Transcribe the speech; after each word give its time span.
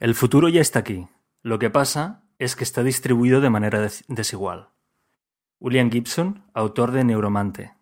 El 0.00 0.14
futuro 0.14 0.48
ya 0.48 0.60
está 0.60 0.78
aquí. 0.78 1.08
Lo 1.42 1.58
que 1.58 1.70
pasa 1.70 2.22
es 2.38 2.54
que 2.54 2.62
está 2.62 2.84
distribuido 2.84 3.40
de 3.40 3.50
manera 3.50 3.80
des 3.80 4.04
desigual. 4.06 4.68
William 5.58 5.90
Gibson, 5.90 6.44
autor 6.54 6.92
de 6.92 7.02
Neuromante. 7.02 7.72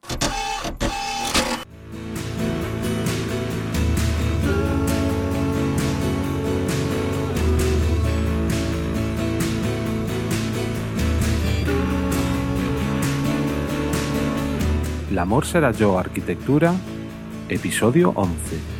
L'amor 15.10 15.44
será 15.44 15.70
yo 15.72 15.98
arquitectura, 15.98 16.74
episodio 17.50 18.14
11. 18.16 18.75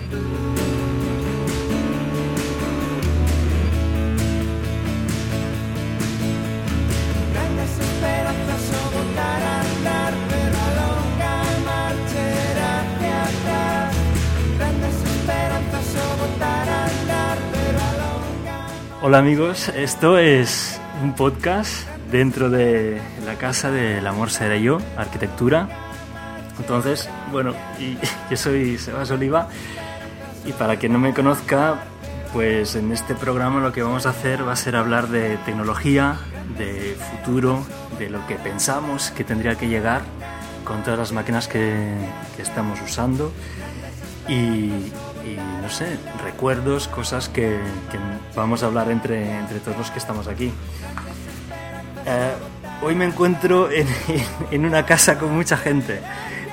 Hola 19.07 19.19
amigos, 19.19 19.69
esto 19.69 20.19
es 20.19 20.81
un 21.01 21.15
podcast 21.15 21.87
dentro 22.11 22.51
de 22.51 23.01
la 23.25 23.37
casa 23.37 23.71
del 23.71 24.05
amor 24.05 24.31
será 24.31 24.57
yo, 24.57 24.81
arquitectura. 24.97 25.69
Entonces, 26.59 27.09
bueno, 27.31 27.55
yo 28.31 28.37
soy 28.37 28.77
Sebas 28.79 29.13
Oliva 29.13 29.49
y 30.45 30.51
para 30.51 30.75
quien 30.75 30.93
no 30.93 30.99
me 30.99 31.15
conozca, 31.15 31.85
pues 32.33 32.75
en 32.75 32.91
este 32.91 33.15
programa 33.15 33.61
lo 33.61 33.71
que 33.71 33.81
vamos 33.81 34.07
a 34.07 34.11
hacer 34.11 34.45
va 34.45 34.55
a 34.55 34.57
ser 34.57 34.75
hablar 34.75 35.07
de 35.07 35.37
tecnología, 35.47 36.17
de 36.59 36.97
futuro, 37.13 37.65
de 38.01 38.11
lo 38.11 38.27
que 38.27 38.35
pensamos 38.35 39.13
que 39.13 39.23
tendría 39.23 39.55
que 39.55 39.69
llegar 39.69 40.03
con 40.65 40.83
todas 40.83 40.99
las 40.99 41.13
máquinas 41.13 41.47
que 41.47 41.95
estamos 42.39 42.81
usando 42.83 43.31
y, 44.29 44.71
y, 45.27 45.63
no 45.63 45.69
sé, 45.69 45.99
recuerdos, 46.25 46.89
cosas 46.89 47.29
que, 47.29 47.59
que 47.91 47.99
vamos 48.35 48.63
a 48.63 48.67
hablar 48.67 48.91
entre, 48.91 49.39
entre 49.39 49.59
todos 49.59 49.77
los 49.77 49.91
que 49.91 49.99
estamos 49.99 50.29
aquí. 50.29 50.53
Eh, 52.07 52.33
hoy 52.83 52.95
me 52.95 53.05
encuentro 53.05 53.71
en, 53.71 53.89
en, 54.51 54.65
una 54.65 54.87
casa 54.87 55.19
con 55.19 55.35
mucha 55.35 55.57
gente. 55.57 56.01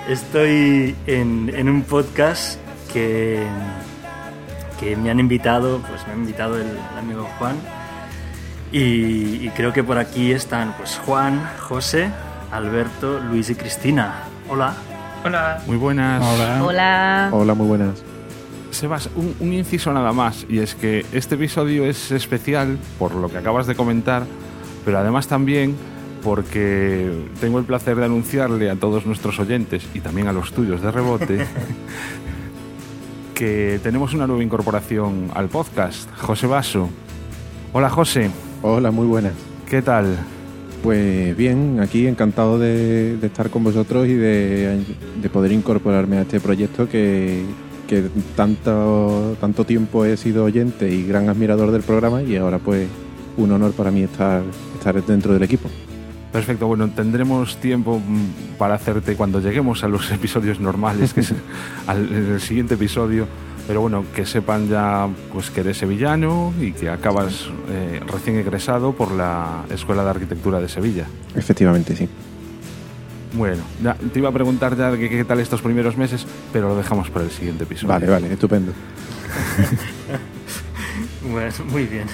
Estoy 0.10 0.96
en, 1.06 1.52
en 1.54 1.70
un 1.70 1.84
podcast 1.84 2.60
que, 2.92 3.46
que, 4.80 4.96
me 4.96 5.12
han 5.12 5.20
invitado, 5.20 5.80
pues 5.88 6.06
me 6.08 6.14
ha 6.14 6.16
invitado 6.16 6.58
el, 6.58 6.68
el 6.68 6.98
amigo 6.98 7.30
Juan. 7.38 7.56
Y, 8.72 9.46
y, 9.46 9.52
creo 9.56 9.72
que 9.72 9.84
por 9.84 10.00
aquí 10.00 10.32
están 10.32 10.74
pues 10.76 11.00
Juan, 11.06 11.48
José, 11.60 12.10
Alberto, 12.52 13.20
Luis 13.20 13.52
y 13.52 13.56
Cristina. 13.56 14.24
Hola. 14.50 14.74
Hola. 15.24 15.62
Muy 15.68 15.78
buenas. 15.78 16.24
Hola. 16.24 16.64
Hola. 16.64 17.30
Hola, 17.32 17.54
muy 17.54 17.68
buenas. 17.68 18.13
Sebas, 18.74 19.10
un, 19.16 19.36
un, 19.40 19.54
inciso 19.54 19.94
nada 19.94 20.14
más, 20.14 20.46
y 20.50 20.60
es 20.60 20.76
que 20.76 21.06
este 21.14 21.36
episodio 21.36 21.86
es 21.86 22.12
especial 22.12 22.78
por 22.98 23.14
lo 23.16 23.30
que 23.30 23.38
acabas 23.38 23.68
de 23.68 23.76
comentar, 23.76 24.24
pero 24.84 24.98
además 24.98 25.28
también 25.28 25.76
porque 26.24 27.12
tengo 27.40 27.60
el 27.60 27.66
placer 27.66 27.98
de 27.98 28.06
anunciarle 28.06 28.70
a 28.70 28.76
todos 28.76 29.06
nuestros 29.06 29.40
oyentes 29.40 29.86
y 29.94 30.00
también 30.00 30.28
a 30.28 30.34
los 30.34 30.54
tuyos 30.54 30.82
de 30.82 30.92
rebote 30.92 31.46
que 33.36 33.80
tenemos 33.84 34.14
una 34.14 34.26
nueva 34.26 34.44
incorporación 34.44 35.30
al 35.36 35.50
podcast, 35.50 36.10
José 36.18 36.48
Vaso. 36.48 36.90
Hola 37.74 37.90
José. 37.90 38.30
Hola, 38.62 38.92
muy 38.92 39.06
buenas. 39.06 39.34
¿Qué 39.70 39.82
tal? 39.82 40.18
Pues 40.82 41.36
bien, 41.36 41.80
aquí 41.82 42.08
encantado 42.08 42.60
de, 42.60 43.18
de 43.18 43.28
estar 43.28 43.50
con 43.50 43.64
vosotros 43.64 44.08
y 44.08 44.14
de, 44.14 44.84
de, 45.22 45.30
poder 45.30 45.52
incorporarme 45.52 46.18
a 46.18 46.22
este 46.22 46.40
proyecto 46.40 46.88
que, 46.88 47.44
que 47.88 48.04
tanto, 48.36 49.36
tanto 49.40 49.66
tiempo 49.66 50.06
he 50.06 50.18
sido 50.18 50.46
oyente 50.46 50.90
y 50.90 51.06
gran 51.06 51.30
admirador 51.30 51.72
del 51.72 51.82
programa 51.82 52.24
y 52.24 52.36
ahora 52.36 52.60
pues 52.60 52.88
un 53.38 53.52
honor 53.52 53.72
para 53.74 53.92
mí 53.92 54.04
estar, 54.04 54.44
estar 54.78 55.04
dentro 55.04 55.34
del 55.34 55.44
equipo. 55.44 55.70
Perfecto, 56.32 56.66
bueno, 56.66 56.90
tendremos 56.90 57.58
tiempo 57.58 58.02
para 58.58 58.74
hacerte 58.74 59.16
cuando 59.16 59.40
lleguemos 59.40 59.84
a 59.84 59.88
los 59.88 60.12
episodios 60.12 60.60
normales, 60.60 61.14
que 61.14 61.22
es 61.22 61.34
al, 61.88 62.12
el 62.12 62.42
siguiente 62.42 62.74
episodio. 62.74 63.28
Pero 63.66 63.80
bueno, 63.80 64.04
que 64.14 64.26
sepan 64.26 64.68
ya 64.68 65.08
pues 65.32 65.50
que 65.50 65.62
eres 65.62 65.78
sevillano 65.78 66.54
y 66.60 66.74
que 66.74 66.90
acabas 66.90 67.48
eh, 67.70 68.02
recién 68.06 68.36
egresado 68.36 68.92
por 68.92 69.12
la 69.12 69.64
Escuela 69.70 70.04
de 70.04 70.10
Arquitectura 70.10 70.60
de 70.60 70.68
Sevilla. 70.68 71.06
Efectivamente, 71.34 71.96
sí. 71.96 72.10
Bueno, 73.34 73.64
ya, 73.82 73.96
te 73.96 74.20
iba 74.20 74.30
a 74.30 74.32
preguntar 74.32 74.78
ya 74.78 74.96
qué, 74.98 75.10
qué 75.10 75.26
tal 75.26 75.40
estos 75.40 75.62
primeros 75.62 75.98
meses, 75.98 76.26
pero 76.52 76.70
lo 76.70 76.76
dejamos 76.76 77.10
para 77.10 77.26
el 77.26 77.32
siguiente 77.32 77.64
episodio. 77.64 77.90
Vale, 77.90 78.08
vale, 78.08 78.32
estupendo. 78.32 78.74
bueno, 81.32 81.54
muy 81.70 81.86
bien. 81.86 82.08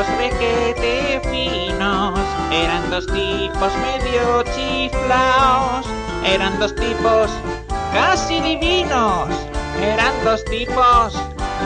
Tipos 0.00 0.18
requete 0.18 1.20
finos, 1.30 2.18
eran 2.52 2.90
dos 2.90 3.06
tipos 3.06 3.72
medio 3.82 4.42
chiflaos, 4.54 5.86
eran 6.24 6.58
dos 6.58 6.74
tipos 6.74 7.30
casi 7.92 8.40
divinos, 8.40 9.28
eran 9.82 10.12
dos 10.24 10.44
tipos 10.44 11.14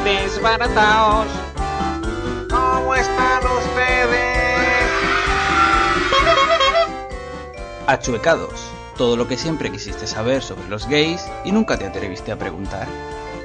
desbarataos. 0.05 1.27
¿Cómo 2.50 2.94
están 2.94 3.43
ustedes? 3.44 4.91
Achuecados, 7.87 8.71
todo 8.97 9.17
lo 9.17 9.28
que 9.28 9.37
siempre 9.37 9.71
quisiste 9.71 10.06
saber 10.06 10.43
sobre 10.43 10.69
los 10.69 10.89
gays 10.89 11.25
y 11.44 11.53
nunca 11.53 11.78
te 11.78 11.87
atreviste 11.87 12.33
a 12.33 12.39
preguntar. 12.39 12.89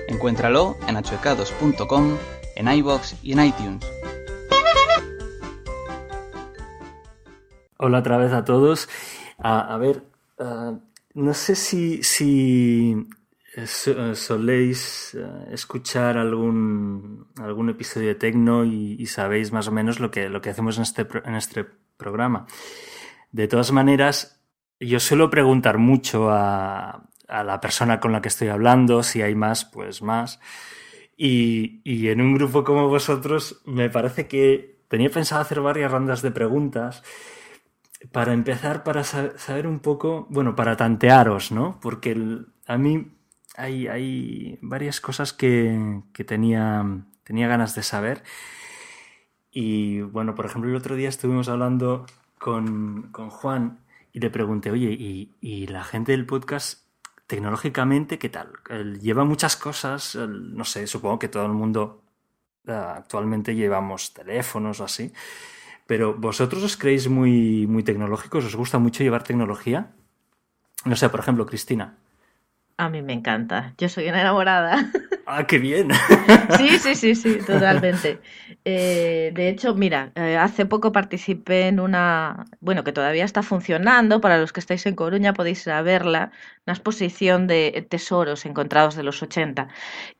Encuéntralo 0.08 0.78
en 0.88 0.98
achuecados.com 0.98 2.18
en 2.56 2.68
iBox 2.68 3.16
y 3.24 3.32
en 3.34 3.46
iTunes. 3.46 3.99
Hola 7.82 8.00
otra 8.00 8.18
vez 8.18 8.34
a 8.34 8.44
todos. 8.44 8.90
A, 9.38 9.78
ver, 9.78 10.04
uh, 10.38 10.78
no 11.14 11.34
sé 11.34 11.56
si, 11.56 12.04
si 12.04 13.08
so, 13.66 14.16
soléis 14.16 15.16
uh, 15.18 15.54
escuchar 15.54 16.18
algún, 16.18 17.28
algún 17.38 17.70
episodio 17.70 18.10
de 18.10 18.16
Tecno 18.16 18.66
y, 18.66 18.98
y, 19.00 19.06
sabéis 19.06 19.54
más 19.54 19.70
o 19.70 19.72
menos 19.72 20.02
lo 20.02 20.12
que, 20.12 20.28
lo 20.28 20.42
que 20.42 20.50
hacemos 20.50 20.76
en 20.76 20.84
este, 20.84 21.08
en 21.24 21.36
este 21.36 21.66
programa. 21.96 22.48
De 23.32 23.48
todas 23.48 23.72
maneras, 23.72 24.42
yo 24.82 25.00
suelo 25.00 25.30
preguntar 25.30 25.78
mucho 25.78 26.30
a, 26.32 27.08
a 27.30 27.44
la 27.46 27.62
persona 27.62 28.02
con 28.02 28.12
la 28.12 28.22
que 28.22 28.28
estoy 28.28 28.50
hablando, 28.50 29.04
si 29.04 29.22
hay 29.22 29.36
más, 29.36 29.64
pues 29.64 30.02
más. 30.02 30.42
Y, 31.16 31.80
y, 31.86 32.10
en 32.10 32.20
un 32.20 32.34
grupo 32.34 32.66
como 32.66 32.90
vosotros 32.90 33.62
me 33.64 33.90
parece 33.90 34.28
que 34.28 34.82
tenía 34.90 35.10
pensado 35.10 35.40
hacer 35.40 35.62
varias 35.62 35.90
rondas 35.90 36.22
de 36.22 36.32
preguntas 36.32 37.04
para 38.12 38.34
empezar, 38.34 38.84
para 38.84 39.04
saber 39.04 39.68
un 39.68 39.80
poco, 39.80 40.28
bueno, 40.30 40.56
para 40.56 40.78
tantearos, 40.78 41.52
¿no? 41.52 41.80
Porque 41.82 42.18
a 42.66 42.78
mí 42.78 43.12
hay, 43.56 43.88
hay 43.88 44.58
varias 44.62 45.02
cosas 45.02 45.34
que, 45.34 46.02
que 46.14 46.24
tenía, 46.24 46.86
tenía 47.24 47.48
ganas 47.48 47.76
de 47.76 47.84
saber. 47.84 48.24
Y 49.52 50.02
bueno, 50.02 50.36
por 50.36 50.46
ejemplo, 50.46 50.70
el 50.70 50.76
otro 50.76 50.96
día 50.96 51.10
estuvimos 51.10 51.50
hablando 51.50 52.06
con, 52.38 53.10
con 53.12 53.30
Juan 53.30 53.80
y 54.14 54.20
le 54.20 54.30
pregunté, 54.30 54.72
oye, 54.72 54.92
¿y, 54.92 55.36
¿y 55.42 55.68
la 55.68 55.84
gente 55.84 56.14
del 56.14 56.26
podcast 56.26 56.90
tecnológicamente, 57.30 58.18
¿qué 58.18 58.30
tal? 58.30 58.54
Lleva 59.00 59.24
muchas 59.24 59.56
cosas, 59.56 60.16
no 60.16 60.64
sé, 60.64 60.88
supongo 60.88 61.20
que 61.20 61.28
todo 61.28 61.46
el 61.46 61.52
mundo 61.52 62.02
uh, 62.68 62.72
actualmente 62.72 63.54
llevamos 63.54 64.16
teléfonos 64.16 64.80
o 64.80 64.86
así, 64.86 65.14
pero 65.90 66.14
¿vosotros 66.14 66.62
os 66.64 66.78
creéis 66.78 67.10
muy, 67.10 67.66
muy 67.66 67.82
tecnológicos? 67.82 68.46
¿Os 68.46 68.56
gusta 68.56 68.78
mucho 68.78 69.02
llevar 69.02 69.24
tecnología? 69.24 69.88
No 70.86 70.96
sé, 70.96 71.10
por 71.10 71.20
ejemplo, 71.20 71.48
Cristina. 71.48 71.98
A 72.78 72.90
mí 72.90 73.02
me 73.02 73.14
encanta, 73.14 73.74
yo 73.76 73.90
soy 73.90 74.08
una 74.08 74.22
enamorada. 74.22 74.92
Ah, 75.32 75.46
qué 75.46 75.60
bien. 75.60 75.90
Sí, 76.58 76.80
sí, 76.80 76.96
sí, 76.96 77.14
sí, 77.14 77.38
totalmente. 77.46 78.20
Eh, 78.66 79.32
de 79.36 79.50
hecho, 79.50 79.76
mira, 79.76 80.12
eh, 80.16 80.38
hace 80.38 80.66
poco 80.66 80.92
participé 80.92 81.68
en 81.68 81.80
una, 81.80 82.46
bueno, 82.62 82.84
que 82.84 82.92
todavía 82.92 83.26
está 83.26 83.44
funcionando, 83.44 84.22
para 84.22 84.40
los 84.40 84.52
que 84.52 84.60
estáis 84.60 84.88
en 84.88 84.96
Coruña 84.96 85.34
podéis 85.34 85.68
ir 85.68 85.74
a 85.74 85.84
verla, 85.84 86.32
una 86.66 86.74
exposición 86.74 87.46
de 87.46 87.86
tesoros 87.88 88.48
encontrados 88.48 88.96
de 88.96 89.04
los 89.04 89.22
80. 89.22 89.68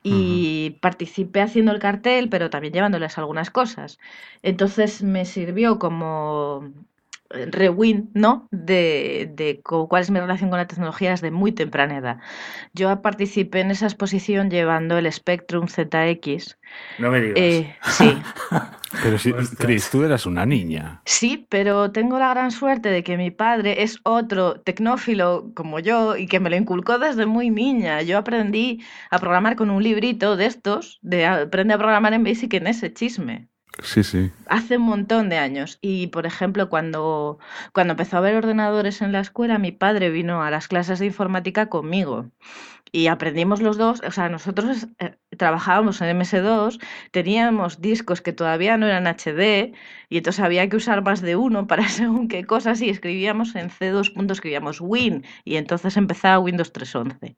Y 0.04 0.78
participé 0.80 1.42
haciendo 1.42 1.72
el 1.72 1.80
cartel, 1.80 2.30
pero 2.30 2.52
también 2.52 2.74
llevándoles 2.76 3.18
algunas 3.18 3.50
cosas. 3.50 3.98
Entonces 4.44 5.02
me 5.02 5.26
sirvió 5.26 5.80
como 5.80 6.72
rewind, 7.30 8.10
¿no? 8.14 8.48
De, 8.52 9.32
de 9.34 9.62
cuál 9.62 10.02
es 10.02 10.12
mi 10.12 10.20
relación 10.20 10.50
con 10.50 10.60
la 10.60 10.68
tecnología 10.68 11.12
desde 11.12 11.32
muy 11.32 11.52
temprana 11.52 11.98
edad. 11.98 12.18
Yo 12.74 13.02
participé 13.02 13.62
en 13.62 13.72
esa 13.72 13.86
exposición 13.86 14.50
llevando 14.50 14.98
el 14.98 15.12
Spectrum 15.12 15.68
ZX. 15.68 16.58
No 16.98 17.12
me 17.12 17.22
digas. 17.22 17.38
Eh, 17.38 17.76
sí, 17.84 18.22
Pero 19.04 19.18
si. 19.20 19.34
Chris, 19.58 19.90
tú 19.90 20.04
eras 20.04 20.26
una 20.26 20.46
niña. 20.46 21.02
sí, 21.06 21.46
pero 21.50 21.92
tengo 21.92 22.18
la 22.18 22.30
gran 22.30 22.52
suerte 22.52 22.90
de 22.90 23.04
que 23.04 23.18
mi 23.18 23.32
padre 23.32 23.84
es 23.84 24.00
otro 24.04 24.62
tecnófilo 24.62 25.52
como 25.56 25.80
yo 25.80 26.18
y 26.18 26.28
que 26.28 26.40
me 26.40 26.50
lo 26.50 26.56
inculcó 26.56 26.98
desde 26.98 27.26
muy 27.26 27.50
niña. 27.52 28.02
Yo 28.02 28.18
aprendí 28.18 28.84
a 29.12 29.20
programar 29.20 29.56
con 29.56 29.70
un 29.70 29.84
librito 29.84 30.36
de 30.38 30.46
estos, 30.48 31.00
de 31.02 31.26
aprende 31.26 31.74
a 31.76 31.78
programar 31.78 32.14
en 32.14 32.24
Basic 32.24 32.54
en 32.56 32.68
ese 32.68 32.92
chisme. 32.94 33.50
Sí, 33.78 34.04
sí. 34.04 34.32
Hace 34.46 34.78
un 34.78 34.84
montón 34.84 35.30
de 35.30 35.38
años. 35.38 35.78
Y, 35.82 36.08
por 36.08 36.26
ejemplo, 36.26 36.70
cuando, 36.70 37.40
cuando 37.74 37.94
empezó 37.94 38.18
a 38.18 38.20
haber 38.20 38.36
ordenadores 38.36 39.02
en 39.02 39.12
la 39.12 39.22
escuela, 39.22 39.58
mi 39.58 39.72
padre 39.72 40.10
vino 40.10 40.44
a 40.44 40.52
las 40.52 40.68
clases 40.68 41.00
de 41.00 41.06
informática 41.06 41.70
conmigo. 41.70 42.30
Y 42.92 43.08
aprendimos 43.08 43.62
los 43.62 43.78
dos, 43.78 44.02
o 44.06 44.12
sea, 44.12 44.30
nosotros 44.30 44.88
eh, 45.00 45.18
trabajábamos 45.38 46.02
en 46.02 46.10
MS2, 46.20 46.80
teníamos 47.12 47.82
discos 47.82 48.22
que 48.22 48.34
todavía 48.34 48.78
no 48.78 48.88
eran 48.88 49.08
HD, 49.08 49.74
y 50.10 50.18
entonces 50.18 50.44
había 50.44 50.68
que 50.70 50.78
usar 50.78 51.04
más 51.04 51.22
de 51.22 51.36
uno 51.36 51.68
para 51.68 51.88
según 51.90 52.28
qué 52.28 52.46
cosas, 52.46 52.82
y 52.82 52.90
escribíamos 52.90 53.56
en 53.56 53.70
C2 53.70 54.14
punto, 54.14 54.34
escribíamos 54.34 54.82
Win, 54.82 55.26
y 55.46 55.58
entonces 55.58 55.98
empezaba 55.98 56.40
Windows 56.40 56.74
3.11 56.74 57.38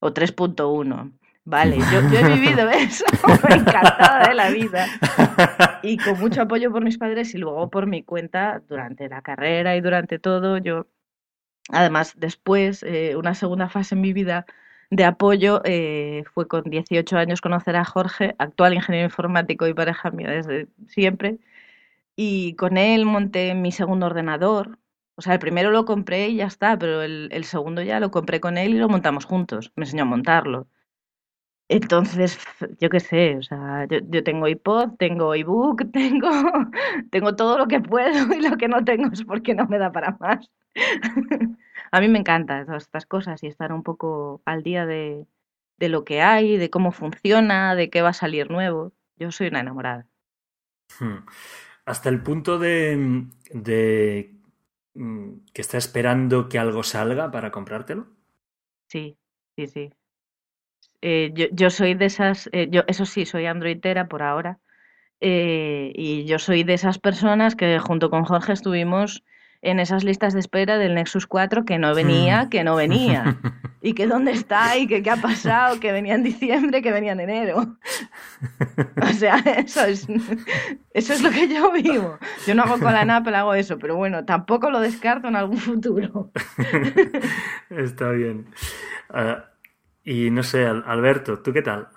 o 0.00 0.14
3.1. 0.14 1.12
Vale, 1.46 1.76
yo, 1.92 2.00
yo 2.10 2.18
he 2.18 2.34
vivido 2.34 2.68
eso, 2.70 3.04
encantada 3.50 4.28
de 4.28 4.34
la 4.34 4.50
vida 4.50 4.86
y 5.82 5.98
con 5.98 6.18
mucho 6.18 6.42
apoyo 6.42 6.72
por 6.72 6.82
mis 6.82 6.98
padres 6.98 7.34
y 7.34 7.38
luego 7.38 7.68
por 7.70 7.86
mi 7.86 8.02
cuenta 8.02 8.62
durante 8.68 9.08
la 9.08 9.22
carrera 9.22 9.76
y 9.76 9.80
durante 9.80 10.18
todo. 10.18 10.58
Yo, 10.58 10.86
además, 11.70 12.14
después, 12.16 12.82
eh, 12.84 13.16
una 13.16 13.34
segunda 13.34 13.68
fase 13.68 13.94
en 13.94 14.00
mi 14.00 14.12
vida 14.12 14.46
de 14.90 15.04
apoyo 15.04 15.60
eh, 15.64 16.24
fue 16.34 16.48
con 16.48 16.64
18 16.64 17.16
años 17.18 17.40
conocer 17.40 17.76
a 17.76 17.84
Jorge, 17.84 18.34
actual 18.38 18.74
ingeniero 18.74 19.06
informático 19.06 19.66
y 19.66 19.74
pareja 19.74 20.10
mía 20.10 20.30
desde 20.30 20.68
siempre. 20.88 21.38
Y 22.16 22.54
con 22.56 22.78
él 22.78 23.06
monté 23.06 23.54
mi 23.54 23.72
segundo 23.72 24.06
ordenador. 24.06 24.78
O 25.16 25.22
sea, 25.22 25.34
el 25.34 25.40
primero 25.40 25.70
lo 25.70 25.84
compré 25.84 26.28
y 26.28 26.36
ya 26.36 26.46
está, 26.46 26.78
pero 26.78 27.02
el, 27.02 27.28
el 27.32 27.44
segundo 27.44 27.82
ya 27.82 28.00
lo 28.00 28.10
compré 28.10 28.40
con 28.40 28.58
él 28.58 28.74
y 28.74 28.78
lo 28.78 28.88
montamos 28.88 29.26
juntos. 29.26 29.72
Me 29.76 29.84
enseñó 29.84 30.02
a 30.04 30.06
montarlo. 30.06 30.68
Entonces, 31.68 32.38
yo 32.78 32.90
qué 32.90 33.00
sé, 33.00 33.36
o 33.38 33.42
sea, 33.42 33.86
yo, 33.86 33.98
yo 34.10 34.22
tengo 34.22 34.46
iPod, 34.46 34.96
tengo 34.98 35.34
ebook, 35.34 35.82
tengo, 35.92 36.28
tengo 37.10 37.36
todo 37.36 37.58
lo 37.58 37.66
que 37.68 37.80
puedo 37.80 38.34
y 38.34 38.40
lo 38.40 38.56
que 38.56 38.68
no 38.68 38.84
tengo 38.84 39.10
es 39.12 39.24
porque 39.24 39.54
no 39.54 39.66
me 39.66 39.78
da 39.78 39.90
para 39.92 40.16
más. 40.20 40.50
A 41.90 42.00
mí 42.00 42.08
me 42.08 42.18
encantan 42.18 42.66
todas 42.66 42.82
estas 42.82 43.06
cosas 43.06 43.42
y 43.42 43.46
estar 43.46 43.72
un 43.72 43.82
poco 43.82 44.42
al 44.44 44.62
día 44.62 44.84
de, 44.84 45.26
de 45.78 45.88
lo 45.88 46.04
que 46.04 46.22
hay, 46.22 46.56
de 46.56 46.70
cómo 46.70 46.92
funciona, 46.92 47.74
de 47.74 47.88
qué 47.90 48.02
va 48.02 48.10
a 48.10 48.14
salir 48.14 48.50
nuevo. 48.50 48.92
Yo 49.16 49.30
soy 49.30 49.48
una 49.48 49.60
enamorada. 49.60 50.06
Hmm. 50.98 51.24
Hasta 51.86 52.08
el 52.08 52.22
punto 52.22 52.58
de, 52.58 53.26
de 53.52 54.34
mm, 54.94 55.32
que 55.52 55.60
está 55.60 55.78
esperando 55.78 56.48
que 56.48 56.58
algo 56.58 56.82
salga 56.82 57.30
para 57.30 57.50
comprártelo. 57.50 58.06
Sí, 58.88 59.16
sí, 59.56 59.66
sí. 59.66 59.92
Eh, 61.06 61.32
yo, 61.34 61.46
yo 61.52 61.68
soy 61.68 61.92
de 61.94 62.06
esas, 62.06 62.48
eh, 62.52 62.68
yo, 62.70 62.82
eso 62.86 63.04
sí, 63.04 63.26
soy 63.26 63.44
androidera 63.44 64.08
por 64.08 64.22
ahora. 64.22 64.58
eh, 65.20 65.92
y 65.94 66.24
yo 66.24 66.38
soy 66.38 66.64
de 66.64 66.72
esas 66.74 66.98
personas 66.98 67.54
que 67.56 67.78
junto 67.78 68.08
con 68.10 68.24
Jorge 68.24 68.52
estuvimos 68.54 69.22
en 69.60 69.80
esas 69.80 70.02
listas 70.04 70.32
de 70.34 70.40
espera 70.40 70.78
del 70.78 70.94
Nexus 70.94 71.26
4 71.26 71.64
que 71.64 71.78
no 71.78 71.94
venía, 71.94 72.48
que 72.50 72.64
no 72.64 72.76
venía. 72.76 73.36
Y 73.86 73.92
que 73.92 74.06
dónde 74.06 74.32
está 74.32 74.78
y 74.78 74.86
que 74.86 75.02
qué 75.02 75.10
ha 75.10 75.16
pasado, 75.16 75.78
que 75.78 75.92
venía 75.92 76.14
en 76.14 76.22
diciembre, 76.22 76.80
que 76.80 76.90
venía 76.90 77.12
en 77.12 77.20
enero. 77.20 77.76
O 78.96 79.12
sea, 79.12 79.36
eso 79.58 79.84
es, 79.84 80.06
eso 80.94 81.12
es 81.12 81.22
lo 81.22 81.30
que 81.30 81.48
yo 81.48 81.70
vivo. 81.70 82.18
Yo 82.46 82.54
no 82.54 82.62
hago 82.62 82.80
con 82.80 82.94
la 82.94 83.02
Apple, 83.16 83.36
hago 83.36 83.52
eso, 83.52 83.78
pero 83.78 83.94
bueno, 83.96 84.24
tampoco 84.24 84.70
lo 84.70 84.80
descarto 84.80 85.28
en 85.28 85.36
algún 85.36 85.58
futuro. 85.58 86.30
Está 87.68 88.10
bien. 88.12 88.46
Ah, 89.10 89.53
y 90.04 90.30
no 90.30 90.42
sé, 90.42 90.66
Al- 90.66 90.84
Alberto, 90.86 91.40
¿tú 91.42 91.52
qué 91.52 91.62
tal? 91.62 91.88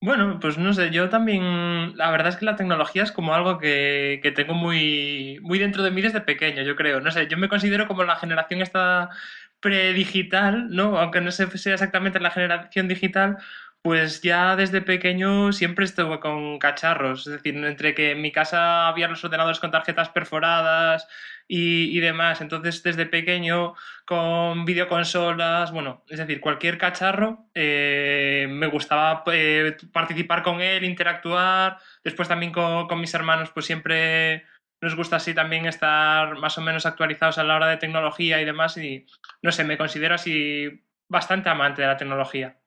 Bueno, 0.00 0.38
pues 0.40 0.58
no 0.58 0.72
sé, 0.74 0.90
yo 0.92 1.08
también, 1.08 1.96
la 1.96 2.10
verdad 2.12 2.28
es 2.28 2.36
que 2.36 2.44
la 2.44 2.54
tecnología 2.54 3.02
es 3.02 3.10
como 3.10 3.34
algo 3.34 3.58
que, 3.58 4.20
que 4.22 4.30
tengo 4.30 4.54
muy, 4.54 5.40
muy 5.42 5.58
dentro 5.58 5.82
de 5.82 5.90
mí 5.90 6.00
desde 6.00 6.20
pequeño, 6.20 6.62
yo 6.62 6.76
creo. 6.76 7.00
No 7.00 7.10
sé, 7.10 7.26
yo 7.26 7.36
me 7.36 7.48
considero 7.48 7.88
como 7.88 8.04
la 8.04 8.14
generación 8.14 8.62
esta 8.62 9.10
predigital, 9.58 10.68
¿no? 10.70 10.98
Aunque 11.00 11.20
no 11.20 11.32
sea 11.32 11.46
exactamente 11.74 12.20
la 12.20 12.30
generación 12.30 12.86
digital, 12.86 13.38
pues 13.82 14.22
ya 14.22 14.56
desde 14.56 14.82
pequeño 14.82 15.52
siempre 15.52 15.84
estuve 15.84 16.20
con 16.20 16.58
cacharros. 16.58 17.26
Es 17.26 17.32
decir, 17.34 17.56
entre 17.64 17.94
que 17.94 18.12
en 18.12 18.22
mi 18.22 18.32
casa 18.32 18.88
había 18.88 19.08
los 19.08 19.24
ordenadores 19.24 19.60
con 19.60 19.70
tarjetas 19.70 20.10
perforadas 20.10 21.06
y, 21.46 21.98
demás. 22.00 22.40
Entonces, 22.40 22.82
desde 22.82 23.06
pequeño, 23.06 23.74
con 24.04 24.64
videoconsolas, 24.64 25.72
bueno, 25.72 26.04
es 26.08 26.18
decir, 26.18 26.40
cualquier 26.40 26.76
cacharro, 26.78 27.46
eh, 27.54 28.46
me 28.50 28.66
gustaba 28.66 29.22
eh, 29.32 29.76
participar 29.92 30.42
con 30.42 30.60
él, 30.60 30.84
interactuar. 30.84 31.78
Después 32.04 32.28
también 32.28 32.52
con, 32.52 32.88
con 32.88 33.00
mis 33.00 33.14
hermanos, 33.14 33.50
pues 33.50 33.66
siempre 33.66 34.44
nos 34.80 34.94
gusta 34.94 35.16
así 35.16 35.34
también 35.34 35.66
estar 35.66 36.36
más 36.38 36.56
o 36.58 36.60
menos 36.60 36.86
actualizados 36.86 37.38
a 37.38 37.44
la 37.44 37.56
hora 37.56 37.68
de 37.68 37.78
tecnología 37.78 38.40
y 38.40 38.44
demás. 38.44 38.76
Y 38.76 39.06
no 39.42 39.52
sé, 39.52 39.64
me 39.64 39.78
considero 39.78 40.14
así 40.14 40.84
bastante 41.08 41.48
amante 41.48 41.82
de 41.82 41.88
la 41.88 41.96
tecnología. 41.96 42.58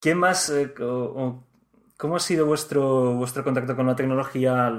¿Quién 0.00 0.16
más, 0.16 0.48
eh, 0.48 0.72
cómo 0.74 2.16
ha 2.16 2.20
sido 2.20 2.46
vuestro, 2.46 3.14
vuestro 3.16 3.44
contacto 3.44 3.76
con 3.76 3.86
la 3.86 3.96
tecnología, 3.96 4.70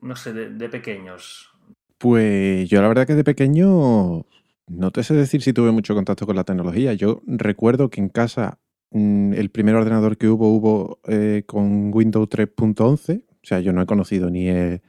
no 0.00 0.16
sé, 0.16 0.32
de, 0.32 0.68
pequeños? 0.70 1.50
Pues 1.98 2.68
yo 2.70 2.80
la 2.80 2.88
verdad 2.88 3.06
que 3.06 3.14
de 3.14 3.24
pequeño 3.24 4.24
no 4.66 4.90
te 4.90 5.02
sé 5.02 5.12
decir 5.12 5.42
si 5.42 5.52
tuve 5.52 5.70
mucho 5.70 5.94
contacto 5.94 6.24
con 6.24 6.36
la 6.36 6.44
tecnología. 6.44 6.94
Yo 6.94 7.20
recuerdo 7.26 7.90
que 7.90 8.00
en 8.00 8.08
casa 8.08 8.58
mm, 8.90 9.34
el 9.34 9.50
primer 9.50 9.74
ordenador 9.74 10.16
que 10.16 10.28
hubo 10.28 10.48
hubo 10.48 11.00
eh, 11.06 11.42
con 11.46 11.92
Windows 11.92 12.28
3.11. 12.30 13.22
O 13.22 13.46
sea, 13.46 13.60
yo 13.60 13.74
no 13.74 13.82
he 13.82 13.86
conocido 13.86 14.30
ni 14.30 14.48
el, 14.48 14.80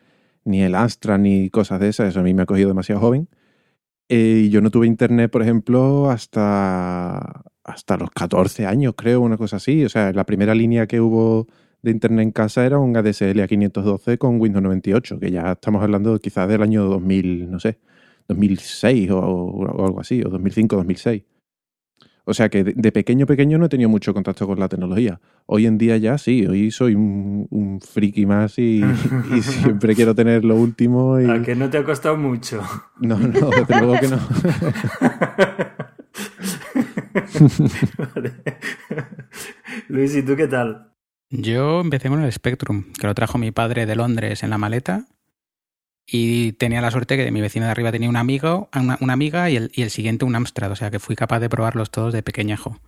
ni 0.46 0.62
el 0.62 0.75
Astra 0.75 1.17
ni 1.17 1.50
cosas 1.50 1.82
de 1.82 1.89
esas. 1.89 2.10
Eso 2.10 2.22
a 2.22 2.24
mí 2.24 2.34
me 2.34 2.44
ha 2.44 2.46
cogido 2.46 2.70
demasiado 2.70 3.01
joven. 3.01 3.27
Eh, 4.08 4.48
yo 4.50 4.62
no 4.62 4.72
tuve 4.72 4.88
internet, 4.88 5.32
por 5.32 5.41
ejemplo, 5.41 6.10
hasta, 6.10 7.44
hasta 7.65 7.98
los 7.98 8.12
14 8.12 8.67
años, 8.67 8.93
creo, 8.95 9.22
una 9.22 9.38
cosa 9.38 9.57
así. 9.57 9.84
O 9.84 9.89
sea, 9.89 10.13
la 10.13 10.24
primera 10.24 10.55
línea 10.55 10.88
que 10.88 11.01
hubo 11.01 11.48
de 11.81 11.91
internet 11.91 12.24
en 12.24 12.31
casa 12.31 12.65
era 12.65 12.79
un 12.79 12.95
ADSL 12.95 13.41
a 13.41 13.48
512 13.48 14.17
con 14.17 14.39
Windows 14.39 14.63
98, 14.63 15.19
que 15.19 15.31
ya 15.31 15.53
estamos 15.53 15.84
hablando 15.84 16.17
quizás 16.19 16.48
del 16.48 16.62
año 16.62 16.86
2000, 16.86 17.51
no 17.51 17.60
sé, 17.60 17.79
2006 18.27 19.12
o, 19.12 19.19
o 19.19 19.86
algo 19.86 20.00
así, 20.00 20.22
o 20.24 20.29
2005, 20.29 20.75
2006. 20.77 21.24
O 22.27 22.34
sea 22.34 22.50
que 22.50 22.63
de, 22.63 22.91
pequeño 22.91 23.27
pequeño 23.27 23.60
no 23.60 23.65
he 23.65 23.69
tenido 23.69 23.88
mucho 23.88 24.12
contacto 24.13 24.48
con 24.48 24.60
la 24.60 24.67
tecnología. 24.67 25.22
Hoy 25.45 25.67
en 25.67 25.77
día 25.77 25.95
ya 25.98 26.17
sí, 26.17 26.48
hoy 26.48 26.72
soy 26.72 26.95
un, 26.95 27.48
un 27.51 27.79
friki 27.81 28.25
más 28.25 28.57
y, 28.57 28.84
y 29.36 29.41
siempre 29.43 29.93
quiero 29.93 30.15
tener 30.15 30.43
lo 30.43 30.55
último. 30.55 31.19
Y... 31.19 31.29
¿A 31.29 31.43
que 31.43 31.55
no 31.55 31.69
te 31.69 31.77
ha 31.77 31.84
costado 31.84 32.17
mucho? 32.17 32.63
No, 33.00 33.19
no, 33.19 33.50
desde 33.51 33.79
luego 33.79 34.00
que 34.00 34.07
no. 34.07 34.17
Luis, 39.88 40.15
¿y 40.15 40.24
tú 40.24 40.36
qué 40.36 40.48
tal? 40.48 40.91
Yo 41.29 41.81
empecé 41.81 42.10
con 42.10 42.22
el 42.22 42.31
Spectrum, 42.31 42.93
que 42.93 43.07
lo 43.07 43.15
trajo 43.15 43.38
mi 43.38 43.51
padre 43.51 43.86
de 43.86 43.95
Londres 43.95 44.43
en 44.43 44.50
la 44.50 44.57
maleta. 44.57 45.07
Y 46.07 46.51
tenía 46.53 46.81
la 46.81 46.91
suerte 46.91 47.17
que 47.17 47.31
mi 47.31 47.41
vecino 47.41 47.65
de 47.65 47.72
arriba 47.72 47.91
tenía 47.91 48.10
un 48.10 48.15
amigo, 48.15 48.69
una, 48.75 49.13
amiga 49.13 49.50
y 49.50 49.55
el, 49.55 49.89
siguiente 49.89 50.25
un 50.25 50.36
Amstrad. 50.36 50.72
O 50.72 50.75
sea 50.75 50.91
que 50.91 51.00
fui 51.00 51.15
capaz 51.15 51.39
de 51.39 51.50
probarlos 51.50 51.89
todos 51.89 52.13
de 52.13 52.22
pequeñajo. 52.22 52.79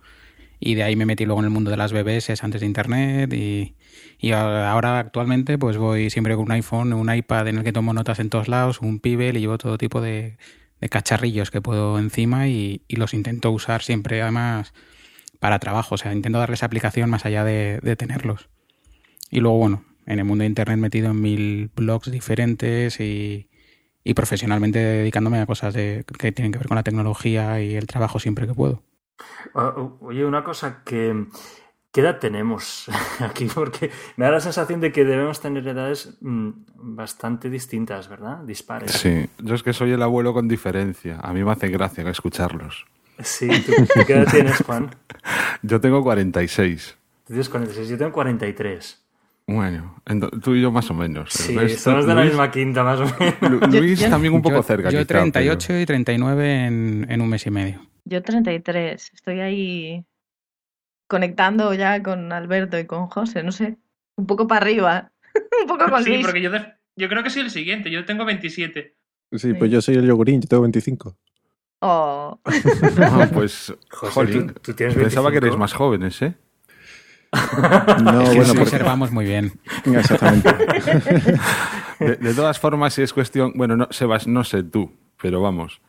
Y 0.60 0.74
de 0.74 0.84
ahí 0.84 0.94
me 0.94 1.06
metí 1.06 1.24
luego 1.24 1.40
en 1.40 1.46
el 1.46 1.50
mundo 1.50 1.70
de 1.70 1.76
las 1.76 1.92
BBS 1.92 2.44
antes 2.44 2.60
de 2.60 2.66
internet. 2.66 3.32
Y, 3.32 3.74
y 4.18 4.32
ahora 4.32 5.00
actualmente 5.00 5.58
pues 5.58 5.78
voy 5.78 6.10
siempre 6.10 6.36
con 6.36 6.44
un 6.44 6.52
iPhone, 6.52 6.92
un 6.92 7.12
iPad 7.12 7.48
en 7.48 7.58
el 7.58 7.64
que 7.64 7.72
tomo 7.72 7.92
notas 7.92 8.20
en 8.20 8.30
todos 8.30 8.46
lados, 8.46 8.80
un 8.80 9.00
Pibel 9.00 9.36
y 9.36 9.40
llevo 9.40 9.58
todo 9.58 9.78
tipo 9.78 10.00
de, 10.00 10.36
de 10.80 10.88
cacharrillos 10.88 11.50
que 11.50 11.60
puedo 11.60 11.98
encima 11.98 12.48
y, 12.48 12.82
los 12.88 13.14
intento 13.14 13.50
usar 13.50 13.82
siempre 13.82 14.22
además 14.22 14.72
para 15.40 15.58
trabajo. 15.58 15.94
O 15.94 15.98
sea, 15.98 16.12
intento 16.12 16.38
darles 16.38 16.62
aplicación 16.62 17.10
más 17.10 17.24
allá 17.24 17.44
de, 17.44 17.96
tenerlos. 17.96 18.48
Y 19.30 19.40
luego, 19.40 19.58
bueno, 19.58 19.84
en 20.06 20.18
el 20.18 20.24
mundo 20.24 20.42
de 20.42 20.48
Internet 20.48 20.78
metido 20.78 21.10
en 21.10 21.20
mil 21.20 21.70
blogs 21.74 22.10
diferentes 22.10 23.00
y, 23.00 23.48
profesionalmente 24.14 24.78
dedicándome 24.78 25.38
a 25.38 25.44
cosas 25.44 25.74
que 25.74 26.32
tienen 26.32 26.50
que 26.50 26.58
ver 26.58 26.66
con 26.66 26.76
la 26.76 26.82
tecnología 26.82 27.60
y 27.60 27.74
el 27.74 27.86
trabajo 27.86 28.18
siempre 28.18 28.46
que 28.46 28.54
puedo. 28.54 28.82
Ah, 29.54 29.74
Oye, 30.00 30.24
una 30.24 30.44
cosa 30.44 30.82
que... 30.84 31.26
¿Qué 31.92 32.00
edad 32.02 32.18
tenemos 32.18 32.86
aquí? 33.20 33.46
Porque 33.52 33.90
me 34.16 34.26
da 34.26 34.32
la 34.32 34.40
sensación 34.40 34.80
de 34.80 34.92
que 34.92 35.04
debemos 35.04 35.40
tener 35.40 35.66
edades 35.66 36.16
mm, 36.20 36.50
bastante 36.74 37.48
distintas, 37.50 38.08
¿verdad? 38.08 38.38
Dispares. 38.44 38.92
Sí, 38.92 39.26
yo 39.38 39.54
es 39.54 39.62
que 39.62 39.72
soy 39.72 39.92
el 39.92 40.02
abuelo 40.02 40.32
con 40.34 40.48
diferencia. 40.48 41.18
A 41.20 41.32
mí 41.32 41.42
me 41.42 41.50
hace 41.52 41.68
gracia 41.68 42.08
escucharlos. 42.08 42.86
Sí, 43.20 43.48
¿tú, 43.66 43.72
qué 44.06 44.12
edad 44.12 44.26
tienes, 44.30 44.58
Juan? 44.62 44.90
Yo 45.62 45.80
tengo 45.80 46.02
46. 46.02 46.96
Tú 47.24 47.32
tienes 47.32 47.48
46, 47.48 47.88
yo 47.88 47.98
tengo 47.98 48.12
43. 48.12 49.04
Bueno, 49.48 49.96
tú 50.42 50.54
y 50.54 50.60
yo 50.60 50.70
más 50.70 50.90
o 50.90 50.94
menos. 50.94 51.34
El 51.40 51.46
Sí, 51.46 51.56
resto- 51.56 51.90
somos 51.90 52.06
de 52.06 52.14
la 52.14 52.20
Luis- 52.20 52.32
misma 52.32 52.50
quinta, 52.50 52.84
más 52.84 53.00
o 53.00 53.04
menos. 53.18 53.70
Lu- 53.72 53.80
Luis 53.80 53.98
yo- 53.98 54.10
también 54.10 54.34
un 54.34 54.42
poco 54.42 54.56
yo, 54.56 54.62
cerca. 54.62 54.90
Yo 54.90 54.98
quizá, 54.98 55.06
38 55.06 55.78
y 55.80 55.86
39 55.86 56.66
en, 56.66 57.06
en 57.08 57.20
un 57.22 57.28
mes 57.30 57.46
y 57.46 57.50
medio. 57.50 57.80
Yo 58.04 58.22
33. 58.22 59.10
Estoy 59.14 59.40
ahí 59.40 60.04
conectando 61.08 61.74
ya 61.74 62.02
con 62.02 62.32
Alberto 62.32 62.78
y 62.78 62.86
con 62.86 63.06
José, 63.08 63.42
no 63.42 63.50
sé. 63.52 63.76
Un 64.16 64.26
poco 64.26 64.46
para 64.46 64.60
arriba. 64.62 65.10
un 65.62 65.66
poco 65.66 65.90
con 65.90 66.04
Sí, 66.04 66.10
Luis. 66.10 66.24
porque 66.26 66.40
yo, 66.40 66.50
de- 66.50 66.74
yo 66.96 67.08
creo 67.08 67.22
que 67.24 67.30
soy 67.30 67.42
el 67.42 67.50
siguiente. 67.50 67.90
Yo 67.90 68.04
tengo 68.04 68.24
27. 68.24 68.94
Sí, 69.32 69.54
pues 69.54 69.70
yo 69.70 69.80
soy 69.82 69.96
el 69.96 70.06
yogurín, 70.06 70.40
yo 70.40 70.48
tengo 70.48 70.62
25. 70.62 71.16
Oh. 71.80 72.40
pues, 73.34 73.74
José, 73.90 74.12
jolín, 74.12 74.46
¿tú, 74.48 74.60
tú 74.60 74.74
tienes 74.74 74.96
pensaba 74.96 75.30
que 75.30 75.38
25? 75.40 75.46
erais 75.46 75.56
más 75.58 75.72
jóvenes, 75.74 76.22
¿eh? 76.22 76.34
No, 78.02 78.22
Es 78.22 78.30
que 78.30 78.36
bueno, 78.36 78.38
nos 78.38 78.48
porque... 78.48 78.62
observamos 78.62 79.10
muy 79.12 79.24
bien. 79.26 79.52
Exactamente. 79.84 80.50
De, 82.00 82.16
de 82.16 82.34
todas 82.34 82.58
formas, 82.58 82.94
si 82.94 83.02
es 83.02 83.12
cuestión. 83.12 83.52
Bueno, 83.54 83.76
no, 83.76 83.86
Sebas, 83.90 84.26
no 84.26 84.44
sé 84.44 84.62
tú, 84.62 84.92
pero 85.20 85.40
vamos. 85.42 85.80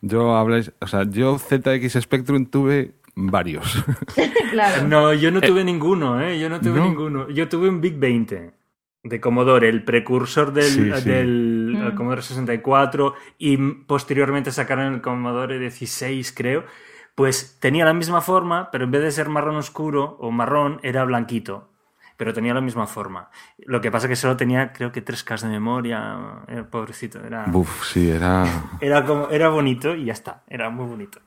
Yo 0.00 0.36
habláis. 0.36 0.72
O 0.80 0.86
sea, 0.86 1.04
yo 1.08 1.38
ZX 1.38 2.00
Spectrum 2.00 2.46
tuve 2.46 2.94
varios. 3.16 3.84
claro. 4.52 4.86
No, 4.86 5.12
yo 5.12 5.30
no 5.30 5.40
tuve 5.40 5.64
ninguno, 5.64 6.20
¿eh? 6.20 6.38
Yo 6.38 6.48
no 6.48 6.60
tuve 6.60 6.78
¿no? 6.78 6.84
ninguno. 6.84 7.28
Yo 7.30 7.48
tuve 7.48 7.68
un 7.68 7.80
Big 7.80 7.98
20 7.98 8.52
de 9.02 9.20
Commodore, 9.20 9.68
el 9.68 9.84
precursor 9.84 10.52
del, 10.52 10.64
Sí, 10.64 10.92
sí. 10.94 11.08
del 11.08 11.76
Mm. 11.76 11.86
eh, 11.88 11.94
Commodore 11.94 12.22
64 12.22 13.14
y 13.38 13.56
posteriormente 13.56 14.50
sacaron 14.52 14.94
el 14.94 15.00
Commodore 15.00 15.58
16, 15.58 16.32
creo. 16.32 16.64
Pues 17.14 17.58
tenía 17.60 17.84
la 17.86 17.94
misma 17.94 18.20
forma, 18.20 18.70
pero 18.70 18.84
en 18.84 18.90
vez 18.90 19.02
de 19.02 19.10
ser 19.10 19.28
marrón 19.30 19.56
oscuro 19.56 20.16
o 20.20 20.30
marrón, 20.30 20.80
era 20.82 21.02
blanquito. 21.04 21.70
Pero 22.18 22.32
tenía 22.32 22.52
la 22.54 22.60
misma 22.62 22.86
forma. 22.86 23.30
Lo 23.58 23.80
que 23.82 23.90
pasa 23.90 24.08
que 24.08 24.16
solo 24.16 24.36
tenía, 24.36 24.72
creo 24.72 24.90
que 24.90 25.04
3K 25.04 25.42
de 25.42 25.48
memoria. 25.48 26.16
Era 26.48 26.64
pobrecito. 26.68 27.20
Era, 27.24 27.44
Buf, 27.46 27.84
sí, 27.86 28.10
era. 28.10 28.44
era, 28.80 29.04
como, 29.04 29.28
era 29.28 29.48
bonito 29.50 29.94
y 29.94 30.06
ya 30.06 30.12
está. 30.14 30.42
Era 30.48 30.68
muy 30.70 30.86
bonito. 30.86 31.20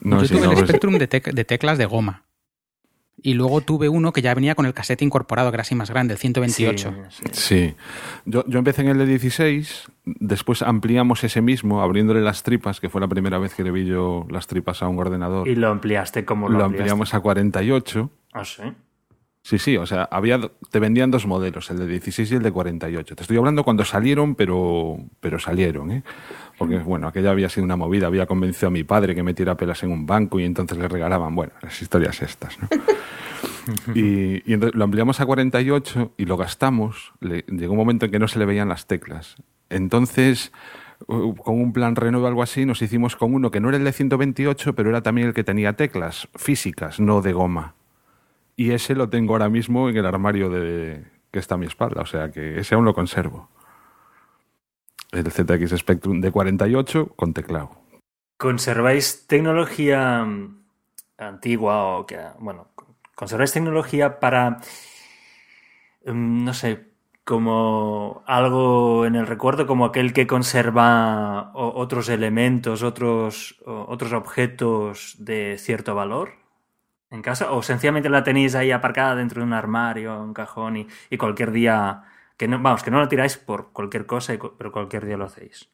No, 0.00 0.20
Yo 0.20 0.26
sí, 0.26 0.34
tuve 0.34 0.44
no, 0.46 0.50
el 0.52 0.56
pues- 0.58 0.68
Spectrum 0.68 0.98
de, 0.98 1.08
tec- 1.08 1.32
de 1.32 1.44
teclas 1.44 1.78
de 1.78 1.86
goma. 1.86 2.22
Y 3.22 3.32
luego 3.34 3.62
tuve 3.62 3.88
uno 3.88 4.12
que 4.12 4.20
ya 4.20 4.34
venía 4.34 4.54
con 4.54 4.66
el 4.66 4.74
cassette 4.74 5.00
incorporado, 5.02 5.50
que 5.50 5.56
era 5.56 5.62
así 5.62 5.74
más 5.74 5.90
grande, 5.90 6.12
el 6.12 6.18
128. 6.18 6.94
Sí, 7.08 7.22
sí. 7.32 7.32
Sí. 7.32 7.74
Yo, 8.26 8.44
yo 8.46 8.58
empecé 8.58 8.82
en 8.82 8.88
el 8.88 8.98
de 8.98 9.06
16, 9.06 9.84
después 10.04 10.60
ampliamos 10.62 11.24
ese 11.24 11.40
mismo, 11.40 11.80
abriéndole 11.82 12.20
las 12.20 12.42
tripas, 12.42 12.78
que 12.78 12.90
fue 12.90 13.00
la 13.00 13.08
primera 13.08 13.38
vez 13.38 13.54
que 13.54 13.64
le 13.64 13.70
vi 13.70 13.86
yo 13.86 14.26
las 14.30 14.46
tripas 14.46 14.82
a 14.82 14.88
un 14.88 14.98
ordenador. 14.98 15.48
Y 15.48 15.56
lo 15.56 15.68
ampliaste 15.70 16.24
como 16.26 16.48
lo, 16.48 16.58
lo 16.58 16.64
ampliaste? 16.66 16.82
ampliamos 16.92 17.14
a 17.14 17.20
48. 17.20 18.10
Ah, 18.34 18.44
sí. 18.44 18.62
Sí, 19.46 19.58
sí, 19.60 19.76
o 19.76 19.86
sea, 19.86 20.08
había, 20.10 20.40
te 20.72 20.80
vendían 20.80 21.12
dos 21.12 21.24
modelos, 21.24 21.70
el 21.70 21.78
de 21.78 21.86
16 21.86 22.32
y 22.32 22.34
el 22.34 22.42
de 22.42 22.50
48. 22.50 23.14
Te 23.14 23.22
estoy 23.22 23.36
hablando 23.36 23.62
cuando 23.62 23.84
salieron, 23.84 24.34
pero, 24.34 24.96
pero 25.20 25.38
salieron, 25.38 25.92
¿eh? 25.92 26.02
Porque, 26.58 26.78
bueno, 26.78 27.06
aquella 27.06 27.30
había 27.30 27.48
sido 27.48 27.62
una 27.64 27.76
movida, 27.76 28.08
había 28.08 28.26
convencido 28.26 28.66
a 28.66 28.70
mi 28.72 28.82
padre 28.82 29.14
que 29.14 29.22
metiera 29.22 29.56
pelas 29.56 29.84
en 29.84 29.92
un 29.92 30.04
banco 30.04 30.40
y 30.40 30.44
entonces 30.44 30.76
le 30.78 30.88
regalaban, 30.88 31.36
bueno, 31.36 31.52
las 31.62 31.80
historias 31.80 32.20
estas, 32.22 32.58
¿no? 32.60 32.68
y, 33.94 34.42
y 34.50 34.52
entonces 34.54 34.74
lo 34.76 34.82
ampliamos 34.82 35.20
a 35.20 35.26
48 35.26 36.14
y 36.16 36.24
lo 36.24 36.36
gastamos. 36.36 37.12
Le- 37.20 37.44
llegó 37.46 37.74
un 37.74 37.78
momento 37.78 38.06
en 38.06 38.10
que 38.10 38.18
no 38.18 38.26
se 38.26 38.40
le 38.40 38.46
veían 38.46 38.68
las 38.68 38.86
teclas. 38.88 39.36
Entonces, 39.70 40.50
con 41.06 41.60
un 41.60 41.72
plan 41.72 41.94
Renove 41.94 42.24
o 42.24 42.26
algo 42.26 42.42
así, 42.42 42.66
nos 42.66 42.82
hicimos 42.82 43.14
con 43.14 43.32
uno 43.32 43.52
que 43.52 43.60
no 43.60 43.68
era 43.68 43.78
el 43.78 43.84
de 43.84 43.92
128, 43.92 44.74
pero 44.74 44.90
era 44.90 45.02
también 45.02 45.28
el 45.28 45.34
que 45.34 45.44
tenía 45.44 45.74
teclas 45.74 46.26
físicas, 46.34 46.98
no 46.98 47.22
de 47.22 47.32
goma. 47.32 47.75
Y 48.56 48.72
ese 48.72 48.94
lo 48.94 49.10
tengo 49.10 49.34
ahora 49.34 49.50
mismo 49.50 49.90
en 49.90 49.98
el 49.98 50.06
armario 50.06 50.48
de, 50.48 51.04
que 51.30 51.38
está 51.38 51.56
a 51.56 51.58
mi 51.58 51.66
espalda, 51.66 52.00
o 52.00 52.06
sea 52.06 52.30
que 52.30 52.58
ese 52.58 52.74
aún 52.74 52.86
lo 52.86 52.94
conservo. 52.94 53.50
El 55.12 55.30
ZX 55.30 55.78
Spectrum 55.78 56.22
de 56.22 56.32
48 56.32 57.08
con 57.14 57.34
teclado. 57.34 57.70
¿Conserváis 58.38 59.26
tecnología 59.26 60.24
mm, 60.24 60.64
antigua 61.18 61.98
o 61.98 62.06
que, 62.06 62.18
bueno, 62.38 62.68
conserváis 63.14 63.52
tecnología 63.52 64.18
para, 64.20 64.60
mm, 66.06 66.44
no 66.44 66.54
sé, 66.54 66.86
como 67.24 68.22
algo 68.26 69.04
en 69.04 69.16
el 69.16 69.26
recuerdo, 69.26 69.66
como 69.66 69.84
aquel 69.84 70.14
que 70.14 70.26
conserva 70.26 71.50
otros 71.54 72.08
elementos, 72.08 72.82
otros, 72.82 73.60
otros 73.66 74.12
objetos 74.12 75.16
de 75.18 75.56
cierto 75.58 75.94
valor 75.94 76.45
en 77.10 77.22
casa? 77.22 77.52
¿O 77.52 77.62
sencillamente 77.62 78.08
la 78.08 78.24
tenéis 78.24 78.54
ahí 78.54 78.70
aparcada 78.70 79.14
dentro 79.14 79.40
de 79.40 79.46
un 79.46 79.52
armario, 79.52 80.20
un 80.20 80.34
cajón 80.34 80.76
y, 80.76 80.88
y 81.10 81.16
cualquier 81.16 81.52
día, 81.52 82.02
que 82.36 82.48
no, 82.48 82.60
vamos, 82.60 82.82
que 82.82 82.90
no 82.90 83.00
la 83.00 83.08
tiráis 83.08 83.36
por 83.36 83.72
cualquier 83.72 84.06
cosa, 84.06 84.34
y 84.34 84.38
pero 84.58 84.72
cualquier 84.72 85.06
día 85.06 85.16
lo 85.16 85.26
hacéis? 85.26 85.68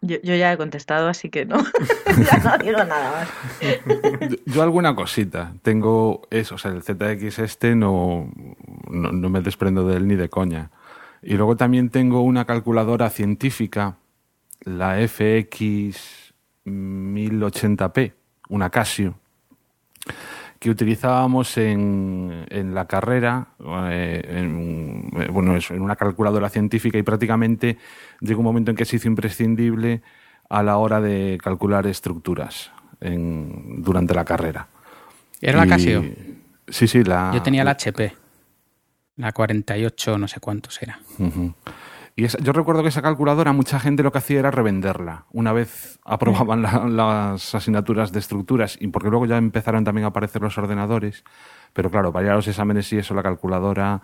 Yo, 0.00 0.16
yo 0.22 0.34
ya 0.34 0.52
he 0.52 0.56
contestado, 0.56 1.08
así 1.08 1.30
que 1.30 1.46
no. 1.46 1.58
ya 2.06 2.38
no 2.38 2.58
digo 2.58 2.78
nada 2.78 3.12
más. 3.12 3.28
Yo, 4.28 4.36
yo 4.44 4.62
alguna 4.62 4.96
cosita. 4.96 5.54
Tengo 5.62 6.22
eso, 6.30 6.56
o 6.56 6.58
sea, 6.58 6.72
el 6.72 6.82
ZX 6.82 7.38
este 7.38 7.76
no, 7.76 8.30
no, 8.90 9.12
no 9.12 9.30
me 9.30 9.40
desprendo 9.40 9.86
de 9.86 9.96
él 9.96 10.08
ni 10.08 10.16
de 10.16 10.28
coña. 10.28 10.70
Y 11.22 11.34
luego 11.34 11.56
también 11.56 11.88
tengo 11.88 12.22
una 12.22 12.44
calculadora 12.44 13.08
científica, 13.08 13.96
la 14.64 14.96
FX 14.96 16.34
1080p, 16.64 18.12
una 18.48 18.70
Casio, 18.70 19.14
que 20.62 20.70
utilizábamos 20.70 21.56
en, 21.58 22.46
en 22.48 22.72
la 22.72 22.86
carrera, 22.86 23.48
eh, 23.90 24.22
en, 24.28 25.10
eh, 25.20 25.26
bueno, 25.28 25.56
eso, 25.56 25.74
en 25.74 25.82
una 25.82 25.96
calculadora 25.96 26.48
científica 26.50 26.96
y 26.98 27.02
prácticamente 27.02 27.78
llegó 28.20 28.38
un 28.42 28.44
momento 28.44 28.70
en 28.70 28.76
que 28.76 28.84
se 28.84 28.94
hizo 28.94 29.08
imprescindible 29.08 30.02
a 30.48 30.62
la 30.62 30.76
hora 30.76 31.00
de 31.00 31.36
calcular 31.42 31.84
estructuras 31.88 32.70
en- 33.00 33.82
durante 33.82 34.14
la 34.14 34.24
carrera. 34.24 34.68
Era 35.40 35.58
la 35.58 35.66
Y- 35.66 35.68
Casio. 35.68 36.04
Sí, 36.68 36.86
sí, 36.86 37.02
la... 37.02 37.32
Yo 37.34 37.42
tenía 37.42 37.64
la 37.64 37.72
HP. 37.72 38.14
La 39.16 39.32
48, 39.32 40.16
no 40.16 40.28
sé 40.28 40.38
cuántos 40.38 40.80
era. 40.80 41.00
Ujú. 41.18 41.52
Y 42.14 42.24
esa- 42.24 42.38
yo 42.38 42.52
recuerdo 42.52 42.82
que 42.82 42.90
esa 42.90 43.00
calculadora 43.00 43.52
mucha 43.52 43.80
gente 43.80 44.02
lo 44.02 44.12
que 44.12 44.18
hacía 44.18 44.38
era 44.40 44.50
revenderla. 44.50 45.24
Una 45.32 45.52
vez 45.52 45.98
aprobaban 46.04 46.60
la- 46.62 46.86
las 46.86 47.54
asignaturas 47.54 48.12
de 48.12 48.18
estructuras 48.18 48.76
y 48.80 48.88
porque 48.88 49.08
luego 49.08 49.24
ya 49.26 49.38
empezaron 49.38 49.82
también 49.84 50.04
a 50.04 50.08
aparecer 50.08 50.42
los 50.42 50.56
ordenadores, 50.58 51.24
pero 51.72 51.90
claro, 51.90 52.12
para 52.12 52.26
ir 52.26 52.32
a 52.32 52.34
los 52.36 52.46
exámenes 52.48 52.92
y 52.92 52.98
eso 52.98 53.14
la 53.14 53.22
calculadora 53.22 54.02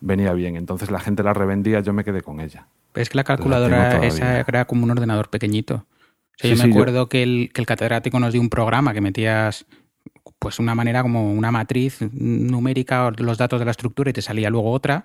venía 0.00 0.32
bien. 0.34 0.54
Entonces 0.56 0.90
la 0.92 1.00
gente 1.00 1.22
la 1.24 1.34
revendía, 1.34 1.80
yo 1.80 1.92
me 1.92 2.04
quedé 2.04 2.22
con 2.22 2.40
ella. 2.40 2.68
Pero 2.92 3.02
es 3.02 3.08
que 3.08 3.16
la 3.16 3.24
calculadora 3.24 4.04
esa 4.06 4.38
era 4.40 4.64
como 4.66 4.84
un 4.84 4.90
ordenador 4.92 5.28
pequeñito. 5.28 5.74
O 5.74 6.40
sea, 6.40 6.50
Sí, 6.50 6.50
yo 6.50 6.56
sí, 6.56 6.62
me 6.62 6.68
yo- 6.68 6.74
acuerdo 6.80 7.08
que, 7.08 7.24
el, 7.24 7.50
que 7.52 7.60
el 7.60 7.66
catedrático 7.66 8.20
nos 8.20 8.32
dio 8.32 8.40
un 8.40 8.50
programa 8.50 8.92
que 8.94 9.00
metías 9.00 9.66
pues 10.38 10.60
una 10.60 10.76
manera 10.76 11.02
como 11.02 11.32
una 11.32 11.50
matriz 11.50 11.98
numérica, 12.12 13.10
los 13.18 13.38
datos 13.38 13.58
de 13.58 13.64
la 13.64 13.72
estructura 13.72 14.10
y 14.10 14.12
te 14.12 14.22
salía 14.22 14.48
luego 14.50 14.70
otra. 14.70 15.04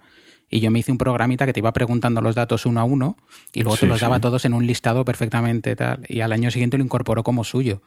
Y 0.56 0.60
yo 0.60 0.70
me 0.70 0.78
hice 0.78 0.92
un 0.92 1.00
programita 1.00 1.48
que 1.48 1.54
te 1.54 1.62
iba 1.62 1.72
preguntando 1.74 2.22
los 2.22 2.36
datos 2.36 2.68
uno 2.68 2.80
a 2.80 2.84
uno 2.84 3.18
y 3.54 3.64
luego 3.64 3.76
Sí, 3.76 3.82
te 3.82 3.88
los 3.88 4.00
daba 4.00 4.18
sí. 4.18 4.22
todos 4.22 4.46
en 4.46 4.54
un 4.54 4.68
listado 4.68 5.04
perfectamente 5.04 5.76
tal. 5.76 6.06
Y 6.08 6.20
al 6.22 6.32
año 6.32 6.52
siguiente 6.52 6.78
lo 6.78 6.84
incorporó 6.84 7.24
como 7.24 7.44
suyo. 7.44 7.82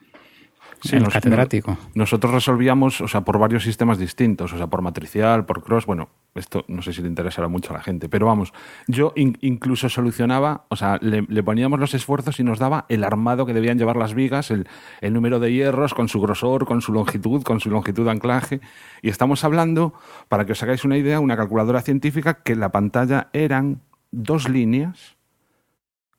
Sí, 0.83 0.97
el 0.97 1.02
nos- 1.04 1.12
catedrático. 1.14 1.76
Nosotros 1.95 2.33
resolvíamos, 2.33 3.00
o 3.00 3.09
sea, 3.09 3.23
por 3.23 3.38
varios 3.38 3.62
sistemas 3.64 3.99
distintos, 3.99 4.52
o 4.52 4.56
sea, 4.59 4.66
por 4.66 4.83
matricial, 4.83 5.47
por 5.47 5.62
cross, 5.62 5.87
bueno, 5.87 6.09
esto 6.35 6.64
no 6.68 6.83
sé 6.83 6.92
si 6.92 7.00
le 7.02 7.09
interesará 7.09 7.49
mucho 7.49 7.71
a 7.73 7.78
la 7.78 7.83
gente, 7.83 8.09
pero 8.09 8.26
vamos, 8.26 8.52
yo 8.87 9.12
in- 9.16 9.38
incluso 9.40 9.88
solucionaba, 9.88 10.66
o 10.68 10.76
sea, 10.76 10.99
le, 11.00 11.23
le 11.28 11.42
poníamos 11.42 11.80
los 11.80 11.95
esfuerzos 11.95 12.38
y 12.40 12.45
nos 12.45 12.59
daba 12.59 12.85
el 12.88 13.04
armado 13.04 13.47
que 13.47 13.54
debían 13.54 13.78
llevar 13.78 13.97
las 13.97 14.14
vigas, 14.14 14.50
el, 14.50 14.68
el 15.00 15.12
número 15.14 15.40
de 15.40 15.52
hierros, 15.52 15.95
con 15.95 16.09
su 16.09 16.21
grosor, 16.21 16.66
con 16.66 16.83
su 16.83 16.92
longitud, 16.92 17.42
con 17.42 17.59
su 17.61 17.71
longitud 17.71 18.04
de 18.04 18.11
anclaje, 18.11 18.61
y 19.02 19.09
estamos 19.09 19.45
hablando, 19.45 19.95
para 20.28 20.45
que 20.45 20.52
os 20.52 20.62
hagáis 20.62 20.85
una 20.85 20.97
idea, 20.99 21.21
una 21.21 21.37
calculadora 21.37 21.80
científica 21.80 22.42
que 22.42 22.54
la 22.54 22.71
pantalla 22.71 23.28
eran 23.33 23.80
dos 24.12 24.49
líneas, 24.49 25.15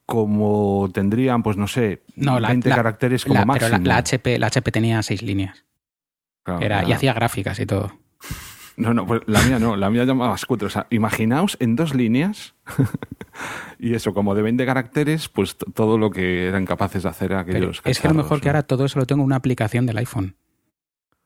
como 0.08 0.90
tendrían, 0.94 1.44
pues 1.44 1.58
no 1.58 1.68
sé, 1.68 2.02
No, 2.16 2.40
la, 2.40 2.48
20 2.48 2.70
la- 2.70 2.76
caracteres 2.78 3.24
como 3.26 3.36
la- 3.36 3.46
máximo. 3.46 3.70
Pero 3.72 3.84
la, 3.84 3.98
HP, 3.98 4.40
la 4.40 4.48
HP 4.48 4.72
tenía 4.72 5.04
seis 5.04 5.22
líneas. 5.22 5.64
Claro, 6.44 6.62
Era, 6.62 6.84
y 6.88 6.94
hacía 6.94 7.14
gráficas 7.14 7.60
y 7.60 7.68
todo. 7.68 7.92
No, 8.80 8.94
no, 8.94 9.08
pues 9.08 9.22
la 9.26 9.42
mía 9.42 9.58
no, 9.58 9.76
la 9.76 9.90
mía 9.90 10.04
llamaba 10.06 10.38
Scooter. 10.38 10.68
O 10.68 10.70
sea, 10.70 10.86
imaginaos 10.92 11.58
en 11.60 11.76
dos 11.76 11.96
líneas 11.96 12.54
y 13.80 13.96
eso, 13.96 14.14
como 14.14 14.36
de 14.36 14.44
20 14.44 14.68
caracteres, 14.68 15.30
pues 15.30 15.58
todo 15.74 15.98
lo 15.98 16.12
que 16.12 16.46
eran 16.48 16.64
capaces 16.68 17.02
de 17.02 17.10
hacer 17.10 17.30
Pero 17.30 17.40
aquellos 17.40 17.82
es 17.86 18.00
que 18.00 18.08
a 18.08 18.12
lo 18.12 18.18
mejor 18.18 18.40
que 18.40 18.50
ahora 18.50 18.62
todo 18.62 18.86
eso 18.86 19.00
lo 19.00 19.08
tengo 19.08 19.24
en 19.24 19.26
una 19.26 19.36
aplicación 19.38 19.88
del 19.88 19.98
iPhone. 19.98 20.36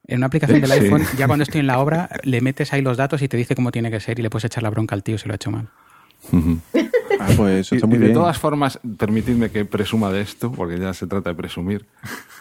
En 0.07 0.19
una 0.19 0.27
aplicación 0.27 0.55
Sí. 0.55 0.61
del 0.61 0.71
iPhone, 0.71 1.03
ya 1.17 1.27
cuando 1.27 1.43
estoy 1.47 1.59
en 1.59 1.67
la 1.67 1.79
obra, 1.79 2.09
le 2.23 2.39
metes 2.39 2.71
ahí 2.71 2.81
los 2.81 2.95
datos 2.95 3.21
y 3.21 3.27
te 3.27 3.35
dice 3.35 3.53
cómo 3.53 3.71
tiene 3.73 3.91
que 3.91 3.99
ser 3.99 4.17
y 4.17 4.21
le 4.21 4.29
puedes 4.29 4.45
echar 4.45 4.63
la 4.63 4.69
bronca 4.69 4.95
al 4.95 5.03
tío 5.03 5.17
si 5.17 5.27
lo 5.27 5.33
ha 5.33 5.35
hecho 5.35 5.51
mal. 5.51 5.67
Ah, 7.19 7.27
pues 7.35 7.59
eso 7.67 7.75
Y, 7.75 7.77
está 7.77 7.87
y 7.87 7.89
muy 7.89 7.97
de 7.97 8.05
bien. 8.05 8.13
todas 8.13 8.37
formas, 8.37 8.79
permitidme 8.97 9.49
que 9.49 9.65
presuma 9.65 10.11
de 10.11 10.21
esto, 10.21 10.51
porque 10.51 10.77
ya 10.79 10.93
se 10.93 11.07
trata 11.07 11.29
de 11.31 11.35
presumir. 11.35 11.85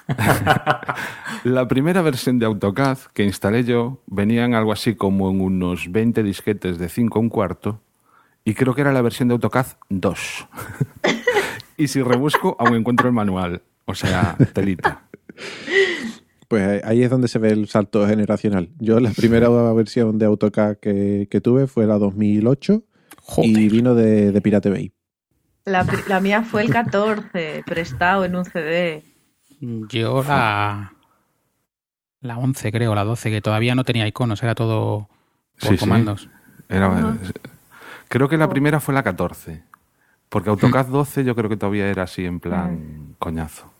la 1.45 1.69
primera 1.69 2.03
versión 2.03 2.39
de 2.39 2.47
AutoCAD 2.47 2.99
que 3.15 3.25
instalé 3.25 3.65
yo 3.65 3.99
venía 4.07 4.45
en 4.45 4.55
algo 4.55 4.73
así 4.73 4.95
como 4.95 5.31
en 5.31 5.41
unos 5.41 5.91
20 5.91 6.23
disquetes 6.23 6.79
de 6.79 6.89
5 6.89 7.19
a 7.19 7.23
un 7.23 7.29
cuarto, 7.29 7.81
y 8.45 8.55
creo 8.55 8.75
que 8.75 8.81
era 8.81 8.93
la 8.93 9.03
versión 9.03 9.29
de 9.29 9.35
AutoCAD 9.35 9.67
2. 9.89 10.47
y 11.77 11.89
si 11.89 12.03
rebusco, 12.03 12.57
aún 12.59 12.75
encuentro 12.75 13.07
el 13.09 13.15
manual. 13.15 13.63
O 13.87 13.95
sea, 13.95 14.37
telita. 14.53 15.03
Pues 16.49 16.63
ahí- 16.67 16.81
ahí 16.85 17.03
es 17.03 17.11
donde 17.11 17.29
se 17.29 17.39
ve 17.39 17.51
el 17.51 17.69
salto 17.69 18.07
generacional. 18.07 18.69
Yo 18.79 19.01
la 19.01 19.11
primera 19.11 19.49
versión 19.73 20.19
de 20.19 20.27
AutoCAD 20.27 20.77
que, 20.77 21.27
que 21.31 21.41
tuve 21.41 21.67
fue 21.67 21.87
la 21.87 21.99
2008 21.99 22.83
y 23.39 23.69
vino 23.69 23.95
de, 23.95 24.33
de 24.33 24.41
Pirate 24.41 24.71
Bay. 24.71 24.93
La, 25.65 25.87
la 26.09 26.21
mía 26.21 26.43
fue 26.43 26.63
el 26.63 26.71
14, 26.71 27.63
prestado 27.67 28.25
en 28.25 28.35
un 28.37 28.45
CD. 28.45 29.03
Yo 29.61 30.23
la. 30.27 30.93
La 32.23 32.37
11, 32.39 32.71
creo, 32.73 32.95
la 32.95 33.05
12, 33.05 33.31
que 33.31 33.41
todavía 33.41 33.75
no 33.75 33.85
tenía 33.85 34.07
iconos, 34.07 34.43
era 34.43 34.55
todo 34.55 35.09
por 35.59 35.71
Sí, 35.71 35.77
sí. 35.77 35.79
comandos. 35.79 36.29
Era- 36.69 37.17
creo 38.09 38.29
que 38.29 38.37
la 38.37 38.49
primera 38.49 38.79
fue 38.81 38.93
la 38.95 39.03
14. 39.03 39.65
Porque 40.29 40.51
AutoCAD 40.51 40.87
12 40.87 41.25
yo 41.25 41.35
creo 41.35 41.49
que 41.49 41.57
todavía 41.57 41.89
era 41.89 42.05
así 42.05 42.25
en 42.25 42.39
plan 42.41 43.15
coñazo. 43.19 43.73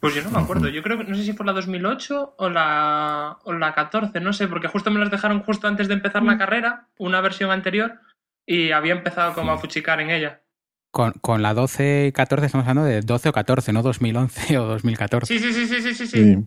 Pues 0.00 0.14
yo 0.14 0.22
no 0.24 0.30
me 0.30 0.38
acuerdo. 0.40 0.68
Yo 0.68 0.82
creo 0.82 0.98
que 0.98 1.04
no 1.04 1.14
sé 1.14 1.22
si 1.22 1.32
fue 1.32 1.46
la 1.46 1.52
2008 1.52 2.34
o 2.38 2.48
la, 2.50 3.38
o 3.44 3.52
la 3.52 3.72
14, 3.74 4.18
no 4.20 4.32
sé, 4.32 4.48
porque 4.48 4.66
justo 4.68 4.90
me 4.90 4.98
las 4.98 5.10
dejaron 5.12 5.42
justo 5.42 5.68
antes 5.68 5.86
de 5.86 5.94
empezar 5.94 6.22
la 6.24 6.38
carrera, 6.38 6.88
una 6.98 7.20
versión 7.20 7.50
anterior, 7.52 8.00
y 8.46 8.70
había 8.72 8.92
empezado 8.92 9.34
como 9.34 9.52
a 9.52 9.58
fuchicar 9.58 10.00
en 10.00 10.10
ella. 10.10 10.42
Con, 10.90 11.12
con 11.12 11.40
la 11.42 11.54
12 11.54 12.06
y 12.08 12.12
14 12.12 12.46
estamos 12.46 12.66
hablando 12.68 12.88
de 12.88 13.00
12 13.00 13.30
o 13.30 13.32
14, 13.32 13.72
no 13.72 13.82
2011 13.82 14.58
o 14.58 14.66
2014. 14.66 15.26
Sí, 15.26 15.38
sí, 15.40 15.52
sí, 15.52 15.66
sí, 15.66 15.80
sí, 15.82 15.94
sí. 15.94 16.06
sí. 16.06 16.34
Sí. 16.34 16.46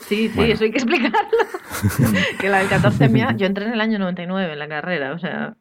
Sí, 0.00 0.28
sí, 0.28 0.32
Bueno. 0.34 0.52
eso 0.52 0.64
hay 0.64 0.70
que 0.70 0.78
explicarlo. 0.78 1.38
que 2.38 2.48
la 2.48 2.58
del 2.58 2.68
14 2.68 3.08
mía, 3.08 3.34
yo 3.36 3.46
entré 3.46 3.64
en 3.64 3.72
el 3.72 3.80
año 3.80 3.98
99 3.98 4.52
en 4.52 4.58
la 4.58 4.68
carrera, 4.68 5.12
o 5.14 5.18
sea. 5.18 5.56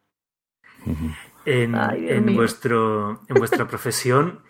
En, 1.45 1.75
Ay, 1.75 2.07
en 2.09 2.35
vuestro, 2.35 3.21
en 3.29 3.35
vuestra 3.35 3.67
profesión, 3.67 4.41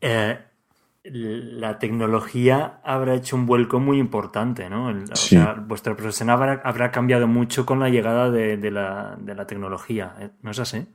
eh, 0.00 0.40
la 1.04 1.78
tecnología 1.80 2.80
habrá 2.84 3.14
hecho 3.14 3.34
un 3.34 3.46
vuelco 3.46 3.80
muy 3.80 3.98
importante, 3.98 4.70
¿no? 4.70 4.90
El- 4.90 5.04
o 5.10 5.16
Sí. 5.16 5.36
sea, 5.36 5.54
vuestra 5.54 5.96
profesión 5.96 6.30
habrá, 6.30 6.60
habrá 6.64 6.90
cambiado 6.92 7.26
mucho 7.26 7.66
con 7.66 7.80
la 7.80 7.88
llegada 7.88 8.30
de, 8.30 8.56
de 8.56 8.70
la, 8.70 9.16
de 9.18 9.34
la 9.34 9.46
tecnología, 9.46 10.14
¿eh? 10.20 10.30
¿no 10.42 10.52
es 10.52 10.58
así? 10.60 10.86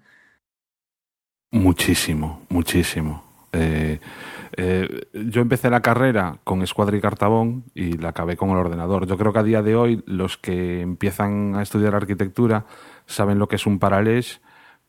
Muchísimo, 1.52 2.42
muchísimo. 2.50 3.24
Eh, 3.54 4.00
eh, 4.58 5.08
yo 5.14 5.42
empecé 5.42 5.70
la 5.70 5.82
carrera 5.82 6.40
con 6.44 6.62
Escuadra 6.62 6.98
y 6.98 7.02
Cartabón 7.02 7.64
y 7.74 7.98
la 7.98 8.10
acabé 8.10 8.36
con 8.36 8.50
el 8.50 8.58
ordenador. 8.58 9.08
Yo 9.08 9.18
creo 9.18 9.32
que 9.34 9.40
a 9.40 9.44
día 9.44 9.62
de 9.62 9.76
hoy 9.76 10.04
los 10.06 10.38
que 10.38 10.82
empiezan 10.82 11.56
a 11.56 11.62
estudiar 11.62 11.96
arquitectura 11.96 12.66
saben 13.06 13.40
lo 13.40 13.48
que 13.48 13.56
es 13.56 13.66
un 13.66 13.80
paralés 13.80 14.42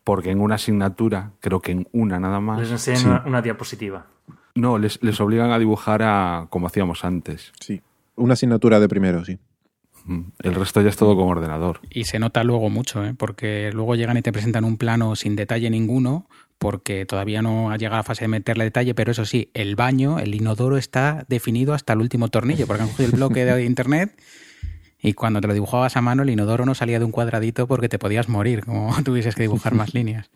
porque 0.04 0.30
en 0.30 0.40
una 0.40 0.56
asignatura, 0.56 1.32
creo 1.40 1.60
que 1.60 1.72
en 1.72 1.88
una 1.92 2.18
nada 2.18 2.40
más, 2.40 2.58
Les 2.60 2.70
enseñan 2.70 3.00
sí. 3.00 3.06
una, 3.08 3.22
una 3.26 3.42
diapositiva. 3.42 4.06
No, 4.58 4.78
les, 4.78 5.02
les 5.02 5.20
obligan 5.20 5.50
a 5.50 5.58
dibujar 5.58 6.02
a, 6.02 6.46
como 6.50 6.66
hacíamos 6.66 7.04
antes. 7.04 7.52
Sí. 7.60 7.80
Una 8.16 8.34
asignatura 8.34 8.80
de 8.80 8.88
primero, 8.88 9.24
sí. 9.24 9.38
El 10.42 10.54
resto 10.54 10.80
ya 10.80 10.88
es 10.88 10.96
todo 10.96 11.14
con 11.16 11.28
ordenador. 11.28 11.80
Y 11.90 12.04
se 12.04 12.18
nota 12.18 12.42
luego 12.42 12.70
mucho, 12.70 13.04
¿eh? 13.04 13.12
porque 13.14 13.70
luego 13.74 13.94
llegan 13.94 14.16
y 14.16 14.22
te 14.22 14.32
presentan 14.32 14.64
un 14.64 14.78
plano 14.78 15.14
sin 15.16 15.36
detalle 15.36 15.68
ninguno, 15.68 16.30
porque 16.58 17.04
todavía 17.04 17.42
no 17.42 17.70
ha 17.70 17.76
llegado 17.76 17.96
a 17.96 17.98
la 17.98 18.04
fase 18.04 18.24
de 18.24 18.28
meterle 18.28 18.64
detalle, 18.64 18.94
pero 18.94 19.12
eso 19.12 19.26
sí, 19.26 19.50
el 19.52 19.76
baño, 19.76 20.18
el 20.18 20.34
inodoro 20.34 20.78
está 20.78 21.26
definido 21.28 21.74
hasta 21.74 21.92
el 21.92 22.00
último 22.00 22.28
tornillo, 22.28 22.66
porque 22.66 22.84
han 22.84 22.88
cogido 22.88 23.10
el 23.10 23.16
bloque 23.16 23.44
de 23.44 23.64
internet 23.64 24.18
y 25.00 25.12
cuando 25.12 25.40
te 25.40 25.46
lo 25.46 25.54
dibujabas 25.54 25.96
a 25.96 26.00
mano, 26.00 26.22
el 26.22 26.30
inodoro 26.30 26.66
no 26.66 26.74
salía 26.74 26.98
de 26.98 27.04
un 27.04 27.12
cuadradito 27.12 27.66
porque 27.66 27.88
te 27.88 27.98
podías 27.98 28.28
morir, 28.28 28.64
como 28.64 28.94
tuvieses 29.04 29.34
que 29.34 29.42
dibujar 29.42 29.74
más 29.74 29.94
líneas. 29.94 30.30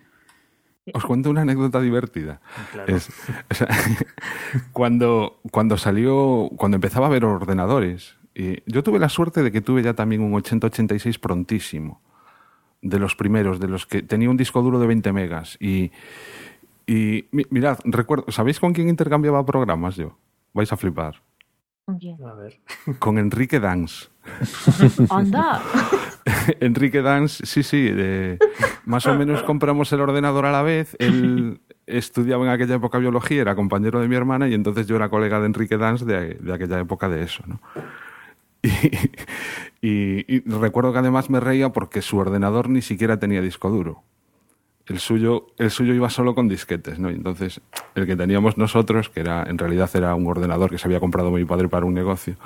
Os 0.94 1.04
cuento 1.04 1.30
una 1.30 1.42
anécdota 1.42 1.80
divertida. 1.80 2.40
Claro. 2.72 2.96
Es- 2.96 3.08
o 3.50 3.54
sea, 3.54 3.68
cuando, 4.72 5.40
cuando 5.50 5.76
salió, 5.76 6.50
cuando 6.56 6.76
empezaba 6.76 7.06
a 7.06 7.10
ver 7.10 7.24
ordenadores, 7.24 8.16
y 8.34 8.62
yo 8.70 8.82
tuve 8.82 8.98
la 8.98 9.08
suerte 9.08 9.42
de 9.42 9.52
que 9.52 9.60
tuve 9.60 9.82
ya 9.82 9.94
también 9.94 10.22
un 10.22 10.34
8086 10.34 11.18
prontísimo, 11.18 12.00
de 12.80 12.98
los 12.98 13.14
primeros, 13.14 13.60
de 13.60 13.68
los 13.68 13.86
que 13.86 14.02
tenía 14.02 14.28
un 14.30 14.36
disco 14.36 14.62
duro 14.62 14.80
de 14.80 14.86
20 14.88 15.12
megas. 15.12 15.56
Y, 15.60 15.92
y 16.86 17.26
mi- 17.30 17.46
mirad, 17.50 17.78
recuerdo, 17.84 18.32
¿sabéis 18.32 18.58
con 18.58 18.72
quién 18.72 18.88
intercambiaba 18.88 19.44
programas 19.46 19.96
yo? 19.96 20.16
Vais 20.54 20.72
a 20.72 20.76
flipar. 20.76 21.22
A 21.86 22.34
ver. 22.34 22.60
Con 23.00 23.18
Enrique 23.18 23.58
Dans. 23.58 24.10
¡Anda! 25.10 25.60
Enrique 26.60 27.02
Dans, 27.02 27.30
sí, 27.44 27.62
sí, 27.64 27.90
de- 27.90 28.38
más 28.86 29.06
o 29.06 29.14
menos 29.14 29.42
compramos 29.44 29.92
el 29.92 30.00
ordenador 30.00 30.46
a 30.46 30.52
la 30.52 30.62
vez. 30.62 30.96
Él 30.98 31.60
estudiaba 31.86 32.44
en 32.44 32.50
aquella 32.50 32.76
época 32.76 32.98
biología, 32.98 33.42
era 33.42 33.54
compañero 33.54 34.00
de 34.00 34.08
mi 34.08 34.16
hermana 34.16 34.48
y 34.48 34.54
entonces 34.54 34.86
yo 34.86 34.96
era 34.96 35.08
colega 35.08 35.40
de 35.40 35.46
Enrique 35.46 35.76
Dans 35.76 36.04
de, 36.06 36.34
de 36.34 36.52
aquella 36.52 36.78
época 36.80 37.08
de 37.08 37.22
eso, 37.22 37.42
¿no? 37.46 37.60
Y, 39.84 39.88
y- 39.88 40.24
y 40.28 40.40
recuerdo 40.46 40.92
que 40.92 41.00
además 41.00 41.28
me 41.28 41.40
reía 41.40 41.70
porque 41.70 42.02
su 42.02 42.16
ordenador 42.18 42.68
ni 42.68 42.82
siquiera 42.82 43.18
tenía 43.18 43.40
disco 43.42 43.68
duro. 43.68 44.04
El 44.86 45.00
suyo, 45.00 45.48
el 45.58 45.70
suyo 45.70 45.92
iba 45.94 46.08
solo 46.10 46.34
con 46.36 46.48
disquetes, 46.48 46.98
¿no? 47.00 47.10
Y 47.10 47.14
entonces 47.14 47.60
el 47.96 48.06
que 48.06 48.14
teníamos 48.16 48.56
nosotros, 48.58 49.08
que 49.08 49.20
era 49.20 49.42
en 49.48 49.58
realidad 49.58 49.90
era 49.94 50.14
un 50.14 50.26
ordenador 50.26 50.70
que 50.70 50.78
se 50.78 50.86
había 50.86 51.00
comprado 51.00 51.30
mi 51.32 51.44
padre 51.44 51.68
para 51.68 51.86
un 51.86 51.94
negocio. 51.94 52.36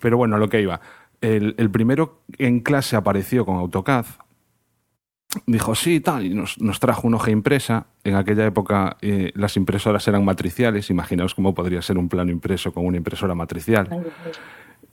Pero 0.00 0.16
bueno, 0.16 0.38
lo 0.38 0.48
que 0.48 0.60
iba. 0.60 0.80
El, 1.20 1.54
el 1.58 1.70
primero 1.70 2.22
en 2.38 2.60
clase 2.60 2.96
apareció 2.96 3.44
con 3.46 3.56
AutoCAD. 3.56 4.06
Dijo, 5.46 5.74
sí, 5.74 6.00
tal, 6.00 6.24
y 6.24 6.34
nos, 6.34 6.60
nos 6.60 6.80
trajo 6.80 7.06
una 7.06 7.16
hoja 7.16 7.30
impresa. 7.30 7.86
En 8.04 8.14
aquella 8.14 8.46
época 8.46 8.96
eh, 9.02 9.32
las 9.34 9.56
impresoras 9.56 10.06
eran 10.08 10.24
matriciales. 10.24 10.88
Imaginaos 10.88 11.34
cómo 11.34 11.54
podría 11.54 11.82
ser 11.82 11.98
un 11.98 12.08
plano 12.08 12.30
impreso 12.30 12.72
con 12.72 12.86
una 12.86 12.96
impresora 12.96 13.34
matricial. 13.34 13.88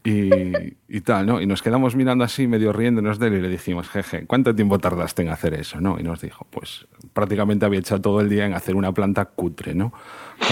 Y, 0.05 0.75
y 0.89 1.01
tal, 1.01 1.25
¿no? 1.25 1.39
Y 1.39 1.45
nos 1.45 1.61
quedamos 1.61 1.95
mirando 1.95 2.25
así, 2.25 2.45
medio 2.45 2.73
riéndonos 2.73 3.19
de 3.19 3.27
él, 3.27 3.35
y 3.35 3.41
le 3.41 3.47
dijimos, 3.47 3.87
jeje, 3.87 4.25
¿cuánto 4.25 4.53
tiempo 4.53 4.77
tardaste 4.77 5.21
en 5.21 5.29
hacer 5.29 5.53
eso, 5.53 5.79
no? 5.79 5.97
Y 5.97 6.03
nos 6.03 6.19
dijo, 6.19 6.45
pues 6.49 6.87
prácticamente 7.13 7.65
había 7.65 7.79
echado 7.79 8.01
todo 8.01 8.19
el 8.19 8.27
día 8.27 8.45
en 8.45 8.53
hacer 8.53 8.75
una 8.75 8.91
planta 8.91 9.23
cutre, 9.23 9.73
¿no? 9.75 9.93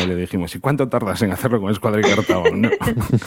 Y 0.04 0.08
le 0.08 0.16
dijimos, 0.16 0.56
¿y 0.56 0.60
cuánto 0.60 0.88
tardas 0.90 1.22
en 1.22 1.32
hacerlo 1.32 1.60
con 1.62 1.72
escuadra 1.72 2.00
y 2.00 2.04
cartabón, 2.04 2.62
no? 2.62 2.70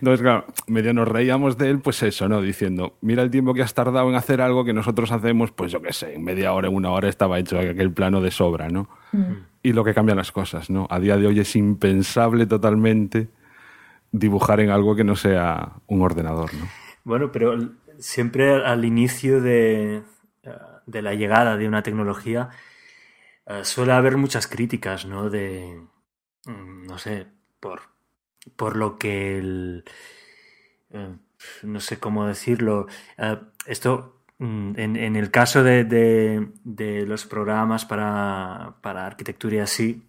Entonces, 0.00 0.20
claro, 0.20 0.46
medio 0.66 0.92
nos 0.94 1.08
reíamos 1.08 1.58
de 1.58 1.70
él, 1.70 1.80
pues 1.80 2.02
eso, 2.02 2.28
¿no? 2.28 2.40
Diciendo, 2.40 2.96
mira 3.00 3.22
el 3.22 3.30
tiempo 3.30 3.54
que 3.54 3.62
has 3.62 3.74
tardado 3.74 4.08
en 4.08 4.14
hacer 4.14 4.40
algo 4.40 4.64
que 4.64 4.72
nosotros 4.72 5.10
hacemos, 5.12 5.50
pues 5.50 5.72
yo 5.72 5.82
qué 5.82 5.92
sé, 5.92 6.14
en 6.14 6.24
media 6.24 6.52
hora, 6.52 6.68
en 6.68 6.74
una 6.74 6.90
hora 6.90 7.08
estaba 7.08 7.38
hecho 7.38 7.58
aquel 7.58 7.92
plano 7.92 8.20
de 8.20 8.30
sobra, 8.30 8.68
¿no? 8.68 8.88
Y 9.62 9.72
lo 9.72 9.84
que 9.84 9.94
cambian 9.94 10.16
las 10.18 10.32
cosas, 10.32 10.70
¿no? 10.70 10.86
A 10.90 10.98
día 11.00 11.16
de 11.16 11.26
hoy 11.26 11.38
es 11.40 11.54
impensable 11.56 12.46
totalmente 12.46 13.28
dibujar 14.12 14.60
en 14.60 14.70
algo 14.70 14.94
que 14.96 15.04
no 15.04 15.16
sea 15.16 15.72
un 15.86 16.02
ordenador, 16.02 16.52
¿no? 16.54 16.66
Bueno, 17.04 17.30
pero 17.32 17.56
siempre 17.98 18.52
al- 18.54 18.64
al 18.64 18.84
inicio 18.84 19.40
de, 19.40 19.96
eh, 19.96 20.02
de 20.86 21.02
la 21.02 21.14
llegada 21.14 21.56
de 21.56 21.66
una 21.68 21.82
tecnología 21.82 22.48
eh, 23.46 23.64
suele 23.64 23.92
haber 23.92 24.16
muchas 24.16 24.46
críticas, 24.46 25.06
¿no? 25.06 25.30
De, 25.30 25.80
mm, 26.46 26.86
no 26.86 26.98
sé, 26.98 27.26
por, 27.60 27.82
por 28.56 28.76
lo 28.76 28.98
que 28.98 29.38
el... 29.38 29.84
eh, 30.90 31.16
no 31.62 31.80
sé 31.80 31.98
cómo 31.98 32.26
decirlo. 32.26 32.86
eh, 33.18 33.38
esto, 33.66 34.22
mm, 34.38 34.72
en, 34.78 34.96
en 34.96 35.16
el 35.16 35.30
caso 35.30 35.62
de, 35.62 35.84
de- 35.84 36.48
de 36.64 37.06
los 37.06 37.26
programas 37.26 37.84
para, 37.84 38.76
para 38.82 39.06
arquitectura 39.06 39.56
y 39.56 39.58
así, 39.60 40.02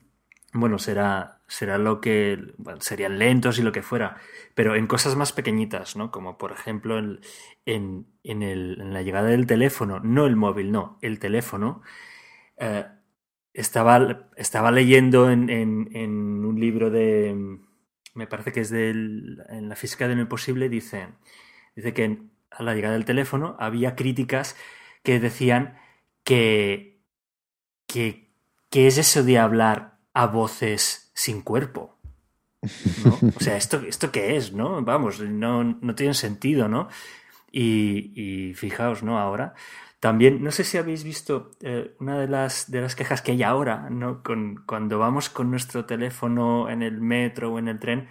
bueno, 0.53 0.79
será, 0.79 1.41
será 1.47 1.77
lo 1.77 1.99
que 2.01 2.53
bueno, 2.57 2.79
serían 2.81 3.19
lentos 3.19 3.59
y 3.59 3.63
lo 3.63 3.71
que 3.71 3.81
fuera, 3.83 4.17
pero 4.55 4.75
en 4.75 4.87
cosas 4.87 5.15
más 5.15 5.33
pequeñitas, 5.33 5.95
¿no? 5.97 6.11
Como 6.11 6.37
por 6.37 6.51
ejemplo 6.53 6.97
en, 6.99 7.19
en, 7.65 8.07
en 8.23 8.43
el- 8.43 8.93
la 8.93 9.01
llegada 9.01 9.29
del 9.29 9.47
teléfono, 9.47 9.99
no 9.99 10.25
el 10.27 10.35
móvil, 10.35 10.71
no, 10.71 10.97
el 11.01 11.19
teléfono. 11.19 11.81
Estaba, 13.55 14.29
estaba 14.37 14.71
leyendo 14.71 15.31
en, 15.31 15.49
en- 15.49 16.45
un 16.45 16.59
libro 16.59 16.91
de, 16.91 17.59
me 18.13 18.27
parece 18.27 18.51
que 18.51 18.61
es 18.61 18.69
del, 18.69 19.41
en 19.49 19.69
la 19.69 19.75
física 19.75 20.07
de 20.07 20.15
lo 20.15 20.21
imposible, 20.21 20.69
dice, 20.69 21.07
dice 21.75 21.93
que 21.93 22.19
a 22.51 22.63
la 22.63 22.75
llegada 22.75 22.93
del 22.95 23.05
teléfono 23.05 23.55
había 23.59 23.95
críticas 23.95 24.55
que 25.03 25.19
decían 25.19 25.77
que, 26.23 27.01
que, 27.87 28.31
que 28.69 28.87
es 28.87 28.97
eso 28.97 29.23
de 29.23 29.39
hablar 29.39 29.99
a 30.13 30.27
voces 30.27 31.11
sin 31.15 31.41
cuerpo. 31.41 31.97
¿no? 32.95 33.25
O 33.35 33.39
sea, 33.39 33.57
¿esto, 33.57 33.79
¿esto 33.81 34.11
qué 34.11 34.37
es? 34.37 34.53
¿no? 34.53 34.81
Vamos, 34.83 35.19
no, 35.21 35.63
no 35.63 35.95
tiene 35.95 36.13
sentido, 36.13 36.67
¿no? 36.67 36.87
Y, 37.51 38.11
y 38.49 38.53
fijaos, 38.55 39.03
¿no? 39.03 39.19
Ahora, 39.19 39.53
también, 40.05 40.43
no 40.43 40.51
sé 40.51 40.63
si 40.63 40.77
habéis 40.77 41.03
visto 41.03 41.51
eh, 41.61 41.95
una 41.99 42.19
de 42.19 42.27
las, 42.27 42.69
de 42.71 42.81
las 42.81 42.95
quejas 42.95 43.21
que 43.21 43.31
hay 43.33 43.43
ahora, 43.43 43.89
¿no? 43.89 44.23
Con, 44.23 44.63
cuando 44.67 44.99
vamos 44.99 45.29
con 45.29 45.49
nuestro 45.51 45.85
teléfono 45.85 46.69
en 46.69 46.83
el 46.83 47.01
metro 47.01 47.53
o 47.53 47.59
en 47.59 47.67
el 47.69 47.79
tren, 47.79 48.09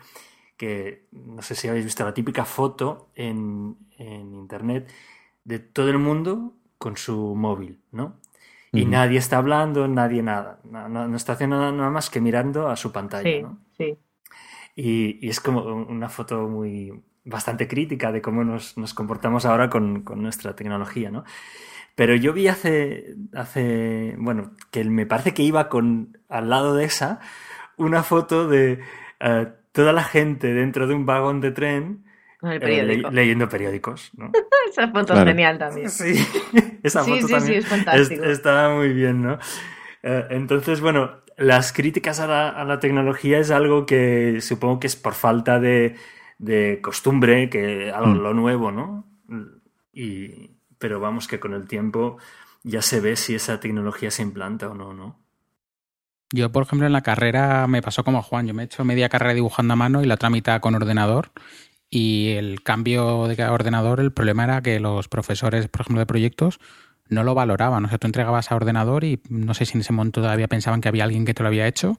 que 0.57 1.07
no 1.13 1.43
sé 1.43 1.55
si 1.55 1.69
habéis 1.69 1.85
visto 1.87 2.05
la 2.05 2.15
típica 2.15 2.45
foto 2.45 3.11
en, 3.15 3.77
en 3.99 4.35
internet 4.35 4.93
de 5.45 5.59
todo 5.61 5.91
el 5.91 5.99
mundo 5.99 6.55
con 6.79 6.97
su 6.97 7.35
móvil, 7.37 7.81
¿no? 7.93 8.21
Y 8.75 8.87
nadie 8.87 9.19
está 9.19 9.39
hablando, 9.39 9.89
nadie 9.89 10.23
nada. 10.23 10.61
No, 10.65 10.89
no- 10.89 11.09
no 11.09 11.17
está 11.17 11.35
haciendo 11.35 11.59
nada 11.73 11.91
más 11.91 12.11
que 12.11 12.21
mirando 12.21 12.69
a 12.69 12.77
su 12.77 12.93
pantalla, 12.93 13.35
Sí, 13.35 13.41
¿no? 13.41 13.59
sí. 13.79 13.99
Y, 14.77 15.25
y 15.27 15.31
es 15.31 15.41
como 15.41 15.63
una 15.65 16.09
foto 16.09 16.49
muy 16.49 16.93
bastante 17.25 17.69
crítica 17.69 18.13
de 18.13 18.21
cómo 18.23 18.45
nos, 18.45 18.77
nos 18.77 18.93
comportamos 18.95 19.45
ahora 19.47 19.71
con, 19.71 20.03
con 20.03 20.23
nuestra 20.23 20.55
tecnología, 20.57 21.11
¿no? 21.11 21.25
Pero 21.95 22.15
yo 22.17 22.33
vi 22.33 22.49
hace, 22.49 23.15
hace, 23.35 24.15
bueno, 24.19 24.53
que 24.71 24.83
me 24.85 25.07
parece 25.07 25.33
que 25.35 25.43
iba 25.43 25.69
con, 25.69 26.19
al 26.29 26.51
lado 26.51 26.75
de 26.75 26.85
esa, 26.85 27.21
una 27.77 28.03
foto 28.03 28.49
de 28.49 28.81
eh, 29.21 29.49
toda 29.73 29.93
la 29.93 30.03
gente 30.05 30.53
dentro 30.55 30.87
de 30.87 30.95
un 30.95 31.07
vagón 31.07 31.41
de 31.41 31.53
tren 31.53 32.05
Con 32.41 32.51
el 32.51 32.57
eh, 32.57 32.61
periódico. 32.61 33.11
le- 33.11 33.15
leyendo 33.15 33.49
periódicos, 33.49 34.11
¿no? 34.17 34.33
Esa 34.71 34.89
foto 34.89 35.13
Claro. 35.13 35.21
es 35.23 35.27
genial 35.37 35.59
también. 35.59 35.89
Sí, 35.91 36.15
esa 36.83 37.05
Sí, 37.05 37.11
foto 37.11 37.27
sí, 37.29 37.33
también 37.33 37.53
sí, 37.53 37.55
es 37.59 37.67
fantástico. 37.67 38.25
estaba 38.25 38.75
muy 38.75 38.93
bien, 38.93 39.23
¿no? 39.23 39.39
Eh, 40.03 40.27
entonces, 40.31 40.81
bueno, 40.81 41.23
las 41.37 41.73
críticas 41.73 42.19
a 42.21 42.27
la, 42.27 42.49
a 42.49 42.65
la 42.65 42.81
tecnología 42.81 43.39
es 43.39 43.51
algo 43.53 43.87
que 43.87 44.41
supongo 44.41 44.81
que 44.81 44.87
es 44.89 44.97
por 44.97 45.15
falta 45.15 45.61
de, 45.61 45.95
de 46.39 46.81
costumbre, 46.83 47.49
que 47.51 47.93
algo 47.93 48.09
Mm. 48.15 48.23
lo 48.23 48.35
nuevo, 48.35 48.71
¿no? 48.73 49.07
Y, 49.93 50.54
pero 50.85 51.01
vamos 51.01 51.29
que 51.29 51.41
con 51.41 51.55
el 51.55 51.67
tiempo 51.67 52.19
ya 52.63 52.83
se 52.83 53.01
ve 53.01 53.17
si 53.17 53.35
esa 53.35 53.59
tecnología 53.59 54.11
se 54.11 54.21
implanta 54.21 54.69
o 54.69 54.75
no, 54.75 54.93
¿no? 54.93 55.19
Yo, 56.31 56.53
por 56.53 56.65
ejemplo, 56.65 56.87
en 56.87 56.93
la 56.93 57.01
carrera 57.01 57.67
me 57.67 57.81
pasó 57.81 58.05
como 58.05 58.21
Juan. 58.21 58.47
Yo 58.47 58.53
me 58.53 58.65
he 58.65 58.67
hecho 58.67 58.85
media 58.85 59.09
carrera 59.09 59.33
dibujando 59.33 59.73
a 59.73 59.77
mano 59.77 60.03
y 60.03 60.07
la 60.07 60.17
otra 60.17 60.29
mitad 60.29 60.61
con 60.61 60.75
ordenador. 60.75 61.31
Y 61.89 62.33
el 62.33 62.63
cambio 62.63 63.29
de 63.29 63.45
ordenador, 63.47 63.99
el 63.99 64.13
problema 64.13 64.45
era 64.45 64.61
que 64.61 64.79
los 64.79 65.09
profesores, 65.09 65.69
por 65.69 65.81
ejemplo, 65.81 66.01
de 66.01 66.07
proyectos, 66.07 66.61
no 67.09 67.25
lo 67.25 67.35
valoraban. 67.35 67.87
O 67.87 67.89
sea, 67.89 67.97
tú 67.97 68.07
entregabas 68.07 68.53
a 68.53 68.55
ordenador 68.55 69.05
y 69.05 69.23
no 69.31 69.55
sé 69.55 69.65
si 69.65 69.79
en 69.79 69.81
ese 69.81 69.95
momento 69.95 70.21
todavía 70.21 70.49
pensaban 70.49 70.83
que 70.83 70.91
había 70.91 71.05
alguien 71.05 71.25
que 71.25 71.33
te 71.33 71.43
lo 71.43 71.49
había 71.49 71.67
hecho 71.67 71.99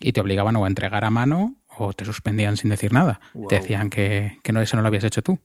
y 0.00 0.12
te 0.12 0.20
obligaban 0.20 0.54
o 0.56 0.66
a 0.66 0.68
entregar 0.68 1.06
a 1.06 1.10
mano 1.10 1.54
o 1.78 1.94
te 1.94 2.04
suspendían 2.04 2.58
sin 2.58 2.68
decir 2.68 2.92
nada. 2.92 3.20
Te 3.48 3.54
decían 3.54 3.88
que, 3.88 4.38
que 4.42 4.52
no, 4.52 4.60
eso 4.60 4.76
no 4.76 4.82
lo 4.82 4.88
habías 4.88 5.04
hecho 5.04 5.22
tú. 5.22 5.38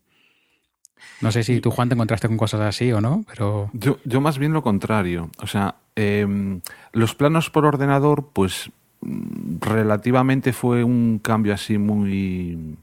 No 1.22 1.32
sé 1.32 1.44
si 1.44 1.60
tú, 1.62 1.72
Juan, 1.72 1.90
te 1.90 1.96
encontraste 1.96 2.28
con 2.28 2.38
cosas 2.38 2.62
así 2.62 2.92
o 2.92 3.00
no, 3.02 3.24
pero 3.28 3.70
Yo, 3.74 3.98
yo 4.06 4.20
más 4.22 4.38
bien 4.38 4.54
lo 4.54 4.62
contrario. 4.62 5.30
O 5.42 5.48
sea, 5.48 5.76
em, 5.96 6.62
los 6.92 7.16
planos 7.16 7.50
por 7.50 7.66
ordenador, 7.66 8.30
pues 8.34 8.70
mm, 9.02 9.58
relativamente 9.62 10.54
fue 10.54 10.84
un 10.84 11.20
cambio 11.20 11.54
así 11.54 11.78
muy 11.78 12.78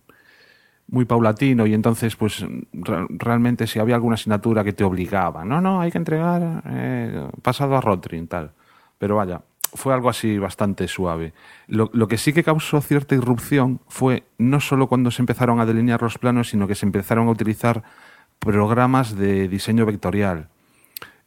muy 0.92 1.04
paulatino 1.04 1.66
y 1.68 1.74
entonces 1.74 2.16
pues 2.16 2.44
re- 2.72 3.06
realmente 3.10 3.68
si 3.68 3.78
había 3.78 3.94
alguna 3.94 4.14
asignatura 4.14 4.64
que 4.64 4.72
te 4.72 4.82
obligaba, 4.82 5.44
no, 5.44 5.60
no, 5.60 5.80
hay 5.80 5.92
que 5.92 5.98
entregar 5.98 6.62
eh, 6.66 7.28
pasado 7.42 7.76
a 7.76 7.80
Rotring, 7.80 8.26
tal. 8.26 8.50
Pero 8.98 9.14
vaya, 9.16 9.40
fue 9.74 9.94
algo 9.94 10.08
así 10.08 10.38
bastante 10.38 10.88
suave. 10.88 11.32
Lo, 11.66 11.90
lo 11.92 12.08
que 12.08 12.18
sí 12.18 12.32
que 12.32 12.44
causó 12.44 12.80
cierta 12.80 13.14
irrupción 13.14 13.80
fue 13.88 14.24
no 14.38 14.60
solo 14.60 14.88
cuando 14.88 15.10
se 15.10 15.22
empezaron 15.22 15.60
a 15.60 15.66
delinear 15.66 16.02
los 16.02 16.18
planos, 16.18 16.48
sino 16.50 16.66
que 16.66 16.74
se 16.74 16.86
empezaron 16.86 17.28
a 17.28 17.30
utilizar 17.30 17.82
programas 18.38 19.16
de 19.16 19.48
diseño 19.48 19.86
vectorial. 19.86 20.48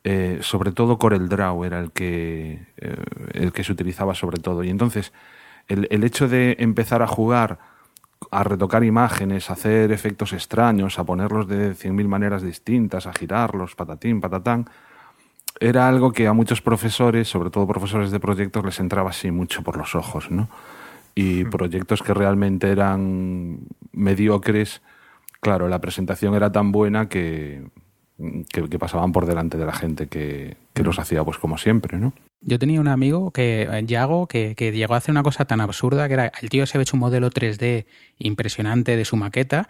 Eh, 0.03 0.39
sobre 0.41 0.73
todo 0.73 0.97
CorelDRAW 0.97 1.63
era 1.63 1.79
el 1.79 1.91
que, 1.91 2.65
eh, 2.75 3.03
el 3.33 3.53
que 3.53 3.63
se 3.63 3.71
utilizaba 3.71 4.13
sobre 4.15 4.39
todo. 4.39 4.63
Y 4.63 4.69
entonces, 4.69 5.13
el, 5.69 5.87
el 5.91 6.03
hecho 6.03 6.27
de 6.27 6.57
empezar 6.59 7.01
a 7.01 7.07
jugar, 7.07 7.59
a 8.31 8.43
retocar 8.43 8.83
imágenes, 8.83 9.49
a 9.49 9.53
hacer 9.53 9.91
efectos 9.93 10.33
extraños, 10.33 10.99
a 10.99 11.05
ponerlos 11.05 11.47
de 11.47 11.71
100.000 11.71 12.07
maneras 12.07 12.41
distintas, 12.41 13.07
a 13.07 13.13
girarlos, 13.13 13.75
patatín, 13.75 14.19
patatán, 14.19 14.69
era 15.59 15.87
algo 15.87 16.11
que 16.11 16.27
a 16.27 16.33
muchos 16.33 16.61
profesores, 16.61 17.27
sobre 17.27 17.49
todo 17.49 17.67
profesores 17.67 18.11
de 18.11 18.19
proyectos, 18.19 18.65
les 18.65 18.79
entraba 18.79 19.11
así 19.11 19.31
mucho 19.31 19.61
por 19.63 19.77
los 19.77 19.95
ojos, 19.95 20.31
¿no? 20.31 20.49
Y 21.15 21.45
proyectos 21.45 22.01
que 22.01 22.13
realmente 22.13 22.69
eran 22.69 23.59
mediocres, 23.91 24.81
claro, 25.39 25.67
la 25.67 25.79
presentación 25.79 26.33
era 26.33 26.51
tan 26.51 26.71
buena 26.71 27.07
que, 27.07 27.63
que, 28.51 28.69
que 28.69 28.79
pasaban 28.79 29.11
por 29.11 29.25
delante 29.25 29.57
de 29.57 29.65
la 29.65 29.73
gente 29.73 30.07
que, 30.07 30.57
que 30.73 30.83
los 30.83 30.97
hacía 30.99 31.23
pues 31.23 31.37
como 31.37 31.57
siempre, 31.57 31.97
¿no? 31.99 32.13
Yo 32.41 32.59
tenía 32.59 32.81
un 32.81 32.89
amigo 32.89 33.31
que, 33.31 33.67
eh, 33.71 33.85
Yago, 33.85 34.27
que, 34.27 34.55
que 34.55 34.71
llegó 34.71 34.95
a 34.95 34.97
hacer 34.97 35.11
una 35.11 35.23
cosa 35.23 35.45
tan 35.45 35.61
absurda 35.61 36.07
que 36.07 36.15
era, 36.15 36.31
el 36.41 36.49
tío 36.49 36.65
se 36.65 36.77
había 36.77 36.83
hecho 36.83 36.97
un 36.97 37.01
modelo 37.01 37.29
3D 37.29 37.85
impresionante 38.17 38.97
de 38.97 39.05
su 39.05 39.15
maqueta, 39.15 39.67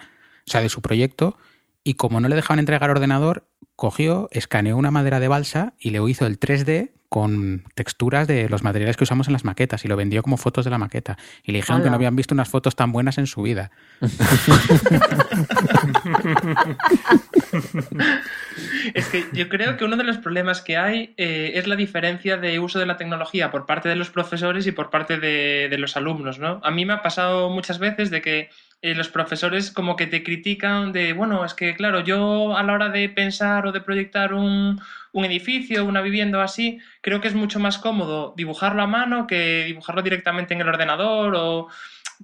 o 0.48 0.52
sea, 0.52 0.62
de 0.62 0.70
su 0.70 0.82
proyecto, 0.82 1.38
y 1.84 1.96
como 1.96 2.20
no 2.20 2.30
le 2.30 2.36
dejaban 2.36 2.60
entregar 2.60 2.90
ordenador, 2.90 3.46
cogió, 3.76 4.28
escaneó 4.32 4.78
una 4.78 4.92
madera 4.92 5.20
de 5.20 5.28
balsa 5.28 5.74
y 5.80 5.90
le 5.92 6.00
hizo 6.10 6.26
el 6.26 6.40
3D 6.40 6.92
con 7.14 7.64
texturas 7.76 8.28
de 8.28 8.50
los 8.50 8.64
materiales 8.64 8.98
que 8.98 9.04
usamos 9.04 9.28
en 9.28 9.34
las 9.34 9.46
maquetas 9.46 9.86
y 9.86 9.88
lo 9.88 9.96
vendió 9.96 10.24
como 10.24 10.36
fotos 10.36 10.66
de 10.66 10.72
la 10.72 10.80
maqueta. 10.80 11.16
Y 11.44 11.52
le 11.52 11.60
dijeron 11.60 11.84
que 11.84 11.90
no 11.90 11.96
habían 11.96 12.16
visto 12.16 12.34
unas 12.34 12.50
fotos 12.50 12.76
tan 12.76 12.92
buenas 12.92 13.20
en 13.20 13.28
su 13.28 13.44
vida. 13.44 13.70
Es 18.94 19.08
que 19.10 19.26
yo 19.34 19.48
creo 19.50 19.78
que 19.78 19.86
uno 19.86 19.96
de 19.96 20.04
los 20.04 20.18
problemas 20.18 20.62
que 20.62 20.76
hay 20.78 21.14
eh, 21.18 21.52
es 21.56 21.68
la 21.68 21.76
diferencia 21.76 22.38
de 22.38 22.60
uso 22.60 22.80
de 22.80 22.86
la 22.86 22.98
tecnología 22.98 23.52
por 23.52 23.66
parte 23.66 23.90
de 23.90 23.96
los 23.96 24.10
profesores 24.10 24.66
y 24.66 24.72
por 24.72 24.90
parte 24.90 25.20
de, 25.20 25.68
de 25.70 25.78
los 25.78 25.96
alumnos, 25.96 26.40
¿no? 26.40 26.60
A 26.64 26.72
mí 26.72 26.86
me 26.86 26.94
ha 26.94 27.02
pasado 27.02 27.50
muchas 27.50 27.80
veces 27.80 28.10
de 28.10 28.22
que 28.22 28.50
eh, 28.84 28.96
los 28.96 29.08
profesores 29.08 29.72
como 29.72 29.96
que 29.96 30.08
te 30.08 30.24
critican 30.24 30.92
de, 30.92 31.14
bueno, 31.14 31.46
es 31.46 31.54
que 31.54 31.74
claro, 31.74 32.02
yo 32.02 32.58
a 32.58 32.64
la 32.64 32.74
hora 32.74 32.90
de 32.90 33.08
pensar 33.08 33.66
o 33.66 33.72
de 33.72 33.80
proyectar 33.80 34.34
un, 34.34 34.82
un 35.14 35.24
edificio, 35.24 35.86
una 35.86 36.02
vivienda 36.02 36.40
o 36.40 36.42
así, 36.42 36.80
creo 37.00 37.22
que 37.22 37.30
es 37.30 37.34
mucho 37.34 37.62
más 37.62 37.78
cómodo 37.78 38.34
dibujarlo 38.36 38.82
a 38.84 38.88
mano 38.88 39.26
que 39.26 39.64
dibujarlo 39.64 40.02
directamente 40.02 40.54
en 40.54 40.60
el 40.60 40.68
ordenador 40.68 41.34
o 41.38 41.70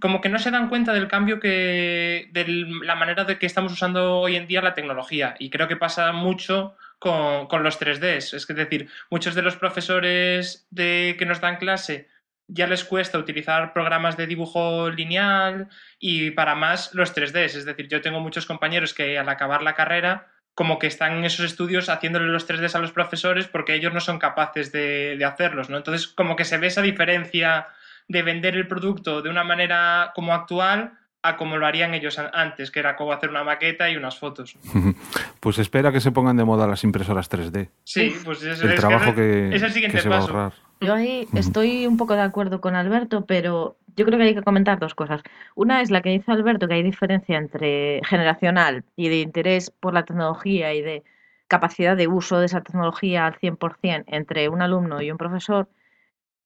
como 0.02 0.19
que 0.19 0.28
no 0.28 0.38
se 0.38 0.52
dan 0.52 0.67
cuenta 0.67 0.91
del 0.91 1.08
cambio 1.08 1.39
que 1.39 2.28
de 2.34 2.45
la 2.84 2.95
manera 2.95 3.24
de 3.24 3.38
que 3.39 3.45
estamos 3.45 3.72
usando 3.72 4.19
hoy 4.19 4.36
en 4.36 4.48
día 4.48 4.62
la 4.62 4.74
tecnología. 4.74 5.36
Y 5.39 5.50
creo 5.50 5.69
que 5.69 5.78
pasa 5.78 6.12
mucho 6.12 6.76
con, 7.00 7.48
con 7.48 7.63
los 7.63 7.80
3Ds 7.80 8.34
es 8.34 8.48
decir 8.48 8.89
muchos 9.10 9.34
de 9.34 9.43
los 9.43 9.56
profesores 9.56 10.67
de 10.72 11.15
que 11.17 11.26
nos 11.26 11.39
dan 11.39 11.56
clase 11.56 12.10
ya 12.50 12.68
les 12.68 12.84
cuesta 12.84 13.18
utilizar 13.18 13.74
programas 13.74 14.18
de 14.18 14.28
dibujo 14.28 14.90
lineal 14.90 15.70
y 16.00 16.32
para 16.32 16.56
más 16.56 16.94
los 16.94 17.16
3Ds 17.16 17.56
es 17.56 17.66
decir 17.66 17.88
yo 17.88 18.02
tengo 18.02 18.20
muchos 18.20 18.46
compañeros 18.46 18.94
que 18.94 19.18
al 19.18 19.30
acabar 19.30 19.62
la 19.62 19.76
carrera 19.76 20.28
como 20.56 20.80
que 20.80 20.88
están 20.88 21.18
en 21.18 21.26
esos 21.26 21.46
estudios 21.46 21.88
haciéndole 21.90 22.28
los 22.28 22.50
3Ds 22.50 22.76
a 22.76 22.80
los 22.80 22.92
profesores 22.92 23.48
porque 23.48 23.76
ellos 23.76 23.94
no 23.94 24.02
son 24.02 24.20
capaces 24.20 24.72
de, 24.72 25.16
de 25.16 25.26
hacerlos, 25.26 25.70
¿no? 25.70 25.78
Entonces, 25.78 26.08
como 26.08 26.36
que 26.36 26.44
se 26.44 26.58
ve 26.58 26.68
esa 26.68 26.82
diferencia 26.82 27.68
de 28.10 28.24
vender 28.24 28.56
el 28.58 28.68
producto 28.68 29.22
de 29.22 29.30
una 29.30 29.46
manera 29.46 30.12
como 30.14 30.34
actual 30.34 30.98
a 31.22 31.36
como 31.38 31.58
lo 31.58 31.66
harían 31.66 31.94
ellos 31.94 32.18
an- 32.20 32.30
antes, 32.34 32.72
que 32.72 32.80
era 32.80 32.96
como 32.96 33.12
hacer 33.12 33.30
una 33.30 33.44
maqueta 33.44 33.90
y 33.90 33.98
unas 33.98 34.18
fotos. 34.18 34.56
Pues 35.40 35.58
espera 35.58 35.92
que 35.94 36.02
se 36.02 36.12
pongan 36.12 36.36
de 36.36 36.44
moda 36.44 36.68
las 36.68 36.84
impresoras 36.84 37.30
3D. 37.32 37.70
Sí, 37.86 38.14
pues 38.26 38.44
eso 38.44 38.66
El 38.66 38.72
es, 38.74 38.80
trabajo 38.80 39.10
es- 39.12 39.16
que, 39.16 39.56
es 39.56 39.64
el 39.64 39.72
siguiente 39.72 39.98
que 39.98 40.04
se 40.04 40.10
va 40.10 40.18
a 40.18 40.20
paso. 40.20 40.32
ahorrar. 40.34 40.54
Yo 40.82 40.94
ahí 40.94 41.28
estoy 41.34 41.88
un 41.88 41.98
poco 41.98 42.14
de 42.16 42.22
acuerdo 42.22 42.60
con 42.62 42.76
Alberto, 42.76 43.26
pero 43.26 43.78
yo 43.98 44.06
creo 44.06 44.18
que 44.18 44.26
hay 44.26 44.36
que 44.36 44.42
comentar 44.44 44.80
dos 44.80 44.96
cosas. 44.96 45.22
Una 45.56 45.82
es 45.82 45.92
la 45.92 46.02
que 46.02 46.10
dice 46.10 46.32
Alberto, 46.32 46.68
que 46.68 46.76
hay 46.76 46.84
diferencia 46.84 47.38
entre 47.38 48.02
generacional 48.06 48.84
y 48.96 49.10
de 49.10 49.20
interés 49.22 49.72
por 49.72 49.94
la 49.94 50.04
tecnología 50.06 50.74
y 50.74 50.82
de 50.82 51.04
capacidad 51.50 51.98
de 51.98 52.08
uso 52.08 52.40
de 52.40 52.46
esa 52.46 52.62
tecnología 52.62 53.26
al 53.26 53.36
100% 53.36 54.06
entre 54.08 54.48
un 54.50 54.62
alumno 54.62 55.02
y 55.02 55.12
un 55.12 55.18
profesor. 55.18 55.68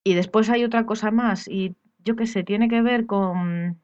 Y 0.03 0.13
después 0.15 0.49
hay 0.49 0.63
otra 0.63 0.85
cosa 0.85 1.11
más, 1.11 1.47
y 1.47 1.75
yo 2.03 2.15
qué 2.15 2.25
sé, 2.27 2.43
tiene 2.43 2.69
que 2.69 2.81
ver 2.81 3.05
con 3.05 3.79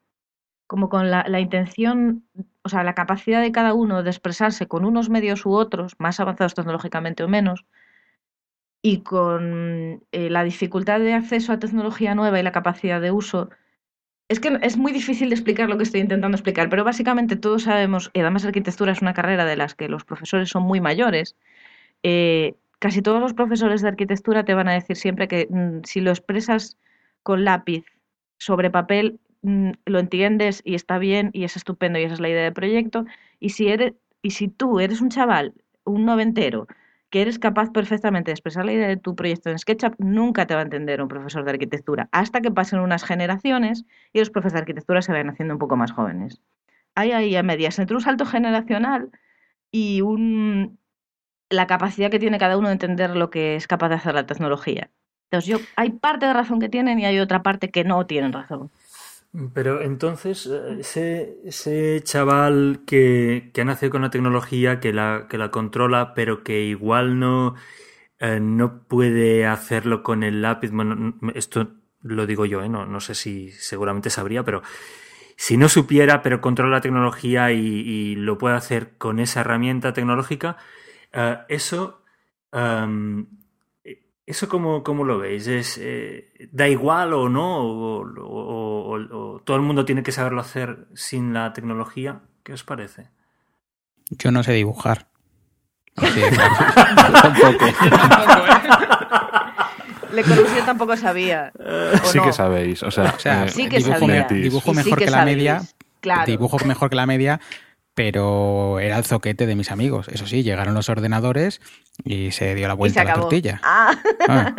como 0.69 0.87
con 0.87 1.09
la, 1.09 1.25
la 1.27 1.39
intención, 1.39 2.23
o 2.61 2.69
sea, 2.69 2.83
la 2.83 2.93
capacidad 2.93 3.41
de 3.41 3.51
cada 3.51 3.73
uno 3.73 4.03
de 4.03 4.11
expresarse 4.11 4.67
con 4.67 4.85
unos 4.85 5.09
medios 5.09 5.43
u 5.47 5.53
otros, 5.53 5.95
más 5.97 6.19
avanzados 6.19 6.53
tecnológicamente 6.53 7.23
o 7.23 7.27
menos, 7.27 7.65
y 8.81 9.01
con 9.01 10.03
eh, 10.11 10.29
la 10.29 10.43
dificultad 10.43 10.99
de 10.99 11.13
acceso 11.13 11.51
a 11.53 11.59
tecnología 11.59 12.13
nueva 12.15 12.39
y 12.39 12.43
la 12.43 12.51
capacidad 12.51 13.01
de 13.01 13.11
uso, 13.11 13.49
Es 14.29 14.39
que 14.39 14.59
es 14.61 14.77
muy 14.77 14.91
difícil 14.91 15.29
de 15.29 15.35
explicar 15.35 15.69
lo 15.69 15.77
que 15.77 15.83
estoy 15.83 16.01
intentando 16.01 16.35
explicar, 16.37 16.69
pero 16.69 16.83
básicamente 16.83 17.35
todos 17.35 17.63
sabemos, 17.63 18.11
y 18.13 18.19
además 18.21 18.45
arquitectura 18.45 18.91
es 18.91 19.01
una 19.01 19.13
carrera 19.15 19.45
de 19.45 19.57
las 19.57 19.73
que 19.75 19.89
los 19.89 20.05
profesores 20.05 20.49
son 20.49 20.63
muy 20.63 20.81
mayores, 20.81 21.35
eh, 22.03 22.55
casi 22.79 23.01
todos 23.01 23.21
los 23.21 23.33
profesores 23.33 23.81
de 23.81 23.89
arquitectura 23.89 24.45
te 24.45 24.53
van 24.53 24.67
a 24.69 24.73
decir 24.73 24.97
siempre 24.97 25.27
que 25.27 25.47
mm, 25.49 25.83
si 25.83 26.01
lo 26.01 26.11
expresas 26.11 26.77
con 27.23 27.43
lápiz 27.43 27.85
sobre 28.37 28.69
papel, 28.69 29.19
lo 29.41 29.99
entiendes 29.99 30.61
y 30.65 30.75
está 30.75 30.97
bien 30.97 31.29
y 31.33 31.43
es 31.43 31.55
estupendo 31.55 31.99
y 31.99 32.03
esa 32.03 32.15
es 32.15 32.19
la 32.19 32.29
idea 32.29 32.43
del 32.43 32.53
proyecto. 32.53 33.05
Y 33.39 33.49
si, 33.49 33.67
eres, 33.69 33.93
y 34.21 34.31
si 34.31 34.47
tú 34.47 34.79
eres 34.79 35.01
un 35.01 35.09
chaval, 35.09 35.53
un 35.83 36.05
noventero, 36.05 36.67
que 37.09 37.21
eres 37.21 37.39
capaz 37.39 37.71
perfectamente 37.71 38.29
de 38.29 38.33
expresar 38.33 38.65
la 38.65 38.73
idea 38.73 38.87
de 38.87 38.97
tu 38.97 39.15
proyecto 39.15 39.49
en 39.49 39.57
SketchUp, 39.57 39.95
nunca 39.97 40.45
te 40.45 40.53
va 40.53 40.61
a 40.61 40.63
entender 40.63 41.01
un 41.01 41.07
profesor 41.07 41.43
de 41.43 41.51
arquitectura, 41.51 42.07
hasta 42.11 42.41
que 42.41 42.51
pasen 42.51 42.79
unas 42.79 43.03
generaciones 43.03 43.85
y 44.13 44.19
los 44.19 44.29
profesores 44.29 44.53
de 44.53 44.59
arquitectura 44.59 45.01
se 45.01 45.11
vayan 45.11 45.29
haciendo 45.29 45.55
un 45.55 45.59
poco 45.59 45.75
más 45.75 45.91
jóvenes. 45.91 46.41
Hay 46.95 47.11
ahí 47.11 47.35
a 47.35 47.43
medias 47.43 47.79
entre 47.79 47.95
un 47.95 48.01
salto 48.01 48.25
generacional 48.25 49.09
y 49.71 50.01
un, 50.01 50.79
la 51.49 51.67
capacidad 51.67 52.11
que 52.11 52.19
tiene 52.19 52.37
cada 52.37 52.57
uno 52.57 52.67
de 52.67 52.73
entender 52.73 53.15
lo 53.15 53.29
que 53.29 53.55
es 53.55 53.67
capaz 53.67 53.89
de 53.89 53.95
hacer 53.95 54.13
la 54.13 54.25
tecnología. 54.25 54.91
Entonces, 55.31 55.49
yo, 55.49 55.57
hay 55.75 55.91
parte 55.91 56.25
de 56.25 56.33
razón 56.33 56.59
que 56.59 56.69
tienen 56.69 56.99
y 56.99 57.05
hay 57.05 57.19
otra 57.19 57.43
parte 57.43 57.69
que 57.69 57.83
no 57.83 58.05
tienen 58.05 58.33
razón. 58.33 58.71
Pero 59.53 59.81
entonces, 59.81 60.47
eh, 60.47 60.77
ese, 60.79 61.37
ese 61.45 62.01
chaval 62.03 62.81
que, 62.87 63.51
que 63.53 63.63
nacido 63.63 63.91
con 63.91 64.01
la 64.01 64.09
tecnología, 64.09 64.79
que 64.79 64.91
la, 64.91 65.27
que 65.29 65.37
la 65.37 65.51
controla, 65.51 66.13
pero 66.15 66.43
que 66.43 66.63
igual 66.63 67.19
no, 67.19 67.55
eh, 68.19 68.39
no 68.39 68.83
puede 68.87 69.45
hacerlo 69.45 70.03
con 70.03 70.23
el 70.23 70.41
lápiz, 70.41 70.71
bueno, 70.71 71.15
esto 71.35 71.75
lo 72.01 72.25
digo 72.25 72.45
yo, 72.45 72.63
¿eh? 72.63 72.69
no, 72.69 72.85
no 72.85 72.99
sé 73.01 73.13
si 73.15 73.51
seguramente 73.51 74.09
sabría, 74.09 74.43
pero 74.43 74.63
si 75.35 75.57
no 75.57 75.69
supiera, 75.69 76.21
pero 76.21 76.41
controla 76.41 76.77
la 76.77 76.81
tecnología 76.81 77.51
y, 77.51 77.59
y 77.59 78.15
lo 78.15 78.37
puede 78.37 78.55
hacer 78.55 78.97
con 78.97 79.19
esa 79.19 79.41
herramienta 79.41 79.93
tecnológica, 79.93 80.57
eh, 81.13 81.37
eso, 81.49 82.03
em, 82.51 83.27
¿Eso 84.29 84.47
cómo, 84.47 84.83
cómo 84.83 85.03
lo 85.05 85.17
veis? 85.17 85.47
¿Es, 85.47 85.79
eh, 85.81 86.31
¿Da 86.51 86.67
igual 86.67 87.13
o 87.13 87.27
no? 87.29 87.57
O, 87.57 88.03
o- 88.03 88.95
o- 88.95 89.17
o 89.35 89.39
todo 89.39 89.57
el 89.57 89.63
mundo 89.63 89.85
tiene 89.85 90.03
que 90.03 90.11
saberlo 90.11 90.39
hacer 90.39 90.87
sin 90.93 91.33
la 91.33 91.51
tecnología? 91.53 92.21
¿Qué 92.43 92.53
os 92.53 92.63
parece? 92.63 93.09
Yo 94.11 94.29
no 94.31 94.43
sé 94.43 94.53
dibujar. 94.53 95.07
Claro. 95.99 97.21
Tampoco. 97.21 97.65
Tampoco. 97.79 98.45
Le 100.13 100.23
Corbusier 100.23 100.65
tampoco 100.65 100.95
sabía. 100.97 101.51
¿o 102.03 102.07
Sí 102.07 102.17
no? 102.17 102.23
que 102.25 102.33
sabéis. 102.33 102.81
O 102.83 102.91
sea, 102.91 103.13
O 103.15 103.19
sea, 103.19 103.45
eh, 103.45 103.49
Sí 103.49 103.67
que 103.67 103.77
dibujo, 103.77 103.99
sabía. 103.99 104.27
me- 104.29 104.37
dibujo 104.37 104.69
sí 104.71 104.75
mejor 104.77 104.97
que 104.99 105.05
que, 105.05 105.11
la 105.11 105.17
sabéis. 105.17 105.37
media. 105.37 105.61
Claro. 106.01 106.25
Dibujo 106.25 106.57
mejor 106.65 106.89
que 106.89 106.95
la 106.95 107.05
media, 107.05 107.39
pero 107.99 108.79
era 108.79 108.97
el 108.97 109.03
zoquete 109.03 109.45
de 109.45 109.57
mis 109.57 109.71
amigos. 109.71 110.07
Eso 110.07 110.25
sí, 110.25 110.41
llegaron 110.41 110.73
los 110.73 110.87
ordenadores 110.87 111.59
y 112.05 112.31
se 112.31 112.55
dio 112.55 112.65
la 112.69 112.73
vuelta 112.73 113.01
a 113.01 113.03
la 113.03 113.13
tortilla. 113.15 113.59
Ah, 113.61 113.91
Ah, 114.29 114.55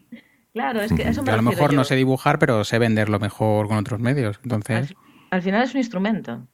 claro, 0.52 0.82
es 0.82 0.92
que 0.92 1.02
a 1.04 1.08
eso 1.08 1.22
me 1.22 1.28
yo 1.28 1.32
a 1.32 1.36
lo 1.36 1.42
mejor 1.42 1.70
yo. 1.70 1.76
no 1.78 1.84
sé 1.84 1.96
dibujar, 1.96 2.38
pero 2.38 2.62
sé 2.62 2.78
venderlo 2.78 3.18
mejor 3.20 3.68
con 3.68 3.78
otros 3.78 4.00
medios. 4.00 4.38
Entonces, 4.42 4.90
Al, 4.90 4.96
al 5.30 5.40
final 5.42 5.62
es 5.62 5.72
un 5.72 5.78
instrumento. 5.78 6.46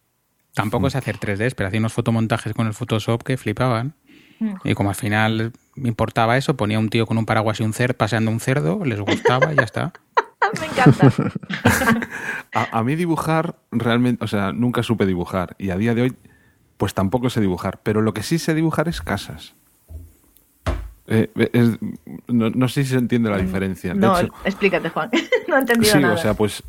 tampoco 0.54 0.88
sé 0.88 0.98
hacer 0.98 1.18
3D, 1.18 1.52
pero 1.56 1.66
hacía 1.66 1.80
unos 1.80 1.92
fotomontajes 1.94 2.54
con 2.54 2.68
el 2.68 2.74
Photoshop 2.74 3.24
que 3.24 3.36
flipaban. 3.36 3.96
Mm. 4.38 4.54
Y 4.62 4.74
como 4.74 4.90
al 4.90 4.94
final 4.94 5.52
me 5.74 5.88
importaba 5.88 6.36
eso, 6.36 6.56
ponía 6.56 6.78
un 6.78 6.90
tío 6.90 7.06
con 7.06 7.18
un 7.18 7.26
paraguas 7.26 7.58
y 7.58 7.64
un 7.64 7.72
cerdo 7.72 7.96
paseando 7.96 8.30
un 8.30 8.38
cerdo, 8.38 8.84
les 8.84 9.00
gustaba 9.00 9.52
y 9.52 9.56
ya 9.56 9.64
está. 9.64 9.92
Me 10.60 10.66
encanta. 10.66 11.12
a, 12.54 12.78
a 12.78 12.84
mí 12.84 12.96
dibujar 12.96 13.56
realmente, 13.70 14.24
o 14.24 14.28
sea, 14.28 14.52
nunca 14.52 14.82
supe 14.82 15.06
dibujar. 15.06 15.54
Y 15.58 15.70
a 15.70 15.76
día 15.76 15.94
de 15.94 16.02
hoy, 16.02 16.16
pues 16.76 16.94
tampoco 16.94 17.30
sé 17.30 17.40
dibujar. 17.40 17.80
Pero 17.82 18.02
lo 18.02 18.14
que 18.14 18.22
sí 18.22 18.38
sé 18.38 18.54
dibujar 18.54 18.88
es 18.88 19.02
casas. 19.02 19.54
Eh, 21.12 21.28
es- 21.52 21.76
no, 22.28 22.50
no 22.50 22.68
sé 22.68 22.84
si 22.84 22.90
se 22.90 22.96
entiende 22.98 23.28
la 23.30 23.38
diferencia. 23.38 23.92
De 23.94 23.98
No, 23.98 24.16
hecho, 24.18 24.32
explícate, 24.44 24.90
Juan. 24.90 25.10
no 25.48 25.56
he 25.56 25.60
entendido 25.60 25.92
Sí, 25.92 25.98
nada. 25.98 26.14
o 26.14 26.16
sea, 26.18 26.34
pues 26.34 26.62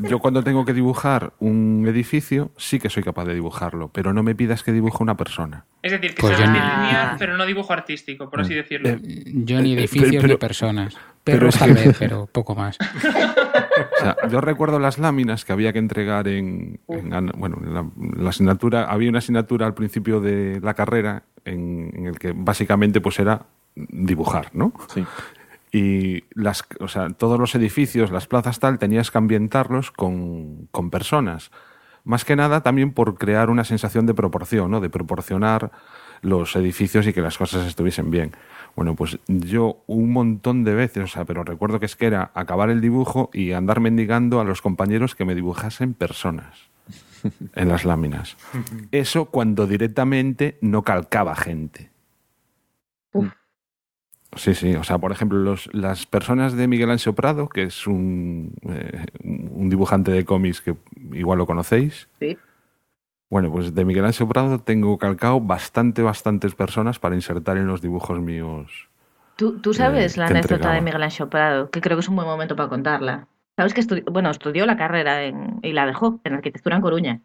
yo 0.00 0.18
cuando 0.18 0.42
tengo 0.42 0.64
que 0.64 0.72
dibujar 0.72 1.32
un 1.38 1.84
edificio 1.88 2.50
sí 2.56 2.80
que 2.80 2.90
soy 2.90 3.04
capaz 3.04 3.24
de 3.26 3.34
dibujarlo, 3.34 3.88
pero 3.92 4.12
no 4.12 4.24
me 4.24 4.34
pidas 4.34 4.64
que 4.64 4.72
dibuje 4.72 5.00
una 5.00 5.16
persona. 5.16 5.64
Es 5.80 5.92
decir, 5.92 6.12
que 6.14 6.20
Pues 6.22 6.36
de 6.36 6.44
ni- 6.46 6.52
línea, 6.54 7.14
pero 7.18 7.36
no 7.36 7.46
dibujo 7.46 7.72
artístico, 7.72 8.28
por 8.28 8.40
así 8.40 8.52
decirlo. 8.54 8.88
Eh, 8.88 9.00
Yo 9.26 9.60
ni 9.62 9.74
Eh, 9.74 9.78
edificios 9.78 10.10
pero- 10.22 10.28
ni 10.28 10.36
personas. 10.38 10.96
pero 11.22 11.38
Perros 11.38 11.54
es 11.54 11.60
tal 11.60 11.74
que- 11.76 11.88
vez, 11.88 11.96
pero 11.98 12.26
poco 12.26 12.54
más. 12.56 12.76
O 12.80 14.00
sea, 14.00 14.16
yo 14.28 14.40
recuerdo 14.40 14.78
las 14.80 14.98
láminas 14.98 15.44
que 15.44 15.52
había 15.52 15.72
que 15.72 15.78
entregar 15.78 16.26
en, 16.28 16.80
bueno, 16.86 17.58
en 17.64 17.74
la, 17.74 17.86
la 18.16 18.30
asignatura, 18.30 18.84
había 18.86 19.08
una 19.10 19.18
asignatura 19.18 19.66
al 19.66 19.74
principio 19.74 20.20
de 20.20 20.60
la 20.62 20.74
carrera 20.74 21.22
en, 21.44 21.92
en 21.94 22.06
el 22.06 22.18
que 22.18 22.32
básicamente 22.34 23.00
pues 23.00 23.18
era 23.20 23.46
dibujar, 23.74 24.50
¿no? 24.52 24.72
Sí. 24.92 25.04
Y 25.72 26.24
las, 26.30 26.64
o 26.78 26.88
sea, 26.88 27.10
todos 27.10 27.38
los 27.38 27.54
edificios, 27.54 28.10
las 28.10 28.28
plazas 28.28 28.60
tal, 28.60 28.78
tenías 28.78 29.10
que 29.10 29.18
ambientarlos 29.18 29.90
con, 29.90 30.68
con 30.70 30.90
personas. 30.90 31.50
Más 32.04 32.24
que 32.24 32.36
nada 32.36 32.62
también 32.62 32.92
por 32.92 33.16
crear 33.16 33.50
una 33.50 33.64
sensación 33.64 34.06
de 34.06 34.14
proporción, 34.14 34.70
¿no? 34.70 34.80
De 34.80 34.90
proporcionar 34.90 35.72
los 36.20 36.54
edificios 36.56 37.06
y 37.06 37.12
que 37.12 37.20
las 37.20 37.38
cosas 37.38 37.66
estuviesen 37.66 38.10
bien. 38.10 38.32
Bueno, 38.76 38.94
pues 38.94 39.18
yo 39.26 39.82
un 39.86 40.12
montón 40.12 40.64
de 40.64 40.74
veces, 40.74 41.04
o 41.04 41.06
sea, 41.06 41.24
pero 41.24 41.44
recuerdo 41.44 41.80
que 41.80 41.86
es 41.86 41.96
que 41.96 42.06
era 42.06 42.30
acabar 42.34 42.70
el 42.70 42.80
dibujo 42.80 43.30
y 43.32 43.52
andar 43.52 43.80
mendigando 43.80 44.40
a 44.40 44.44
los 44.44 44.62
compañeros 44.62 45.14
que 45.14 45.24
me 45.24 45.34
dibujasen 45.34 45.94
personas 45.94 46.70
en 47.54 47.68
las 47.68 47.84
láminas. 47.84 48.36
Eso 48.90 49.26
cuando 49.26 49.66
directamente 49.66 50.58
no 50.60 50.82
calcaba 50.82 51.34
gente. 51.36 51.90
Sí, 54.36 54.54
sí. 54.54 54.74
O 54.74 54.84
sea, 54.84 54.98
por 54.98 55.12
ejemplo, 55.12 55.38
los, 55.38 55.68
las 55.72 56.06
personas 56.06 56.54
de 56.56 56.66
Miguel 56.68 56.90
Ancho 56.90 57.14
Prado, 57.14 57.48
que 57.48 57.62
es 57.64 57.86
un, 57.86 58.52
eh, 58.68 59.06
un 59.22 59.68
dibujante 59.70 60.10
de 60.10 60.24
cómics 60.24 60.60
que 60.60 60.74
igual 61.12 61.38
lo 61.38 61.46
conocéis. 61.46 62.08
Sí. 62.18 62.36
Bueno, 63.30 63.50
pues 63.50 63.74
de 63.74 63.84
Miguel 63.84 64.04
Ancho 64.04 64.28
Prado 64.28 64.58
tengo 64.60 64.96
calcado 64.98 65.40
bastante, 65.40 66.02
bastantes 66.02 66.54
personas 66.54 66.98
para 66.98 67.14
insertar 67.14 67.56
en 67.56 67.66
los 67.66 67.80
dibujos 67.80 68.20
míos. 68.20 68.88
¿Tú, 69.36 69.58
tú 69.60 69.74
sabes 69.74 70.16
Eh, 70.16 70.20
la 70.20 70.26
anécdota 70.26 70.72
de 70.72 70.80
Miguel 70.80 71.02
Ancho 71.02 71.28
Prado, 71.28 71.70
que 71.70 71.80
creo 71.80 71.96
que 71.96 72.02
es 72.02 72.08
un 72.08 72.16
buen 72.16 72.28
momento 72.28 72.54
para 72.54 72.68
contarla. 72.68 73.26
Sabes 73.56 73.74
que 73.74 73.80
estudió, 73.80 74.04
bueno, 74.10 74.30
estudió 74.30 74.66
la 74.66 74.76
carrera 74.76 75.24
en- 75.24 75.58
y 75.62 75.72
la 75.72 75.86
dejó 75.86 76.20
en 76.24 76.34
arquitectura 76.34 76.76
en 76.76 76.82
Coruña. 76.82 77.20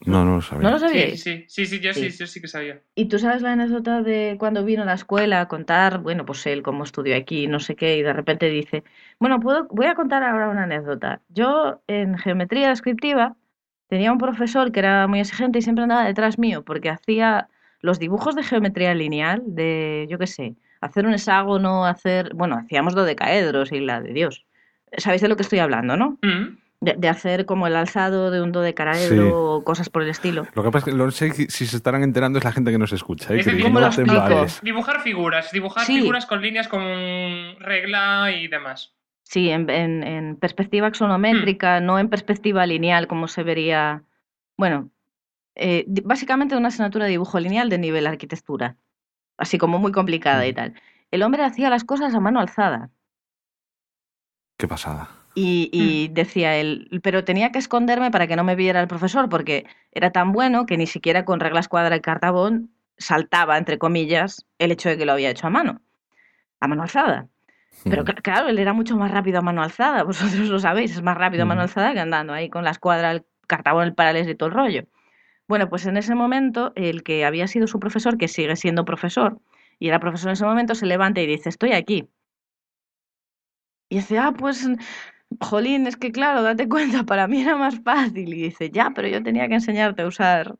No, 0.00 0.24
no 0.24 0.36
lo 0.36 0.42
sabía. 0.42 0.62
¿No 0.62 0.70
lo 0.72 0.78
Sí, 0.78 0.84
sabíais? 0.86 1.22
sí, 1.22 1.44
sí, 1.48 1.66
sí, 1.66 1.80
yo 1.80 1.94
sí, 1.94 2.10
Sí. 2.10 2.18
yo 2.18 2.26
sí 2.26 2.40
que 2.40 2.48
sabía. 2.48 2.80
Y 2.94 3.06
tú 3.06 3.18
sabes 3.18 3.42
la 3.42 3.52
anécdota 3.52 4.02
de 4.02 4.36
cuando 4.38 4.64
vino 4.64 4.82
a 4.82 4.86
la 4.86 4.94
escuela 4.94 5.40
a 5.40 5.48
contar, 5.48 5.98
bueno, 5.98 6.24
pues 6.26 6.46
él 6.46 6.62
cómo 6.62 6.84
estudió 6.84 7.16
aquí, 7.16 7.46
no 7.46 7.58
sé 7.60 7.74
qué, 7.74 7.96
y 7.96 8.02
de 8.02 8.12
repente 8.12 8.48
dice, 8.50 8.84
bueno, 9.18 9.40
puedo, 9.40 9.66
voy 9.70 9.86
a 9.86 9.94
contar 9.94 10.22
ahora 10.22 10.48
una 10.50 10.64
anécdota. 10.64 11.22
Yo 11.28 11.82
en 11.86 12.18
geometría 12.18 12.68
descriptiva 12.68 13.36
tenía 13.88 14.12
un 14.12 14.18
profesor 14.18 14.72
que 14.72 14.80
era 14.80 15.06
muy 15.06 15.20
exigente 15.20 15.58
y 15.58 15.62
siempre 15.62 15.84
andaba 15.84 16.04
detrás 16.04 16.38
mío 16.38 16.64
porque 16.64 16.90
hacía 16.90 17.48
los 17.80 17.98
dibujos 17.98 18.34
de 18.34 18.42
geometría 18.42 18.94
lineal, 18.94 19.42
de, 19.46 20.06
yo 20.10 20.18
qué 20.18 20.26
sé, 20.26 20.54
hacer 20.80 21.06
un 21.06 21.14
hexágono, 21.14 21.86
hacer, 21.86 22.32
bueno, 22.34 22.56
hacíamos 22.56 22.94
dodecaedros 22.94 23.72
y 23.72 23.80
la 23.80 24.00
de 24.00 24.12
Dios. 24.12 24.44
¿Sabéis 24.96 25.22
de 25.22 25.28
lo 25.28 25.36
que 25.36 25.42
estoy 25.42 25.58
hablando, 25.58 25.96
no? 25.96 26.18
Mm. 26.22 26.58
De, 26.84 26.94
de 26.98 27.08
hacer 27.08 27.46
como 27.46 27.66
el 27.66 27.76
alzado 27.76 28.30
de 28.30 28.42
un 28.42 28.52
dodecaedro 28.52 29.24
Sí. 29.24 29.30
o 29.32 29.64
cosas 29.64 29.88
por 29.88 30.02
el 30.02 30.10
estilo. 30.10 30.46
Lo 30.54 30.62
que 30.62 30.70
pasa 30.70 30.78
es 30.90 30.92
que 30.92 30.98
no 30.98 31.10
sé 31.10 31.32
si 31.32 31.66
se 31.66 31.76
estarán 31.76 32.02
enterando 32.02 32.38
es 32.38 32.44
la 32.44 32.52
gente 32.52 32.70
que 32.70 32.78
nos 32.78 32.92
escucha. 32.92 33.32
¿eh? 33.32 33.38
Es 33.38 33.44
Que 33.44 33.50
decir, 33.52 33.64
¿cómo 33.64 33.80
no 33.80 33.86
lo 33.86 33.92
te 33.94 34.02
explico? 34.02 34.22
embales. 34.26 34.60
Dibujar 34.62 35.00
figuras, 35.00 35.50
dibujar 35.52 35.84
Sí. 35.86 36.00
figuras 36.00 36.26
con 36.26 36.42
líneas 36.42 36.68
con 36.68 36.82
regla 37.60 38.30
y 38.32 38.48
demás. 38.48 38.92
Sí, 39.22 39.48
en, 39.50 39.70
en- 39.70 40.02
en 40.04 40.36
perspectiva 40.36 40.88
axonométrica, 40.88 41.80
no 41.80 41.98
en 41.98 42.08
perspectiva 42.10 42.66
lineal, 42.66 43.06
como 43.06 43.26
se 43.28 43.42
vería. 43.42 44.02
Bueno, 44.58 44.90
eh, 45.54 45.86
básicamente 46.04 46.56
una 46.56 46.68
asignatura 46.68 47.04
de 47.06 47.12
dibujo 47.12 47.40
lineal 47.40 47.70
de 47.70 47.78
nivel 47.78 48.06
arquitectura, 48.06 48.76
así 49.38 49.56
como 49.56 49.78
muy 49.78 49.92
complicada 49.92 50.46
y 50.46 50.52
tal. 50.52 50.74
El 51.10 51.22
hombre 51.22 51.42
hacía 51.44 51.70
las 51.70 51.84
cosas 51.84 52.14
a 52.14 52.20
mano 52.20 52.40
alzada 52.40 52.90
Qué 54.58 54.68
pasada. 54.68 55.08
Y, 55.34 55.68
y 55.72 56.08
decía 56.08 56.56
él, 56.56 56.88
pero 57.02 57.24
tenía 57.24 57.50
que 57.50 57.58
esconderme 57.58 58.10
para 58.10 58.26
que 58.26 58.36
no 58.36 58.44
me 58.44 58.54
viera 58.54 58.80
el 58.80 58.88
profesor, 58.88 59.28
porque 59.28 59.66
era 59.92 60.10
tan 60.12 60.32
bueno 60.32 60.64
que 60.66 60.76
ni 60.76 60.86
siquiera 60.86 61.24
con 61.24 61.40
reglas 61.40 61.68
cuadra 61.68 61.96
y 61.96 62.00
cartabón 62.00 62.70
saltaba, 62.98 63.58
entre 63.58 63.78
comillas, 63.78 64.46
el 64.58 64.70
hecho 64.70 64.88
de 64.88 64.96
que 64.96 65.04
lo 65.06 65.12
había 65.12 65.30
hecho 65.30 65.46
a 65.46 65.50
mano, 65.50 65.80
a 66.60 66.68
mano 66.68 66.82
alzada. 66.82 67.28
Pero 67.84 68.02
Mm. 68.02 68.06
cl- 68.06 68.22
claro, 68.22 68.48
él 68.48 68.58
era 68.58 68.72
mucho 68.72 68.96
más 68.96 69.10
rápido 69.10 69.38
a 69.40 69.42
mano 69.42 69.62
alzada, 69.62 70.02
vosotros 70.38 70.48
lo 70.48 70.58
sabéis, 70.60 70.92
es 70.92 71.02
más 71.02 71.16
rápido 71.16 71.42
a 71.42 71.46
mano 71.46 71.60
Mm. 71.60 71.64
alzada 71.64 71.92
que 71.92 72.00
andando 72.00 72.32
ahí 72.32 72.48
con 72.48 72.64
la 72.64 72.70
escuadra, 72.70 73.10
el 73.10 73.24
cartabón, 73.48 73.84
el 73.84 73.94
paralés 73.94 74.28
y 74.28 74.34
todo 74.36 74.48
el 74.48 74.54
rollo. 74.54 74.84
Bueno, 75.48 75.68
pues 75.68 75.84
en 75.86 75.96
ese 75.96 76.14
momento, 76.14 76.72
el 76.76 77.02
que 77.02 77.24
había 77.26 77.46
sido 77.48 77.66
su 77.66 77.78
profesor, 77.80 78.16
que 78.16 78.28
sigue 78.28 78.56
siendo 78.56 78.84
profesor, 78.86 79.40
y 79.78 79.88
era 79.88 79.98
profesor 80.00 80.28
en 80.30 80.34
ese 80.34 80.44
momento, 80.46 80.74
se 80.74 80.86
levanta 80.86 81.20
y 81.20 81.26
dice, 81.26 81.48
estoy 81.50 81.72
aquí. 81.72 82.08
Y 83.90 83.96
dice, 83.96 84.18
ah, 84.18 84.32
pues 84.36 84.66
jolín, 85.40 85.86
es 85.86 85.96
que 85.96 86.12
claro, 86.12 86.42
date 86.42 86.68
cuenta, 86.68 87.04
para 87.04 87.26
mí 87.28 87.42
era 87.42 87.56
más 87.56 87.80
fácil. 87.80 88.34
Y 88.34 88.42
dice, 88.44 88.70
ya, 88.70 88.92
pero 88.94 89.08
yo 89.08 89.22
tenía 89.22 89.48
que 89.48 89.54
enseñarte 89.54 90.02
a 90.02 90.06
usar 90.06 90.56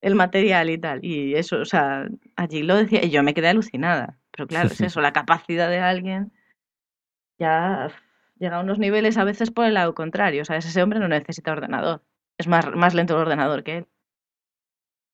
el 0.00 0.14
material 0.14 0.70
y 0.70 0.78
tal. 0.78 1.04
Y 1.04 1.34
eso, 1.34 1.60
o 1.60 1.64
sea, 1.64 2.06
allí 2.36 2.62
lo 2.62 2.76
decía, 2.76 3.04
y 3.04 3.10
yo 3.10 3.22
me 3.22 3.34
quedé 3.34 3.48
alucinada. 3.48 4.18
Pero 4.30 4.46
claro, 4.46 4.68
es 4.68 4.80
eso, 4.80 5.00
la 5.00 5.12
capacidad 5.12 5.68
de 5.68 5.80
alguien 5.80 6.32
ya 7.38 7.90
llega 8.38 8.56
a 8.56 8.60
unos 8.60 8.78
niveles 8.78 9.18
a 9.18 9.24
veces 9.24 9.50
por 9.50 9.66
el 9.66 9.74
lado 9.74 9.94
contrario. 9.94 10.42
O 10.42 10.44
sea, 10.44 10.56
ese 10.56 10.82
hombre 10.82 11.00
no 11.00 11.08
necesita 11.08 11.52
ordenador. 11.52 12.02
Es 12.36 12.46
más, 12.46 12.70
más 12.74 12.94
lento 12.94 13.14
el 13.14 13.22
ordenador 13.22 13.64
que 13.64 13.78
él. 13.78 13.86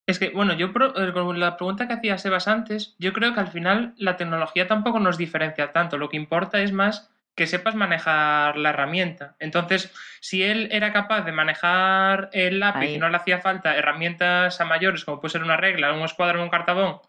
Es 0.07 0.19
que, 0.19 0.31
bueno, 0.31 0.53
yo 0.53 0.67
eh, 0.67 1.13
con 1.15 1.41
la 1.41 1.57
pregunta 1.57 1.89
que 1.89 1.95
hacía 1.95 2.19
Sebas 2.19 2.47
antes, 2.47 2.95
yo 2.99 3.15
creo 3.15 3.33
que 3.33 3.41
al 3.41 3.49
final 3.49 3.95
la 3.97 4.19
tecnología 4.19 4.67
tampoco 4.67 5.01
nos 5.01 5.17
diferencia 5.17 5.73
tanto. 5.73 5.97
Lo 5.97 6.11
que 6.11 6.19
importa 6.19 6.61
es 6.61 6.73
más 6.73 7.11
que 7.35 7.47
sepas 7.47 7.75
manejar 7.75 8.57
la 8.57 8.71
herramienta. 8.71 9.35
Entonces, 9.41 9.93
si 10.21 10.43
él 10.45 10.69
era 10.71 10.93
capaz 10.93 11.23
de 11.23 11.33
manejar 11.33 12.31
el 12.33 12.61
lápiz 12.61 12.81
Ahí. 12.81 12.95
y 12.95 12.99
no 12.99 13.09
le 13.09 13.17
hacía 13.17 13.41
falta 13.41 13.77
herramientas 13.77 14.61
a 14.61 14.65
mayores, 14.65 15.05
como 15.05 15.21
puede 15.21 15.33
ser 15.33 15.43
una 15.43 15.57
regla, 15.57 15.93
un 15.93 16.03
escuadro, 16.03 16.43
un 16.43 16.49
cartabón, 16.51 17.01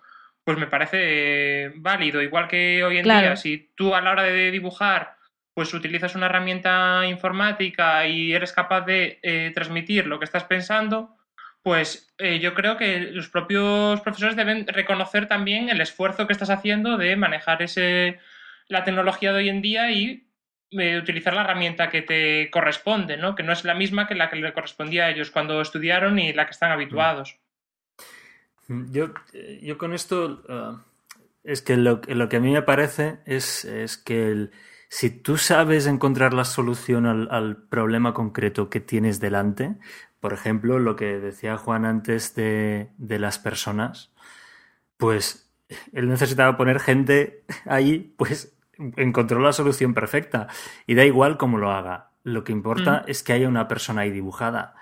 pues 0.43 0.57
me 0.57 0.67
parece 0.67 0.97
eh, 1.65 1.71
válido. 1.75 2.21
Igual 2.21 2.47
que 2.47 2.83
hoy 2.83 2.97
en 2.97 3.03
Claro. 3.03 3.19
día, 3.27 3.35
si 3.35 3.71
tú 3.75 3.93
a 3.95 4.01
la 4.01 4.11
hora 4.11 4.23
de 4.23 4.51
dibujar, 4.51 5.15
pues 5.53 5.73
utilizas 5.73 6.15
una 6.15 6.25
herramienta 6.25 7.05
informática 7.07 8.05
y 8.07 8.33
eres 8.33 8.51
capaz 8.51 8.81
de 8.81 9.19
eh, 9.23 9.51
transmitir 9.53 10.05
lo 10.07 10.19
que 10.19 10.25
estás 10.25 10.43
pensando, 10.43 11.15
pues 11.63 12.13
eh, 12.17 12.39
yo 12.39 12.53
creo 12.53 12.77
que 12.77 12.99
los 13.11 13.29
propios 13.29 14.01
profesores 14.01 14.35
deben 14.35 14.67
reconocer 14.67 15.27
también 15.27 15.69
el 15.69 15.81
esfuerzo 15.81 16.27
que 16.27 16.33
estás 16.33 16.49
haciendo 16.49 16.97
de 16.97 17.15
manejar 17.15 17.61
ese, 17.61 18.19
la 18.67 18.83
tecnología 18.83 19.31
de 19.31 19.37
hoy 19.39 19.49
en 19.49 19.61
día 19.61 19.91
y 19.91 20.27
eh, 20.71 20.97
utilizar 20.97 21.33
la 21.33 21.41
herramienta 21.41 21.89
que 21.89 22.01
te 22.01 22.49
corresponde, 22.51 23.17
¿no? 23.17 23.35
Que 23.35 23.43
no 23.43 23.53
es 23.53 23.63
la 23.63 23.75
misma 23.75 24.07
que 24.07 24.15
la 24.15 24.29
que 24.29 24.35
le 24.37 24.53
correspondía 24.53 25.05
a 25.05 25.09
ellos 25.11 25.31
cuando 25.31 25.61
estudiaron 25.61 26.17
y 26.19 26.33
la 26.33 26.45
que 26.45 26.51
están 26.51 26.71
habituados. 26.71 27.37
Yo, 28.67 29.13
eh, 29.33 29.59
yo 29.61 29.77
con 29.77 29.93
esto, 29.93 30.43
ah, 30.49 30.81
es 31.43 31.61
que 31.61 31.77
lo, 31.77 32.01
lo 32.07 32.29
que 32.29 32.37
a 32.37 32.39
mí 32.39 32.51
me 32.51 32.63
parece 32.63 33.19
es, 33.25 33.63
es 33.65 33.97
que 33.97 34.27
el- 34.31 34.51
si 34.89 35.09
tú 35.09 35.37
sabes 35.37 35.87
encontrar 35.87 36.33
la 36.33 36.45
solución 36.45 37.05
al, 37.05 37.27
al 37.31 37.57
problema 37.57 38.13
concreto 38.13 38.69
que 38.69 38.79
tienes 38.79 39.19
delante, 39.19 39.75
por 40.19 40.33
ejemplo, 40.33 40.79
lo 40.79 40.95
que 40.95 41.19
decía 41.19 41.57
Juan 41.57 41.85
antes 41.85 42.33
de, 42.35 42.89
de 42.97 43.19
las 43.19 43.37
personas, 43.37 44.11
pues 44.97 45.51
él 45.93 46.07
necesitaba 46.07 46.57
poner 46.57 46.79
gente 46.79 47.43
ahí, 47.65 48.13
pues 48.17 48.54
encontró 48.97 49.39
la 49.39 49.53
solución 49.53 49.93
perfecta. 49.93 50.47
Y 50.87 50.95
da 50.95 51.05
igual 51.05 51.37
cómo 51.37 51.57
lo 51.57 51.71
haga. 51.71 52.09
Lo 52.23 52.43
que 52.43 52.51
importa 52.51 53.03
Mm. 53.05 53.09
es 53.09 53.23
que 53.23 53.33
haya 53.33 53.47
una 53.47 53.67
persona 53.67 54.01
ahí 54.01 54.11
dibujada. 54.11 54.75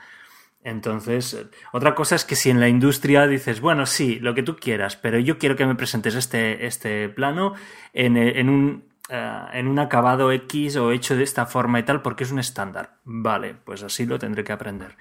Entonces, 0.65 1.45
otra 1.73 1.93
cosa 1.93 2.15
es 2.15 2.23
que 2.23 2.37
si 2.37 2.49
en 2.49 2.59
la 2.61 2.69
industria 2.69 3.27
dices, 3.27 3.59
bueno, 3.59 3.85
sí, 3.85 4.19
lo 4.19 4.33
que 4.33 4.43
tú 4.43 4.55
quieras, 4.55 4.95
pero 4.95 5.19
yo 5.19 5.37
quiero 5.37 5.57
que 5.57 5.65
me 5.65 5.75
presentes 5.75 6.15
este, 6.15 6.65
este 6.65 7.09
plano 7.09 7.53
en, 7.91 8.15
eh, 8.15 8.39
en 8.39 8.47
un, 8.49 8.85
eh, 9.09 9.39
en 9.51 9.67
un 9.67 9.77
acabado 9.79 10.31
X 10.31 10.77
o 10.77 10.91
hecho 10.93 11.17
de 11.17 11.23
esta 11.25 11.45
forma 11.45 11.79
y 11.79 11.83
tal, 11.83 12.01
porque 12.01 12.23
es 12.23 12.31
un 12.31 12.39
estándar. 12.39 12.95
Vale, 13.03 13.55
pues 13.55 13.83
así 13.83 14.05
lo 14.05 14.17
tendré 14.19 14.45
que 14.45 14.53
aprender. 14.53 14.95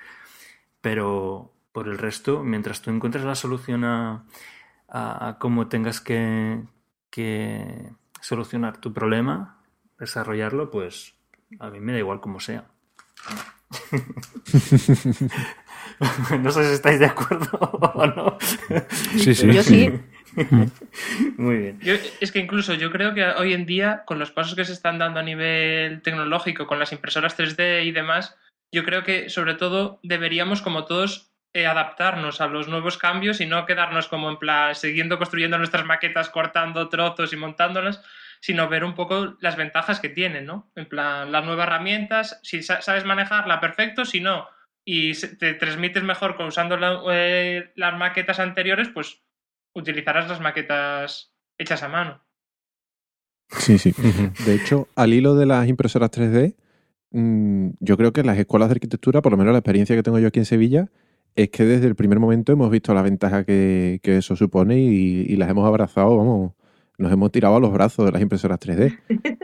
Pero 0.80 1.52
por 1.72 1.86
el 1.88 1.96
resto, 1.98 2.42
mientras 2.42 2.82
tú 2.82 2.90
encuentres 2.90 3.24
la 3.24 3.36
solución 3.36 3.84
a, 3.84 4.24
a- 4.88 5.28
a 5.28 5.38
cómo 5.38 5.68
tengas 5.68 6.00
que, 6.00 6.60
que 7.10 7.90
solucionar 8.22 8.78
tu 8.78 8.94
problema, 8.94 9.58
desarrollarlo, 9.98 10.70
pues 10.70 11.14
a 11.60 11.68
mí 11.68 11.80
me 11.80 11.92
da 11.92 11.98
igual 11.98 12.20
como 12.20 12.40
sea. 12.40 12.64
no 16.40 16.50
sé 16.50 16.64
si 16.66 16.72
estáis 16.74 16.98
de 16.98 17.06
acuerdo 17.06 17.58
o 17.60 18.06
no. 18.06 18.38
Sí, 19.16 19.34
sí. 19.34 19.52
Yo 19.52 19.62
sí. 19.62 19.90
Muy 21.36 21.56
bien. 21.58 21.80
Yo- 21.80 21.94
es 22.20 22.32
que 22.32 22.38
incluso 22.38 22.74
yo 22.74 22.90
creo 22.90 23.14
que 23.14 23.24
hoy 23.24 23.52
en 23.52 23.66
día, 23.66 24.02
con 24.06 24.18
los 24.18 24.30
pasos 24.30 24.54
que 24.54 24.64
se 24.64 24.72
están 24.72 24.98
dando 24.98 25.20
a 25.20 25.22
nivel 25.22 26.00
tecnológico, 26.02 26.66
con 26.66 26.78
las 26.78 26.92
impresoras 26.92 27.38
3D 27.38 27.84
y 27.84 27.92
demás, 27.92 28.36
yo 28.72 28.84
creo 28.84 29.04
que 29.04 29.28
sobre 29.28 29.54
todo 29.54 30.00
deberíamos, 30.02 30.62
como 30.62 30.86
todos, 30.86 31.31
eh, 31.54 31.66
adaptarnos 31.66 32.40
a 32.40 32.46
los 32.46 32.68
nuevos 32.68 32.96
cambios 32.98 33.40
y 33.40 33.46
no 33.46 33.66
quedarnos 33.66 34.08
como 34.08 34.30
en 34.30 34.38
plan 34.38 34.74
siguiendo 34.74 35.18
construyendo 35.18 35.58
nuestras 35.58 35.84
maquetas, 35.84 36.30
cortando 36.30 36.88
trozos 36.88 37.32
y 37.32 37.36
montándolas, 37.36 38.02
sino 38.40 38.68
ver 38.68 38.84
un 38.84 38.94
poco 38.94 39.36
las 39.40 39.56
ventajas 39.56 40.00
que 40.00 40.08
tienen, 40.08 40.46
¿no? 40.46 40.70
En 40.74 40.86
plan, 40.86 41.30
las 41.30 41.44
nuevas 41.44 41.66
herramientas, 41.66 42.40
si 42.42 42.62
sa- 42.62 42.80
sabes 42.82 43.04
manejarla, 43.04 43.60
perfecto, 43.60 44.04
si 44.04 44.20
no, 44.20 44.46
y 44.84 45.12
te 45.14 45.54
transmites 45.54 46.02
mejor 46.02 46.36
con 46.36 46.46
usando 46.46 46.76
la- 46.76 47.02
eh, 47.12 47.70
las 47.76 47.94
maquetas 47.96 48.40
anteriores, 48.40 48.88
pues 48.88 49.22
utilizarás 49.74 50.28
las 50.28 50.40
maquetas 50.40 51.32
hechas 51.58 51.82
a 51.82 51.88
mano. 51.88 52.20
Sí, 53.48 53.78
sí. 53.78 53.92
De 54.46 54.54
hecho, 54.54 54.88
al 54.96 55.12
hilo 55.12 55.34
de 55.34 55.46
las 55.46 55.68
impresoras 55.68 56.10
3D, 56.10 56.56
mm, 57.10 57.70
yo 57.80 57.96
creo 57.96 58.12
que 58.12 58.22
las 58.24 58.38
escuelas 58.38 58.70
de 58.70 58.74
arquitectura, 58.74 59.20
por 59.22 59.32
lo 59.32 59.38
menos 59.38 59.52
la 59.52 59.58
experiencia 59.58 59.94
que 59.94 60.02
tengo 60.02 60.18
yo 60.18 60.28
aquí 60.28 60.38
en 60.38 60.46
Sevilla, 60.46 60.88
es 61.36 61.48
que 61.50 61.64
desde 61.64 61.86
el 61.86 61.94
primer 61.94 62.18
momento 62.20 62.52
hemos 62.52 62.70
visto 62.70 62.92
la 62.94 63.02
ventaja 63.02 63.44
que, 63.44 64.00
que 64.02 64.18
eso 64.18 64.36
supone 64.36 64.78
y, 64.78 65.26
y 65.28 65.36
las 65.36 65.48
hemos 65.50 65.66
abrazado, 65.66 66.16
vamos, 66.16 66.52
nos 66.98 67.12
hemos 67.12 67.30
tirado 67.32 67.56
a 67.56 67.60
los 67.60 67.72
brazos 67.72 68.04
de 68.06 68.12
las 68.12 68.22
impresoras 68.22 68.58
3D. 68.60 68.98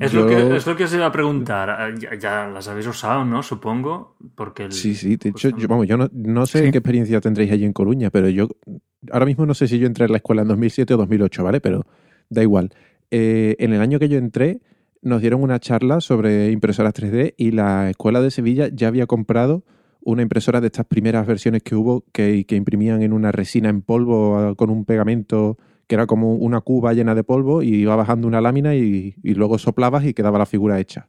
Es, 0.00 0.12
Yo- 0.12 0.22
lo 0.22 0.26
que, 0.28 0.56
es 0.56 0.66
lo 0.66 0.76
que 0.76 0.84
os 0.84 0.94
iba 0.94 1.04
a 1.04 1.12
preguntar. 1.12 1.68
Ah, 1.68 1.90
Ya, 1.94 2.14
ya 2.18 2.48
las 2.48 2.68
habéis 2.68 2.86
usado, 2.86 3.26
¿no? 3.26 3.42
Supongo. 3.42 4.16
Porque 4.34 4.62
el- 4.64 4.72
Sí, 4.72 4.94
sí, 4.94 5.16
de 5.16 5.28
hecho, 5.28 5.50
pues, 5.50 5.62
yo, 5.62 5.68
vamos, 5.68 5.86
yo 5.86 5.98
no, 5.98 6.08
no 6.10 6.46
sé 6.46 6.64
Sí. 6.64 6.70
qué 6.72 6.78
experiencia 6.78 7.20
tendréis 7.20 7.52
allí 7.52 7.66
en 7.66 7.74
Coruña, 7.74 8.08
pero 8.08 8.30
yo 8.30 8.48
ahora 9.12 9.26
mismo 9.26 9.44
no 9.44 9.52
sé 9.52 9.68
si 9.68 9.78
yo 9.78 9.86
entré 9.86 10.06
en 10.06 10.12
la 10.12 10.16
escuela 10.16 10.40
en 10.40 10.48
2007 10.48 10.94
o 10.94 10.96
2008, 10.96 11.44
¿vale? 11.44 11.60
Pero 11.60 11.84
da 12.30 12.40
igual. 12.42 12.70
Eh, 13.10 13.56
en 13.58 13.74
el 13.74 13.82
año 13.82 13.98
que 13.98 14.08
yo 14.08 14.16
entré, 14.16 14.62
nos 15.02 15.20
dieron 15.20 15.42
una 15.42 15.60
charla 15.60 16.00
sobre 16.00 16.50
impresoras 16.50 16.94
3D 16.94 17.34
y 17.36 17.50
la 17.50 17.90
escuela 17.90 18.22
de 18.22 18.30
Sevilla 18.30 18.68
ya 18.72 18.88
había 18.88 19.06
comprado 19.06 19.64
una 20.02 20.22
impresora 20.22 20.60
de 20.60 20.68
estas 20.68 20.86
primeras 20.86 21.26
versiones 21.26 21.62
que 21.62 21.74
hubo 21.74 22.04
que, 22.12 22.44
que 22.46 22.56
imprimían 22.56 23.02
en 23.02 23.12
una 23.12 23.32
resina 23.32 23.68
en 23.68 23.82
polvo 23.82 24.38
ah, 24.38 24.54
con 24.54 24.70
un 24.70 24.84
pegamento 24.84 25.58
que 25.86 25.94
era 25.94 26.06
como 26.06 26.34
una 26.34 26.60
cuba 26.60 26.92
llena 26.92 27.14
de 27.14 27.24
polvo 27.24 27.62
y 27.62 27.76
iba 27.76 27.96
bajando 27.96 28.28
una 28.28 28.40
lámina 28.40 28.74
y, 28.74 29.16
y 29.22 29.34
luego 29.34 29.58
soplabas 29.58 30.04
y 30.04 30.14
quedaba 30.14 30.38
la 30.38 30.46
figura 30.46 30.78
hecha. 30.78 31.08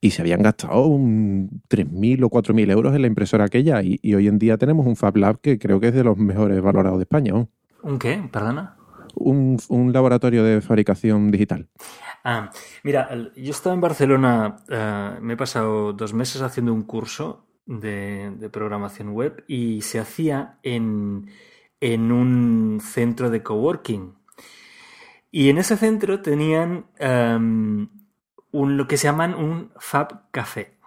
Y 0.00 0.10
se 0.10 0.22
habían 0.22 0.42
gastado 0.42 0.86
un 0.86 1.62
3.000 1.68 2.24
o 2.24 2.30
4.000 2.30 2.70
euros 2.70 2.94
en 2.94 3.02
la 3.02 3.06
impresora 3.06 3.44
aquella 3.44 3.82
y, 3.82 3.98
y 4.02 4.14
hoy 4.14 4.28
en 4.28 4.38
día 4.38 4.56
tenemos 4.56 4.86
un 4.86 4.96
Fab 4.96 5.16
Lab 5.16 5.40
que 5.40 5.58
creo 5.58 5.78
que 5.78 5.88
es 5.88 5.94
de 5.94 6.04
los 6.04 6.16
mejores 6.16 6.60
valorados 6.60 6.98
de 6.98 7.02
España. 7.04 7.32
¿no? 7.32 7.48
¿Un 7.82 7.98
qué? 7.98 8.22
¿Perdona? 8.32 8.76
Un, 9.14 9.58
un 9.68 9.92
laboratorio 9.92 10.42
de 10.42 10.60
fabricación 10.60 11.30
digital. 11.30 11.68
Ah, 12.24 12.50
mira, 12.82 13.10
yo 13.36 13.50
estaba 13.50 13.74
en 13.74 13.82
Barcelona, 13.82 14.56
eh, 14.68 15.18
me 15.20 15.34
he 15.34 15.36
pasado 15.36 15.92
dos 15.92 16.14
meses 16.14 16.40
haciendo 16.40 16.72
un 16.72 16.82
curso 16.82 17.43
de, 17.66 18.32
de 18.36 18.50
programación 18.50 19.10
web 19.10 19.44
y 19.48 19.82
se 19.82 19.98
hacía 20.00 20.58
en, 20.62 21.30
en 21.80 22.12
un 22.12 22.80
centro 22.82 23.30
de 23.30 23.42
coworking. 23.42 24.14
Y 25.30 25.48
en 25.50 25.58
ese 25.58 25.76
centro 25.76 26.22
tenían 26.22 26.86
em, 26.98 27.88
un, 28.52 28.76
lo 28.76 28.86
que 28.86 28.96
se 28.96 29.04
llaman 29.08 29.34
un 29.34 29.72
Fab 29.78 30.30
Café. 30.30 30.78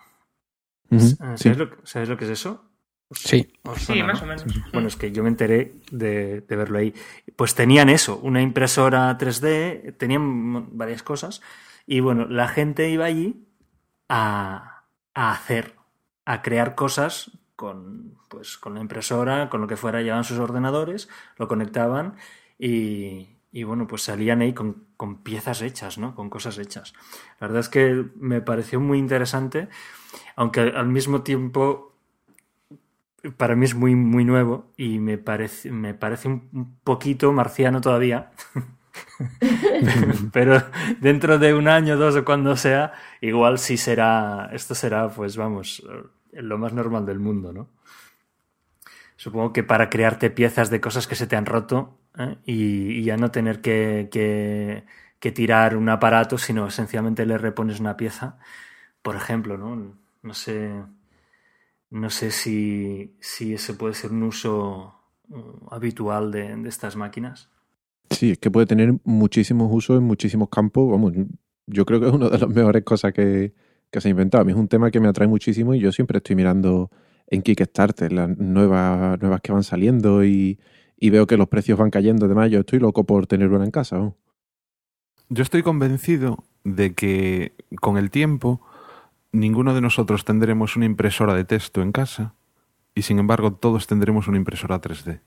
Eh, 1.21 1.37
sí. 1.37 1.43
¿Sabes, 1.43 1.57
lo, 1.57 1.69
que- 1.69 1.77
sabes 1.85 2.09
lo 2.09 2.17
que 2.17 2.25
es 2.25 2.31
eso? 2.31 2.69
Sí. 3.11 3.53
¿Os 3.63 3.81
Sí, 3.85 4.03
más 4.03 4.21
no? 4.21 4.23
o 4.23 4.25
menos. 4.25 4.45
Bueno, 4.73 4.87
es 4.87 4.95
que 4.97 5.11
yo 5.11 5.23
me 5.23 5.29
enteré 5.29 5.75
de, 5.91 6.41
de 6.41 6.55
verlo 6.55 6.79
ahí. 6.79 6.93
Pues 7.35 7.55
tenían 7.55 7.89
eso, 7.89 8.19
una 8.19 8.41
impresora 8.41 9.17
3D, 9.17 9.91
tenían 9.97 10.77
varias 10.77 11.03
cosas. 11.03 11.41
Y 11.85 12.01
bueno, 12.01 12.27
la 12.27 12.47
gente 12.49 12.89
iba 12.89 13.05
allí 13.05 13.47
a, 14.09 14.85
a 15.15 15.31
hacer, 15.33 15.76
a 16.27 16.41
crear 16.41 16.75
cosas 16.75 17.31
con, 17.55 18.17
pues, 18.27 18.57
con 18.57 18.73
la 18.73 18.81
impresora, 18.81 19.49
con 19.49 19.61
lo 19.61 19.67
que 19.67 19.77
fuera, 19.77 20.01
llevaban 20.01 20.25
sus 20.25 20.39
ordenadores, 20.39 21.07
lo 21.37 21.47
conectaban 21.47 22.15
y, 22.59 23.29
y 23.53 23.63
bueno, 23.63 23.87
pues 23.87 24.01
salían 24.01 24.41
ahí 24.41 24.53
con, 24.53 24.83
con 24.97 25.23
piezas 25.23 25.61
hechas, 25.61 25.97
¿no? 25.97 26.15
Con 26.15 26.29
cosas 26.29 26.57
hechas. 26.57 26.93
La 27.39 27.47
verdad 27.47 27.61
es 27.61 27.69
que 27.69 28.05
me 28.17 28.41
pareció 28.41 28.81
muy 28.81 28.99
interesante, 28.99 29.69
aunque 30.35 30.59
al 30.59 30.87
mismo 30.87 31.21
tiempo 31.21 31.93
para 33.37 33.55
mí 33.55 33.63
es 33.63 33.73
muy, 33.73 33.95
muy 33.95 34.25
nuevo 34.25 34.73
y 34.75 34.99
me 34.99 35.17
parece, 35.17 35.71
me 35.71 35.93
parece 35.93 36.27
un 36.27 36.77
poquito 36.83 37.31
marciano 37.31 37.79
todavía. 37.79 38.31
Pero 40.33 40.61
dentro 40.99 41.39
de 41.39 41.53
un 41.53 41.69
año, 41.69 41.95
dos 41.95 42.17
o 42.17 42.25
cuando 42.25 42.57
sea, 42.57 42.91
igual 43.21 43.59
sí 43.59 43.77
será, 43.77 44.49
esto 44.51 44.75
será, 44.75 45.07
pues 45.09 45.37
vamos, 45.37 45.83
lo 46.41 46.57
más 46.57 46.73
normal 46.73 47.05
del 47.05 47.19
mundo, 47.19 47.53
¿no? 47.53 47.69
Supongo 49.15 49.51
que 49.51 49.63
para 49.63 49.89
crearte 49.89 50.29
piezas 50.29 50.69
de 50.69 50.79
cosas 50.79 51.07
que 51.07 51.15
se 51.15 51.27
te 51.27 51.35
han 51.35 51.45
roto 51.45 51.97
¿eh? 52.17 52.37
y, 52.45 53.03
ya 53.03 53.17
no 53.17 53.31
tener 53.31 53.61
que, 53.61 54.09
que- 54.11 54.85
que 55.19 55.31
tirar 55.31 55.75
un 55.75 55.89
aparato, 55.89 56.37
sino 56.37 56.67
esencialmente 56.67 57.25
le 57.25 57.39
repones 57.39 57.79
una 57.79 57.97
pieza, 57.97 58.37
por 59.01 59.15
ejemplo, 59.15 59.57
¿no? 59.57 59.97
No 60.21 60.33
sé, 60.35 60.83
no 61.89 62.09
sé 62.09 62.31
si, 62.31 63.15
si 63.19 63.53
ese 63.55 63.73
puede 63.73 63.95
ser 63.95 64.11
un 64.11 64.23
uso 64.23 64.93
uh, 65.29 65.67
habitual 65.71 66.31
de, 66.31 66.55
de 66.55 66.69
estas 66.69 66.95
máquinas. 66.95 67.49
Sí, 68.11 68.31
es 68.31 68.37
que 68.37 68.51
puede 68.51 68.67
tener 68.67 68.93
muchísimos 69.03 69.69
usos 69.71 69.97
en 69.97 70.03
muchísimos 70.03 70.49
campos. 70.49 70.89
Vamos, 70.91 71.13
yo 71.65 71.85
creo 71.85 71.99
que 71.99 72.07
es 72.07 72.13
una 72.13 72.29
de 72.29 72.37
las 72.37 72.49
mejores 72.49 72.83
cosas 72.83 73.13
que, 73.13 73.53
que 73.91 74.01
se 74.01 74.07
ha 74.07 74.11
inventado. 74.11 74.41
A 74.41 74.45
mí 74.45 74.51
es 74.51 74.57
un 74.57 74.67
tema 74.67 74.91
que 74.91 74.99
me 74.99 75.07
atrae 75.07 75.27
muchísimo 75.27 75.73
y 75.73 75.79
yo 75.79 75.91
siempre 75.91 76.17
estoy 76.17 76.35
mirando 76.35 76.91
en 77.27 77.41
Kickstarter 77.41 78.11
las 78.11 78.37
nuevas, 78.37 79.19
nuevas 79.19 79.41
que 79.41 79.51
van 79.51 79.63
saliendo 79.63 80.23
y, 80.23 80.59
y 80.97 81.09
veo 81.09 81.27
que 81.27 81.37
los 81.37 81.47
precios 81.47 81.77
van 81.77 81.89
cayendo. 81.89 82.25
Además, 82.25 82.49
yo 82.51 82.59
estoy 82.59 82.79
loco 82.79 83.05
por 83.05 83.27
tener 83.27 83.49
una 83.49 83.65
en 83.65 83.71
casa. 83.71 83.97
¿no? 83.97 84.15
Yo 85.29 85.43
estoy 85.43 85.63
convencido 85.63 86.43
de 86.63 86.93
que 86.93 87.53
con 87.81 87.97
el 87.97 88.09
tiempo 88.09 88.61
ninguno 89.31 89.73
de 89.73 89.81
nosotros 89.81 90.25
tendremos 90.25 90.75
una 90.75 90.85
impresora 90.85 91.33
de 91.33 91.45
texto 91.45 91.81
en 91.81 91.91
casa 91.91 92.33
y 92.95 93.03
sin 93.03 93.19
embargo 93.19 93.53
todos 93.53 93.87
tendremos 93.87 94.27
una 94.27 94.37
impresora 94.37 94.81
3D. 94.81 95.21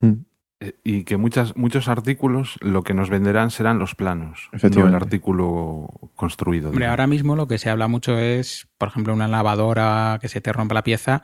Mm. 0.00 0.24
Eh, 0.60 0.74
Y 0.84 1.04
que 1.04 1.16
muchas, 1.16 1.56
muchos 1.56 1.88
artículos 1.88 2.56
lo 2.60 2.82
que 2.82 2.94
nos 2.94 3.10
venderán 3.10 3.50
serán 3.50 3.78
los 3.78 3.94
planos, 3.94 4.48
no 4.52 4.86
el 4.88 4.94
artículo 4.94 5.88
construido. 6.14 6.68
Hombre, 6.70 6.86
ahora 6.86 7.06
mismo 7.06 7.36
lo 7.36 7.48
que 7.48 7.58
se 7.58 7.70
habla 7.70 7.88
mucho 7.88 8.18
es, 8.18 8.68
por 8.78 8.88
ejemplo, 8.88 9.12
una 9.12 9.28
lavadora 9.28 10.18
que 10.20 10.28
se 10.28 10.40
te 10.40 10.52
rompa 10.52 10.74
la 10.74 10.84
pieza, 10.84 11.22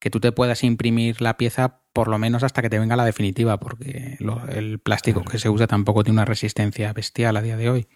que 0.00 0.10
tú 0.10 0.20
te 0.20 0.32
puedas 0.32 0.64
imprimir 0.64 1.22
la 1.22 1.36
pieza 1.36 1.80
por 1.92 2.08
lo 2.08 2.18
menos 2.18 2.42
hasta 2.42 2.60
que 2.60 2.68
te 2.68 2.78
venga 2.80 2.96
la 2.96 3.04
definitiva, 3.04 3.58
porque 3.60 4.16
lo- 4.18 4.44
el 4.48 4.80
plástico 4.80 5.22
que 5.24 5.38
se 5.38 5.48
usa 5.48 5.66
tampoco 5.68 6.02
tiene 6.02 6.16
una 6.18 6.24
resistencia 6.24 6.92
bestial 6.92 7.36
a 7.36 7.42
día 7.42 7.56
de 7.56 7.70
hoy. 7.70 7.86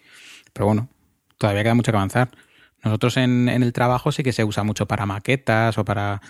Pero 0.53 0.65
bueno, 0.67 0.89
todavía 1.37 1.63
queda 1.63 1.75
mucho 1.75 1.91
que 1.91 1.97
avanzar. 1.97 2.29
Nosotros 2.81 3.17
en, 3.17 3.49
en 3.49 3.61
el 3.61 3.73
trabajo 3.73 4.13
sí 4.13 4.23
que 4.23 4.31
se 4.31 4.45
usa 4.45 4.63
mucho 4.63 4.87
para 4.87 5.05
maquetas 5.05 5.77
o 5.77 5.83
para 5.83 6.21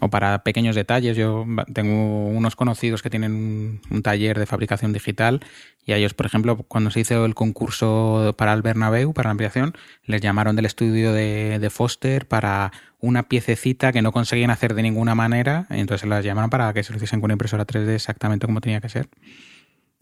o 0.00 0.10
para 0.10 0.42
pequeños 0.42 0.74
detalles. 0.74 1.16
Yo 1.16 1.46
tengo 1.72 2.26
unos 2.28 2.56
conocidos 2.56 3.02
que 3.02 3.10
tienen 3.10 3.80
un, 3.90 4.02
taller 4.02 4.38
de 4.38 4.46
fabricación 4.46 4.92
digital 4.92 5.40
y 5.86 5.92
a 5.92 5.96
ellos, 5.96 6.14
por 6.14 6.26
ejemplo, 6.26 6.56
cuando 6.56 6.90
se 6.90 7.00
hizo 7.00 7.24
el 7.24 7.34
concurso 7.34 8.34
para 8.36 8.52
el 8.52 8.62
Bernabéu, 8.62 9.12
para 9.12 9.28
la 9.28 9.32
ampliación, 9.32 9.74
les 10.04 10.20
llamaron 10.20 10.56
del 10.56 10.66
estudio 10.66 11.12
de, 11.12 11.58
de 11.58 11.70
Foster 11.70 12.26
para 12.26 12.72
una 13.00 13.24
piececita 13.24 13.92
que 13.92 14.02
no 14.02 14.12
conseguían 14.12 14.50
hacer 14.50 14.74
de 14.74 14.82
ninguna 14.82 15.14
manera, 15.14 15.66
entonces 15.70 16.08
las 16.08 16.24
llamaron 16.24 16.50
para 16.50 16.72
que 16.72 16.82
se 16.82 16.92
lo 16.92 16.96
hiciesen 16.96 17.20
con 17.20 17.26
una 17.26 17.34
impresora 17.34 17.66
3D 17.66 17.94
exactamente 17.94 18.46
como 18.46 18.60
tenía 18.60 18.80
que 18.80 18.88
ser. 18.88 19.08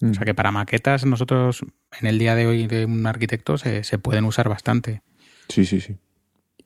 Mm. 0.01 0.11
O 0.11 0.14
sea 0.14 0.24
que 0.24 0.34
para 0.34 0.53
maquetas 0.53 1.05
nosotros 1.05 1.64
en 2.01 2.07
el 2.07 2.18
día 2.18 2.34
de 2.34 2.47
hoy 2.47 2.66
de 2.66 2.84
un 2.84 3.07
arquitecto 3.07 3.59
se, 3.59 3.82
se 3.84 3.99
pueden 3.99 4.24
usar 4.24 4.49
bastante. 4.49 5.03
Sí, 5.49 5.64
sí, 5.66 5.80
sí. 5.80 5.97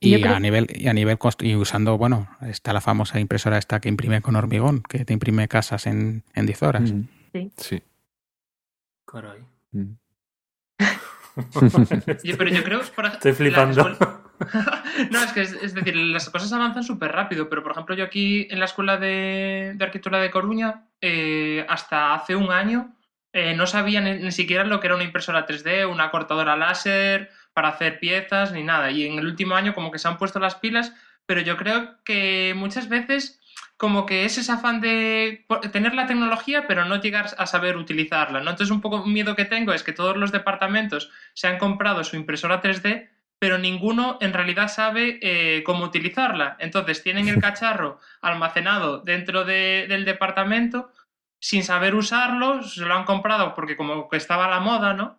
Y 0.01 0.20
creo- 0.20 0.34
a 0.34 0.40
nivel, 0.40 0.66
y 0.74 0.88
a 0.88 0.92
nivel 0.92 1.18
cost- 1.18 1.42
y 1.42 1.55
usando, 1.57 1.97
bueno, 1.99 2.28
está 2.42 2.72
la 2.72 2.80
famosa 2.80 3.18
impresora 3.20 3.59
esta 3.59 3.80
que 3.80 3.88
imprime 3.88 4.20
con 4.20 4.36
hormigón, 4.36 4.82
que 4.82 5.05
te 5.05 5.12
imprime 5.12 5.49
casas 5.49 5.86
en, 5.86 6.22
en 6.34 6.47
10 6.47 6.62
horas. 6.62 6.92
Mm, 6.92 7.03
Sí. 7.59 7.82
Caray. 9.07 9.40
mm. 9.72 9.92
Yo- 12.24 12.36
pero 12.38 12.51
yo 12.51 12.64
creo, 12.64 12.80
por 12.94 13.07
ej- 13.07 13.12
Estoy 13.14 13.32
flipando. 13.32 13.84
no, 15.11 15.22
es 15.22 15.32
que 15.32 15.42
es, 15.42 15.53
es 15.53 15.74
decir, 15.74 15.97
las 15.97 16.28
cosas 16.30 16.53
avanzan 16.53 16.82
súper 16.84 17.12
rápido, 17.12 17.49
pero 17.49 17.62
por 17.62 17.72
ejemplo 17.72 17.94
yo 17.94 18.05
aquí 18.05 18.47
en 18.51 18.59
la 18.59 18.66
Escuela 18.66 18.97
de, 18.99 19.72
de 19.76 19.84
Arquitectura 19.84 20.18
de 20.18 20.30
Coruña, 20.30 20.84
eh, 21.01 21.64
hasta 21.68 22.14
hace 22.14 22.36
un 22.36 22.51
año, 22.51 22.94
eh, 23.32 23.55
no 23.55 23.66
sabía 23.66 24.01
ni, 24.01 24.14
ni 24.22 24.32
siquiera 24.32 24.64
lo 24.64 24.80
que 24.80 24.86
era 24.88 24.94
una 24.94 25.05
impresora 25.05 25.47
3D, 25.47 25.90
una 25.90 26.11
cortadora 26.11 26.57
láser 26.57 27.30
para 27.57 27.68
hacer 27.70 27.98
piezas, 28.00 28.52
ni 28.52 28.62
nada. 28.62 28.90
Y 28.90 29.07
en 29.07 29.18
el 29.18 29.24
último 29.26 29.54
año 29.54 29.72
como 29.72 29.90
que 29.90 29.98
se 29.98 30.09
han 30.09 30.18
puesto 30.18 30.38
las 30.38 30.57
pilas, 30.57 30.92
pero 31.24 31.40
yo 31.40 31.57
creo 31.57 31.96
que 32.04 32.52
muchas 32.54 32.90
veces 32.90 33.40
como 33.78 34.04
que 34.04 34.26
es 34.26 34.36
ese 34.36 34.52
afán 34.52 34.82
de 34.82 35.46
tener 35.72 35.94
la 35.94 36.07
tecnología 36.07 36.66
pero 36.66 36.84
no 36.84 37.00
llegar 37.00 37.28
a 37.38 37.46
saber 37.46 37.78
utilizarla, 37.78 38.40
¿no? 38.40 38.50
Entonces 38.50 38.70
un 38.70 38.82
poco 38.82 39.02
un 39.02 39.12
miedo 39.12 39.34
que 39.36 39.46
tengo 39.46 39.72
es 39.72 39.82
que 39.82 39.92
todos 39.94 40.18
los 40.18 40.32
departamentos 40.32 41.11
se 41.32 41.46
han 41.48 41.57
comprado 41.59 42.04
su 42.04 42.16
impresora 42.16 42.61
3D, 42.61 43.09
pero 43.38 43.57
ninguno 43.57 44.18
en 44.20 44.34
realidad 44.34 44.68
sabe 44.68 45.18
eh, 45.22 45.62
cómo 45.64 45.84
utilizarla. 45.84 46.57
Entonces 46.61 47.02
tienen 47.02 47.28
el 47.28 47.38
cacharro 47.40 48.00
almacenado 48.20 48.98
dentro 49.00 49.44
de- 49.46 49.86
del 49.88 50.04
departamento 50.04 50.90
sin 51.38 51.62
saber 51.64 51.94
usarlo, 51.94 52.62
se 52.62 52.82
lo 52.84 52.94
han 52.94 53.04
comprado 53.04 53.54
porque 53.54 53.76
como 53.78 54.09
que 54.11 54.16
estaba 54.18 54.44
a 54.46 54.50
la 54.50 54.61
moda, 54.61 54.92
¿no? 54.92 55.18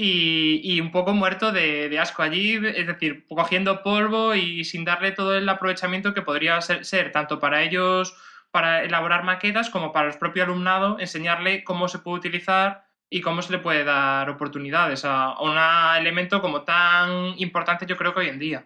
Y, 0.00 0.60
y 0.62 0.80
un 0.80 0.92
poco 0.92 1.12
muerto 1.12 1.50
de, 1.50 1.88
de 1.88 1.98
asco 1.98 2.22
allí, 2.22 2.54
es 2.54 2.86
decir, 2.86 3.26
cogiendo 3.28 3.82
polvo 3.82 4.32
y 4.36 4.62
sin 4.62 4.84
darle 4.84 5.10
todo 5.10 5.36
el 5.36 5.48
aprovechamiento 5.48 6.14
que 6.14 6.22
podría 6.22 6.60
ser, 6.60 6.84
ser 6.84 7.10
tanto 7.10 7.40
para 7.40 7.62
ellos, 7.62 8.14
para 8.52 8.84
elaborar 8.84 9.24
maquetas, 9.24 9.70
como 9.70 9.92
para 9.92 10.08
el 10.08 10.16
propio 10.16 10.44
alumnado, 10.44 11.00
enseñarle 11.00 11.64
cómo 11.64 11.88
se 11.88 11.98
puede 11.98 12.18
utilizar 12.18 12.84
y 13.10 13.22
cómo 13.22 13.42
se 13.42 13.50
le 13.50 13.58
puede 13.58 13.82
dar 13.82 14.30
oportunidades 14.30 15.04
a, 15.04 15.32
a 15.32 15.42
un 15.42 15.56
elemento 16.00 16.40
como 16.40 16.62
tan 16.62 17.34
importante 17.38 17.84
yo 17.84 17.96
creo 17.96 18.14
que 18.14 18.20
hoy 18.20 18.28
en 18.28 18.38
día. 18.38 18.64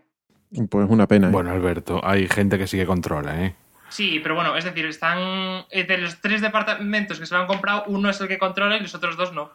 Pues 0.68 0.86
una 0.90 1.06
pena. 1.08 1.28
¿eh? 1.28 1.30
Bueno, 1.30 1.50
Alberto, 1.50 2.00
hay 2.04 2.28
gente 2.28 2.58
que 2.58 2.66
sí 2.66 2.76
que 2.76 2.84
controla, 2.84 3.42
¿eh? 3.42 3.54
Sí, 3.88 4.20
pero 4.22 4.34
bueno, 4.34 4.56
es 4.56 4.64
decir, 4.64 4.84
están 4.86 5.64
de 5.70 5.98
los 5.98 6.20
tres 6.20 6.40
departamentos 6.40 7.18
que 7.18 7.26
se 7.26 7.34
lo 7.34 7.40
han 7.40 7.46
comprado, 7.46 7.84
uno 7.86 8.10
es 8.10 8.20
el 8.20 8.28
que 8.28 8.38
controla 8.38 8.76
y 8.76 8.80
los 8.80 8.94
otros 8.94 9.16
dos 9.16 9.32
no. 9.32 9.50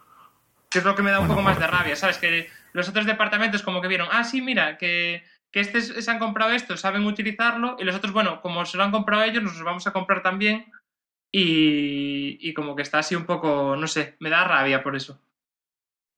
Que 0.70 0.78
es 0.80 0.84
lo 0.84 0.94
que 0.94 1.02
me 1.02 1.10
da 1.10 1.20
un 1.20 1.26
Bueno, 1.26 1.34
poco 1.36 1.42
más 1.42 1.58
de 1.58 1.66
rabia, 1.66 1.96
¿sabes? 1.96 2.18
Que 2.18 2.50
los 2.72 2.88
otros 2.88 3.06
departamentos 3.06 3.62
como 3.62 3.80
que 3.80 3.88
vieron, 3.88 4.08
ah, 4.12 4.24
sí, 4.24 4.42
mira, 4.42 4.76
que, 4.78 5.22
que 5.50 5.60
este 5.60 5.80
se 5.80 6.10
han 6.10 6.18
comprado 6.18 6.50
esto, 6.52 6.76
saben 6.76 7.04
utilizarlo, 7.06 7.76
y 7.78 7.84
los 7.84 7.94
otros, 7.96 8.12
bueno, 8.12 8.40
como 8.42 8.64
se 8.66 8.76
lo 8.76 8.84
han 8.84 8.90
comprado 8.90 9.22
ellos, 9.24 9.42
nos 9.42 9.54
los 9.54 9.64
vamos 9.64 9.86
a 9.86 9.92
comprar 9.92 10.22
también. 10.22 10.70
Y, 11.32 12.38
y 12.40 12.54
como 12.54 12.74
que 12.76 12.82
está 12.82 12.98
así 13.00 13.14
un 13.14 13.26
poco, 13.26 13.76
no 13.76 13.86
sé, 13.86 14.16
me 14.20 14.30
da 14.30 14.44
rabia 14.44 14.82
por 14.82 14.96
eso. 14.96 15.20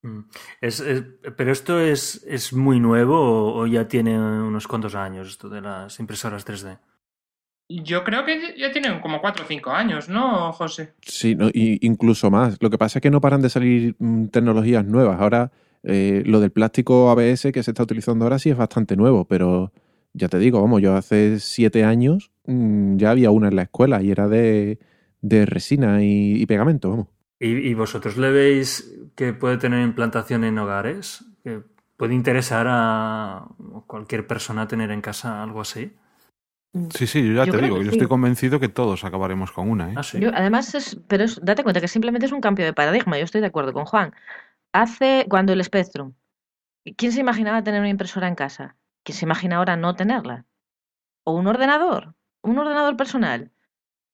Mm. 0.02 0.20
Es, 0.60 0.80
es- 0.80 1.04
pero 1.36 1.52
esto 1.52 1.78
es, 1.80 2.24
es 2.26 2.52
muy 2.52 2.80
nuevo 2.80 3.18
o, 3.20 3.60
o 3.62 3.66
ya 3.66 3.86
tiene 3.86 4.18
unos 4.18 4.66
cuantos 4.66 4.94
años 4.94 5.28
esto 5.28 5.48
de 5.48 5.60
las 5.60 5.98
impresoras 6.00 6.44
3D. 6.46 6.78
Yo 7.70 8.02
creo 8.02 8.24
que 8.24 8.56
ya 8.58 8.72
tienen 8.72 8.98
como 9.00 9.20
cuatro 9.20 9.44
o 9.44 9.46
cinco 9.46 9.70
años, 9.70 10.08
¿no, 10.08 10.52
José? 10.52 10.94
Sí, 11.02 11.36
no, 11.36 11.48
y 11.50 11.78
incluso 11.86 12.28
más. 12.28 12.56
Lo 12.60 12.68
que 12.68 12.78
pasa 12.78 12.98
es 12.98 13.02
que 13.02 13.10
no 13.10 13.20
paran 13.20 13.42
de 13.42 13.48
salir 13.48 13.94
mm, 14.00 14.26
tecnologías 14.26 14.84
nuevas. 14.84 15.20
Ahora, 15.20 15.52
eh, 15.84 16.24
lo 16.26 16.40
del 16.40 16.50
plástico 16.50 17.10
ABS 17.10 17.52
que 17.52 17.62
se 17.62 17.70
está 17.70 17.84
utilizando 17.84 18.24
ahora 18.24 18.40
sí 18.40 18.50
es 18.50 18.56
bastante 18.56 18.96
nuevo, 18.96 19.24
pero 19.24 19.72
ya 20.14 20.28
te 20.28 20.40
digo, 20.40 20.60
vamos, 20.60 20.82
yo 20.82 20.96
hace 20.96 21.38
siete 21.38 21.84
años 21.84 22.32
mm, 22.46 22.96
ya 22.96 23.12
había 23.12 23.30
una 23.30 23.46
en 23.46 23.54
la 23.54 23.62
escuela 23.62 24.02
y 24.02 24.10
era 24.10 24.26
de, 24.26 24.80
de 25.20 25.46
resina 25.46 26.02
y, 26.02 26.42
y 26.42 26.46
pegamento, 26.46 26.90
vamos. 26.90 27.06
¿Y, 27.38 27.50
y 27.50 27.74
vosotros 27.74 28.16
le 28.16 28.32
veis 28.32 28.98
que 29.14 29.32
puede 29.32 29.58
tener 29.58 29.80
implantación 29.82 30.42
en 30.42 30.58
hogares? 30.58 31.24
¿Que 31.44 31.60
puede 31.96 32.14
interesar 32.14 32.66
a 32.68 33.46
cualquier 33.86 34.26
persona 34.26 34.66
tener 34.66 34.90
en 34.90 35.02
casa 35.02 35.40
algo 35.44 35.60
así? 35.60 35.92
Sí, 36.90 37.06
sí, 37.06 37.26
yo 37.26 37.34
ya 37.34 37.44
Yo 37.46 37.52
te 37.52 37.58
digo, 37.62 37.76
yo 37.78 37.82
sí. 37.84 37.88
estoy 37.90 38.06
convencido 38.06 38.60
que 38.60 38.68
todos 38.68 39.04
acabaremos 39.04 39.50
con 39.50 39.68
una, 39.68 39.90
¿eh? 39.90 39.94
Ah, 39.96 40.02
sí. 40.04 40.20
Yo, 40.20 40.30
además, 40.32 40.72
es, 40.74 41.00
pero 41.08 41.24
es- 41.24 41.40
date 41.44 41.62
cuenta 41.64 41.80
que 41.80 41.88
simplemente 41.88 42.26
es 42.26 42.32
un 42.32 42.40
cambio 42.40 42.64
de 42.64 42.72
paradigma. 42.72 43.18
Yo 43.18 43.24
estoy 43.24 43.40
de 43.40 43.48
acuerdo 43.48 43.72
con 43.72 43.84
Juan. 43.86 44.14
Hace, 44.72 45.26
cuando 45.28 45.52
el 45.52 45.64
Spectrum, 45.64 46.12
¿quién 46.96 47.10
se 47.12 47.20
imaginaba 47.20 47.64
tener 47.64 47.80
una 47.80 47.88
impresora 47.88 48.28
en 48.28 48.36
casa? 48.36 48.76
¿Quién 49.02 49.16
se 49.18 49.24
imagina 49.24 49.56
ahora 49.56 49.76
no 49.76 49.96
tenerla? 49.96 50.44
¿O 51.24 51.32
un 51.32 51.46
ordenador? 51.48 52.14
¿Un 52.42 52.58
ordenador 52.58 52.96
personal? 52.96 53.50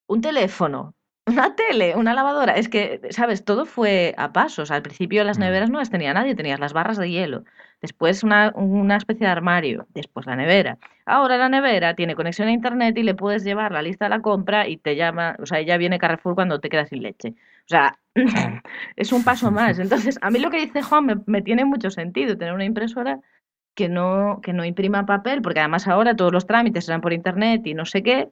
¿Un 0.09 0.23
teléfono? 0.23 0.95
¿Una 1.27 1.55
tele? 1.57 1.95
¿Una 1.95 2.15
lavadora? 2.15 2.55
Es 2.57 2.69
que, 2.69 3.01
¿sabes? 3.11 3.45
Todo 3.45 3.67
fue 3.67 4.15
a 4.17 4.33
pasos. 4.33 4.71
Al 4.71 4.83
principio 4.83 5.25
las 5.25 5.37
Mm. 5.39 5.43
neveras 5.43 5.71
no 5.71 5.79
las 5.79 5.91
tenía 5.91 6.15
nadie, 6.15 6.35
tenías 6.35 6.59
las 6.61 6.73
barras 6.73 6.97
de 6.97 7.11
hielo. 7.11 7.45
Después 7.83 8.25
una, 8.25 8.53
una 8.55 8.97
especie 8.97 9.27
de 9.27 9.33
armario. 9.33 9.87
Después 9.95 10.27
la 10.27 10.37
nevera. 10.37 10.79
Ahora 11.05 11.37
la 11.37 11.49
nevera 11.49 11.95
tiene 11.95 12.15
conexión 12.15 12.49
a 12.49 12.53
internet 12.53 12.97
y 12.99 13.03
le 13.03 13.15
puedes 13.15 13.45
llevar 13.45 13.73
la 13.73 13.83
lista 13.83 14.07
de 14.07 14.11
la 14.11 14.23
compra 14.23 14.67
y 14.67 14.77
te 14.77 14.97
llama, 14.97 15.37
o 15.39 15.47
sea, 15.47 15.61
ya 15.63 15.77
viene 15.77 15.99
Carrefour 15.99 16.35
cuando 16.35 16.59
te 16.61 16.69
quedas 16.69 16.89
sin 16.89 17.03
leche. 17.03 17.31
O 17.31 17.69
sea, 17.69 17.99
es 18.97 19.13
un 19.13 19.25
paso 19.25 19.51
más. 19.51 19.79
Entonces, 19.79 20.19
a 20.23 20.31
mí 20.31 20.39
lo 20.39 20.51
que 20.51 20.61
dice 20.61 20.83
Juan 20.83 21.07
me, 21.07 21.17
me 21.27 21.43
tiene 21.43 21.65
mucho 21.65 21.91
sentido, 21.91 22.37
tener 22.37 22.55
una 22.55 22.65
impresora 22.65 23.21
que 23.77 23.89
no, 23.89 24.41
que 24.43 24.53
no 24.53 24.65
imprima 24.65 25.07
papel, 25.07 25.43
porque 25.43 25.61
además 25.61 25.87
ahora 25.87 26.17
todos 26.17 26.33
los 26.33 26.47
trámites 26.47 26.87
serán 26.87 27.03
por 27.03 27.13
internet 27.13 27.65
y 27.67 27.75
no 27.75 27.85
sé 27.85 28.03
qué. 28.03 28.31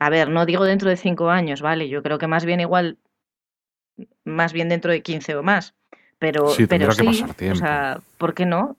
A 0.00 0.10
ver, 0.10 0.30
no 0.30 0.46
digo 0.46 0.64
dentro 0.64 0.88
de 0.88 0.96
cinco 0.96 1.30
años, 1.30 1.62
¿vale? 1.62 1.88
Yo 1.88 2.02
creo 2.02 2.18
que 2.18 2.26
más 2.26 2.44
bien 2.46 2.60
igual, 2.60 2.98
más 4.24 4.52
bien 4.52 4.68
dentro 4.70 4.90
de 4.90 5.02
15 5.02 5.36
o 5.36 5.42
más. 5.42 5.74
Pero, 6.20 6.48
Sí, 6.50 6.66
pero 6.66 6.86
tendrá 6.88 6.94
que 6.94 7.02
sí, 7.12 7.20
pasar 7.22 7.30
o 7.30 7.34
tiempo. 7.34 7.58
sea, 7.58 8.00
¿por 8.18 8.34
qué 8.34 8.46
no? 8.46 8.76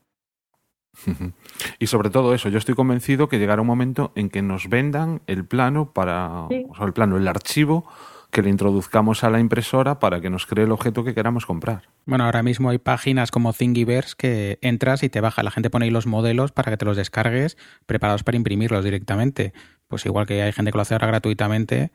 Y 1.79 1.87
sobre 1.87 2.09
todo 2.09 2.33
eso, 2.33 2.49
yo 2.49 2.57
estoy 2.57 2.75
convencido 2.75 3.27
que 3.29 3.39
llegará 3.39 3.61
un 3.61 3.67
momento 3.67 4.11
en 4.15 4.29
que 4.29 4.41
nos 4.41 4.69
vendan 4.69 5.21
el 5.27 5.45
plano 5.45 5.91
para, 5.91 6.45
Sí. 6.49 6.65
o 6.69 6.75
sea, 6.75 6.85
el 6.85 6.93
plano, 6.93 7.17
el 7.17 7.27
archivo 7.27 7.85
que 8.31 8.41
le 8.41 8.49
introduzcamos 8.49 9.25
a 9.25 9.29
la 9.29 9.39
impresora 9.41 9.99
para 9.99 10.21
que 10.21 10.29
nos 10.29 10.45
cree 10.45 10.63
el 10.63 10.71
objeto 10.71 11.03
que 11.03 11.13
queramos 11.13 11.45
comprar. 11.45 11.89
Bueno, 12.05 12.23
ahora 12.23 12.43
mismo 12.43 12.69
hay 12.69 12.77
páginas 12.77 13.29
como 13.29 13.51
Thingiverse 13.51 14.15
que 14.17 14.57
entras 14.61 15.03
y 15.03 15.09
te 15.09 15.19
baja. 15.19 15.43
La 15.43 15.51
gente 15.51 15.69
pone 15.69 15.83
ahí 15.85 15.91
los 15.91 16.07
modelos 16.07 16.53
para 16.53 16.71
que 16.71 16.77
te 16.77 16.85
los 16.85 16.95
descargues 16.95 17.57
preparados 17.87 18.23
para 18.23 18.37
imprimirlos 18.37 18.85
directamente. 18.85 19.51
Pues 19.89 20.05
igual 20.05 20.27
que 20.27 20.41
hay 20.43 20.53
gente 20.53 20.71
que 20.71 20.77
lo 20.77 20.81
hace 20.83 20.93
ahora 20.93 21.07
gratuitamente, 21.07 21.91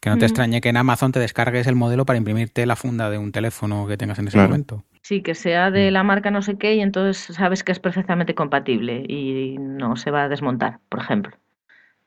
que 0.00 0.10
no 0.10 0.16
te 0.16 0.24
Ujú. 0.24 0.32
extrañe 0.32 0.60
que 0.60 0.68
en 0.68 0.76
Amazon 0.76 1.12
te 1.12 1.20
descargues 1.20 1.66
el 1.66 1.74
modelo 1.76 2.04
para 2.04 2.18
imprimirte 2.18 2.66
la 2.66 2.76
funda 2.76 3.10
de 3.10 3.18
un 3.18 3.32
teléfono 3.32 3.86
que 3.86 3.96
tengas 3.96 4.18
en 4.18 4.28
ese 4.28 4.36
Claro. 4.36 4.48
momento. 4.50 4.84
Sí, 5.02 5.22
que 5.22 5.34
sea 5.34 5.70
de 5.70 5.90
la 5.90 6.02
marca 6.02 6.30
no 6.30 6.42
sé 6.42 6.58
qué 6.58 6.74
y 6.74 6.80
entonces 6.80 7.34
sabes 7.36 7.62
que 7.62 7.72
es 7.72 7.78
perfectamente 7.78 8.34
compatible 8.34 9.04
y 9.08 9.56
no 9.58 9.96
se 9.96 10.10
va 10.10 10.24
a 10.24 10.28
desmontar, 10.28 10.80
por 10.88 11.00
ejemplo. 11.00 11.36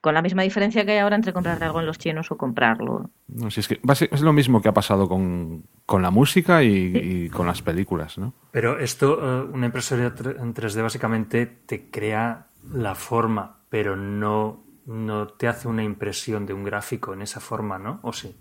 Con 0.02 0.14
la 0.14 0.22
misma 0.22 0.44
diferencia 0.44 0.86
que 0.86 0.94
hay 0.94 0.98
ahora 1.00 1.18
entre 1.18 1.34
comprar 1.34 1.62
algo 1.62 1.82
en 1.82 1.86
los 1.86 1.98
chinos 1.98 2.32
o 2.32 2.38
comprarlo. 2.38 3.10
No, 3.28 3.52
si 3.52 3.60
es 3.60 3.68
que 3.68 3.80
es 4.12 4.22
lo 4.22 4.32
mismo 4.32 4.62
que 4.62 4.70
ha 4.70 4.74
pasado 4.74 5.10
con, 5.10 5.64
con 5.86 6.02
la 6.02 6.10
música 6.10 6.64
y, 6.64 6.92
y 6.96 7.30
con 7.30 7.48
las 7.48 7.62
películas, 7.62 8.18
¿no? 8.18 8.34
Pero 8.52 8.80
esto, 8.80 9.20
eh, 9.22 9.50
una 9.54 9.66
impresora 9.66 10.06
en 10.06 10.54
3D 10.54 10.82
básicamente 10.82 11.46
te 11.66 11.90
crea 11.90 12.48
la 12.74 12.96
forma, 12.96 13.58
pero 13.70 13.98
no, 13.98 14.64
no 14.86 15.28
te 15.28 15.48
hace 15.48 15.68
una 15.68 15.84
impresión 15.84 16.46
de 16.46 16.54
un 16.54 16.64
gráfico 16.64 17.14
en 17.14 17.22
esa 17.22 17.40
forma, 17.40 17.78
¿no? 17.80 18.00
¿O 18.04 18.14
sí? 18.14 18.36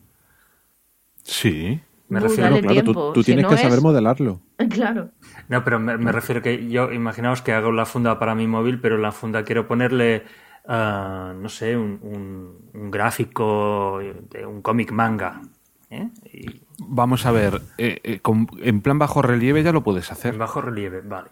Sí. 1.23 1.81
Me 2.09 2.21
Uh, 2.21 2.23
refiero, 2.23 2.51
claro, 2.61 2.61
tú, 2.61 2.73
tiempo, 2.75 3.13
tú 3.13 3.21
si 3.21 3.27
tienes 3.27 3.43
no 3.45 3.49
que 3.51 3.55
es- 3.57 3.61
saber 3.61 3.81
modelarlo. 3.81 4.41
Claro. 4.71 5.11
No, 5.49 5.63
pero 5.65 5.79
me, 5.79 5.97
me 5.99 6.11
refiero 6.13 6.43
que 6.43 6.69
yo, 6.69 6.91
imaginaos 6.93 7.43
que 7.43 7.53
hago 7.53 7.71
la 7.73 7.87
funda 7.87 8.19
para 8.19 8.35
mi 8.35 8.47
móvil, 8.47 8.81
pero 8.81 8.97
en 8.97 9.03
la 9.03 9.13
funda 9.13 9.45
quiero 9.45 9.67
ponerle, 9.69 10.25
ah, 10.67 11.33
no 11.37 11.49
sé, 11.49 11.77
un, 11.77 11.99
un- 12.03 12.71
un 12.75 12.91
gráfico 12.91 14.01
de 14.31 14.47
un 14.47 14.63
cómic 14.63 14.91
manga. 14.93 15.41
¿eh? 15.91 16.09
Y 16.33 16.63
Vamos 16.79 17.27
a 17.27 17.33
ver, 17.33 17.63
eh, 17.77 18.01
eh, 18.05 18.21
con- 18.21 18.49
en 18.63 18.81
plan 18.81 18.99
bajo 18.99 19.21
relieve 19.23 19.63
ya 19.63 19.73
lo 19.73 19.83
puedes 19.83 20.11
hacer. 20.13 20.33
en 20.35 20.39
bajo 20.39 20.61
relieve, 20.61 21.01
vale. 21.03 21.31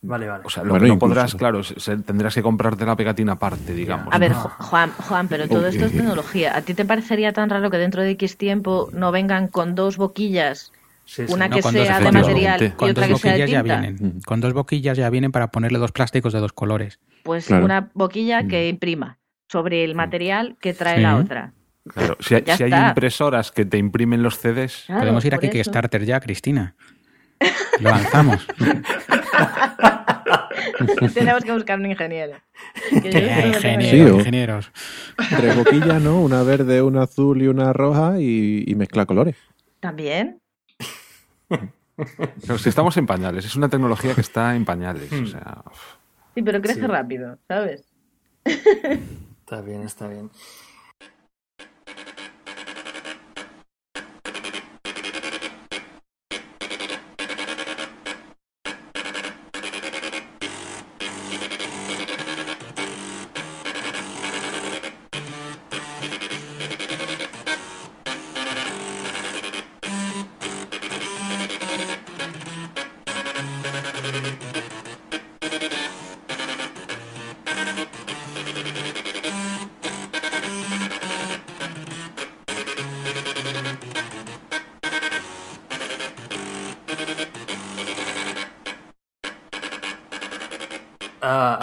Vale, 0.00 0.28
vale. 0.28 0.42
O 0.46 0.50
sea, 0.50 0.62
lo 0.62 0.70
Bueno, 0.70 0.84
que 0.84 0.88
no 0.88 0.94
incluso. 0.94 1.14
podrás, 1.14 1.34
claro, 1.34 1.62
se- 1.64 1.96
tendrás 1.98 2.34
que 2.34 2.42
comprarte 2.42 2.86
la 2.86 2.94
pegatina 2.94 3.32
aparte, 3.32 3.74
digamos. 3.74 4.14
A 4.14 4.18
ver, 4.18 4.32
Juan, 4.32 4.92
Juan, 4.92 5.26
pero 5.28 5.48
todo 5.48 5.66
esto 5.66 5.86
es 5.86 5.92
tecnología. 5.92 6.56
¿A 6.56 6.62
ti 6.62 6.74
te 6.74 6.84
parecería 6.84 7.32
tan 7.32 7.50
raro 7.50 7.68
que 7.70 7.78
dentro 7.78 8.02
de 8.02 8.10
X 8.10 8.36
tiempo 8.36 8.88
no 8.92 9.10
vengan 9.10 9.48
con 9.48 9.74
dos 9.74 9.96
boquillas? 9.96 10.72
Sí, 11.04 11.26
sí. 11.26 11.32
Una 11.32 11.48
No, 11.48 11.56
que 11.56 11.62
sea 11.62 11.98
de 12.00 12.12
material 12.12 12.62
y 12.62 12.70
Con 12.70 12.90
otra 12.90 13.08
dos 13.08 13.20
que 13.22 13.28
sea 13.28 13.32
de 13.32 13.38
boquillas 13.40 13.50
ya 13.50 13.62
vienen. 13.62 14.20
Con 14.24 14.40
dos 14.40 14.52
boquillas 14.52 14.96
ya 14.98 15.10
vienen 15.10 15.32
para 15.32 15.48
ponerle 15.50 15.78
dos 15.78 15.90
plásticos 15.90 16.32
de 16.32 16.38
dos 16.40 16.52
colores. 16.52 17.00
Pues 17.24 17.46
Claro. 17.46 17.64
una 17.64 17.90
boquilla 17.94 18.46
que 18.46 18.68
imprima 18.68 19.18
sobre 19.48 19.82
el 19.84 19.94
material 19.94 20.56
que 20.60 20.74
trae 20.74 20.96
Sí. 20.96 21.02
la 21.02 21.16
otra. 21.16 21.52
Claro, 21.92 22.16
si, 22.20 22.34
hay- 22.34 22.44
si 22.56 22.64
impresoras 22.64 23.50
que 23.50 23.64
te 23.64 23.78
imprimen 23.78 24.22
los 24.22 24.38
CDs, 24.38 24.84
Claro, 24.86 25.00
Podemos 25.00 25.24
ir 25.24 25.34
a. 25.34 25.38
Kickstarter 25.38 26.04
ya, 26.04 26.20
Cristina. 26.20 26.76
Lo 27.80 27.90
lanzamos. 27.90 28.46
Tenemos 31.14 31.44
que 31.44 31.52
buscar 31.52 31.78
un 31.78 31.86
ingeniero. 31.86 32.34
Que 32.90 33.00
ni 33.00 33.08
ingenieros, 33.48 33.90
Sí, 33.90 34.00
o- 34.02 34.18
ingenieros. 34.18 34.70
Tres 35.36 35.56
boquillas, 35.56 36.00
¿no? 36.02 36.20
Una 36.20 36.42
verde, 36.42 36.82
una 36.82 37.02
azul 37.02 37.40
y 37.42 37.48
una 37.48 37.72
roja 37.72 38.20
y, 38.20 38.64
y 38.66 38.74
mezcla 38.74 39.06
colores. 39.06 39.36
¿También? 39.80 40.40
Si 42.58 42.68
estamos 42.68 42.96
en 42.96 43.06
pañales, 43.06 43.44
es 43.44 43.56
una 43.56 43.68
tecnología 43.68 44.14
que 44.14 44.20
está 44.20 44.54
en 44.54 44.64
pañales. 44.64 45.12
O 45.12 45.26
sea, 45.26 45.62
uf. 45.66 45.80
Sí, 46.34 46.42
pero 46.42 46.60
crece 46.62 46.80
Sí. 46.80 46.86
rápido, 46.86 47.38
¿sabes? 47.48 47.92
Está 48.44 49.60
bien, 49.62 49.82
está 49.82 50.06
bien. 50.08 50.30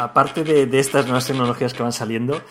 Aparte 0.05 0.43
de, 0.43 0.79
estas 0.79 1.05
nuevas 1.05 1.27
tecnologías 1.27 1.73
que 1.73 1.83
van 1.83 1.91
saliendo, 1.91 2.41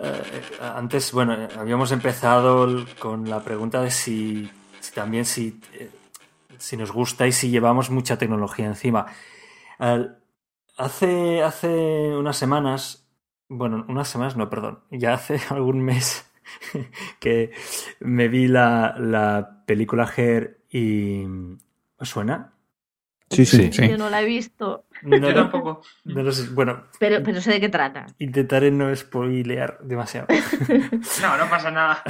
eh, 0.00 0.42
antes, 0.60 1.12
bueno, 1.12 1.36
habíamos 1.58 1.92
empezado 1.92 2.84
con 2.98 3.28
la 3.28 3.40
pregunta 3.40 3.82
de 3.82 3.90
si, 3.90 4.50
también 4.94 5.24
si, 5.24 5.60
eh, 5.74 5.90
si 6.58 6.76
nos 6.76 6.92
gusta 6.92 7.26
y 7.26 7.32
si 7.32 7.50
llevamos 7.50 7.90
mucha 7.90 8.18
tecnología 8.18 8.66
encima. 8.66 9.06
Hace, 10.76 11.42
hace 11.42 12.16
unas 12.16 12.36
semanas, 12.36 13.08
bueno, 13.48 13.84
unas 13.88 14.08
semanas 14.08 14.36
no, 14.36 14.48
perdón, 14.48 14.80
ya 14.90 15.14
hace 15.14 15.40
algún 15.50 15.80
mes 15.80 16.30
que 17.20 17.52
me 18.00 18.28
vi 18.28 18.48
la, 18.48 18.94
la 18.98 19.62
película 19.66 20.10
Her 20.16 20.60
y... 20.70 21.24
¿Os 22.00 22.10
suena? 22.10 22.52
Sí, 23.30 23.44
sí. 23.44 23.70
Sí. 23.72 23.88
Yo 23.88 23.98
no 23.98 24.08
la 24.10 24.22
he 24.22 24.24
visto, 24.24 24.84
No, 25.02 25.16
Yo 25.18 25.34
tampoco. 25.34 25.82
no 26.04 26.22
lo 26.22 26.32
sé. 26.32 26.48
Bueno, 26.54 26.84
pero, 26.98 27.22
pero 27.22 27.40
sé 27.40 27.52
de 27.52 27.60
qué 27.60 27.68
trata. 27.68 28.06
intentaré 28.18 28.70
no 28.70 28.94
spoilear 28.96 29.78
demasiado. 29.82 30.26
No, 31.22 31.36
no 31.36 31.48
pasa 31.50 31.70
nada. 31.70 32.02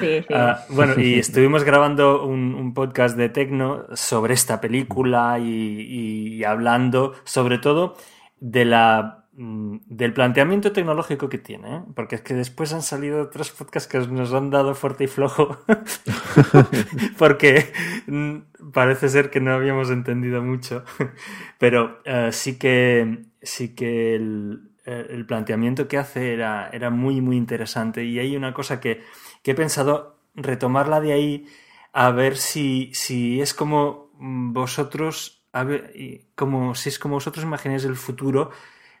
Sí, 0.00 0.22
sí. 0.26 0.34
Ah, 0.34 0.64
bueno, 0.70 0.94
y 1.00 1.14
estuvimos 1.18 1.62
grabando 1.64 2.24
un, 2.24 2.54
un 2.54 2.74
podcast 2.74 3.16
de 3.16 3.28
Tecno 3.28 3.86
sobre 3.94 4.34
esta 4.34 4.60
película 4.60 5.38
y, 5.38 6.36
y 6.38 6.44
hablando 6.44 7.14
sobre 7.24 7.58
todo 7.58 7.96
de 8.40 8.64
la 8.64 9.25
del 9.38 10.14
planteamiento 10.14 10.72
tecnológico 10.72 11.28
que 11.28 11.36
tiene, 11.36 11.76
¿eh? 11.76 11.82
porque 11.94 12.16
es 12.16 12.22
que 12.22 12.32
después 12.32 12.72
han 12.72 12.80
salido 12.80 13.20
otros 13.20 13.50
podcasts 13.50 13.86
que 13.86 13.98
nos 13.98 14.32
han 14.32 14.48
dado 14.48 14.74
fuerte 14.74 15.04
y 15.04 15.08
flojo, 15.08 15.58
porque 17.18 17.70
mm, 18.06 18.70
parece 18.72 19.10
ser 19.10 19.28
que 19.28 19.40
no 19.40 19.52
habíamos 19.52 19.90
entendido 19.90 20.42
mucho, 20.42 20.84
pero 21.58 22.00
eh, 22.06 22.30
sí 22.32 22.58
que 22.58 23.24
sí 23.42 23.74
que 23.74 24.14
el, 24.14 24.70
eh, 24.86 25.06
el 25.10 25.26
planteamiento 25.26 25.86
que 25.86 25.98
hace 25.98 26.32
era, 26.32 26.70
era 26.72 26.88
muy 26.88 27.20
muy 27.20 27.36
interesante 27.36 28.04
y 28.04 28.18
hay 28.18 28.36
una 28.36 28.54
cosa 28.54 28.80
que, 28.80 29.02
que 29.42 29.50
he 29.50 29.54
pensado 29.54 30.18
retomarla 30.34 31.02
de 31.02 31.12
ahí 31.12 31.46
a 31.92 32.10
ver 32.10 32.38
si, 32.38 32.90
si 32.94 33.42
es 33.42 33.52
como 33.52 34.12
mm, 34.18 34.54
vosotros 34.54 35.44
a 35.52 35.62
ver, 35.64 35.92
y 35.94 36.28
como 36.34 36.74
si 36.74 36.88
es 36.88 36.98
como 36.98 37.16
vosotros 37.16 37.44
imagináis 37.44 37.84
el 37.84 37.96
futuro 37.96 38.50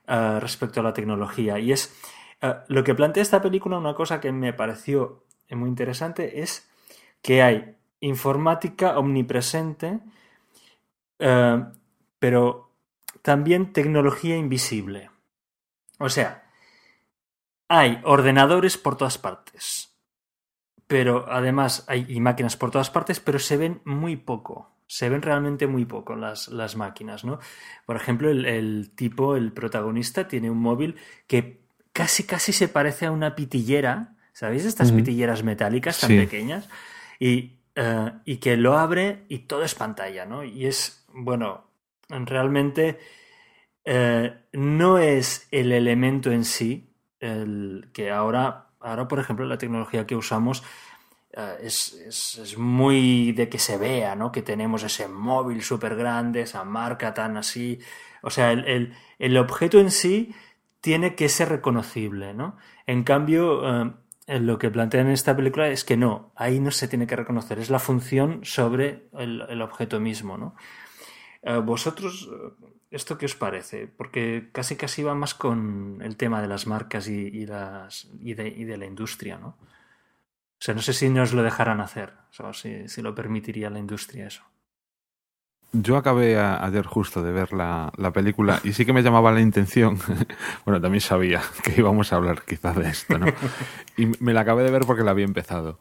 eh, 0.06 0.40
respecto 0.40 0.80
a 0.80 0.82
la 0.82 0.92
tecnología 0.92 1.58
y 1.58 1.72
es 1.72 1.94
eh, 2.40 2.54
lo 2.68 2.84
que 2.84 2.94
plantea 2.94 3.22
esta 3.22 3.42
película 3.42 3.78
una 3.78 3.94
cosa 3.94 4.20
que 4.20 4.32
me 4.32 4.52
pareció 4.52 5.24
muy 5.50 5.68
interesante 5.68 6.42
es 6.42 6.68
que 7.22 7.42
hay 7.42 7.76
informática 8.00 8.98
omnipresente 8.98 10.00
eh, 11.18 11.64
pero 12.18 12.70
también 13.22 13.72
tecnología 13.72 14.36
invisible 14.36 15.10
o 15.98 16.08
sea 16.08 16.44
hay 17.68 18.00
ordenadores 18.04 18.76
por 18.76 18.96
todas 18.96 19.18
partes 19.18 19.96
pero 20.86 21.26
además 21.28 21.84
hay 21.88 22.20
máquinas 22.20 22.56
por 22.56 22.70
todas 22.70 22.90
partes, 22.90 23.20
pero 23.20 23.38
se 23.38 23.56
ven 23.56 23.80
muy 23.84 24.16
poco. 24.16 24.70
Se 24.86 25.08
ven 25.08 25.22
realmente 25.22 25.66
muy 25.66 25.84
poco 25.84 26.14
las, 26.16 26.48
las 26.48 26.76
máquinas, 26.76 27.24
¿no? 27.24 27.38
Por 27.86 27.96
ejemplo, 27.96 28.30
el, 28.30 28.44
el 28.46 28.90
tipo, 28.94 29.36
el 29.36 29.52
protagonista, 29.52 30.28
tiene 30.28 30.50
un 30.50 30.58
móvil 30.58 30.96
que 31.26 31.60
casi 31.92 32.24
casi 32.24 32.52
se 32.52 32.68
parece 32.68 33.06
a 33.06 33.10
una 33.10 33.34
pitillera. 33.34 34.14
¿Sabéis? 34.32 34.64
Estas 34.66 34.92
pitilleras 34.92 35.42
metálicas 35.42 35.98
tan 35.98 36.10
Sí. 36.10 36.16
pequeñas. 36.18 36.68
Y, 37.18 37.58
eh, 37.74 38.12
y 38.26 38.36
que 38.36 38.56
lo 38.58 38.76
abre 38.76 39.24
y 39.28 39.40
todo 39.40 39.64
es 39.64 39.74
pantalla, 39.74 40.26
¿no? 40.26 40.44
Y 40.44 40.66
es, 40.66 41.06
bueno, 41.14 41.64
realmente 42.08 42.98
eh, 43.84 44.34
no 44.52 44.98
es 44.98 45.48
el 45.50 45.72
elemento 45.72 46.30
en 46.30 46.44
sí 46.44 46.92
el 47.20 47.88
que 47.92 48.10
ahora, 48.10 48.66
ahora 48.80 49.08
por 49.08 49.18
ejemplo, 49.20 49.46
la 49.46 49.58
tecnología 49.58 50.06
que 50.06 50.16
usamos 50.16 50.62
eh, 51.36 51.56
es, 51.62 51.92
es- 51.94 52.38
es 52.38 52.58
muy 52.58 53.32
de 53.32 53.48
que 53.48 53.58
se 53.58 53.76
vea, 53.78 54.14
¿no? 54.16 54.32
Que 54.32 54.42
tenemos 54.42 54.82
ese 54.82 55.08
móvil 55.08 55.62
súper 55.62 55.96
grande, 55.96 56.42
esa 56.42 56.64
marca 56.64 57.14
tan 57.14 57.36
así. 57.36 57.78
O 58.22 58.30
sea, 58.30 58.52
el, 58.52 58.64
el- 58.66 58.94
el 59.18 59.36
objeto 59.38 59.78
en 59.80 59.90
sí 59.90 60.34
tiene 60.80 61.14
que 61.14 61.28
ser 61.28 61.48
reconocible, 61.48 62.34
¿no? 62.34 62.56
En 62.86 63.02
cambio, 63.04 63.62
eh, 64.26 64.40
lo 64.40 64.58
que 64.58 64.70
plantean 64.70 65.06
en 65.08 65.12
esta 65.12 65.36
película 65.36 65.68
es 65.68 65.84
que 65.84 65.96
no, 65.96 66.32
ahí 66.36 66.60
no 66.60 66.70
se 66.70 66.88
tiene 66.88 67.06
que 67.06 67.16
reconocer, 67.16 67.58
es 67.58 67.70
la 67.70 67.78
función 67.78 68.40
sobre 68.44 69.08
el, 69.18 69.42
el 69.48 69.62
objeto 69.62 70.00
mismo, 70.00 70.36
¿no? 70.38 70.54
Eh, 71.42 71.58
vosotros, 71.58 72.28
¿esto 72.90 73.18
qué 73.18 73.26
os 73.26 73.34
parece? 73.34 73.86
Porque 73.86 74.50
casi 74.52 74.76
casi 74.76 75.02
va 75.02 75.14
más 75.14 75.34
con 75.34 76.00
el 76.02 76.16
tema 76.16 76.40
de 76.42 76.48
las 76.48 76.66
marcas 76.66 77.08
y, 77.08 77.14
y 77.28 77.46
las, 77.46 78.08
y, 78.20 78.34
de, 78.34 78.48
y 78.48 78.64
de 78.64 78.76
la 78.78 78.86
industria, 78.86 79.38
¿no? 79.38 79.56
O 80.58 80.62
sea, 80.66 80.74
no 80.74 80.82
sé 80.82 80.92
si 80.92 81.08
nos 81.10 81.32
lo 81.32 81.42
dejarán 81.42 81.80
hacer, 81.80 82.14
o 82.38 82.52
si, 82.52 82.88
si 82.88 83.02
lo 83.02 83.14
permitiría 83.14 83.70
la 83.70 83.78
industria 83.78 84.26
eso. 84.26 84.42
Yo 85.72 85.96
acabé 85.96 86.38
ayer 86.38 86.86
justo 86.86 87.22
de 87.22 87.32
ver 87.32 87.52
la, 87.52 87.92
la 87.96 88.12
película 88.12 88.60
y 88.64 88.72
sí 88.72 88.86
que 88.86 88.92
me 88.92 89.02
llamaba 89.02 89.32
la 89.32 89.40
intención. 89.40 89.98
bueno, 90.64 90.80
también 90.80 91.00
sabía 91.00 91.42
que 91.62 91.74
íbamos 91.76 92.12
a 92.12 92.16
hablar 92.16 92.42
quizás 92.46 92.76
de 92.76 92.88
esto, 92.88 93.18
¿no? 93.18 93.26
Y 93.96 94.06
me 94.20 94.32
la 94.32 94.42
acabé 94.42 94.62
de 94.62 94.70
ver 94.70 94.86
porque 94.86 95.02
la 95.02 95.10
había 95.10 95.24
empezado. 95.24 95.78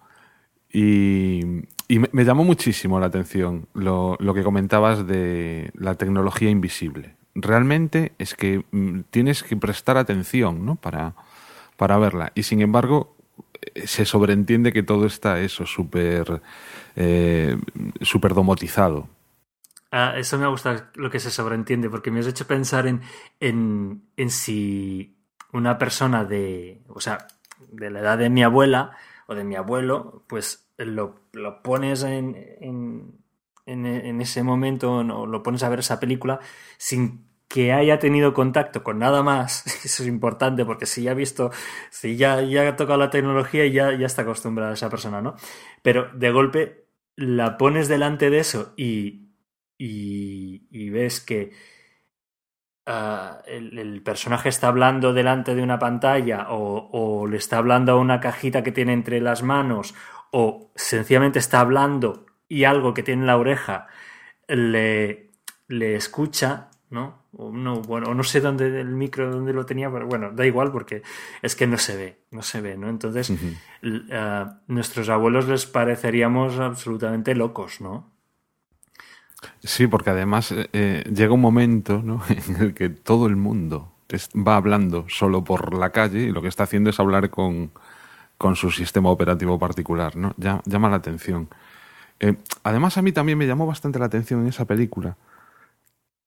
Y, 0.71 1.41
y 1.87 1.99
me, 1.99 2.09
me 2.11 2.25
llamó 2.25 2.43
muchísimo 2.43 2.99
la 2.99 3.05
atención 3.05 3.69
lo, 3.73 4.17
lo 4.19 4.33
que 4.33 4.43
comentabas 4.43 5.07
de 5.07 5.71
la 5.73 5.95
tecnología 5.95 6.49
invisible. 6.49 7.15
Realmente 7.33 8.13
es 8.17 8.35
que 8.35 8.65
mm, 8.71 9.01
tienes 9.11 9.43
que 9.43 9.55
prestar 9.55 9.95
atención, 9.97 10.65
¿no? 10.65 10.75
Para, 10.75 11.15
para 11.77 11.97
verla. 11.97 12.33
Y 12.35 12.43
sin 12.43 12.61
embargo, 12.61 13.14
se 13.85 14.05
sobreentiende 14.05 14.73
que 14.73 14.83
todo 14.83 15.05
está 15.05 15.39
eso, 15.39 15.65
súper 15.65 16.41
eh, 16.95 17.57
súper 18.01 18.33
domotizado. 18.33 19.09
Ah, 19.91 20.15
eso 20.17 20.37
me 20.37 20.47
gusta 20.47 20.91
lo 20.95 21.09
que 21.09 21.19
se 21.19 21.31
sobreentiende, 21.31 21.89
porque 21.89 22.11
me 22.11 22.19
has 22.19 22.27
hecho 22.27 22.47
pensar 22.47 22.87
en, 22.87 23.01
en, 23.39 24.29
si 24.29 25.17
una 25.53 25.77
persona 25.77 26.25
de, 26.25 26.81
o 26.89 26.99
sea, 26.99 27.27
de 27.71 27.89
la 27.89 27.99
edad 27.99 28.17
de 28.17 28.29
mi 28.29 28.43
abuela 28.43 28.97
o 29.27 29.35
de 29.35 29.43
mi 29.43 29.55
abuelo, 29.55 30.23
pues 30.27 30.67
lo, 30.77 31.21
lo 31.31 31.63
pones 31.63 32.03
en, 32.03 32.35
en, 32.59 33.85
en, 33.85 34.21
ese 34.21 34.43
momento, 34.43 34.97
o 34.97 35.25
lo 35.25 35.43
pones 35.43 35.63
a 35.63 35.69
ver 35.69 35.79
esa 35.79 35.99
película 35.99 36.39
sin 36.77 37.24
que 37.47 37.71
haya 37.73 37.99
tenido 37.99 38.33
contacto 38.33 38.83
con 38.83 38.99
nada 38.99 39.23
más, 39.23 39.65
eso 39.85 40.03
es 40.03 40.09
importante 40.09 40.65
porque 40.65 40.85
si 40.85 41.03
ya 41.03 41.11
ha 41.11 41.13
visto, 41.15 41.51
si 41.89 42.17
ya, 42.17 42.41
ya 42.41 42.67
ha 42.67 42.75
tocado 42.75 42.99
la 42.99 43.09
tecnología, 43.09 43.65
ya, 43.67 43.93
ya 43.93 44.05
está 44.05 44.23
acostumbrada 44.23 44.73
esa 44.73 44.89
persona, 44.89 45.21
¿no? 45.21 45.35
Pero 45.81 46.09
de 46.13 46.31
golpe 46.31 46.87
la 47.15 47.57
pones 47.57 47.87
delante 47.87 48.29
de 48.29 48.39
eso 48.39 48.73
y, 48.77 49.29
y, 49.77 50.89
ves 50.89 51.21
que 51.21 51.51
ah, 52.85 53.41
el, 53.47 54.01
personaje 54.03 54.49
está 54.49 54.67
hablando 54.67 55.13
delante 55.13 55.55
de 55.55 55.63
una 55.63 55.79
pantalla 55.79 56.47
o, 56.49 56.89
o 56.91 57.27
le 57.27 57.37
está 57.37 57.57
hablando 57.57 57.93
a 57.93 57.95
una 57.95 58.19
cajita 58.19 58.63
que 58.63 58.71
tiene 58.71 58.93
entre 58.93 59.21
las 59.21 59.43
manos 59.43 59.95
o 60.31 60.71
sencillamente 60.75 61.39
está 61.39 61.61
hablando 61.61 62.25
y 62.47 62.65
algo 62.65 62.93
que 62.93 63.03
tiene 63.03 63.21
en 63.21 63.27
la 63.27 63.37
oreja 63.37 63.87
le, 64.47 65.31
le 65.67 65.95
escucha, 65.95 66.69
¿no? 66.89 67.23
O 67.37 67.51
no, 67.51 67.81
bueno, 67.81 68.09
o 68.11 68.13
no 68.13 68.23
sé 68.23 68.41
dónde 68.41 68.79
el 68.79 68.89
micro 68.89 69.31
dónde 69.31 69.53
lo 69.53 69.65
tenía, 69.65 69.91
pero 69.91 70.07
bueno, 70.07 70.31
da 70.31 70.45
igual 70.45 70.71
porque 70.71 71.01
es 71.41 71.55
que 71.55 71.67
no 71.67 71.77
se 71.77 71.95
ve, 71.97 72.19
no 72.31 72.41
se 72.41 72.61
ve, 72.61 72.77
¿no? 72.77 72.89
Entonces, 72.89 73.33
ah, 74.11 74.59
nuestros 74.67 75.09
abuelos 75.09 75.47
les 75.47 75.65
pareceríamos 75.65 76.59
absolutamente 76.59 77.35
locos, 77.35 77.81
¿no? 77.81 78.11
Sí, 79.63 79.87
porque 79.87 80.09
además 80.11 80.51
eh, 80.51 80.69
eh, 80.73 81.03
llega 81.13 81.33
un 81.33 81.41
momento 81.41 82.01
¿no? 82.03 82.21
en 82.29 82.55
el 82.61 82.73
que 82.73 82.89
todo 82.89 83.27
el 83.27 83.35
mundo 83.35 83.91
va 84.35 84.55
hablando 84.55 85.05
solo 85.09 85.43
por 85.43 85.73
la 85.73 85.89
calle 85.91 86.19
y 86.21 86.31
lo 86.31 86.41
que 86.41 86.47
está 86.47 86.63
haciendo 86.63 86.89
es 86.89 86.99
hablar 86.99 87.29
con, 87.29 87.71
con 88.37 88.55
su 88.55 88.71
sistema 88.71 89.09
operativo 89.09 89.59
particular. 89.59 90.15
¿no? 90.15 90.33
Ya- 90.37 90.61
llama 90.65 90.89
la 90.89 90.97
atención. 90.97 91.49
Eh, 92.19 92.35
además, 92.63 92.97
a 92.97 93.01
mí 93.01 93.11
también 93.11 93.37
me 93.37 93.47
llamó 93.47 93.67
bastante 93.67 93.99
la 93.99 94.05
atención 94.05 94.41
en 94.41 94.47
esa 94.47 94.65
película 94.65 95.17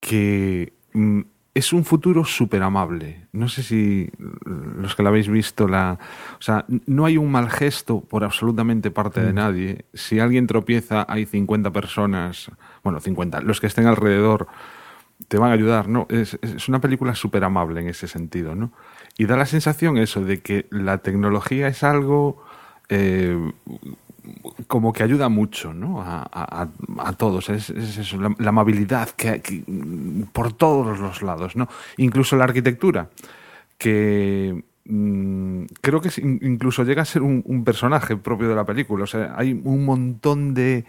que 0.00 0.72
mm, 0.92 1.20
es 1.54 1.72
un 1.72 1.84
futuro 1.84 2.24
súper 2.24 2.62
amable. 2.62 3.26
No 3.32 3.48
sé 3.48 3.62
si 3.62 4.10
los 4.44 4.94
que 4.94 5.02
la 5.02 5.08
habéis 5.08 5.28
visto, 5.28 5.66
la, 5.66 5.98
o 6.38 6.42
sea, 6.42 6.64
no 6.86 7.04
hay 7.04 7.16
un 7.16 7.30
mal 7.32 7.50
gesto 7.50 8.00
por 8.00 8.22
absolutamente 8.22 8.90
parte 8.90 9.20
de 9.20 9.32
nadie. 9.32 9.84
Si 9.92 10.20
alguien 10.20 10.46
tropieza, 10.46 11.04
hay 11.08 11.26
50 11.26 11.72
personas, 11.72 12.50
bueno, 12.84 13.00
50, 13.00 13.40
los 13.40 13.60
que 13.60 13.66
estén 13.66 13.86
alrededor 13.86 14.46
te 15.26 15.36
van 15.36 15.50
a 15.50 15.54
ayudar, 15.54 15.88
¿no? 15.88 16.06
Es, 16.10 16.38
es 16.42 16.68
una 16.68 16.80
película 16.80 17.16
súper 17.16 17.42
amable 17.42 17.80
en 17.80 17.88
ese 17.88 18.06
sentido, 18.06 18.54
¿no? 18.54 18.72
Y 19.16 19.26
da 19.26 19.36
la 19.36 19.46
sensación 19.46 19.96
eso 19.96 20.24
de 20.24 20.40
que 20.40 20.66
la 20.70 20.98
tecnología 20.98 21.66
es 21.66 21.82
algo 21.82 22.44
eh, 22.88 23.52
como 24.66 24.92
que 24.92 25.02
ayuda 25.02 25.28
mucho, 25.28 25.72
¿no? 25.72 26.02
A, 26.02 26.68
todos. 27.16 27.48
Es, 27.48 27.70
es 27.70 27.98
eso, 27.98 28.18
la, 28.20 28.48
amabilidad 28.48 29.10
que, 29.10 29.40
que- 29.40 29.64
por 30.32 30.52
todos 30.52 30.98
los 30.98 31.22
lados, 31.22 31.56
¿no? 31.56 31.68
Incluso 31.96 32.36
la 32.36 32.44
arquitectura, 32.44 33.10
que 33.78 34.62
mm, 34.84 35.64
creo 35.80 36.00
que 36.00 36.10
incluso 36.20 36.84
llega 36.84 37.02
a 37.02 37.04
ser 37.04 37.22
un, 37.22 37.64
personaje 37.64 38.16
propio 38.16 38.48
de 38.48 38.54
la 38.54 38.64
película. 38.64 39.04
O 39.04 39.06
sea, 39.06 39.34
hay 39.36 39.52
un 39.64 39.84
montón 39.84 40.54
de, 40.54 40.84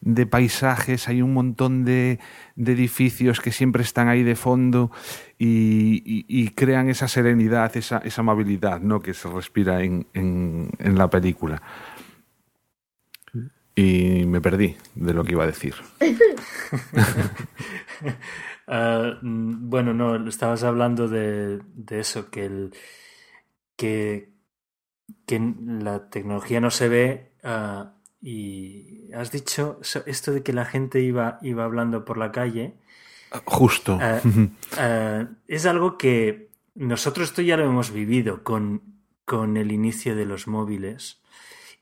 de 0.00 0.26
paisajes, 0.26 1.08
hay 1.08 1.22
un 1.22 1.32
montón 1.32 1.84
de, 1.84 2.18
de 2.56 2.72
edificios 2.72 3.40
que 3.40 3.52
siempre 3.52 3.82
están 3.82 4.08
ahí 4.08 4.22
de 4.22 4.34
fondo 4.36 4.90
y, 5.38 6.48
crean 6.54 6.88
esa 6.88 7.08
serenidad, 7.08 7.76
esa, 7.76 7.98
esa 7.98 8.20
amabilidad, 8.20 8.80
¿no? 8.80 9.00
Que 9.00 9.14
se 9.14 9.28
respira 9.28 9.82
en- 9.82 10.06
en 10.14 10.98
la 10.98 11.08
película. 11.08 11.62
Y 13.74 14.26
me 14.26 14.40
perdí 14.40 14.76
de 14.94 15.14
lo 15.14 15.24
que 15.24 15.32
iba 15.32 15.44
a 15.44 15.46
decir. 15.46 15.74
Ah, 18.66 19.18
mm, 19.20 19.68
bueno, 19.68 19.92
no, 19.92 20.28
estabas 20.28 20.62
hablando 20.62 21.08
de, 21.08 21.60
de 21.74 22.00
eso, 22.00 22.30
que, 22.30 22.46
el, 22.46 22.74
que, 23.76 24.32
que 25.26 25.54
la 25.78 26.08
tecnología 26.10 26.60
no 26.60 26.70
se 26.70 26.88
ve 26.88 27.32
ah, 27.42 27.94
y 28.20 29.12
has 29.12 29.32
dicho 29.32 29.80
esto 30.06 30.32
de 30.32 30.42
que 30.42 30.52
la 30.52 30.64
gente 30.64 31.00
iba, 31.00 31.38
iba 31.42 31.64
hablando 31.64 32.04
por 32.04 32.18
la 32.18 32.32
calle. 32.32 32.74
Justo. 33.44 33.98
Ah, 34.00 34.20
ah, 34.78 35.26
es 35.48 35.66
algo 35.66 35.98
que 35.98 36.50
nosotros 36.74 37.28
esto 37.28 37.42
ya 37.42 37.56
lo 37.56 37.64
hemos 37.64 37.90
vivido 37.90 38.44
con, 38.44 38.82
con 39.24 39.56
el 39.56 39.72
inicio 39.72 40.16
de 40.16 40.24
los 40.24 40.46
móviles 40.46 41.21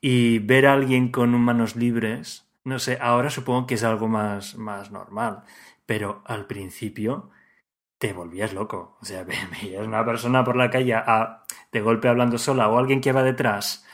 y 0.01 0.39
ver 0.39 0.67
a 0.67 0.73
alguien 0.73 1.09
con 1.11 1.31
manos 1.39 1.75
libres, 1.75 2.47
no 2.63 2.79
sé, 2.79 2.97
ahora 3.01 3.29
supongo 3.29 3.67
que 3.67 3.75
es 3.75 3.83
algo 3.83 4.07
más, 4.07 4.55
más 4.57 4.91
normal, 4.91 5.43
pero 5.85 6.23
al 6.25 6.47
principio 6.47 7.29
te 7.97 8.13
volvías 8.13 8.53
loco. 8.53 8.97
O 9.01 9.05
sea, 9.05 9.23
ve- 9.25 9.35
veías 9.61 9.85
una 9.87 10.05
persona 10.05 10.43
por 10.43 10.55
la 10.55 10.69
calle 10.69 10.93
a- 10.95 11.43
de 11.71 11.81
golpe 11.81 12.07
hablando 12.07 12.37
sola 12.37 12.69
o 12.69 12.77
alguien 12.77 13.01
que 13.01 13.11
va 13.13 13.23
detrás 13.23 13.85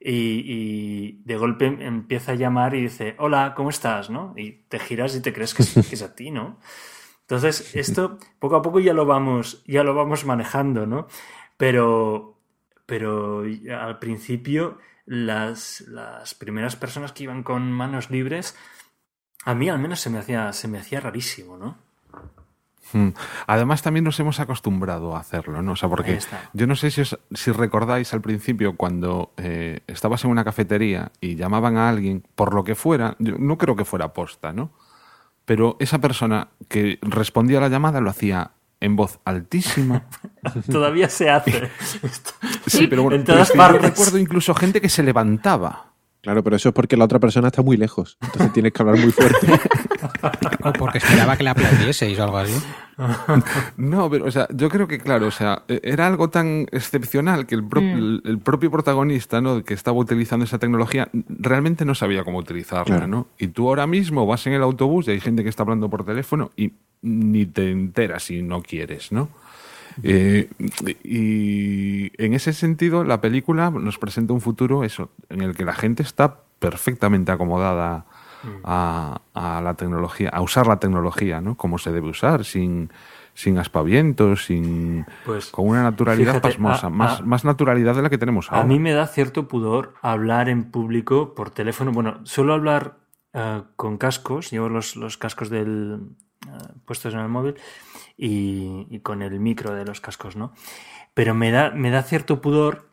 y, 0.00 0.42
y 0.46 1.22
de 1.24 1.36
golpe 1.36 1.66
empieza 1.66 2.32
a 2.32 2.36
llamar 2.36 2.74
y 2.74 2.82
dice, 2.82 3.16
hola, 3.18 3.54
¿cómo 3.56 3.70
estás? 3.70 4.10
¿no? 4.10 4.34
Y 4.36 4.52
te 4.68 4.78
giras 4.78 5.16
y 5.16 5.22
te 5.22 5.32
crees 5.32 5.54
que 5.54 5.62
es, 5.62 5.74
que 5.88 5.94
es 5.96 6.02
a 6.02 6.14
ti, 6.14 6.30
¿no? 6.30 6.58
Entonces, 7.22 7.74
esto 7.76 8.18
poco 8.38 8.56
a 8.56 8.62
poco 8.62 8.80
ya 8.80 8.94
lo 8.94 9.04
vamos, 9.06 9.62
ya 9.66 9.84
lo 9.84 9.94
vamos 9.94 10.24
manejando, 10.24 10.86
¿no? 10.86 11.06
Pero, 11.56 12.38
pero 12.86 13.42
al 13.80 13.98
principio 13.98 14.78
las, 15.10 15.80
las 15.88 16.34
primeras 16.34 16.76
personas 16.76 17.12
que 17.12 17.24
iban 17.24 17.42
con 17.42 17.72
manos 17.72 18.10
libres, 18.10 18.54
a 19.44 19.54
mí 19.54 19.68
al 19.70 19.78
menos 19.78 20.00
se 20.00 20.10
me 20.10 20.18
hacía, 20.18 20.52
se 20.52 20.68
me 20.68 20.78
hacía 20.78 21.00
rarísimo, 21.00 21.56
¿no? 21.56 21.78
Mm. 22.92 23.08
Además, 23.46 23.82
también 23.82 24.04
nos 24.04 24.18
hemos 24.20 24.40
acostumbrado 24.40 25.14
a 25.14 25.20
hacerlo, 25.20 25.60
¿no? 25.62 25.72
O 25.72 25.76
sea, 25.76 25.88
porque 25.90 26.12
yo 26.54 26.66
no 26.66 26.74
sé 26.74 26.90
si, 26.90 27.02
os- 27.02 27.18
si 27.32 27.52
recordáis 27.52 28.12
al 28.14 28.20
principio 28.22 28.76
cuando 28.76 29.32
eh, 29.36 29.80
estabas 29.86 30.24
en 30.24 30.30
una 30.30 30.44
cafetería 30.44 31.12
y 31.20 31.36
llamaban 31.36 31.76
a 31.76 31.88
alguien, 31.88 32.24
por 32.34 32.54
lo 32.54 32.64
que 32.64 32.74
fuera, 32.74 33.14
yo 33.18 33.36
no 33.38 33.58
creo 33.58 33.76
que 33.76 33.84
fuera 33.84 34.12
posta, 34.14 34.52
¿no? 34.52 34.70
Pero 35.44 35.76
esa 35.80 35.98
persona 35.98 36.48
que 36.68 36.98
respondía 37.02 37.58
a 37.58 37.62
la 37.62 37.68
llamada 37.68 38.00
lo 38.00 38.10
hacía 38.10 38.52
en 38.80 38.96
voz 38.96 39.18
altísima. 39.24 40.04
Todavía 40.70 41.08
se 41.08 41.30
hace. 41.30 41.68
Sí, 42.66 42.86
pero 42.86 43.02
bueno, 43.02 43.16
En 43.16 43.24
todas 43.24 43.48
yo 43.48 43.54
partes. 43.54 43.82
recuerdo 43.82 44.18
incluso 44.18 44.54
gente 44.54 44.80
que 44.80 44.88
se 44.88 45.02
levantaba. 45.02 45.86
Claro, 46.20 46.42
pero 46.42 46.56
eso 46.56 46.70
es 46.70 46.74
porque 46.74 46.96
la 46.96 47.04
otra 47.04 47.20
persona 47.20 47.46
está 47.48 47.62
muy 47.62 47.76
lejos. 47.76 48.18
Entonces 48.20 48.52
tienes 48.52 48.72
que 48.72 48.82
hablar 48.82 48.98
muy 48.98 49.12
fuerte. 49.12 49.46
O 50.64 50.72
porque 50.72 50.98
esperaba 50.98 51.36
que 51.36 51.44
le 51.44 51.50
aplaudieseis 51.50 52.18
o 52.18 52.24
algo 52.24 52.38
así. 52.38 52.52
No, 53.76 54.10
pero, 54.10 54.24
o 54.26 54.30
sea, 54.30 54.48
yo 54.52 54.68
creo 54.68 54.88
que, 54.88 54.98
claro, 54.98 55.28
o 55.28 55.30
sea, 55.30 55.62
e- 55.68 55.80
era 55.84 56.06
algo 56.08 56.30
tan 56.30 56.66
excepcional 56.72 57.46
que 57.46 57.54
el, 57.54 57.64
pro- 57.64 57.80
Mm. 57.80 57.96
el, 57.96 58.22
el 58.24 58.38
propio 58.40 58.70
protagonista, 58.70 59.40
¿no? 59.40 59.62
Que 59.62 59.74
estaba 59.74 59.96
utilizando 59.96 60.44
esa 60.44 60.58
tecnología, 60.58 61.08
realmente 61.28 61.84
no 61.84 61.94
sabía 61.94 62.24
cómo 62.24 62.38
utilizarla, 62.38 62.84
Claro. 62.96 63.06
¿no? 63.06 63.28
Y 63.38 63.48
tú 63.48 63.68
ahora 63.68 63.86
mismo 63.86 64.26
vas 64.26 64.44
en 64.48 64.54
el 64.54 64.62
autobús 64.62 65.06
y 65.06 65.12
hay 65.12 65.20
gente 65.20 65.44
que 65.44 65.48
está 65.48 65.62
hablando 65.62 65.88
por 65.88 66.04
teléfono 66.04 66.50
y 66.56 66.72
ni 67.02 67.46
te 67.46 67.70
enteras 67.70 68.24
si 68.24 68.42
no 68.42 68.62
quieres, 68.62 69.12
¿no? 69.12 69.28
Eh, 70.02 70.48
y 71.04 72.22
en 72.22 72.34
ese 72.34 72.52
sentido, 72.52 73.04
la 73.04 73.20
película 73.20 73.70
nos 73.70 73.98
presenta 73.98 74.32
un 74.32 74.40
futuro 74.40 74.84
eso, 74.84 75.10
en 75.28 75.42
el 75.42 75.54
que 75.56 75.64
la 75.64 75.74
gente 75.74 76.02
está 76.02 76.40
perfectamente 76.58 77.32
acomodada 77.32 78.04
a, 78.64 79.20
a 79.34 79.60
la 79.60 79.74
tecnología, 79.74 80.28
a 80.30 80.40
usar 80.40 80.66
la 80.66 80.78
tecnología, 80.78 81.40
¿no? 81.40 81.56
Como 81.56 81.78
se 81.78 81.90
debe 81.92 82.08
usar, 82.10 82.44
sin, 82.44 82.90
sin 83.34 83.58
aspavientos, 83.58 84.44
sin, 84.46 85.04
Pues, 85.24 85.46
con 85.50 85.66
una 85.68 85.82
naturalidad 85.82 86.32
fíjate, 86.34 86.48
pasmosa, 86.50 86.86
a- 86.86 86.90
más, 86.90 87.20
a- 87.20 87.24
más 87.24 87.44
naturalidad 87.44 87.94
de 87.96 88.02
la 88.02 88.10
que 88.10 88.18
tenemos 88.18 88.50
ahora. 88.50 88.62
A 88.62 88.66
mí 88.66 88.78
me 88.78 88.92
da 88.92 89.06
cierto 89.06 89.48
pudor 89.48 89.94
hablar 90.02 90.48
en 90.48 90.70
público 90.70 91.34
por 91.34 91.50
teléfono. 91.50 91.92
Bueno, 91.92 92.20
suelo 92.24 92.54
hablar 92.54 92.98
eh, 93.32 93.62
con 93.76 93.98
cascos, 93.98 94.50
llevo 94.50 94.68
los, 94.68 94.94
los 94.96 95.16
cascos 95.18 95.50
del, 95.50 96.00
puestos 96.84 97.14
en 97.14 97.20
el 97.20 97.28
móvil 97.28 97.54
y, 98.16 98.86
y 98.90 99.00
con 99.00 99.22
el 99.22 99.38
micro 99.40 99.74
de 99.74 99.84
los 99.84 100.00
cascos, 100.00 100.36
¿no? 100.36 100.52
Pero 101.14 101.34
me 101.34 101.50
da, 101.50 101.70
me 101.70 101.90
da 101.90 102.02
cierto 102.02 102.40
pudor 102.40 102.88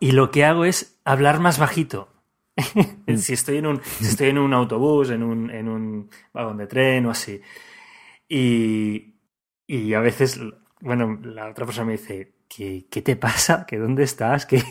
y 0.00 0.12
lo 0.12 0.30
que 0.30 0.44
hago 0.44 0.64
es 0.64 0.98
hablar 1.04 1.40
más 1.40 1.58
bajito. 1.58 2.08
si, 3.16 3.34
estoy 3.34 3.58
en 3.58 3.66
un, 3.66 3.82
si 3.82 4.06
estoy 4.06 4.28
en 4.28 4.38
un 4.38 4.54
autobús, 4.54 5.10
en 5.10 5.22
un, 5.22 5.50
en 5.50 5.68
un 5.68 6.10
vagón 6.32 6.56
de 6.56 6.66
tren 6.66 7.06
o 7.06 7.10
así. 7.10 7.40
Y, 8.28 9.14
y 9.66 9.94
a 9.94 10.00
veces, 10.00 10.40
bueno, 10.80 11.18
la 11.22 11.48
otra 11.48 11.66
persona 11.66 11.86
me 11.86 11.92
dice, 11.92 12.32
¿qué, 12.48 12.86
qué 12.90 13.02
te 13.02 13.16
pasa? 13.16 13.66
¿Que 13.66 13.78
dónde 13.78 14.04
estás? 14.04 14.46
¿Que, 14.46 14.62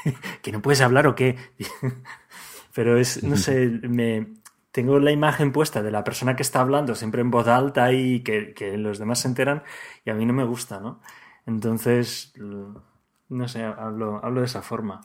¿Que 0.42 0.52
no 0.52 0.62
puedes 0.62 0.80
hablar 0.80 1.06
o 1.06 1.14
qué? 1.14 1.36
Pero 2.74 2.98
es, 2.98 3.22
no 3.22 3.36
sé, 3.36 3.68
me, 3.82 4.26
tengo 4.74 4.98
la 5.00 5.12
imagen 5.12 5.52
puesta 5.52 5.82
de 5.82 5.92
la 5.92 6.04
persona 6.04 6.36
que 6.36 6.42
está 6.44 6.60
hablando 6.60 6.94
siempre 6.96 7.22
en 7.22 7.30
voz 7.32 7.48
alta 7.48 7.92
y 7.92 8.22
que, 8.24 8.54
que 8.54 8.76
los 8.78 8.98
demás 8.98 9.20
se 9.20 9.28
enteran 9.28 9.62
y 10.04 10.10
a 10.10 10.14
mí 10.14 10.26
no 10.26 10.34
me 10.34 10.44
gusta, 10.44 10.80
¿no? 10.80 11.00
Entonces, 11.46 12.32
l- 12.36 12.74
no 13.30 13.48
sé, 13.48 13.64
hablo, 13.64 14.20
hablo 14.24 14.40
de 14.40 14.46
esa 14.46 14.62
forma. 14.62 15.00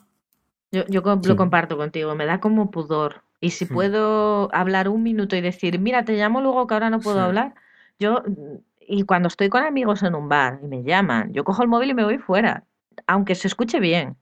Yo, 0.71 0.85
yo 0.87 1.01
Sí. 1.21 1.27
lo 1.29 1.35
comparto 1.35 1.77
contigo, 1.77 2.15
me 2.15 2.25
da 2.25 2.39
como 2.39 2.69
pudor. 2.71 3.23
Y 3.41 3.51
si 3.51 3.65
Hmm. 3.65 3.73
puedo 3.73 4.53
hablar 4.53 4.89
un 4.89 5.03
minuto 5.03 5.35
y 5.35 5.41
decir, 5.41 5.79
mira, 5.79 6.05
te 6.05 6.13
llamo 6.13 6.41
luego 6.41 6.67
que 6.67 6.73
ahora 6.75 6.89
no 6.89 7.01
puedo 7.01 7.17
Sí. 7.17 7.23
hablar, 7.23 7.55
yo, 7.99 8.23
mm, 8.25 8.57
y 8.81 9.03
cuando 9.03 9.27
estoy 9.27 9.49
con 9.49 9.63
amigos 9.63 10.03
en 10.03 10.15
un 10.15 10.29
bar 10.29 10.59
y 10.63 10.67
me 10.67 10.83
llaman, 10.83 11.33
yo 11.33 11.43
cojo 11.43 11.63
el 11.63 11.69
móvil 11.69 11.91
y 11.91 11.93
me 11.93 12.03
voy 12.03 12.17
fuera, 12.19 12.65
aunque 13.07 13.35
se 13.35 13.47
escuche 13.47 13.79
bien. 13.79 14.17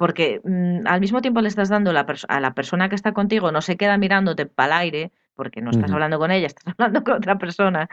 Porque 0.00 0.40
mm, 0.42 0.86
al 0.86 0.98
mismo 0.98 1.20
tiempo 1.20 1.42
le 1.42 1.48
estás 1.48 1.68
dando 1.68 1.92
la 1.92 2.06
a 2.28 2.40
la 2.40 2.54
persona 2.54 2.88
que 2.88 2.94
está 2.94 3.12
contigo, 3.12 3.52
no 3.52 3.60
se 3.60 3.76
queda 3.76 3.98
mirándote 3.98 4.46
para 4.46 4.68
el 4.68 4.72
aire, 4.80 5.12
porque 5.34 5.60
no 5.60 5.70
estás 5.70 5.92
hablando 5.92 6.18
con 6.18 6.30
ella, 6.30 6.46
estás 6.46 6.72
hablando 6.72 7.04
con 7.04 7.16
otra 7.16 7.36
persona, 7.36 7.90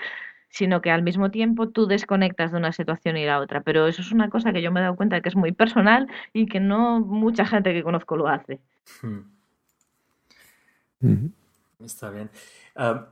sino 0.48 0.80
que 0.80 0.90
al 0.90 1.04
mismo 1.04 1.32
tiempo 1.32 1.68
tú 1.68 1.86
desconectas 1.86 2.54
de 2.54 2.60
una 2.60 2.72
situación 2.72 3.18
y 3.18 3.26
la 3.26 3.42
otra. 3.42 3.60
Pero 3.60 3.88
eso 3.88 4.02
es 4.02 4.14
una 4.14 4.30
cosa 4.30 4.54
que 4.54 4.62
yo 4.62 4.72
me 4.72 4.80
he 4.80 4.84
dado 4.84 4.96
cuenta 4.96 5.18
de 5.18 5.22
que 5.22 5.28
es 5.28 5.36
muy 5.36 5.52
personal 5.52 6.08
y 6.32 6.46
que 6.46 6.62
no 6.62 7.02
mucha 7.02 7.46
gente 7.46 7.74
que 7.74 7.84
conozco 7.84 8.16
lo 8.16 8.30
hace. 8.30 8.62
Hmm. 9.02 9.24
Está 11.84 12.10
bien. 12.10 12.30
Ah, 12.74 13.10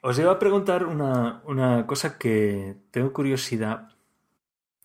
os 0.00 0.18
iba 0.18 0.32
a 0.32 0.38
preguntar 0.38 0.86
una, 0.86 1.42
una 1.44 1.86
cosa 1.86 2.16
que 2.16 2.76
tengo 2.90 3.12
curiosidad, 3.12 3.90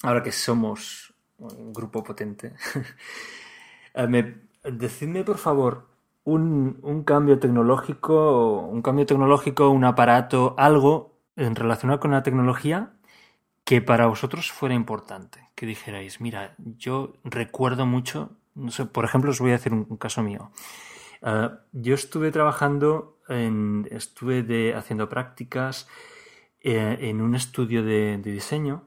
ahora 0.03 0.21
que 0.21 0.33
somos 0.33 1.13
un 1.39 1.73
grupo 1.73 2.03
potente. 2.03 2.53
Me- 4.07 4.47
decidme, 4.63 5.23
por 5.23 5.37
favor, 5.37 5.87
un, 6.23 6.79
un 6.81 7.03
cambio 7.03 7.39
tecnológico, 7.39 8.61
un 8.61 8.81
cambio 8.81 9.05
tecnológico, 9.05 9.69
un 9.69 9.85
aparato, 9.85 10.55
algo 10.57 11.17
en 11.35 11.55
relacionado 11.55 11.99
con 11.99 12.11
la 12.11 12.23
tecnología 12.23 12.93
que 13.63 13.81
para 13.81 14.07
vosotros 14.07 14.51
fuera 14.51 14.75
importante. 14.75 15.49
Que 15.55 15.65
dijerais, 15.65 16.21
mira, 16.21 16.55
yo 16.57 17.13
recuerdo 17.23 17.85
mucho, 17.85 18.31
no 18.55 18.71
sé, 18.71 18.85
por 18.85 19.05
ejemplo, 19.05 19.31
os 19.31 19.39
voy 19.39 19.51
a 19.51 19.53
decir 19.53 19.73
un, 19.73 19.85
caso 19.97 20.21
mío. 20.23 20.51
Ah, 21.21 21.59
yo 21.71 21.95
estuve 21.95 22.31
trabajando, 22.31 23.19
en, 23.27 23.87
estuve 23.91 24.73
haciendo 24.75 25.09
prácticas 25.09 25.87
eh, 26.61 26.97
en 27.01 27.21
un 27.21 27.35
estudio 27.35 27.83
de, 27.83 28.17
de 28.17 28.31
diseño, 28.31 28.83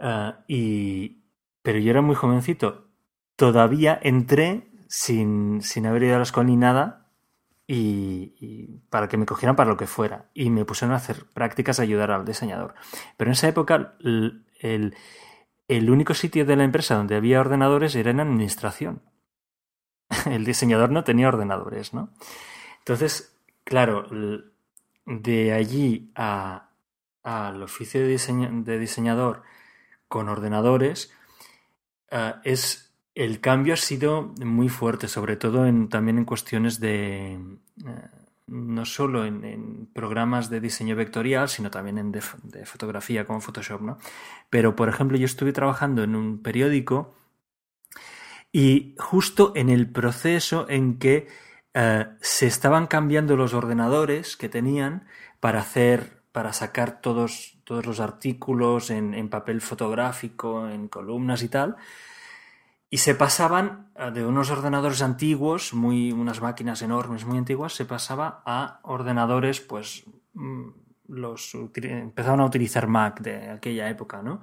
ah, 0.00 0.40
y, 0.48 1.21
pero 1.62 1.78
yo 1.78 1.90
era 1.90 2.02
muy 2.02 2.14
jovencito. 2.14 2.88
Todavía 3.36 3.98
entré 4.02 4.70
sin, 4.88 5.62
sin 5.62 5.86
haber 5.86 6.04
ido 6.04 6.14
a 6.14 6.18
la 6.18 6.24
escuela 6.24 6.48
ni 6.50 6.56
nada 6.56 7.08
y, 7.66 8.80
para 8.90 9.08
que 9.08 9.16
me 9.16 9.26
cogieran 9.26 9.56
para 9.56 9.70
lo 9.70 9.76
que 9.76 9.86
fuera. 9.86 10.30
Y 10.34 10.50
me 10.50 10.64
pusieron 10.64 10.92
a 10.94 10.98
hacer 10.98 11.24
prácticas 11.32 11.78
a 11.80 11.82
ayudar 11.84 12.10
al 12.10 12.24
diseñador. 12.24 12.74
Pero 13.16 13.30
en 13.30 13.32
esa 13.32 13.48
época 13.48 13.94
el, 14.00 14.44
el- 14.58 15.90
único 15.90 16.14
sitio 16.14 16.44
de 16.44 16.56
la 16.56 16.64
empresa 16.64 16.96
donde 16.96 17.16
había 17.16 17.40
ordenadores 17.40 17.94
era 17.94 18.10
en 18.10 18.20
administración 18.20 19.02
el 20.26 20.44
diseñador 20.44 20.90
no 20.90 21.04
tenía 21.04 21.28
ordenadores, 21.28 21.94
¿no? 21.94 22.10
Entonces, 22.80 23.36
claro, 23.64 24.06
de 25.06 25.52
allí 25.52 26.12
al 26.14 27.62
oficio 27.62 28.00
de, 28.00 28.08
diseño- 28.08 28.64
de 28.64 28.78
diseñador 28.78 29.42
con 30.08 30.28
ordenadores, 30.28 31.12
eh, 32.12 32.34
es, 32.44 32.94
el 33.14 33.40
cambio 33.40 33.74
ha 33.74 33.78
sido 33.78 34.32
muy 34.44 34.68
fuerte, 34.68 35.08
sobre 35.08 35.36
todo 35.36 35.66
en, 35.66 35.88
también 35.88 36.18
en 36.18 36.24
cuestiones 36.24 36.78
de, 36.78 37.32
eh, 37.34 38.08
no 38.46 38.84
solo 38.84 39.24
en, 39.24 39.44
en 39.44 39.86
programas 39.86 40.50
de 40.50 40.60
diseño 40.60 40.94
vectorial, 40.94 41.48
sino 41.48 41.70
también 41.70 41.98
en 41.98 42.12
de 42.12 42.66
fotografía 42.66 43.24
como 43.24 43.40
Photoshop, 43.40 43.80
¿no? 43.80 43.98
Pero, 44.50 44.76
por 44.76 44.88
ejemplo, 44.88 45.16
yo 45.16 45.26
estuve 45.26 45.52
trabajando 45.52 46.02
en 46.02 46.14
un 46.14 46.42
periódico 46.42 47.14
y 48.52 48.94
justo 48.98 49.52
en 49.56 49.70
el 49.70 49.90
proceso 49.90 50.66
en 50.68 50.98
que 50.98 51.28
eh, 51.74 52.06
se 52.20 52.46
estaban 52.46 52.86
cambiando 52.86 53.36
los 53.36 53.54
ordenadores 53.54 54.36
que 54.36 54.50
tenían 54.50 55.06
para 55.40 55.60
hacer, 55.60 56.22
para 56.32 56.52
sacar 56.52 57.00
todos, 57.00 57.51
todos 57.64 57.86
los 57.86 58.00
artículos 58.00 58.90
en, 58.90 59.14
en 59.14 59.28
papel 59.28 59.60
fotográfico, 59.60 60.68
en 60.68 60.88
columnas 60.88 61.42
y 61.42 61.48
tal, 61.48 61.76
y 62.90 62.98
se 62.98 63.14
pasaban 63.14 63.90
eh, 63.96 64.10
de 64.12 64.24
unos 64.24 64.50
ordenadores 64.50 65.02
antiguos, 65.02 65.74
muy, 65.74 66.12
unas 66.12 66.40
máquinas 66.40 66.82
enormes, 66.82 67.24
muy 67.24 67.38
antiguas, 67.38 67.72
se 67.74 67.84
pasaba 67.84 68.42
a 68.44 68.80
ordenadores, 68.82 69.60
pues, 69.60 70.04
mm, 70.34 70.68
los 71.08 71.54
empezaban 71.74 72.40
a 72.40 72.44
utilizar 72.44 72.86
Mac 72.86 73.20
de 73.20 73.50
aquella 73.50 73.88
época, 73.88 74.22
¿no? 74.22 74.42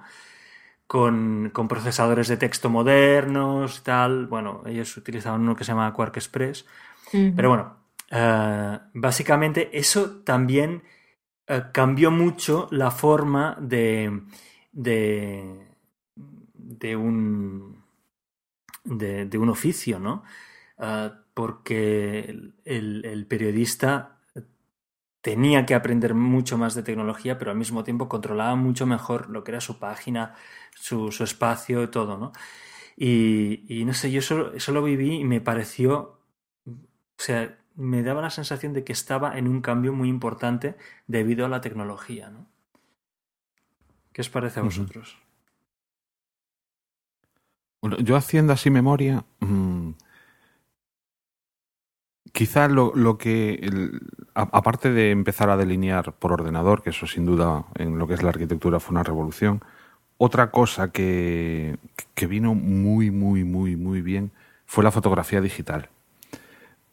con, 0.90 1.52
con 1.54 1.68
procesadores 1.68 2.28
de 2.30 2.38
texto 2.38 2.68
modernos 2.68 3.78
y 3.78 3.84
tal. 3.84 4.26
Bueno, 4.26 4.64
ellos 4.66 4.98
utilizaban 4.98 5.42
uno 5.42 5.56
que 5.56 5.64
se 5.64 5.72
llama 5.72 5.94
Quark 5.94 6.18
Express. 6.18 6.66
Pero 7.12 7.50
bueno, 7.50 7.76
eh, 8.10 8.80
básicamente 8.96 9.70
eso 9.72 10.22
también 10.24 10.82
eh, 11.50 11.64
cambió 11.74 12.12
mucho 12.12 12.68
la 12.70 12.92
forma 12.92 13.58
de, 13.60 14.22
de, 14.72 15.66
un, 16.96 17.84
de, 18.84 19.38
un 19.38 19.50
oficio, 19.50 20.00
¿no? 20.00 20.24
Eh, 20.78 21.12
porque 21.34 22.54
el, 22.66 23.26
periodista 23.28 24.20
tenía 25.22 25.66
que 25.66 25.74
aprender 25.74 26.14
mucho 26.14 26.58
más 26.58 26.76
de 26.76 26.84
tecnología, 26.84 27.40
pero 27.40 27.50
al 27.50 27.58
mismo 27.58 27.84
tiempo 27.84 28.08
controlaba 28.08 28.56
mucho 28.56 28.86
mejor 28.86 29.30
lo 29.32 29.44
que 29.44 29.52
era 29.52 29.62
su 29.62 29.80
página, 29.80 30.36
su, 30.76 31.10
espacio 31.10 31.82
y 31.82 31.88
todo, 31.88 32.18
¿no? 32.18 32.32
Y, 32.96 33.66
y 33.68 33.86
no 33.86 33.94
sé, 33.96 34.12
yo 34.12 34.20
eso, 34.20 34.54
eso 34.54 34.72
lo 34.72 34.84
viví 34.84 35.16
y 35.22 35.24
me 35.26 35.42
pareció, 35.42 36.20
o 36.68 36.74
sea, 37.18 37.59
me 37.80 38.04
daba 38.04 38.22
la 38.22 38.30
sensación 38.30 38.74
de 38.74 38.84
que 38.84 38.94
estaba 38.94 39.38
en 39.40 39.48
un 39.48 39.62
cambio 39.62 39.94
muy 39.94 40.10
importante 40.10 40.78
debido 41.08 41.46
a 41.46 41.50
la 41.50 41.62
tecnología, 41.62 42.30
¿no? 42.30 42.48
¿Qué 44.14 44.22
os 44.26 44.30
parece 44.36 44.60
a 44.60 44.64
vosotros? 44.70 45.08
Bueno, 47.82 47.98
yo 48.00 48.16
haciendo 48.16 48.54
así 48.54 48.70
memoria, 48.70 49.26
mm, 49.40 49.92
quizá 52.34 52.68
lo, 52.68 52.92
lo 52.96 53.18
que, 53.18 53.56
el- 53.56 54.02
a- 54.36 54.50
aparte 54.58 54.92
de 54.92 55.12
empezar 55.12 55.50
a 55.50 55.58
delinear 55.58 56.14
por 56.14 56.32
ordenador, 56.34 56.82
que 56.82 56.92
eso 56.92 57.08
sin 57.08 57.26
duda 57.26 57.66
en 57.76 57.98
lo 57.98 58.08
que 58.08 58.14
es 58.16 58.24
la 58.24 58.30
arquitectura 58.30 58.80
fue 58.80 58.94
una 58.94 59.04
revolución, 59.04 59.62
otra 60.18 60.52
cosa 60.52 60.92
que, 60.92 61.78
que 62.16 62.28
vino 62.28 62.56
muy, 62.56 63.12
muy, 63.12 63.44
muy, 63.44 63.76
muy 63.76 64.02
bien 64.02 64.32
fue 64.66 64.84
la 64.84 64.92
fotografía 64.92 65.42
digital. 65.42 65.90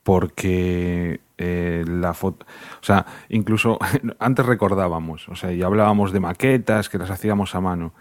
Porque 0.07 1.19
eh, 1.37 1.85
la 1.85 2.15
foto, 2.15 2.47
o 2.81 2.85
sea, 2.85 3.05
incluso 3.29 3.77
antes 4.21 4.47
recordábamos, 4.47 5.29
o 5.29 5.35
sea, 5.35 5.51
y 5.53 5.65
hablábamos 5.65 6.13
de 6.13 6.21
maquetas 6.21 6.89
que 6.89 6.97
las 6.97 7.11
hacíamos 7.11 7.57
a 7.57 7.61
mano. 7.61 7.93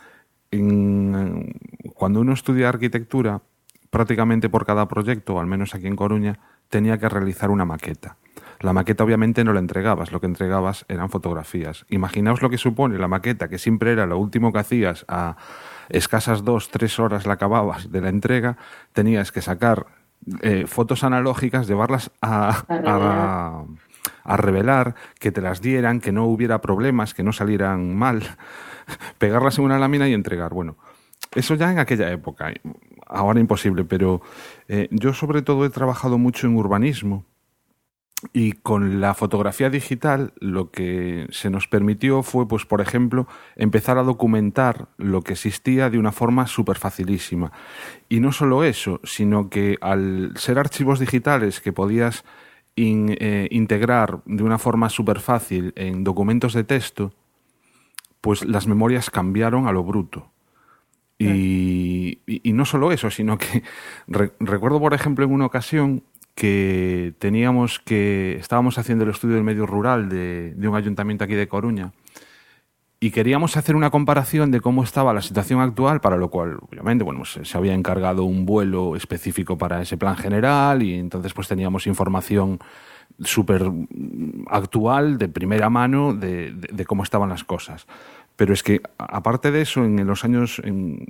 Cuando 1.95 2.19
uno 2.19 2.33
estudia 2.33 2.69
arquitectura, 2.69 3.41
prácticamente 3.89 4.49
por 4.49 4.67
cada 4.67 4.87
proyecto, 4.87 5.39
al 5.39 5.47
menos 5.47 5.73
aquí 5.73 5.87
en 5.87 5.95
Coruña, 5.95 6.37
tenía 6.69 6.99
que 6.99 7.09
realizar 7.09 7.49
una 7.49 7.65
maqueta. 7.65 8.17
La 8.59 8.71
maqueta 8.71 9.03
obviamente 9.03 9.43
no 9.43 9.51
la 9.51 9.59
entregabas, 9.59 10.11
lo 10.11 10.21
que 10.21 10.27
entregabas 10.27 10.85
eran 10.87 11.09
fotografías. 11.09 11.87
Imaginaos 11.89 12.43
lo 12.43 12.51
que 12.51 12.59
supone 12.59 12.99
la 12.99 13.07
maqueta, 13.07 13.47
que 13.47 13.57
siempre 13.57 13.91
era 13.91 14.05
lo 14.05 14.19
último 14.19 14.53
que 14.53 14.59
hacías 14.59 15.05
a 15.07 15.37
escasas 15.89 16.43
dos, 16.43 16.69
tres 16.69 16.99
horas 16.99 17.25
la 17.25 17.33
acababas 17.33 17.91
de 17.91 18.01
la 18.01 18.09
entrega, 18.09 18.57
tenías 18.93 19.31
que 19.31 19.41
sacar 19.41 19.87
eh, 20.41 20.65
fotos 20.67 21.03
analógicas, 21.03 21.67
llevarlas 21.67 22.11
a, 22.21 22.65
a, 22.69 23.63
a 24.23 24.37
revelar, 24.37 24.95
que 25.19 25.31
te 25.31 25.41
las 25.41 25.61
dieran, 25.61 26.01
que 26.01 26.11
no 26.11 26.25
hubiera 26.25 26.61
problemas, 26.61 27.13
que 27.13 27.23
no 27.23 27.31
salieran 27.31 27.95
mal, 27.95 28.23
pegarlas 29.17 29.57
en 29.57 29.65
una 29.65 29.79
lámina 29.79 30.09
y 30.09 30.13
entregar. 30.13 30.53
Bueno, 30.53 30.77
eso 31.33 31.55
ya 31.55 31.71
en 31.71 31.79
aquella 31.79 32.11
época, 32.11 32.53
ahora 33.07 33.39
imposible, 33.39 33.83
pero 33.83 34.21
eh, 34.67 34.87
yo 34.91 35.13
sobre 35.13 35.41
todo 35.41 35.65
he 35.65 35.69
trabajado 35.69 36.17
mucho 36.17 36.47
en 36.47 36.55
urbanismo 36.55 37.25
y 38.33 38.53
con 38.53 39.01
la 39.01 39.13
fotografía 39.13 39.69
digital 39.69 40.33
lo 40.39 40.71
que 40.71 41.27
se 41.31 41.49
nos 41.49 41.67
permitió 41.67 42.23
fue, 42.23 42.47
pues, 42.47 42.65
por 42.65 42.81
ejemplo, 42.81 43.27
empezar 43.55 43.97
a 43.97 44.03
documentar 44.03 44.87
lo 44.97 45.21
que 45.21 45.33
existía 45.33 45.89
de 45.89 45.99
una 45.99 46.11
forma 46.11 46.47
súper 46.47 46.77
facilísima. 46.77 47.51
Y 48.09 48.21
no 48.21 48.31
solo 48.31 48.63
eso, 48.63 48.99
sino 49.03 49.49
que 49.49 49.77
al 49.81 50.31
ser 50.37 50.57
archivos 50.59 50.99
digitales 50.99 51.59
que 51.61 51.73
podías 51.73 52.23
in- 52.75 53.15
eh, 53.19 53.47
integrar 53.51 54.19
de 54.25 54.43
una 54.43 54.57
forma 54.57 54.89
súper 54.89 55.19
fácil 55.19 55.73
en 55.75 56.03
documentos 56.03 56.53
de 56.53 56.63
texto, 56.63 57.13
pues 58.21 58.43
las 58.45 58.65
memorias 58.65 59.09
cambiaron 59.09 59.67
a 59.67 59.71
lo 59.71 59.83
bruto. 59.83 60.31
Y, 61.17 62.19
y- 62.27 62.41
y 62.43 62.53
no 62.53 62.65
solo 62.65 62.91
eso, 62.91 63.09
sino 63.09 63.37
que 63.37 63.63
re- 64.07 64.33
recuerdo, 64.39 64.79
por 64.79 64.93
ejemplo, 64.93 65.23
en 65.25 65.31
una 65.31 65.45
ocasión 65.45 66.03
que 66.35 67.13
teníamos 67.17 67.79
que 67.79 68.35
estábamos 68.35 68.77
haciendo 68.77 69.05
el 69.05 69.09
estudio 69.09 69.35
del 69.35 69.43
medio 69.43 69.65
rural 69.65 70.09
de, 70.09 70.53
un 70.67 70.75
ayuntamiento 70.75 71.23
aquí 71.23 71.33
de 71.33 71.47
Coruña 71.47 71.93
y 72.99 73.11
queríamos 73.11 73.55
hacer 73.55 73.75
una 73.75 73.89
comparación 73.89 74.51
de 74.51 74.59
cómo 74.59 74.83
estaba 74.83 75.13
la 75.13 75.21
situación 75.21 75.61
actual, 75.61 76.01
para 76.01 76.17
lo 76.17 76.29
cual, 76.29 76.57
obviamente, 76.61 77.03
bueno, 77.03 77.23
se 77.25 77.57
había 77.57 77.73
encargado 77.73 78.23
un 78.23 78.45
vuelo 78.45 78.95
específico 78.95 79.57
para 79.57 79.81
ese 79.81 79.97
plan 79.97 80.15
general 80.17 80.81
y 80.81 80.95
entonces 80.95 81.33
pues 81.33 81.47
teníamos 81.47 81.87
información 81.87 82.59
súper 83.23 83.71
actual, 84.47 85.17
de 85.17 85.29
primera 85.29 85.69
mano, 85.69 86.13
de, 86.13 86.85
cómo 86.87 87.03
estaban 87.03 87.29
las 87.29 87.43
cosas. 87.43 87.85
Pero 88.35 88.53
es 88.53 88.63
que, 88.63 88.81
aparte 88.97 89.51
de 89.51 89.61
eso, 89.61 89.85
en 89.85 90.05
los 90.07 90.25
años, 90.25 90.61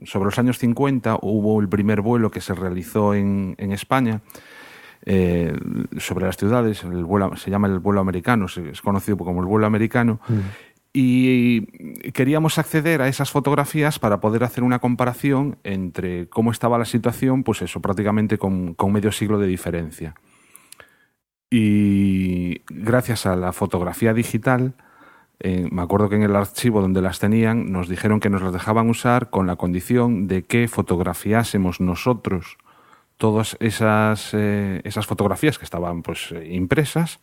sobre 0.03 0.26
los 0.26 0.38
años 0.38 0.59
50 0.59 1.19
hubo 1.21 1.61
el 1.61 1.69
primer 1.69 2.01
vuelo 2.01 2.30
que 2.30 2.41
se 2.41 2.53
realizó 2.53 3.15
en 3.15 3.55
España 3.71 4.21
eh, 5.06 5.53
sobre 5.97 6.26
las 6.26 6.38
ciudades, 6.38 6.84
el 6.84 7.03
vuelo, 7.06 7.36
se 7.36 7.51
llama 7.51 7.68
el 7.68 7.80
vuelo 7.80 8.01
americano, 8.01 8.45
es 8.45 8.82
conocido 8.82 9.18
como 9.18 9.41
el 9.41 9.45
vuelo 9.45 9.66
americano, 9.66 10.20
y 10.93 11.66
queríamos 12.12 12.58
acceder 12.58 13.01
a 13.01 13.08
esas 13.08 13.30
fotografías 13.30 13.99
para 13.99 14.20
poder 14.20 14.43
hacer 14.43 14.64
una 14.64 14.80
comparación 14.80 15.58
entre 15.64 16.28
cómo 16.30 16.51
estaba 16.51 16.78
la 16.78 16.86
situación, 16.86 17.43
pues 17.43 17.62
eso, 17.62 17.82
prácticamente 17.82 18.38
con, 18.38 18.74
con 18.76 18.93
medio 18.93 19.12
siglo 19.12 19.38
de 19.38 19.47
diferencia. 19.47 20.16
Y 21.49 22.62
gracias 22.70 23.26
a 23.26 23.36
la 23.36 23.53
fotografía 23.53 24.14
digital, 24.14 24.74
eh, 25.39 25.68
me 25.70 25.82
acuerdo 25.82 26.10
que 26.10 26.16
en 26.16 26.24
el 26.24 26.36
archivo 26.36 26.82
donde 26.82 27.01
las 27.01 27.20
tenían 27.20 27.72
nos 27.72 27.89
dijeron 27.89 28.20
que 28.20 28.30
nos 28.30 28.41
las 28.41 28.53
dejaban 28.53 28.89
usar 28.89 29.30
con 29.30 29.47
la 29.47 29.58
condición 29.58 30.28
de 30.28 30.43
que 30.43 30.68
fotografiásemos 30.68 31.82
nosotros 31.82 32.58
todas 33.18 33.57
esas, 33.59 34.32
eh, 34.34 34.82
esas 34.84 35.05
fotografías 35.05 35.57
que 35.57 35.66
estaban 35.66 36.01
pues 36.03 36.34
impresas 36.49 37.20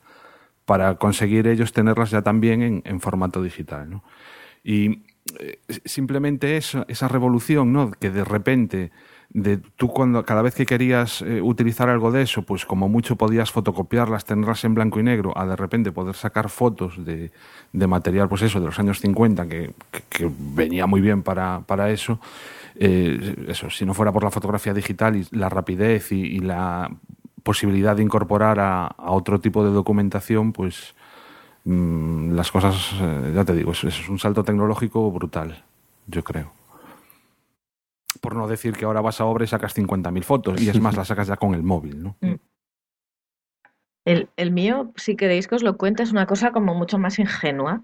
para 0.65 0.95
conseguir 0.97 1.47
ellos 1.49 1.73
tenerlas 1.73 2.11
ya 2.11 2.23
también 2.23 2.83
en, 2.85 3.01
formato 3.01 3.43
digital. 3.43 3.91
¿no? 3.91 4.05
Y 4.65 5.03
eh, 5.39 5.59
simplemente 5.85 6.57
eso, 6.57 6.85
esa 6.89 7.09
revolución, 7.09 7.73
¿no? 7.73 7.91
que 7.93 8.11
de 8.11 8.25
repente 8.25 8.91
de 9.35 9.57
tú 9.57 9.89
cuando 9.89 10.25
cada 10.27 10.43
vez 10.43 10.55
que 10.55 10.67
querías 10.67 11.23
eh, 11.23 11.41
utilizar 11.41 11.89
algo 11.89 12.13
de 12.13 12.21
eso, 12.23 12.43
pues 12.43 12.67
como 12.67 12.89
mucho 12.91 13.17
podías 13.17 13.51
fotocopiarlas, 13.51 14.27
tenerlas 14.27 14.63
en 14.65 14.75
blanco 14.75 15.01
y 15.01 15.03
negro, 15.03 15.33
a 15.37 15.47
de 15.47 15.57
repente 15.57 15.91
poder 15.91 16.15
sacar 16.17 16.51
fotos 16.51 17.03
de, 17.05 17.31
de 17.73 17.87
material, 17.87 18.29
pues 18.29 18.43
eso, 18.43 18.61
de 18.61 18.67
los 18.67 18.79
años 18.79 19.01
50, 19.01 19.49
que, 19.49 19.73
que- 19.91 20.03
que 20.11 20.31
venía 20.39 20.87
muy 20.87 21.01
bien 21.01 21.23
para, 21.23 21.61
para 21.67 21.91
eso. 21.91 22.21
Eh, 22.77 23.47
eso, 23.49 23.71
si 23.71 23.85
no 23.85 23.95
fuera 23.95 24.13
por 24.13 24.25
la 24.25 24.31
fotografía 24.31 24.73
digital 24.73 25.17
y 25.17 25.27
la 25.31 25.49
rapidez 25.49 26.13
y, 26.13 26.39
la 26.41 26.91
posibilidad 27.43 27.97
de 27.97 28.03
incorporar 28.03 28.59
a, 28.61 28.95
otro 28.99 29.41
tipo 29.41 29.65
de 29.65 29.71
documentación, 29.71 30.53
pues 30.53 30.95
mm, 31.65 32.33
las 32.33 32.51
cosas, 32.51 32.93
eh, 33.01 33.33
ya 33.35 33.45
te 33.45 33.55
digo, 33.55 33.73
es 33.73 34.09
un 34.09 34.19
salto 34.19 34.45
tecnológico 34.45 35.11
brutal, 35.11 35.65
yo 36.07 36.23
creo. 36.25 36.53
Por 38.21 38.37
no 38.37 38.47
decir 38.47 38.77
que 38.77 38.85
ahora 38.85 39.01
vas 39.01 39.21
a 39.21 39.25
obra 39.25 39.45
y 39.45 39.49
sacas 39.49 39.77
50.000 39.77 40.23
fotos, 40.23 40.61
y 40.61 40.69
es 40.69 40.81
más, 40.81 40.97
las 40.97 41.09
sacas 41.09 41.27
ya 41.27 41.37
con 41.37 41.55
el 41.55 41.63
móvil, 41.63 42.03
¿no? 42.03 42.17
El, 44.05 44.29
el 44.37 44.51
mío, 44.51 44.93
si 44.97 45.17
queréis 45.17 45.49
que 45.49 45.55
os 45.55 45.63
lo 45.63 45.77
cuente, 45.77 46.03
es 46.03 46.13
una 46.13 46.27
cosa 46.27 46.53
como 46.53 46.75
mucho 46.75 46.99
más 46.99 47.19
ingenua, 47.19 47.83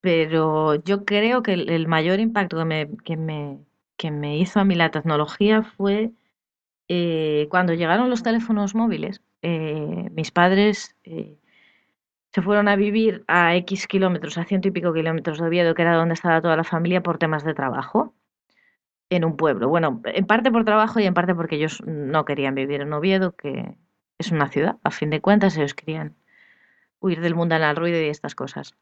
pero 0.00 0.74
yo 0.74 1.04
creo 1.04 1.42
que 1.42 1.54
el, 1.54 1.68
el 1.70 1.88
mayor 1.88 2.20
impacto 2.20 2.58
que 2.58 2.64
me, 2.64 2.90
que 3.04 3.16
me, 3.16 3.58
que 3.96 4.10
me 4.10 4.38
hizo 4.38 4.60
a 4.60 4.64
mí 4.64 4.74
la 4.74 4.90
tecnología 4.90 5.62
fue 5.62 6.12
eh, 6.88 7.46
cuando 7.50 7.74
llegaron 7.74 8.10
los 8.10 8.22
teléfonos 8.22 8.74
móviles. 8.74 9.22
eh, 9.42 10.10
mis 10.12 10.30
padres 10.30 10.96
eh, 11.04 11.38
se 12.32 12.42
fueron 12.42 12.68
a 12.68 12.76
vivir 12.76 13.24
a 13.28 13.54
X 13.56 13.86
kilómetros, 13.86 14.38
a 14.38 14.44
ciento 14.44 14.68
y 14.68 14.72
pico 14.72 14.92
kilómetros 14.92 15.38
de 15.38 15.46
Oviedo, 15.46 15.74
que 15.74 15.82
era 15.82 15.94
donde 15.96 16.14
estaba 16.14 16.42
toda 16.42 16.56
la 16.56 16.64
familia, 16.64 17.02
por 17.02 17.18
temas 17.18 17.44
de 17.44 17.54
trabajo, 17.54 18.14
en 19.10 19.24
un 19.24 19.36
pueblo. 19.36 19.68
Bueno, 19.68 20.02
en 20.04 20.26
parte 20.26 20.50
por 20.50 20.64
trabajo 20.64 21.00
y 21.00 21.04
en 21.04 21.14
parte 21.14 21.34
porque 21.34 21.56
ellos 21.56 21.82
no 21.86 22.24
querían 22.24 22.54
vivir 22.54 22.80
en 22.80 22.92
Oviedo, 22.92 23.36
que 23.36 23.76
es 24.18 24.32
una 24.32 24.48
ciudad, 24.48 24.78
a 24.82 24.90
fin 24.90 25.10
de 25.10 25.20
cuentas, 25.20 25.56
ellos 25.56 25.74
querían 25.74 26.16
huir 27.00 27.20
del 27.20 27.34
mundanal 27.34 27.76
ruido 27.76 28.00
y 28.00 28.08
estas 28.08 28.34
cosas. 28.34 28.76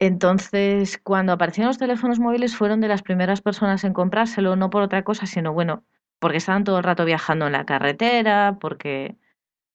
Entonces, 0.00 0.98
cuando 0.98 1.32
aparecieron 1.32 1.68
los 1.68 1.78
teléfonos 1.78 2.18
móviles, 2.18 2.56
fueron 2.56 2.80
de 2.80 2.88
las 2.88 3.02
primeras 3.02 3.42
personas 3.42 3.84
en 3.84 3.92
comprárselo, 3.92 4.56
no 4.56 4.70
por 4.70 4.82
otra 4.82 5.04
cosa, 5.04 5.26
sino 5.26 5.52
bueno, 5.52 5.84
porque 6.18 6.38
estaban 6.38 6.64
todo 6.64 6.78
el 6.78 6.84
rato 6.84 7.04
viajando 7.04 7.46
en 7.46 7.52
la 7.52 7.66
carretera, 7.66 8.56
porque, 8.60 9.16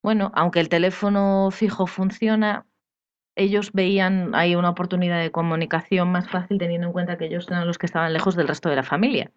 bueno, 0.04 0.32
aunque 0.36 0.60
el 0.62 0.70
teléfono 0.70 1.50
fijo 1.52 1.88
funciona, 1.88 2.66
ellos 3.36 3.72
veían 3.74 4.36
ahí 4.36 4.56
una 4.56 4.70
oportunidad 4.72 5.20
de 5.22 5.32
comunicación 5.32 6.12
más 6.12 6.30
fácil 6.30 6.58
teniendo 6.60 6.88
en 6.88 6.94
cuenta 6.94 7.18
que 7.18 7.26
ellos 7.26 7.48
eran 7.50 7.68
los 7.68 7.78
que 7.78 7.88
estaban 7.88 8.14
lejos 8.14 8.36
del 8.36 8.48
resto 8.48 8.70
de 8.70 8.78
la 8.78 8.84
familia. 8.84 9.32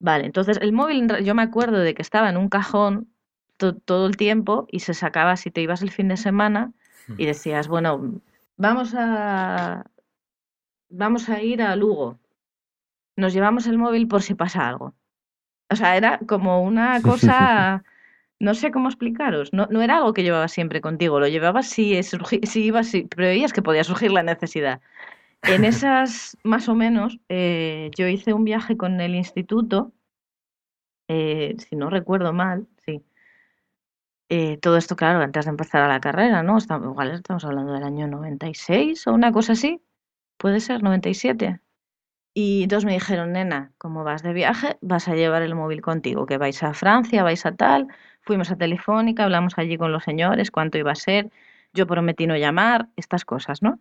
Vale, 0.00 0.26
entonces 0.26 0.58
el 0.60 0.72
móvil, 0.72 1.08
yo 1.24 1.34
me 1.34 1.42
acuerdo 1.42 1.78
de 1.78 1.94
que 1.94 2.02
estaba 2.02 2.28
en 2.28 2.36
un 2.36 2.48
cajón 2.48 3.08
to- 3.56 3.74
todo 3.76 4.06
el 4.06 4.16
tiempo 4.16 4.66
y 4.70 4.80
se 4.80 4.94
sacaba 4.94 5.36
si 5.36 5.50
te 5.50 5.60
ibas 5.62 5.82
el 5.82 5.90
fin 5.90 6.08
de 6.08 6.16
semana 6.16 6.72
y 7.16 7.26
decías, 7.26 7.68
bueno, 7.68 8.20
vamos 8.62 8.94
a, 8.96 9.84
vamos 10.88 11.28
a 11.28 11.42
ir 11.42 11.62
a 11.62 11.74
Lugo. 11.76 12.20
Nos 13.16 13.34
llevamos 13.34 13.66
el 13.66 13.76
móvil 13.76 14.06
por 14.06 14.22
si 14.22 14.34
pasa 14.34 14.68
algo. 14.68 14.94
O 15.68 15.76
sea, 15.76 15.96
era 15.96 16.20
como 16.28 16.62
una 16.62 17.02
cosa, 17.02 17.82
no 18.38 18.54
sé 18.54 18.70
cómo 18.70 18.88
explicaros. 18.88 19.52
No, 19.52 19.66
no 19.70 19.82
era 19.82 19.96
algo 19.96 20.14
que 20.14 20.22
llevabas 20.22 20.52
siempre 20.52 20.80
contigo, 20.80 21.18
lo 21.18 21.26
llevabas 21.26 21.66
si, 21.68 22.00
si 22.02 22.62
ibas, 22.62 22.86
si 22.86 23.02
preveías 23.02 23.52
que 23.52 23.62
podía 23.62 23.84
surgir 23.84 24.12
la 24.12 24.22
necesidad. 24.22 24.80
En 25.42 25.64
esas, 25.72 26.38
más 26.44 26.68
o 26.68 26.76
menos, 26.76 27.18
eh, 27.28 27.90
yo 27.96 28.06
hice 28.06 28.32
un 28.32 28.44
viaje 28.44 28.76
con 28.76 29.00
el 29.00 29.16
instituto, 29.16 29.92
eh, 31.08 31.56
si 31.58 31.74
no 31.74 31.90
recuerdo 31.90 32.32
mal. 32.32 32.68
Eh, 34.34 34.56
todo 34.56 34.78
esto, 34.78 34.96
claro, 34.96 35.20
antes 35.20 35.44
de 35.44 35.50
empezar 35.50 35.82
a 35.82 35.88
la 35.88 36.00
carrera, 36.00 36.42
¿no? 36.42 36.56
Estamos, 36.56 36.88
igual 36.88 37.10
estamos 37.10 37.44
hablando 37.44 37.74
del 37.74 37.82
año 37.84 38.06
96 38.06 39.06
o 39.06 39.12
una 39.12 39.30
cosa 39.30 39.52
así. 39.52 39.82
Puede 40.38 40.60
ser, 40.60 40.82
97. 40.82 41.60
Y 42.32 42.62
entonces 42.62 42.86
me 42.86 42.94
dijeron, 42.94 43.32
nena, 43.32 43.72
como 43.76 44.04
vas 44.04 44.22
de 44.22 44.32
viaje, 44.32 44.78
vas 44.80 45.06
a 45.06 45.16
llevar 45.16 45.42
el 45.42 45.54
móvil 45.54 45.82
contigo, 45.82 46.24
que 46.24 46.38
vais 46.38 46.62
a 46.62 46.72
Francia, 46.72 47.22
vais 47.22 47.44
a 47.44 47.54
tal. 47.54 47.88
Fuimos 48.22 48.50
a 48.50 48.56
Telefónica, 48.56 49.24
hablamos 49.24 49.58
allí 49.58 49.76
con 49.76 49.92
los 49.92 50.02
señores, 50.04 50.50
cuánto 50.50 50.78
iba 50.78 50.92
a 50.92 50.94
ser. 50.94 51.30
Yo 51.74 51.86
prometí 51.86 52.26
no 52.26 52.34
llamar, 52.34 52.88
estas 52.96 53.26
cosas, 53.26 53.60
¿no? 53.60 53.80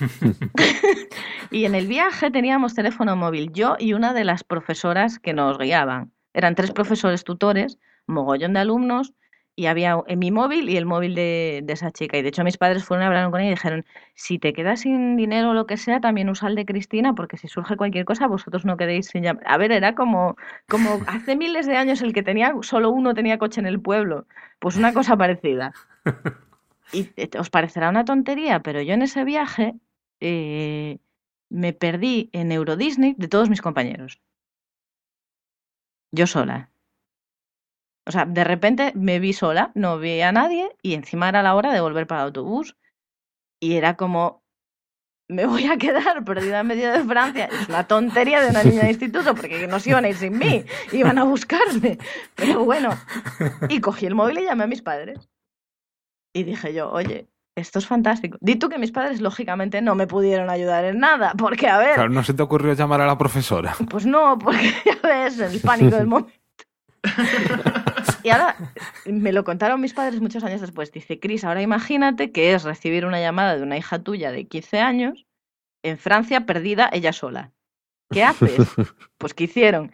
y 1.52 1.66
en 1.66 1.76
el 1.76 1.86
viaje 1.86 2.32
teníamos 2.32 2.74
teléfono 2.74 3.14
móvil, 3.14 3.52
yo 3.52 3.76
y 3.78 3.92
una 3.92 4.12
de 4.12 4.24
las 4.24 4.42
profesoras 4.42 5.20
que 5.20 5.34
nos 5.34 5.56
guiaban. 5.56 6.10
Eran 6.32 6.56
tres 6.56 6.72
profesores 6.72 7.22
tutores, 7.22 7.78
mogollón 8.08 8.54
de 8.54 8.58
alumnos, 8.58 9.14
y 9.56 9.66
había 9.66 10.02
en 10.06 10.18
mi 10.18 10.30
móvil 10.30 10.68
y 10.68 10.76
el 10.76 10.86
móvil 10.86 11.14
de, 11.14 11.60
de 11.64 11.72
esa 11.72 11.90
chica. 11.92 12.18
Y 12.18 12.22
de 12.22 12.28
hecho 12.28 12.44
mis 12.44 12.58
padres 12.58 12.84
fueron 12.84 13.04
a 13.04 13.06
hablar 13.08 13.30
con 13.30 13.40
ella 13.40 13.50
y 13.50 13.54
dijeron, 13.54 13.84
si 14.14 14.38
te 14.38 14.52
quedas 14.52 14.80
sin 14.80 15.16
dinero 15.16 15.50
o 15.50 15.54
lo 15.54 15.66
que 15.66 15.76
sea, 15.76 16.00
también 16.00 16.28
usa 16.28 16.48
el 16.48 16.54
de 16.56 16.66
Cristina, 16.66 17.14
porque 17.14 17.36
si 17.36 17.48
surge 17.48 17.76
cualquier 17.76 18.04
cosa, 18.04 18.26
vosotros 18.26 18.64
no 18.64 18.76
quedéis 18.76 19.06
sin 19.06 19.22
llamar. 19.22 19.44
A 19.46 19.56
ver, 19.56 19.72
era 19.72 19.94
como, 19.94 20.36
como 20.68 21.00
hace 21.06 21.36
miles 21.36 21.66
de 21.66 21.76
años 21.76 22.02
el 22.02 22.12
que 22.12 22.22
tenía, 22.22 22.54
solo 22.62 22.90
uno 22.90 23.14
tenía 23.14 23.38
coche 23.38 23.60
en 23.60 23.66
el 23.66 23.80
pueblo. 23.80 24.26
Pues 24.58 24.76
una 24.76 24.92
cosa 24.92 25.16
parecida. 25.16 25.72
Y 26.92 27.10
eh, 27.16 27.30
os 27.38 27.50
parecerá 27.50 27.88
una 27.88 28.04
tontería, 28.04 28.60
pero 28.62 28.80
yo 28.82 28.94
en 28.94 29.02
ese 29.02 29.24
viaje 29.24 29.74
eh, 30.20 30.98
me 31.48 31.72
perdí 31.72 32.30
en 32.32 32.52
Euro 32.52 32.76
Disney 32.76 33.14
de 33.18 33.28
todos 33.28 33.50
mis 33.50 33.62
compañeros. 33.62 34.20
Yo 36.12 36.26
sola. 36.26 36.70
O 38.06 38.12
sea, 38.12 38.26
de 38.26 38.44
repente 38.44 38.92
me 38.94 39.18
vi 39.18 39.32
sola, 39.32 39.70
no 39.74 39.98
vi 39.98 40.20
a 40.20 40.30
nadie 40.32 40.70
y 40.82 40.94
encima 40.94 41.28
era 41.28 41.42
la 41.42 41.54
hora 41.54 41.72
de 41.72 41.80
volver 41.80 42.06
para 42.06 42.22
el 42.22 42.26
autobús. 42.26 42.76
Y 43.60 43.76
era 43.76 43.96
como, 43.96 44.42
me 45.28 45.46
voy 45.46 45.66
a 45.66 45.76
quedar 45.78 46.24
perdida 46.24 46.60
en 46.60 46.66
medio 46.66 46.92
de 46.92 47.02
Francia. 47.04 47.46
Es 47.46 47.68
una 47.68 47.86
tontería 47.86 48.42
de 48.42 48.50
una 48.50 48.62
niña 48.62 48.82
de 48.82 48.90
instituto 48.90 49.34
porque 49.34 49.66
no 49.66 49.80
se 49.80 49.90
iban 49.90 50.04
a 50.04 50.08
ir 50.10 50.16
sin 50.16 50.38
mí, 50.38 50.64
iban 50.92 51.18
a 51.18 51.24
buscarme. 51.24 51.98
Pero 52.34 52.64
bueno, 52.64 52.90
y 53.68 53.80
cogí 53.80 54.06
el 54.06 54.14
móvil 54.14 54.38
y 54.40 54.44
llamé 54.44 54.64
a 54.64 54.68
mis 54.68 54.82
padres. 54.82 55.18
Y 56.34 56.42
dije 56.42 56.74
yo, 56.74 56.90
oye, 56.90 57.28
esto 57.56 57.78
es 57.78 57.86
fantástico. 57.86 58.36
Di 58.40 58.56
tú 58.56 58.68
que 58.68 58.78
mis 58.78 58.90
padres, 58.90 59.20
lógicamente, 59.20 59.80
no 59.80 59.94
me 59.94 60.06
pudieron 60.08 60.50
ayudar 60.50 60.84
en 60.84 60.98
nada, 60.98 61.32
porque 61.38 61.68
a 61.68 61.78
ver, 61.78 61.94
Claro, 61.94 62.10
no 62.10 62.24
se 62.24 62.34
te 62.34 62.42
ocurrió 62.42 62.74
llamar 62.74 63.00
a 63.00 63.06
la 63.06 63.16
profesora. 63.16 63.74
pues 63.88 64.04
no, 64.04 64.36
porque 64.38 64.72
ya 64.84 64.98
ves, 65.08 65.38
el 65.38 65.60
pánico 65.60 65.96
del 65.96 66.08
momento. 66.08 66.34
Y 68.22 68.30
ahora 68.30 68.56
me 69.06 69.32
lo 69.32 69.44
contaron 69.44 69.80
mis 69.80 69.94
padres 69.94 70.20
muchos 70.20 70.44
años 70.44 70.60
después. 70.60 70.92
Dice, 70.92 71.20
Cris, 71.20 71.44
ahora 71.44 71.62
imagínate 71.62 72.32
que 72.32 72.54
es 72.54 72.64
recibir 72.64 73.06
una 73.06 73.20
llamada 73.20 73.56
de 73.56 73.62
una 73.62 73.76
hija 73.76 73.98
tuya 73.98 74.32
de 74.32 74.46
15 74.46 74.80
años 74.80 75.26
en 75.82 75.98
Francia 75.98 76.46
perdida 76.46 76.88
ella 76.92 77.12
sola. 77.12 77.52
¿Qué 78.10 78.24
haces? 78.24 78.58
Pues 79.18 79.32
¿qué 79.32 79.44
hicieron? 79.44 79.92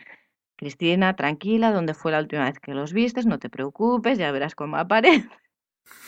Cristina, 0.57 1.15
tranquila, 1.15 1.73
¿dónde 1.73 1.95
fue 1.95 2.13
la 2.13 2.19
última 2.19 2.45
vez 2.45 2.59
que 2.59 2.75
los 2.75 2.93
vistes? 2.93 3.27
No 3.27 3.39
te 3.39 3.49
preocupes, 3.49 4.19
ya 4.19 4.33
verás 4.33 4.55
cómo 4.55 4.77
aparece. 4.77 5.29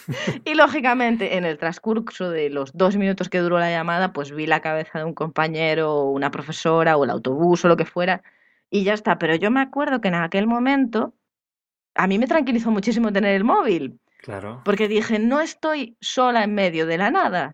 Y 0.45 0.55
lógicamente, 0.55 1.37
en 1.37 1.45
el 1.45 1.59
transcurso 1.59 2.31
de 2.31 2.51
los 2.51 2.73
dos 2.73 2.97
minutos 2.97 3.29
que 3.29 3.39
duró 3.39 3.59
la 3.59 3.71
llamada, 3.71 4.13
pues 4.13 4.33
vi 4.33 4.47
la 4.47 4.61
cabeza 4.61 4.99
de 4.99 5.05
un 5.05 5.15
compañero, 5.15 5.95
o 5.95 6.11
una 6.11 6.31
profesora, 6.31 6.97
o 6.97 7.05
el 7.05 7.11
autobús, 7.11 7.65
o 7.65 7.69
lo 7.69 7.77
que 7.77 7.85
fuera, 7.85 8.23
y 8.71 8.85
ya 8.85 8.95
está. 8.95 9.19
Pero 9.19 9.35
yo 9.37 9.51
me 9.51 9.61
acuerdo 9.61 10.01
que 10.01 10.09
en 10.09 10.15
aquel 10.15 10.47
momento 10.47 11.15
a 11.95 12.07
mí 12.07 12.19
me 12.19 12.27
tranquilizó 12.27 12.71
muchísimo 12.71 13.13
tener 13.13 13.35
el 13.35 13.45
móvil, 13.45 13.99
Claro. 14.19 14.63
porque 14.65 14.89
dije, 14.89 15.19
no 15.19 15.41
estoy 15.41 15.97
sola 16.01 16.45
en 16.45 16.55
medio 16.55 16.87
de 16.87 16.99
la 16.99 17.11
nada. 17.11 17.53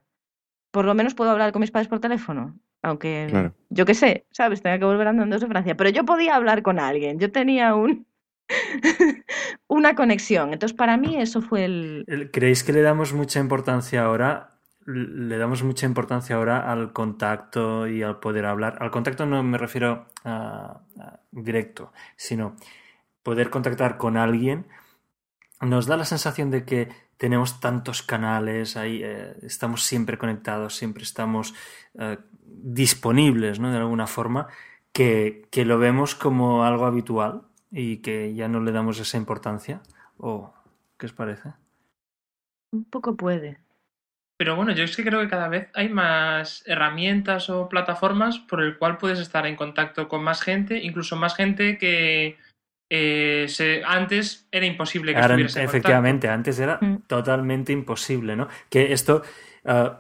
Por 0.71 0.85
lo 0.85 0.95
menos 0.95 1.15
puedo 1.15 1.31
hablar 1.31 1.51
con 1.53 1.61
mis 1.61 1.71
padres 1.71 1.89
por 1.89 2.01
teléfono. 2.01 2.59
Aunque, 2.83 3.27
Claro. 3.31 3.55
yo 3.71 3.85
qué 3.87 3.95
sé, 3.95 4.27
¿sabes? 4.31 4.63
Tenga 4.63 4.79
que 4.79 4.85
volver 4.85 5.09
andando 5.09 5.35
desde 5.35 5.49
Francia. 5.49 5.77
Pero 5.77 5.91
yo 5.91 6.05
podía 6.05 6.37
hablar 6.37 6.63
con 6.63 6.79
alguien. 6.79 7.19
Yo 7.19 7.33
tenía 7.33 7.75
un 7.75 8.07
una 9.67 9.95
conexión. 9.95 10.53
Entonces, 10.53 10.77
para 10.77 10.97
mí 10.97 11.17
eso 11.21 11.43
fue 11.43 11.65
el... 11.65 12.05
El- 12.07 12.31
¿Creéis 12.31 12.63
que 12.65 12.73
le 12.73 12.83
damos 12.83 13.13
mucha 13.13 13.41
importancia 13.41 14.03
ahora? 14.05 14.55
Le 14.87 15.37
damos 15.37 15.63
mucha 15.63 15.85
importancia 15.87 16.37
ahora 16.37 16.71
al 16.71 16.93
contacto 16.95 17.87
y 17.89 18.03
al 18.03 18.21
poder 18.21 18.47
hablar. 18.47 18.79
Al 18.81 18.91
contacto 18.91 19.27
no 19.27 19.43
me 19.43 19.59
refiero 19.59 20.07
a, 20.25 20.81
a 20.99 21.21
directo, 21.31 21.93
sino 22.17 22.57
poder 23.29 23.51
contactar 23.51 23.99
con 23.99 24.17
alguien. 24.17 24.65
Nos 25.61 25.85
da 25.85 25.99
la 25.99 26.07
sensación 26.07 26.51
de 26.51 26.65
que 26.65 26.89
tenemos 27.19 27.61
tantos 27.61 28.03
canales, 28.03 28.75
ahí 28.75 29.03
eh, 29.05 29.35
estamos 29.43 29.85
siempre 29.85 30.17
conectados, 30.17 30.77
siempre 30.77 31.03
estamos 31.03 31.55
eh, 31.99 32.17
disponibles, 32.47 33.61
¿no? 33.61 33.71
De 33.71 33.77
alguna 33.77 34.07
forma, 34.07 34.47
que, 34.95 35.47
que 35.51 35.67
lo 35.67 35.79
vemos 35.79 36.15
como 36.15 36.65
algo 36.65 36.87
habitual 36.87 37.43
y 37.71 37.99
que 37.99 38.35
ya 38.35 38.49
no 38.49 38.61
le 38.61 38.73
damos 38.73 38.99
esa 38.99 39.19
importancia. 39.19 39.83
¿O 40.17 40.55
qué 40.97 41.05
os 41.05 41.13
parece? 41.13 41.53
Un 42.73 42.87
poco 42.87 43.15
puede. 43.15 43.59
Pero 44.39 44.57
bueno, 44.57 44.73
yo 44.73 44.85
es 44.85 44.97
que 44.97 45.05
creo 45.05 45.21
que 45.21 45.29
cada 45.29 45.49
vez 45.49 45.69
hay 45.75 45.91
más 45.91 46.63
herramientas 46.67 47.51
o 47.51 47.69
plataformas 47.69 48.39
por 48.39 48.63
el 48.63 48.79
cual 48.79 48.97
puedes 48.97 49.19
estar 49.19 49.47
en 49.47 49.57
contacto 49.57 50.09
con 50.09 50.25
más 50.25 50.41
gente, 50.41 50.83
incluso 50.83 51.15
más 51.17 51.35
gente 51.35 51.77
que 51.77 52.39
eh, 52.91 53.47
se- 53.49 53.83
antes 53.85 54.49
era 54.51 54.65
imposible 54.67 55.13
que 55.13 55.17
Ahora, 55.19 55.35
estuvieras 55.35 55.57
en 55.57 55.65
efectivamente, 55.65 56.29
antes 56.29 56.59
era 56.59 56.79
Mm. 56.81 56.97
totalmente 57.07 57.73
imposible, 57.73 58.35
¿no? 58.37 58.49
Que 58.71 58.93
esto, 58.93 59.23
eh, 59.65 59.91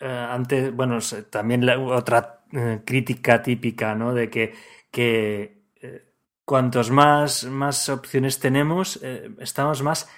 eh, 0.00 0.26
antes, 0.30 0.74
bueno, 0.74 0.98
también 1.30 1.64
la- 1.64 1.78
otra 1.78 2.40
eh, 2.52 2.80
crítica 2.84 3.42
típica, 3.42 3.94
¿no? 3.94 4.14
De 4.14 4.30
que, 4.30 4.54
que 4.90 5.62
eh, 5.82 6.04
cuantos 6.44 6.90
más, 6.90 7.44
más 7.44 7.88
opciones 7.88 8.38
tenemos, 8.38 9.00
eh, 9.02 9.30
estamos 9.40 9.82
más, 9.82 10.08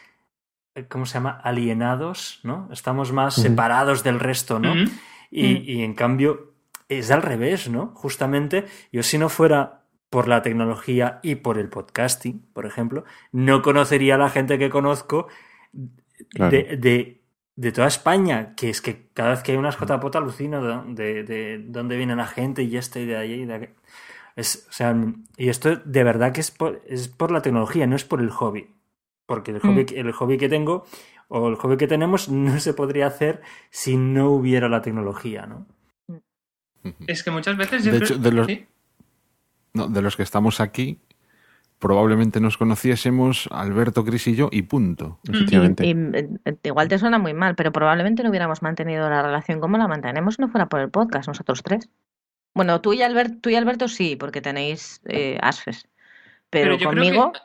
¿cómo 0.89 1.07
se 1.07 1.15
llama? 1.15 1.41
Alienados, 1.43 2.41
¿no? 2.43 2.69
Estamos 2.73 3.13
más 3.13 3.35
separados 3.37 4.03
del 4.05 4.21
resto, 4.21 4.59
¿no? 4.59 4.75
Y, 5.31 5.55
Mm. 5.55 5.63
y 5.67 5.83
en 5.83 5.95
cambio 5.95 6.53
es 6.89 7.11
al 7.11 7.23
revés, 7.23 7.69
¿no? 7.69 7.93
Justamente, 7.95 8.67
yo 8.93 9.03
si 9.03 9.17
no 9.19 9.29
fuera 9.29 9.86
por 10.17 10.29
la 10.29 10.41
tecnología 10.41 11.21
y 11.23 11.35
por 11.35 11.59
el 11.59 11.69
podcasting, 11.69 12.41
por 12.55 12.65
ejemplo, 12.65 13.05
no 13.33 13.61
conocería 13.61 14.15
a 14.15 14.19
la 14.19 14.31
gente 14.31 14.59
que 14.59 14.71
conozco 14.71 15.29
Claro. 16.31 16.51
de, 16.51 16.79
de- 16.79 17.21
de 17.55 17.71
toda 17.73 17.87
España, 17.87 18.55
que 18.57 18.71
es 18.71 18.81
que 18.81 19.09
cada 19.13 19.31
vez 19.33 19.43
que 19.43 19.53
hay 19.53 19.59
unas 19.59 19.77
JPOT 19.77 20.17
alucino 20.17 20.63
de, 20.95 20.95
de, 20.95 21.23
de 21.25 21.59
dónde 21.69 21.99
viene 21.99 22.17
la 22.17 22.27
gente 22.27 22.63
y 22.63 22.79
este 22.79 23.03
y 23.03 23.05
de 23.07 23.17
allí 23.19 23.35
y 23.43 23.45
de 23.45 23.55
aquel. 23.55 23.71
Es, 24.37 24.67
o 24.71 24.73
sea, 24.73 24.97
y 25.37 25.51
esto 25.51 25.77
de 25.77 26.03
verdad 26.05 26.33
que 26.33 26.41
es 26.41 26.51
por, 26.51 26.81
es 26.87 27.09
por 27.09 27.31
la 27.31 27.43
tecnología, 27.43 27.87
no 27.87 27.95
es 27.95 28.05
por 28.05 28.23
el 28.23 28.31
hobby. 28.31 28.71
Porque 29.27 29.51
el 29.51 29.61
hobby, 29.61 29.83
Mm. 29.83 29.87
que- 29.87 30.01
el 30.01 30.13
hobby 30.13 30.39
que 30.39 30.49
tengo 30.49 30.87
o 31.29 31.47
el 31.51 31.57
hobby 31.57 31.77
que 31.77 31.87
tenemos 31.89 32.29
no 32.31 32.59
se 32.59 32.73
podría 32.73 33.07
hacer 33.09 33.43
si 33.69 33.99
no 33.99 34.31
hubiera 34.31 34.71
la 34.71 34.81
tecnología, 34.81 35.45
¿no? 35.45 35.67
Es 37.07 37.23
que 37.23 37.31
muchas 37.31 37.59
veces 37.59 37.85
yo 37.85 37.93
De 37.93 37.99
creo- 37.99 38.09
hecho, 38.09 38.19
de 38.19 38.33
los- 38.33 38.47
¿Sí? 38.47 38.67
No, 39.77 39.89
de 39.89 40.03
los 40.03 40.17
que 40.17 40.23
estamos 40.23 40.61
aquí, 40.61 40.99
probablemente 41.79 42.41
nos 42.41 42.57
conociésemos 42.57 43.49
Alberto, 43.53 44.05
Cris 44.05 44.27
y 44.29 44.35
yo, 44.35 44.49
y 44.51 44.63
punto. 44.63 45.21
Efectivamente. 45.29 45.87
Y, 45.87 45.91
eh, 45.91 46.57
igual 46.65 46.89
te 46.89 46.99
suena 46.99 47.19
muy 47.19 47.35
mal, 47.35 47.55
pero 47.55 47.73
probablemente 47.73 48.23
no 48.23 48.31
hubiéramos 48.31 48.63
mantenido 48.63 49.09
la 49.11 49.23
relación 49.23 49.61
como 49.61 49.77
la 49.77 49.87
mantenemos 49.87 50.37
si 50.37 50.43
no 50.43 50.49
fuera 50.49 50.67
por 50.69 50.81
el 50.81 50.91
podcast, 50.91 51.29
nosotros 51.29 51.63
tres. 51.63 51.89
Bueno, 52.55 52.81
tú 52.81 52.95
y, 52.95 53.03
Albert, 53.03 53.43
tú 53.43 53.51
y 53.51 53.55
Alberto 53.55 53.87
sí, 53.87 54.17
porque 54.17 54.41
tenéis 54.41 55.03
eh, 55.07 55.39
asfes. 55.43 55.87
Pero, 56.49 56.73
yo 56.73 56.89
creo 56.89 56.91
conmigo, 56.91 57.33
que 57.33 57.41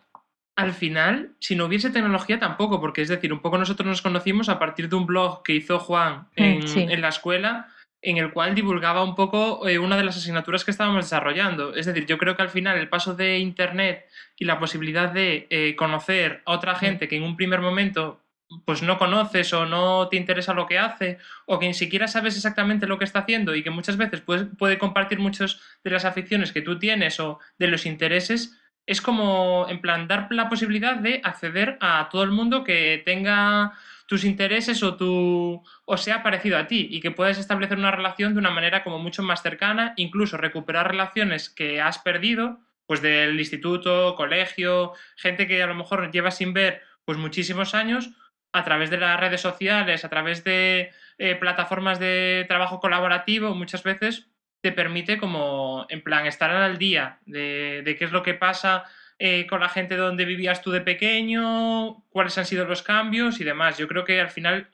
al 0.56 0.74
final, 0.74 1.34
si 1.40 1.56
no 1.56 1.66
hubiese 1.66 1.90
tecnología 1.90 2.40
tampoco, 2.40 2.80
porque 2.80 3.02
es 3.02 3.10
decir, 3.10 3.34
un 3.34 3.42
poco 3.42 3.58
nosotros 3.58 3.86
nos 3.86 4.02
conocimos 4.02 4.48
a 4.48 4.58
partir 4.58 4.88
de 4.88 4.96
un 4.96 5.06
blog 5.06 5.44
que 5.44 5.54
hizo 5.54 5.80
Juan 5.80 6.28
en, 6.36 6.60
Mm, 6.60 6.68
sí. 6.68 6.86
en 6.88 7.02
la 7.02 7.10
escuela, 7.10 7.68
en 8.02 8.18
el 8.18 8.32
cual 8.32 8.56
divulgaba 8.56 9.04
un 9.04 9.16
poco 9.16 9.68
eh, 9.68 9.78
una 9.78 9.98
de 9.98 10.04
las 10.04 10.18
asignaturas 10.18 10.66
que 10.66 10.72
estábamos 10.72 11.06
desarrollando. 11.06 11.76
Es 11.76 11.86
decir, 11.86 12.06
yo 12.06 12.18
creo 12.18 12.36
que 12.36 12.42
al 12.42 12.50
final 12.50 12.78
el 12.78 12.90
paso 12.90 13.16
de 13.16 13.40
Internet 13.40 14.08
y 14.38 14.46
la 14.46 14.60
posibilidad 14.60 15.10
de 15.12 15.48
eh, 15.50 15.76
conocer 15.76 16.42
a 16.46 16.54
otra 16.54 16.76
gente 16.76 17.08
que 17.08 17.18
en 17.18 17.24
un 17.24 17.36
primer 17.36 17.62
momento 17.62 18.22
pues 18.66 18.82
no 18.82 18.98
conoces 18.98 19.54
o 19.54 19.66
no 19.66 20.10
te 20.10 20.18
interesa 20.18 20.54
lo 20.54 20.68
que 20.68 20.78
hace 20.78 21.20
o 21.46 21.58
que 21.58 21.68
ni 21.68 21.74
siquiera 21.74 22.08
sabes 22.08 22.36
exactamente 22.36 22.88
lo 22.88 22.98
que 22.98 23.06
está 23.06 23.20
haciendo 23.20 23.56
y 23.56 23.64
que 23.64 23.70
muchas 23.70 23.96
veces 23.96 24.20
puede, 24.20 24.46
puede 24.46 24.78
compartir 24.78 25.20
muchas 25.20 25.62
de 25.84 25.92
las 25.92 26.04
aficiones 26.04 26.52
que 26.52 26.62
tú 26.62 26.78
tienes 26.78 27.20
o 27.22 27.40
de 27.60 27.68
los 27.68 27.86
intereses, 27.86 28.60
es 28.86 29.02
como 29.02 29.68
en 29.70 29.80
plan 29.80 30.08
dar 30.08 30.28
la 30.32 30.50
posibilidad 30.50 30.96
de 30.96 31.22
acceder 31.24 31.78
a 31.80 32.10
todo 32.12 32.24
el 32.24 32.32
mundo 32.32 32.64
que 32.64 33.02
tenga 33.06 33.74
tus 34.12 34.26
intereses 34.26 34.84
o 34.84 34.98
tu 34.98 35.64
o 35.86 35.96
sea 35.96 36.22
parecido 36.22 36.58
a 36.58 36.68
ti 36.68 36.86
y 36.92 37.00
que 37.00 37.12
puedas 37.12 37.38
establecer 37.38 37.78
una 37.78 37.92
relación 37.92 38.34
de 38.34 38.40
una 38.40 38.52
manera 38.52 38.84
como 38.84 39.00
mucho 39.00 39.24
más 39.24 39.42
cercana, 39.42 39.94
incluso 39.96 40.36
recuperar 40.36 40.92
relaciones 40.92 41.50
que 41.50 41.80
has 41.80 41.98
perdido, 42.00 42.60
pues 42.86 43.02
del 43.02 43.40
instituto, 43.40 44.16
colegio, 44.18 44.92
gente 45.16 45.48
que 45.48 45.64
a 45.64 45.68
lo 45.68 45.76
mejor 45.76 46.12
llevas 46.12 46.36
sin 46.36 46.52
ver 46.52 46.82
pues 47.06 47.18
muchísimos 47.18 47.74
años 47.74 48.10
a 48.52 48.66
través 48.66 48.90
de 48.90 48.98
las 48.98 49.18
redes 49.18 49.40
sociales, 49.40 50.04
a 50.04 50.10
través 50.10 50.44
de 50.44 50.92
eh, 51.18 51.36
plataformas 51.36 51.98
de 51.98 52.44
trabajo 52.50 52.82
colaborativo, 52.82 53.56
muchas 53.56 53.82
veces 53.82 54.28
te 54.60 54.74
permite 54.74 55.20
como 55.20 55.86
en 55.88 56.04
plan 56.04 56.26
estar 56.26 56.52
al 56.52 56.78
día 56.78 57.20
de 57.26 57.96
qué 57.98 58.04
es 58.04 58.12
lo 58.12 58.24
que 58.24 58.34
pasa 58.34 58.84
eh, 59.24 59.46
con 59.48 59.60
la 59.62 59.70
gente 59.70 59.96
donde 59.98 60.26
vivías 60.26 60.62
tú 60.64 60.72
de 60.72 60.82
pequeño, 60.82 62.04
cuáles 62.10 62.38
han 62.40 62.46
sido 62.46 62.66
los 62.66 62.82
cambios 62.82 63.40
y 63.40 63.44
demás. 63.44 63.78
Yo 63.78 63.88
creo 63.88 64.04
que 64.04 64.20
al 64.20 64.30
final 64.32 64.70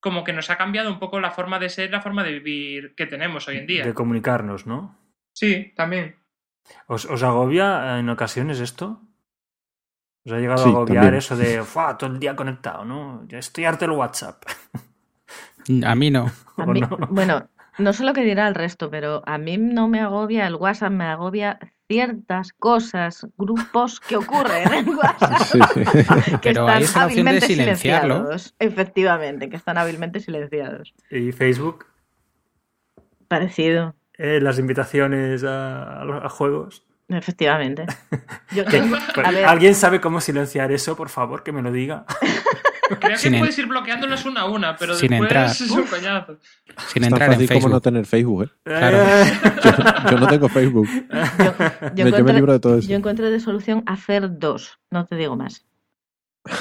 como 0.00 0.24
que 0.24 0.32
nos 0.34 0.50
ha 0.50 0.58
cambiado 0.58 0.90
un 0.92 0.98
poco 0.98 1.20
la 1.20 1.30
forma 1.30 1.58
de 1.58 1.70
ser, 1.70 1.90
la 1.90 2.02
forma 2.02 2.22
de 2.22 2.32
vivir 2.38 2.94
que 2.94 3.06
tenemos 3.06 3.48
hoy 3.48 3.56
en 3.58 3.66
día. 3.66 3.84
De 3.84 3.94
comunicarnos, 3.94 4.66
¿no? 4.66 4.96
Sí, 5.32 5.72
también. 5.74 6.16
¿Os, 6.86 7.06
os 7.06 7.22
agobia 7.22 7.96
eh, 7.96 8.00
en 8.00 8.08
ocasiones 8.10 8.60
esto? 8.60 9.00
¿Os 10.26 10.32
ha 10.32 10.38
llegado 10.38 10.62
Sí, 10.62 10.68
a 10.68 10.72
agobiar 10.72 11.02
también. 11.04 11.14
eso 11.14 11.36
de 11.36 11.62
"Fua, 11.62 11.96
todo 11.96 12.10
el 12.10 12.18
día 12.20 12.36
conectado, 12.36 12.84
¿no? 12.84 13.24
Ya 13.26 13.38
estoy 13.38 13.64
harto 13.64 13.86
del 13.86 13.96
WhatsApp. 13.96 14.42
A 15.86 15.94
mí 15.94 16.10
no. 16.10 16.26
a 16.58 16.62
¿O 16.62 16.66
mí- 16.66 16.80
no? 16.80 16.88
bueno, 17.10 17.48
no 17.78 17.92
sé 17.92 18.04
lo 18.04 18.12
que 18.12 18.22
dirá 18.22 18.48
el 18.48 18.54
resto, 18.54 18.90
pero 18.90 19.22
a 19.26 19.38
mí 19.38 19.56
no 19.56 19.88
me 19.88 20.00
agobia 20.00 20.46
el 20.46 20.54
WhatsApp, 20.56 20.92
me 20.92 21.04
agobia 21.04 21.58
ciertas 21.88 22.52
cosas, 22.52 23.26
grupos 23.38 23.98
que 24.00 24.16
ocurren 24.16 24.72
en 24.74 24.88
WhatsApp 24.90 25.38
Sí, 25.42 25.58
sí. 25.74 25.80
que 26.42 26.52
Pero 26.52 26.68
están 26.68 26.82
de 26.82 27.12
hábilmente 27.12 27.46
silenciarlo. 27.46 28.14
silenciados. 28.16 28.54
Efectivamente, 28.58 29.48
que 29.48 29.56
están 29.56 29.78
hábilmente 29.78 30.20
silenciados. 30.20 30.94
Y 31.10 31.32
Facebook, 31.32 31.86
Parecido, 33.28 33.94
eh, 34.18 34.40
las 34.40 34.58
invitaciones 34.58 35.44
a, 35.44 36.28
juegos. 36.30 36.86
efectivamente. 37.08 37.86
Yo 38.52 38.64
¿Alguien 39.46 39.74
sabe 39.74 40.00
cómo 40.00 40.20
silenciar 40.20 40.72
eso? 40.72 40.96
Por 40.96 41.08
favor, 41.08 41.42
que 41.42 41.52
me 41.52 41.62
lo 41.62 41.70
diga. 41.72 42.04
Creo 43.00 43.18
que 43.18 43.28
en- 43.28 43.38
puedes 43.38 43.58
ir 43.58 43.66
bloqueándolas 43.66 44.24
una 44.24 44.40
a 44.42 44.46
una, 44.46 44.76
pero 44.76 44.94
Sin 44.94 45.10
después 45.10 45.30
entrar. 45.30 45.46
es 45.50 45.60
un 45.70 45.84
coñazo. 45.84 46.38
Sin 46.38 46.76
Es 46.76 46.92
tan 46.94 47.04
entrar 47.04 47.22
en 47.32 47.34
fácil 47.34 47.48
como 47.48 47.58
no 47.60 47.62
Facebook. 47.68 47.82
tener 47.82 48.06
Facebook, 48.06 48.42
¿eh? 48.44 48.48
Claro. 48.64 48.98
Eh, 49.02 49.32
Yo, 49.64 50.10
yo 50.10 50.18
no 50.18 50.26
tengo 50.28 50.48
Facebook. 50.48 50.88
yo, 50.88 51.04
yo 51.94 52.04
Me- 52.04 52.10
yo 52.12 52.24
me 52.24 52.32
libro 52.32 52.52
de 52.52 52.60
todo 52.60 52.78
eso. 52.78 52.88
yo 52.88 52.96
encontré 52.96 53.30
de 53.30 53.40
solución 53.40 53.82
hacer 53.86 54.38
dos, 54.38 54.78
no 54.90 55.04
te 55.06 55.16
digo 55.16 55.36
más. 55.36 55.64
A 56.44 56.52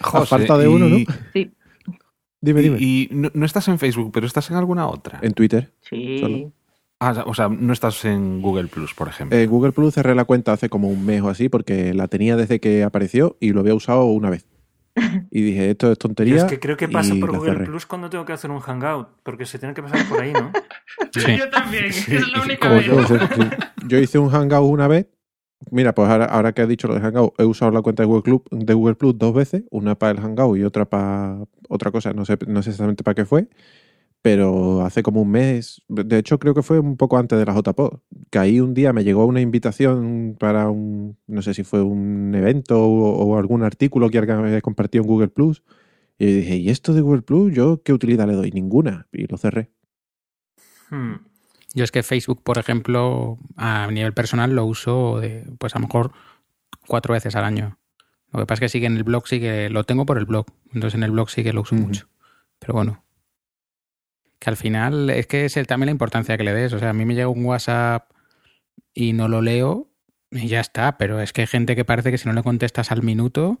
José, 0.00 0.26
falta 0.26 0.58
de 0.58 0.68
uno, 0.68 0.88
¿no? 0.88 0.98
Sí, 1.32 1.52
Dime, 2.40 2.60
dime. 2.60 2.76
Y, 2.78 3.08
y 3.10 3.14
no, 3.14 3.30
no 3.32 3.46
estás 3.46 3.68
en 3.68 3.78
Facebook, 3.78 4.10
pero 4.12 4.26
estás 4.26 4.50
en 4.50 4.56
alguna 4.56 4.86
otra. 4.86 5.18
En 5.22 5.32
Twitter. 5.32 5.72
sí. 5.80 6.18
Solo. 6.20 6.52
Ah, 7.00 7.24
o 7.26 7.34
sea, 7.34 7.48
no 7.48 7.72
estás 7.72 8.04
en 8.04 8.40
Google 8.40 8.68
Plus, 8.68 8.94
por 8.94 9.08
ejemplo. 9.08 9.36
En 9.36 9.50
Google 9.50 9.72
Plus 9.72 9.92
cerré 9.94 10.14
la 10.14 10.24
cuenta 10.24 10.52
hace 10.52 10.68
como 10.70 10.88
un 10.88 11.04
mes 11.04 11.20
o 11.22 11.28
así 11.28 11.48
porque 11.48 11.92
la 11.92 12.06
tenía 12.08 12.36
desde 12.36 12.60
que 12.60 12.82
apareció 12.84 13.36
y 13.40 13.52
lo 13.52 13.60
había 13.60 13.74
usado 13.74 14.04
una 14.04 14.30
vez. 14.30 14.46
Y 15.30 15.42
dije, 15.42 15.70
esto 15.70 15.86
es 15.88 15.92
yo 15.92 15.96
tontería. 15.96 16.36
es 16.36 16.44
que 16.44 16.60
creo 16.60 16.76
que 16.76 16.88
paso 16.88 17.14
y 17.14 17.20
por 17.20 17.32
Google 17.32 17.52
cerré. 17.52 17.64
Plus 17.64 17.86
cuando 17.86 18.10
tengo 18.10 18.24
que 18.24 18.32
hacer 18.32 18.50
un 18.50 18.60
hangout, 18.60 19.08
porque 19.22 19.44
se 19.44 19.58
tiene 19.58 19.74
que 19.74 19.82
pasar 19.82 20.08
por 20.08 20.20
ahí, 20.22 20.32
¿no? 20.32 20.52
Sí. 21.12 21.36
Yo 21.36 21.50
también, 21.50 21.86
es 21.86 22.08
la 22.28 22.42
única 22.42 22.68
vez. 22.68 22.86
yo, 22.86 23.04
sí. 23.06 23.14
Yo 23.88 23.98
hice 23.98 24.18
un 24.18 24.30
hangout 24.30 24.70
una 24.70 24.86
vez. 24.88 25.08
Mira, 25.70 25.94
pues 25.94 26.08
ahora, 26.08 26.26
ahora 26.26 26.52
que 26.52 26.62
has 26.62 26.68
dicho 26.68 26.88
lo 26.88 26.94
de 26.94 27.00
hangout, 27.00 27.34
he 27.38 27.44
usado 27.44 27.70
la 27.70 27.82
cuenta 27.82 28.02
de 28.02 28.06
Google, 28.06 28.22
Club, 28.22 28.48
de 28.50 28.74
Google 28.74 28.94
Plus 28.94 29.16
dos 29.18 29.34
veces, 29.34 29.64
una 29.70 29.94
para 29.94 30.12
el 30.12 30.20
hangout 30.20 30.58
y 30.58 30.64
otra 30.64 30.84
para 30.84 31.38
otra 31.68 31.90
cosa, 31.90 32.12
no 32.12 32.24
sé, 32.24 32.36
no 32.46 32.62
sé 32.62 32.70
exactamente 32.70 33.02
para 33.02 33.14
qué 33.14 33.24
fue, 33.24 33.48
pero 34.24 34.80
hace 34.80 35.02
como 35.02 35.20
un 35.20 35.32
mes, 35.32 35.82
de 35.86 36.16
hecho 36.16 36.38
creo 36.38 36.54
que 36.54 36.62
fue 36.62 36.78
un 36.78 36.96
poco 36.96 37.18
antes 37.18 37.38
de 37.38 37.44
la 37.44 37.52
JPod, 37.52 37.98
que 38.30 38.38
ahí 38.38 38.58
un 38.58 38.72
día 38.72 38.94
me 38.94 39.04
llegó 39.04 39.26
una 39.26 39.42
invitación 39.42 40.34
para 40.40 40.70
un, 40.70 41.18
no 41.26 41.42
sé 41.42 41.52
si 41.52 41.62
fue 41.62 41.82
un 41.82 42.34
evento 42.34 42.82
o, 42.82 43.22
o 43.22 43.36
algún 43.36 43.62
artículo 43.62 44.08
que 44.08 44.16
alguien 44.16 44.38
había 44.38 44.62
compartido 44.62 45.04
en 45.04 45.08
Google 45.08 45.28
Plus, 45.28 45.62
y 46.18 46.24
dije, 46.24 46.56
¿y 46.56 46.70
esto 46.70 46.94
de 46.94 47.02
Google 47.02 47.20
Plus? 47.20 47.52
¿Yo 47.52 47.82
qué 47.82 47.92
utilidad 47.92 48.26
le 48.26 48.32
doy? 48.32 48.50
Ninguna, 48.50 49.08
y 49.12 49.26
lo 49.26 49.36
cerré. 49.36 49.72
Hmm. 50.88 51.16
Yo 51.74 51.84
es 51.84 51.92
que 51.92 52.02
Facebook, 52.02 52.42
por 52.42 52.56
ejemplo, 52.56 53.36
a 53.56 53.90
nivel 53.90 54.14
personal 54.14 54.54
lo 54.54 54.64
uso 54.64 55.20
de, 55.20 55.44
pues 55.58 55.76
a 55.76 55.80
lo 55.80 55.86
mejor 55.86 56.12
cuatro 56.86 57.12
veces 57.12 57.36
al 57.36 57.44
año. 57.44 57.78
Lo 58.32 58.40
que 58.40 58.46
pasa 58.46 58.54
es 58.54 58.60
que 58.60 58.68
sí 58.70 58.80
que 58.80 58.86
en 58.86 58.96
el 58.96 59.04
blog 59.04 59.28
sí 59.28 59.38
que 59.38 59.68
lo 59.68 59.84
tengo 59.84 60.06
por 60.06 60.16
el 60.16 60.24
blog. 60.24 60.46
Entonces 60.72 60.94
en 60.94 61.02
el 61.02 61.10
blog 61.10 61.28
sí 61.28 61.42
que 61.42 61.52
lo 61.52 61.60
uso 61.60 61.74
mucho. 61.74 62.08
Pero 62.58 62.72
bueno. 62.72 63.03
Que 64.38 64.50
al 64.50 64.56
final 64.56 65.10
es 65.10 65.26
que 65.26 65.44
es 65.46 65.56
el- 65.56 65.66
también 65.66 65.86
la 65.86 65.92
importancia 65.92 66.36
que 66.36 66.44
le 66.44 66.52
des. 66.52 66.72
O 66.72 66.78
sea, 66.78 66.90
a 66.90 66.92
mí 66.92 67.04
me 67.04 67.14
llega 67.14 67.28
un 67.28 67.44
WhatsApp 67.44 68.10
y 68.92 69.12
no 69.12 69.28
lo 69.28 69.40
leo 69.42 69.88
y 70.30 70.48
ya 70.48 70.60
está. 70.60 70.98
Pero 70.98 71.20
es 71.20 71.32
que 71.32 71.42
hay 71.42 71.46
gente 71.46 71.76
que 71.76 71.84
parece 71.84 72.10
que 72.10 72.18
si 72.18 72.28
no 72.28 72.34
le 72.34 72.42
contestas 72.42 72.92
al 72.92 73.02
minuto 73.02 73.60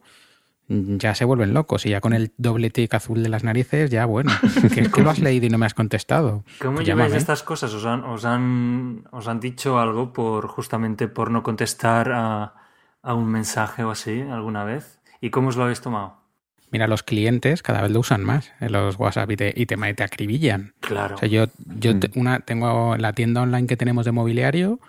mm, 0.68 0.96
ya 0.96 1.14
se 1.14 1.24
vuelven 1.24 1.54
locos. 1.54 1.86
Y 1.86 1.90
ya 1.90 2.00
con 2.00 2.12
el 2.12 2.32
doble 2.36 2.70
tic 2.70 2.92
azul 2.94 3.22
de 3.22 3.28
las 3.28 3.44
narices, 3.44 3.90
ya 3.90 4.04
bueno. 4.04 4.30
Que 4.74 4.80
es 4.82 4.88
que 4.90 5.02
lo 5.02 5.10
has 5.10 5.18
leído 5.20 5.46
y 5.46 5.50
no 5.50 5.58
me 5.58 5.66
has 5.66 5.74
contestado. 5.74 6.44
¿Cómo 6.60 6.76
Pues 6.76 6.86
lleváis 6.86 7.08
llámame. 7.08 7.16
estas 7.16 7.42
cosas? 7.42 7.72
¿Os 7.72 7.86
han, 7.86 8.04
os, 8.04 8.24
han, 8.24 9.04
¿Os 9.12 9.26
han 9.28 9.40
dicho 9.40 9.78
algo 9.78 10.12
por 10.12 10.48
justamente 10.48 11.08
por 11.08 11.30
no 11.30 11.42
contestar 11.42 12.12
a, 12.12 12.54
a 13.02 13.14
un 13.14 13.26
mensaje 13.28 13.84
o 13.84 13.90
así 13.90 14.20
alguna 14.22 14.64
vez? 14.64 15.00
¿Y 15.20 15.30
cómo 15.30 15.48
os 15.48 15.56
lo 15.56 15.62
habéis 15.62 15.80
tomado? 15.80 16.23
Mira, 16.74 16.88
los 16.88 17.04
clientes 17.04 17.62
cada 17.62 17.80
vez 17.82 17.92
lo 17.92 18.00
usan 18.00 18.24
más 18.24 18.50
en 18.58 18.72
los 18.72 18.98
WhatsApp 18.98 19.30
y 19.30 19.36
te, 19.36 19.52
y 19.54 19.64
te, 19.66 19.76
te 19.94 20.02
acribillan. 20.02 20.74
Claro. 20.80 21.14
O 21.14 21.18
sea, 21.18 21.28
yo, 21.28 21.46
yo 21.78 21.94
Mm. 21.94 22.00
te- 22.00 22.10
una, 22.18 22.40
tengo 22.40 22.96
la 22.96 23.12
tienda 23.12 23.42
online 23.42 23.68
que 23.68 23.76
tenemos 23.76 24.04
de 24.04 24.10
mobiliario, 24.10 24.80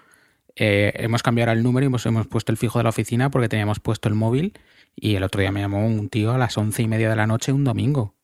eh, 0.55 0.93
hemos 0.95 1.21
cambiado 1.21 1.51
el 1.51 1.61
número 1.61 1.83
y 1.85 1.87
hemos, 1.87 2.03
hemos 2.07 2.25
puesto 2.25 2.51
el 2.51 2.57
fijo 2.57 2.79
de 2.79 2.83
la 2.83 2.89
oficina 2.89 3.29
porque 3.29 3.49
teníamos 3.49 3.79
puesto 3.79 4.09
el 4.09 4.15
móvil 4.15 4.57
y 4.95 5.13
el 5.15 5.21
otro 5.21 5.41
día 5.41 5.51
me 5.51 5.59
llamó 5.61 5.85
un 5.85 6.09
tío 6.09 6.31
a 6.33 6.39
las 6.39 6.57
once 6.57 6.81
y 6.81 6.87
media 6.87 7.07
de 7.07 7.15
la 7.17 7.27
noche 7.27 7.51
un 7.51 7.63
domingo. 7.63 8.15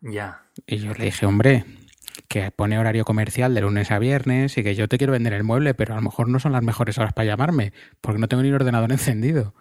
Ya. 0.00 0.44
Y 0.66 0.78
yo 0.78 0.94
le 0.94 1.04
dije, 1.04 1.26
hombre, 1.26 1.64
que 2.28 2.50
pone 2.50 2.78
horario 2.78 3.04
comercial 3.04 3.52
de 3.54 3.60
lunes 3.60 3.90
a 3.90 3.98
viernes 3.98 4.56
y 4.56 4.62
que 4.62 4.74
yo 4.74 4.88
te 4.88 4.96
quiero 4.96 5.12
vender 5.12 5.34
el 5.34 5.44
mueble, 5.44 5.74
pero 5.74 5.92
a 5.92 5.96
lo 5.96 6.02
mejor 6.02 6.28
no 6.28 6.38
son 6.40 6.52
las 6.52 6.62
mejores 6.62 6.96
horas 6.96 7.12
para 7.12 7.26
llamarme 7.26 7.74
porque 8.00 8.18
no 8.20 8.26
tengo 8.28 8.42
ni 8.42 8.50
ordenador 8.52 8.90
encendido. 8.92 9.54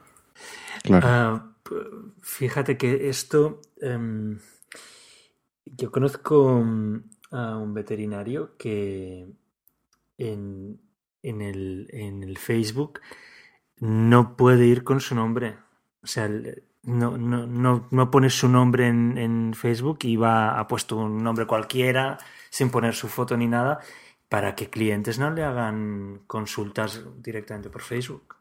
Claro. 0.83 1.07
Ah, 1.09 1.47
fíjate 2.21 2.77
que 2.77 3.09
esto. 3.09 3.61
em, 3.81 4.39
yo 5.65 5.91
conozco 5.91 6.61
mm, 6.63 7.03
a 7.31 7.57
un 7.57 7.73
veterinario 7.73 8.57
que 8.57 9.27
en, 10.17 10.79
en 11.23 11.41
el, 11.41 11.87
en 11.91 12.23
el 12.23 12.37
Facebook 12.37 12.99
no 13.77 14.35
puede 14.35 14.65
ir 14.65 14.83
con 14.83 14.99
su 14.99 15.15
nombre. 15.15 15.57
O 16.03 16.07
sea, 16.07 16.29
no, 16.83 17.17
no, 17.17 17.45
no, 17.47 17.87
no 17.89 18.11
pone 18.11 18.29
su 18.29 18.47
nombre 18.49 18.87
en, 18.87 19.17
en 19.17 19.53
Facebook 19.53 19.99
y 20.03 20.15
va, 20.15 20.59
ha 20.59 20.67
puesto 20.67 20.97
un 20.97 21.23
nombre 21.23 21.45
cualquiera 21.45 22.17
sin 22.49 22.69
poner 22.69 22.93
su 22.93 23.07
foto 23.07 23.37
ni 23.37 23.47
nada 23.47 23.79
para 24.29 24.55
que 24.55 24.69
clientes 24.69 25.19
no 25.19 25.29
le 25.31 25.43
hagan 25.43 26.21
consultas 26.25 27.03
directamente 27.17 27.69
por 27.69 27.81
Facebook. 27.81 28.35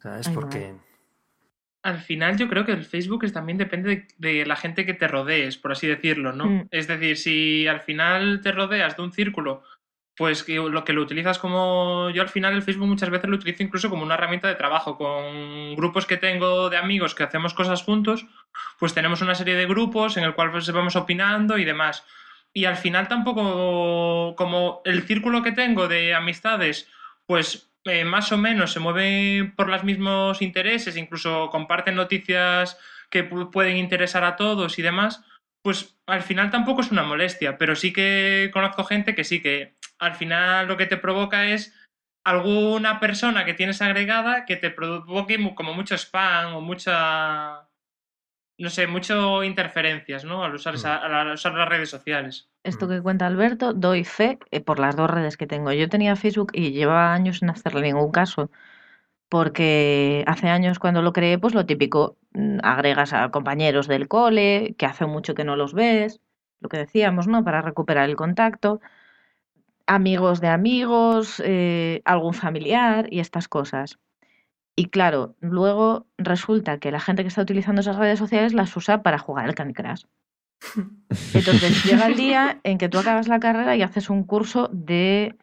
¿Sabes? 0.00 0.28
Ay, 0.28 0.34
Porque. 0.34 0.89
Al 1.82 1.98
final 1.98 2.36
yo 2.36 2.48
creo 2.48 2.64
que 2.64 2.72
el 2.72 2.84
Facebook 2.84 3.24
es, 3.24 3.32
también 3.32 3.56
depende 3.56 4.06
de, 4.18 4.30
de 4.34 4.46
la 4.46 4.56
gente 4.56 4.84
que 4.84 4.94
te 4.94 5.08
rodees, 5.08 5.56
por 5.56 5.72
así 5.72 5.86
decirlo, 5.86 6.32
¿no? 6.32 6.46
Mm. 6.46 6.68
Es 6.70 6.86
decir, 6.86 7.16
si 7.16 7.66
al 7.66 7.80
final 7.80 8.40
te 8.42 8.52
rodeas 8.52 8.96
de 8.96 9.02
un 9.02 9.12
círculo, 9.12 9.62
pues 10.20 10.44
que 10.44 10.56
lo 10.56 10.84
que 10.84 10.92
lo 10.92 11.00
utilizas 11.00 11.38
como... 11.38 12.10
Yo 12.10 12.20
al 12.20 12.28
final 12.28 12.52
el 12.52 12.62
Facebook 12.62 12.86
muchas 12.86 13.08
veces 13.08 13.30
lo 13.30 13.36
utilizo 13.36 13.62
incluso 13.62 13.88
como 13.88 14.02
una 14.02 14.16
herramienta 14.16 14.48
de 14.48 14.54
trabajo. 14.54 14.98
Con 14.98 15.74
grupos 15.76 16.04
que 16.04 16.18
tengo 16.18 16.68
de 16.68 16.76
amigos 16.76 17.14
que 17.14 17.22
hacemos 17.22 17.54
cosas 17.54 17.82
juntos, 17.82 18.26
pues 18.78 18.92
tenemos 18.92 19.22
una 19.22 19.34
serie 19.34 19.54
de 19.54 19.64
grupos 19.64 20.18
en 20.18 20.24
el 20.24 20.34
cual 20.34 20.50
pues 20.50 20.70
vamos 20.72 20.94
opinando 20.94 21.56
y 21.56 21.64
demás. 21.64 22.04
Y 22.52 22.66
al 22.66 22.76
final 22.76 23.08
tampoco, 23.08 24.34
como 24.36 24.82
el 24.84 25.04
círculo 25.04 25.42
que 25.42 25.52
tengo 25.52 25.88
de 25.88 26.14
amistades, 26.14 26.86
pues 27.24 27.69
eh, 27.84 28.04
más 28.04 28.32
o 28.32 28.38
menos 28.38 28.72
se 28.72 28.80
mueve 28.80 29.52
por 29.56 29.68
los 29.68 29.84
mismos 29.84 30.42
intereses, 30.42 30.96
incluso 30.96 31.48
comparten 31.50 31.94
noticias 31.96 32.78
que 33.10 33.28
pu- 33.28 33.50
pueden 33.50 33.76
interesar 33.76 34.24
a 34.24 34.36
todos 34.36 34.78
y 34.78 34.82
demás, 34.82 35.24
pues 35.62 35.98
al 36.06 36.22
final 36.22 36.50
tampoco 36.50 36.80
es 36.82 36.90
una 36.92 37.02
molestia, 37.02 37.58
pero 37.58 37.74
sí 37.76 37.92
que 37.92 38.50
conozco 38.52 38.84
gente 38.84 39.14
que 39.14 39.24
sí 39.24 39.42
que 39.42 39.76
al 39.98 40.14
final 40.14 40.68
lo 40.68 40.76
que 40.76 40.86
te 40.86 40.96
provoca 40.96 41.46
es 41.46 41.74
alguna 42.24 43.00
persona 43.00 43.44
que 43.44 43.54
tienes 43.54 43.80
agregada 43.82 44.44
que 44.44 44.56
te 44.56 44.70
provoque 44.70 45.38
como 45.54 45.74
mucho 45.74 45.94
spam 45.96 46.54
o 46.54 46.60
mucha 46.60 47.68
no 48.60 48.70
sé, 48.70 48.86
mucho 48.86 49.42
interferencias, 49.42 50.24
¿no? 50.24 50.44
Al 50.44 50.54
usar, 50.54 50.74
esa- 50.74 50.96
al 50.96 51.32
usar 51.32 51.54
las 51.54 51.68
redes 51.68 51.88
sociales. 51.90 52.48
Esto 52.62 52.86
Mm. 52.86 52.88
que 52.90 53.02
cuenta 53.02 53.26
Alberto, 53.26 53.72
doy 53.72 54.04
fe 54.04 54.38
eh, 54.50 54.60
por 54.60 54.78
las 54.78 54.94
dos 54.96 55.08
redes 55.10 55.36
que 55.36 55.46
tengo. 55.46 55.72
Yo 55.72 55.88
tenía 55.88 56.14
Facebook 56.14 56.50
y 56.52 56.72
llevaba 56.72 57.14
años 57.14 57.38
sin 57.38 57.48
hacerle 57.50 57.80
ningún 57.82 58.12
caso, 58.12 58.50
porque 59.28 60.24
hace 60.26 60.48
años 60.48 60.78
cuando 60.78 61.02
lo 61.02 61.12
creé, 61.12 61.38
pues 61.38 61.54
lo 61.54 61.64
típico, 61.66 62.16
mm, 62.32 62.58
agregas 62.62 63.12
a 63.12 63.30
compañeros 63.30 63.86
del 63.88 64.08
cole, 64.08 64.74
que 64.76 64.86
hace 64.86 65.06
mucho 65.06 65.34
que 65.34 65.44
no 65.44 65.56
los 65.56 65.72
ves, 65.72 66.20
lo 66.60 66.68
que 66.68 66.76
decíamos, 66.78 67.26
¿no? 67.28 67.42
Para 67.44 67.62
recuperar 67.62 68.08
el 68.10 68.16
contacto, 68.16 68.80
amigos 69.86 70.40
de 70.40 70.48
amigos, 70.48 71.42
eh, 71.44 72.02
algún 72.04 72.34
familiar 72.34 73.06
y 73.10 73.20
estas 73.20 73.48
cosas. 73.48 73.98
Y 74.80 74.86
claro, 74.86 75.36
luego 75.40 76.06
resulta 76.16 76.78
que 76.78 76.90
la 76.90 77.00
gente 77.00 77.22
que 77.22 77.28
está 77.28 77.42
utilizando 77.42 77.82
esas 77.82 77.96
redes 77.96 78.18
sociales 78.18 78.54
las 78.54 78.74
usa 78.74 79.02
para 79.02 79.18
jugar 79.18 79.44
al 79.44 79.54
Candy 79.54 79.74
Crush. 79.74 80.04
Entonces 81.34 81.84
llega 81.84 82.06
el 82.06 82.16
día 82.16 82.60
en 82.64 82.78
que 82.78 82.88
tú 82.88 82.98
acabas 82.98 83.28
la 83.28 83.40
carrera 83.40 83.76
y 83.76 83.82
haces 83.82 84.08
un 84.08 84.24
curso 84.24 84.70
de 84.72 85.36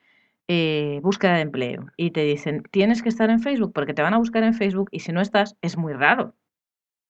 eh, 0.47 1.01
búsqueda 1.03 1.35
de 1.35 1.41
empleo 1.41 1.85
y 1.97 2.09
te 2.09 2.23
dicen, 2.23 2.63
tienes 2.71 3.03
que 3.03 3.09
estar 3.09 3.29
en 3.29 3.39
Facebook 3.39 3.73
porque 3.73 3.93
te 3.93 4.01
van 4.01 4.15
a 4.15 4.17
buscar 4.17 4.41
en 4.41 4.55
Facebook 4.55 4.89
y 4.91 5.01
si 5.01 5.11
no 5.11 5.21
estás 5.21 5.55
es 5.61 5.77
muy 5.77 5.93
raro. 5.93 6.33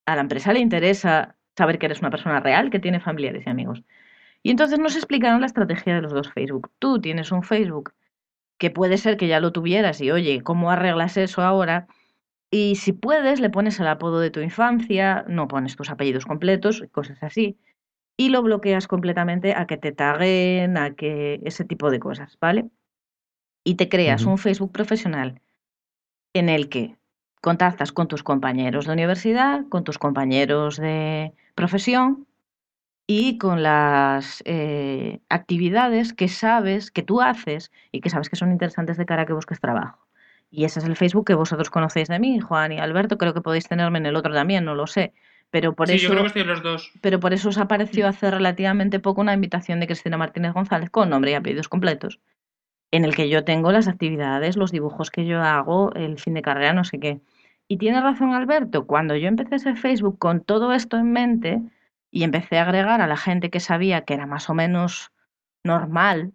A 0.05 0.15
la 0.15 0.21
empresa 0.21 0.51
le 0.51 0.59
interesa 0.59 1.37
saber 1.55 1.79
que 1.79 1.85
eres 1.85 2.01
una 2.01 2.11
persona 2.11 2.41
real, 2.41 2.71
que 2.71 2.79
tiene 2.79 2.99
familiares 2.99 3.45
y 3.47 3.49
amigos. 3.49 3.83
Y 4.43 4.51
entonces 4.51 4.79
nos 4.79 4.97
explicaron 4.97 5.39
la 5.39 5.47
estrategia 5.47 5.95
de 5.95 6.01
los 6.01 6.11
dos 6.11 6.29
Facebook. 6.33 6.71
Tú 6.77 6.99
tienes 6.99 7.31
un 7.31 7.43
Facebook 7.43 7.93
que 8.57 8.69
puede 8.69 8.97
ser 8.97 9.15
que 9.15 9.29
ya 9.29 9.39
lo 9.39 9.53
tuvieras 9.53 10.01
y 10.01 10.11
oye, 10.11 10.41
¿cómo 10.41 10.71
arreglas 10.71 11.15
eso 11.15 11.41
ahora? 11.41 11.87
Y 12.51 12.75
si 12.75 12.93
puedes, 12.93 13.39
le 13.41 13.49
pones 13.49 13.79
el 13.79 13.87
apodo 13.87 14.19
de 14.19 14.31
tu 14.31 14.39
infancia, 14.39 15.25
no 15.27 15.47
pones 15.47 15.75
tus 15.75 15.89
apellidos 15.89 16.25
completos, 16.25 16.83
cosas 16.91 17.21
así 17.23 17.57
y 18.19 18.29
lo 18.29 18.41
bloqueas 18.41 18.87
completamente 18.87 19.53
a 19.53 19.67
que 19.67 19.77
te 19.77 19.91
taguen, 19.91 20.75
a 20.77 20.95
que 20.95 21.39
ese 21.45 21.65
tipo 21.65 21.91
de 21.91 21.99
cosas, 21.99 22.37
¿vale? 22.41 22.65
y 23.67 23.75
te 23.75 23.89
creas 23.89 24.25
un 24.25 24.37
Facebook 24.37 24.71
profesional 24.71 25.41
en 26.33 26.47
el 26.47 26.69
que 26.69 26.95
contactas 27.41 27.91
con 27.91 28.07
tus 28.07 28.23
compañeros 28.23 28.85
de 28.85 28.93
universidad, 28.93 29.67
con 29.67 29.83
tus 29.83 29.97
compañeros 29.97 30.77
de 30.77 31.33
profesión 31.53 32.25
y 33.07 33.37
con 33.37 33.63
las 33.63 34.41
eh, 34.45 35.19
actividades 35.27 36.13
que 36.13 36.29
sabes 36.29 36.91
que 36.91 37.03
tú 37.03 37.19
haces 37.19 37.69
y 37.91 37.99
que 37.99 38.09
sabes 38.09 38.29
que 38.29 38.37
son 38.37 38.53
interesantes 38.53 38.95
de 38.95 39.05
cara 39.05 39.23
a 39.23 39.25
que 39.25 39.33
busques 39.33 39.59
trabajo. 39.59 40.06
Y 40.49 40.63
ese 40.63 40.79
es 40.79 40.85
el 40.85 40.95
Facebook 40.95 41.25
que 41.25 41.33
vosotros 41.33 41.69
conocéis 41.69 42.07
de 42.07 42.19
mí, 42.19 42.39
Juan 42.39 42.71
y 42.71 42.79
Alberto. 42.79 43.17
Creo 43.17 43.33
que 43.33 43.41
podéis 43.41 43.67
tenerme 43.67 43.97
en 43.99 44.05
el 44.05 44.15
otro 44.15 44.33
también, 44.33 44.65
no 44.65 44.75
lo 44.75 44.87
sé. 44.87 45.13
Pero 45.49 45.73
por 45.73 45.87
sí, 45.87 45.95
eso 45.95 46.03
yo 46.03 46.09
creo 46.09 46.21
que 46.23 46.27
estoy 46.27 46.41
en 46.41 46.47
los 46.47 46.63
dos. 46.63 46.91
pero 47.01 47.19
por 47.19 47.33
eso 47.33 47.49
os 47.49 47.57
apareció 47.57 48.07
hace 48.07 48.29
relativamente 48.29 48.99
poco 48.99 49.21
una 49.21 49.33
invitación 49.33 49.79
de 49.79 49.87
Cristina 49.87 50.17
Martínez 50.17 50.53
González 50.53 50.89
con 50.89 51.09
nombre 51.09 51.31
y 51.31 51.33
apellidos 51.35 51.69
completos, 51.69 52.19
en 52.91 53.05
el 53.05 53.15
que 53.15 53.29
yo 53.29 53.43
tengo 53.45 53.71
las 53.71 53.87
actividades, 53.87 54.57
los 54.57 54.71
dibujos 54.71 55.09
que 55.09 55.25
yo 55.25 55.41
hago, 55.41 55.93
el 55.93 56.19
fin 56.19 56.33
de 56.33 56.41
carrera, 56.41 56.73
no 56.73 56.83
sé 56.83 56.99
qué. 56.99 57.21
Y 57.69 57.77
tiene 57.77 58.01
razón 58.01 58.33
Alberto, 58.33 58.85
cuando 58.87 59.15
yo 59.15 59.27
empecé 59.27 59.55
ese 59.55 59.75
Facebook 59.75 60.19
con 60.19 60.41
todo 60.41 60.73
esto 60.73 60.97
en 60.97 61.11
mente 61.11 61.61
y 62.11 62.23
empecé 62.23 62.57
a 62.57 62.63
agregar 62.63 63.01
a 63.01 63.07
la 63.07 63.17
gente 63.17 63.49
que 63.49 63.59
sabía 63.59 64.01
que 64.01 64.13
era 64.13 64.25
más 64.25 64.49
o 64.49 64.53
menos 64.53 65.11
normal, 65.63 66.33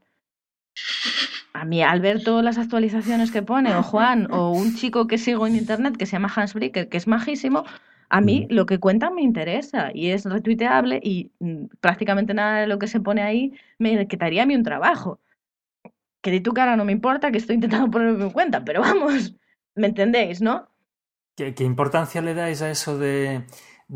a 1.52 1.64
mí 1.64 1.82
Alberto 1.82 2.42
las 2.42 2.58
actualizaciones 2.58 3.30
que 3.30 3.42
pone, 3.42 3.74
o 3.74 3.82
Juan, 3.82 4.28
o 4.30 4.50
un 4.50 4.74
chico 4.74 5.06
que 5.06 5.18
sigo 5.18 5.46
en 5.46 5.56
internet 5.56 5.96
que 5.96 6.06
se 6.06 6.12
llama 6.12 6.32
Hans 6.34 6.54
Bricker, 6.54 6.88
que 6.88 6.96
es 6.96 7.06
majísimo, 7.06 7.64
a 8.08 8.20
mí 8.20 8.46
lo 8.50 8.66
que 8.66 8.78
cuentan 8.78 9.14
me 9.14 9.22
interesa 9.22 9.90
y 9.94 10.10
es 10.10 10.24
retuiteable 10.24 11.00
y 11.02 11.30
mm, 11.40 11.66
prácticamente 11.80 12.34
nada 12.34 12.60
de 12.60 12.66
lo 12.66 12.78
que 12.78 12.86
se 12.86 13.00
pone 13.00 13.22
ahí 13.22 13.54
me 13.78 14.06
quitaría 14.06 14.42
a 14.42 14.46
mí 14.46 14.54
un 14.54 14.62
trabajo. 14.62 15.18
Que 16.20 16.30
de 16.30 16.40
tu 16.40 16.52
cara 16.52 16.76
no 16.76 16.84
me 16.84 16.92
importa, 16.92 17.32
que 17.32 17.38
estoy 17.38 17.56
intentando 17.56 17.90
ponerme 17.90 18.24
en 18.24 18.30
cuenta, 18.30 18.64
pero 18.64 18.80
vamos, 18.82 19.34
¿me 19.74 19.88
entendéis, 19.88 20.40
no? 20.40 20.68
¿Qué, 21.36 21.54
qué 21.54 21.64
importancia 21.64 22.20
le 22.20 22.34
dais 22.34 22.60
a 22.60 22.70
eso 22.70 22.98
de, 22.98 23.44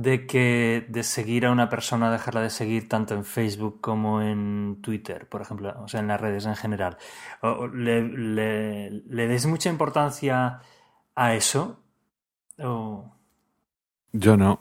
de 0.05 0.27
que 0.27 0.87
de 0.91 1.03
seguir 1.03 1.47
a 1.47 1.53
una 1.53 1.69
persona, 1.71 2.11
dejarla 2.13 2.43
de 2.43 2.51
seguir 2.51 2.89
tanto 2.89 3.15
en 3.15 3.25
Facebook 3.25 3.81
como 3.81 4.23
en 4.23 4.79
Twitter, 4.83 5.29
por 5.29 5.41
ejemplo, 5.43 5.75
o 5.83 5.89
sea, 5.89 6.01
en 6.01 6.09
las 6.09 6.21
redes 6.21 6.47
en 6.47 6.57
general? 6.57 6.99
¿O- 7.43 7.67
¿Le, 7.69 8.03
le, 8.03 8.91
le 8.91 9.29
dais 9.29 9.47
mucha 9.47 9.71
importancia 9.71 10.61
a 11.15 11.35
eso? 11.35 11.81
¿O... 12.61 13.13
Yo 14.13 14.37
no. 14.37 14.61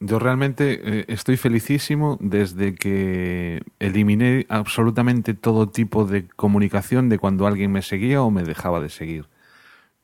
Yo 0.00 0.18
realmente 0.18 1.00
eh, 1.00 1.04
estoy 1.08 1.36
felicísimo 1.38 2.18
desde 2.20 2.74
que 2.74 3.62
eliminé 3.80 4.46
absolutamente 4.50 5.34
todo 5.34 5.70
tipo 5.70 6.04
de 6.04 6.28
comunicación 6.28 7.08
de 7.08 7.18
cuando 7.18 7.46
alguien 7.46 7.72
me 7.72 7.82
seguía 7.82 8.22
o 8.22 8.30
me 8.30 8.44
dejaba 8.44 8.80
de 8.80 8.90
seguir. 8.90 9.28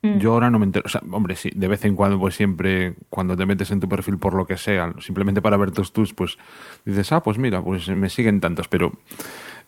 Mm. 0.02 0.18
Yo 0.18 0.32
ahora 0.32 0.48
no 0.50 0.58
me 0.58 0.64
entero. 0.66 0.84
O 0.86 0.88
sea, 0.88 1.00
hombre, 1.10 1.34
sí, 1.34 1.50
de 1.54 1.66
vez 1.68 1.84
en 1.84 1.96
cuando, 1.96 2.18
pues 2.20 2.34
siempre, 2.36 2.94
cuando 3.10 3.36
te 3.36 3.46
metes 3.46 3.70
en 3.72 3.80
tu 3.80 3.88
perfil 3.88 4.18
por 4.18 4.34
lo 4.34 4.46
que 4.46 4.56
sea, 4.56 4.92
simplemente 5.00 5.42
para 5.42 5.56
ver 5.56 5.72
tus 5.72 5.92
tus, 5.92 6.14
pues 6.14 6.38
dices, 6.84 7.10
ah, 7.12 7.22
pues 7.22 7.36
mira, 7.38 7.62
pues 7.62 7.88
me 7.88 8.08
siguen 8.08 8.40
tantos. 8.40 8.68
Pero. 8.68 8.92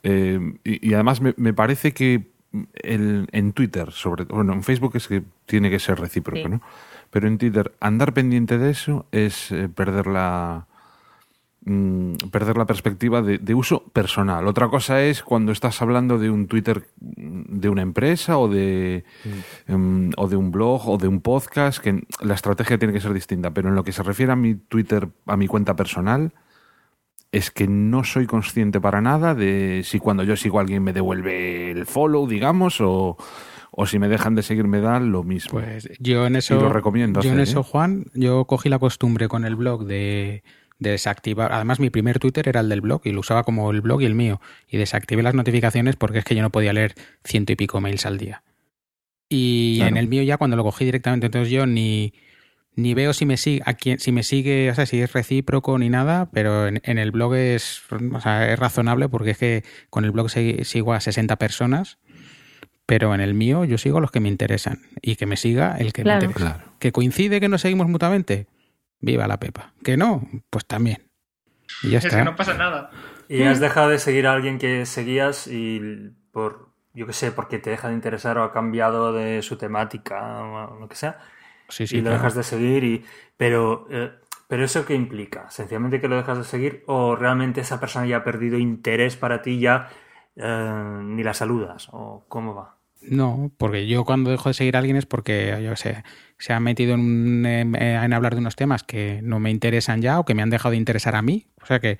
eh, 0.02 0.38
y, 0.64 0.88
y 0.88 0.94
además 0.94 1.20
me, 1.20 1.34
me 1.36 1.52
parece 1.52 1.92
que 1.92 2.30
el, 2.82 3.28
en 3.32 3.52
Twitter, 3.52 3.90
sobre 3.92 4.24
todo, 4.24 4.36
bueno, 4.36 4.52
en 4.52 4.62
Facebook 4.62 4.92
es 4.96 5.08
que 5.08 5.22
tiene 5.46 5.70
que 5.70 5.78
ser 5.78 5.98
recíproco, 6.00 6.42
Sí. 6.42 6.48
¿no? 6.48 6.62
Pero 7.10 7.26
en 7.26 7.38
Twitter, 7.38 7.72
andar 7.80 8.14
pendiente 8.14 8.56
de 8.58 8.70
eso 8.70 9.06
es 9.10 9.50
eh, 9.50 9.68
perder 9.68 10.06
la. 10.06 10.68
Mm, 11.64 12.14
perder 12.30 12.56
la 12.56 12.66
perspectiva 12.66 13.22
de, 13.22 13.38
de 13.38 13.54
uso 13.54 13.84
personal. 13.92 14.46
Otra 14.46 14.68
cosa 14.68 15.02
es 15.02 15.22
cuando 15.22 15.52
estás 15.52 15.80
hablando 15.82 16.18
de 16.18 16.30
un 16.30 16.46
Twitter 16.46 16.88
mm, 17.00 17.58
de 17.60 17.68
una 17.68 17.82
empresa 17.82 18.38
o 18.38 18.48
de, 18.48 19.04
em, 19.66 20.10
o 20.16 20.28
de 20.28 20.36
un 20.36 20.50
blog 20.50 20.88
o 20.88 20.98
de 20.98 21.08
un 21.08 21.20
podcast, 21.20 21.78
que 21.78 22.02
la 22.20 22.34
estrategia 22.34 22.78
tiene 22.78 22.94
que 22.94 23.00
ser 23.00 23.12
distinta. 23.12 23.52
Pero 23.52 23.68
en 23.68 23.74
lo 23.74 23.84
que 23.84 23.92
se 23.92 24.02
refiere 24.02 24.32
a 24.32 24.36
mi 24.36 24.54
Twitter, 24.54 25.08
a 25.26 25.36
mi 25.36 25.46
cuenta 25.46 25.76
personal, 25.76 26.32
es 27.32 27.50
que 27.50 27.68
no 27.68 28.04
soy 28.04 28.26
consciente 28.26 28.80
para 28.80 29.00
nada 29.00 29.34
de 29.34 29.82
si 29.84 29.98
cuando 29.98 30.24
yo 30.24 30.36
sigo 30.36 30.58
a 30.58 30.62
alguien 30.62 30.82
me 30.82 30.92
devuelve 30.92 31.70
el 31.70 31.86
follow, 31.86 32.26
digamos, 32.26 32.80
o, 32.80 33.16
o 33.70 33.86
si 33.86 33.98
me 33.98 34.08
dejan 34.08 34.34
de 34.34 34.42
seguir 34.42 34.66
me 34.66 34.80
da 34.80 34.98
lo 35.00 35.22
mismo. 35.22 35.60
Pues 35.60 35.88
yo 36.00 36.26
en 36.26 36.36
eso. 36.36 36.56
Y 36.56 36.60
lo 36.60 36.72
recomiendo 36.72 37.20
Yo 37.20 37.32
en 37.32 37.40
eso, 37.40 37.60
¿eh? 37.60 37.64
Juan, 37.64 38.06
yo 38.14 38.44
cogí 38.46 38.68
la 38.68 38.78
costumbre 38.78 39.28
con 39.28 39.44
el 39.44 39.56
blog 39.56 39.84
de 39.84 40.42
desactivar. 40.80 41.52
Además, 41.52 41.78
mi 41.78 41.90
primer 41.90 42.18
Twitter 42.18 42.48
era 42.48 42.60
el 42.60 42.68
del 42.68 42.80
blog 42.80 43.02
y 43.04 43.12
lo 43.12 43.20
usaba 43.20 43.44
como 43.44 43.70
el 43.70 43.80
blog 43.80 44.02
y 44.02 44.06
el 44.06 44.14
mío. 44.14 44.40
Y 44.68 44.76
desactivé 44.78 45.22
las 45.22 45.34
notificaciones 45.34 45.94
porque 45.96 46.18
es 46.18 46.24
que 46.24 46.34
yo 46.34 46.42
no 46.42 46.50
podía 46.50 46.72
leer 46.72 46.94
ciento 47.24 47.52
y 47.52 47.56
pico 47.56 47.80
mails 47.80 48.06
al 48.06 48.18
día. 48.18 48.42
Y 49.28 49.76
Claro. 49.76 49.90
en 49.90 49.96
el 49.98 50.08
mío 50.08 50.22
ya 50.22 50.36
cuando 50.38 50.56
lo 50.56 50.64
cogí 50.64 50.84
directamente, 50.84 51.26
entonces 51.26 51.50
yo 51.52 51.64
ni, 51.66 52.12
ni 52.74 52.94
veo 52.94 53.12
si 53.12 53.26
me 53.26 53.36
sigue, 53.36 53.62
a 53.64 53.74
quién, 53.74 54.00
si 54.00 54.10
me 54.10 54.22
sigue, 54.24 54.70
o 54.70 54.74
sea, 54.74 54.86
si 54.86 55.00
es 55.00 55.12
recíproco 55.12 55.78
ni 55.78 55.88
nada, 55.88 56.28
pero 56.32 56.66
en, 56.66 56.80
en 56.84 56.98
el 56.98 57.12
blog 57.12 57.34
es, 57.36 57.80
o 58.12 58.20
sea, 58.20 58.52
es 58.52 58.58
razonable 58.58 59.08
porque 59.08 59.30
es 59.30 59.38
que 59.38 59.64
con 59.88 60.04
el 60.04 60.10
blog 60.10 60.28
sigo 60.30 60.94
a 60.94 61.00
60 61.00 61.36
personas, 61.36 61.98
pero 62.86 63.14
en 63.14 63.20
el 63.20 63.34
mío 63.34 63.64
yo 63.64 63.78
sigo 63.78 63.98
a 63.98 64.00
los 64.00 64.10
que 64.10 64.18
me 64.18 64.28
interesan 64.28 64.80
y 65.00 65.14
que 65.14 65.26
me 65.26 65.36
siga 65.36 65.76
el 65.78 65.92
que 65.92 66.02
Claro. 66.02 66.22
me 66.22 66.26
interesa. 66.26 66.54
Claro. 66.56 66.72
¿Que 66.80 66.90
coincide 66.90 67.38
que 67.38 67.48
nos 67.48 67.60
seguimos 67.60 67.86
mutuamente? 67.88 68.46
Viva 69.00 69.26
la 69.26 69.38
Pepa. 69.38 69.72
¿Que 69.82 69.96
no? 69.96 70.22
Pues 70.50 70.66
también. 70.66 71.10
Y 71.82 71.90
ya 71.90 71.98
Es 71.98 72.04
está. 72.04 72.18
que 72.18 72.24
no 72.24 72.36
pasa 72.36 72.54
nada. 72.54 72.90
Y 73.28 73.42
has 73.44 73.60
dejado 73.60 73.90
de 73.90 73.98
seguir 73.98 74.26
a 74.26 74.32
alguien 74.32 74.58
que 74.58 74.86
seguías 74.86 75.46
y 75.46 76.10
por, 76.32 76.70
yo 76.94 77.06
qué 77.06 77.12
sé, 77.12 77.32
porque 77.32 77.58
te 77.58 77.70
deja 77.70 77.88
de 77.88 77.94
interesar 77.94 78.38
o 78.38 78.44
ha 78.44 78.52
cambiado 78.52 79.12
de 79.12 79.42
su 79.42 79.56
temática 79.56 80.42
o 80.42 80.80
lo 80.80 80.88
que 80.88 80.96
sea, 80.96 81.18
Sí, 81.68 81.86
y 81.86 81.86
sí, 81.86 82.02
lo 82.02 82.10
claro. 82.10 82.16
dejas 82.16 82.34
de 82.34 82.42
seguir 82.44 82.84
y 82.84 83.04
pero 83.36 83.86
eh, 83.90 84.12
pero 84.48 84.64
eso 84.64 84.86
qué 84.86 84.94
implica 84.96 85.50
sencillamente 85.50 86.00
que 86.00 86.08
lo 86.08 86.16
dejas 86.16 86.38
de 86.38 86.44
seguir 86.44 86.84
o 86.88 87.16
realmente 87.16 87.60
esa 87.62 87.80
persona 87.80 88.06
ya 88.06 88.18
ha 88.18 88.24
perdido 88.24 88.58
interés 88.58 89.16
para 89.16 89.42
ti 89.42 89.60
ya 89.60 89.90
eh, 90.36 91.00
ni 91.04 91.22
la 91.24 91.34
saludas 91.34 91.88
o 91.92 92.26
cómo 92.28 92.54
va 92.56 92.79
No, 93.02 93.50
porque 93.56 93.86
yo 93.86 94.04
cuando 94.04 94.30
dejo 94.30 94.50
de 94.50 94.54
seguir 94.54 94.76
a 94.76 94.80
alguien 94.80 94.96
es 94.96 95.06
porque, 95.06 95.58
yo 95.64 95.74
sé, 95.76 96.04
se 96.38 96.52
ha 96.52 96.60
metido 96.60 96.94
en, 96.94 97.00
un- 97.00 97.46
en- 97.46 97.74
en 97.74 98.12
hablar 98.12 98.34
de 98.34 98.40
unos 98.40 98.56
temas 98.56 98.82
que 98.82 99.20
no 99.22 99.40
me 99.40 99.50
interesan 99.50 100.02
ya 100.02 100.18
o 100.18 100.24
que 100.24 100.34
me 100.34 100.42
han 100.42 100.50
dejado 100.50 100.72
de 100.72 100.76
interesar 100.76 101.16
a 101.16 101.22
mí. 101.22 101.46
O 101.62 101.66
sea 101.66 101.80
que 101.80 101.98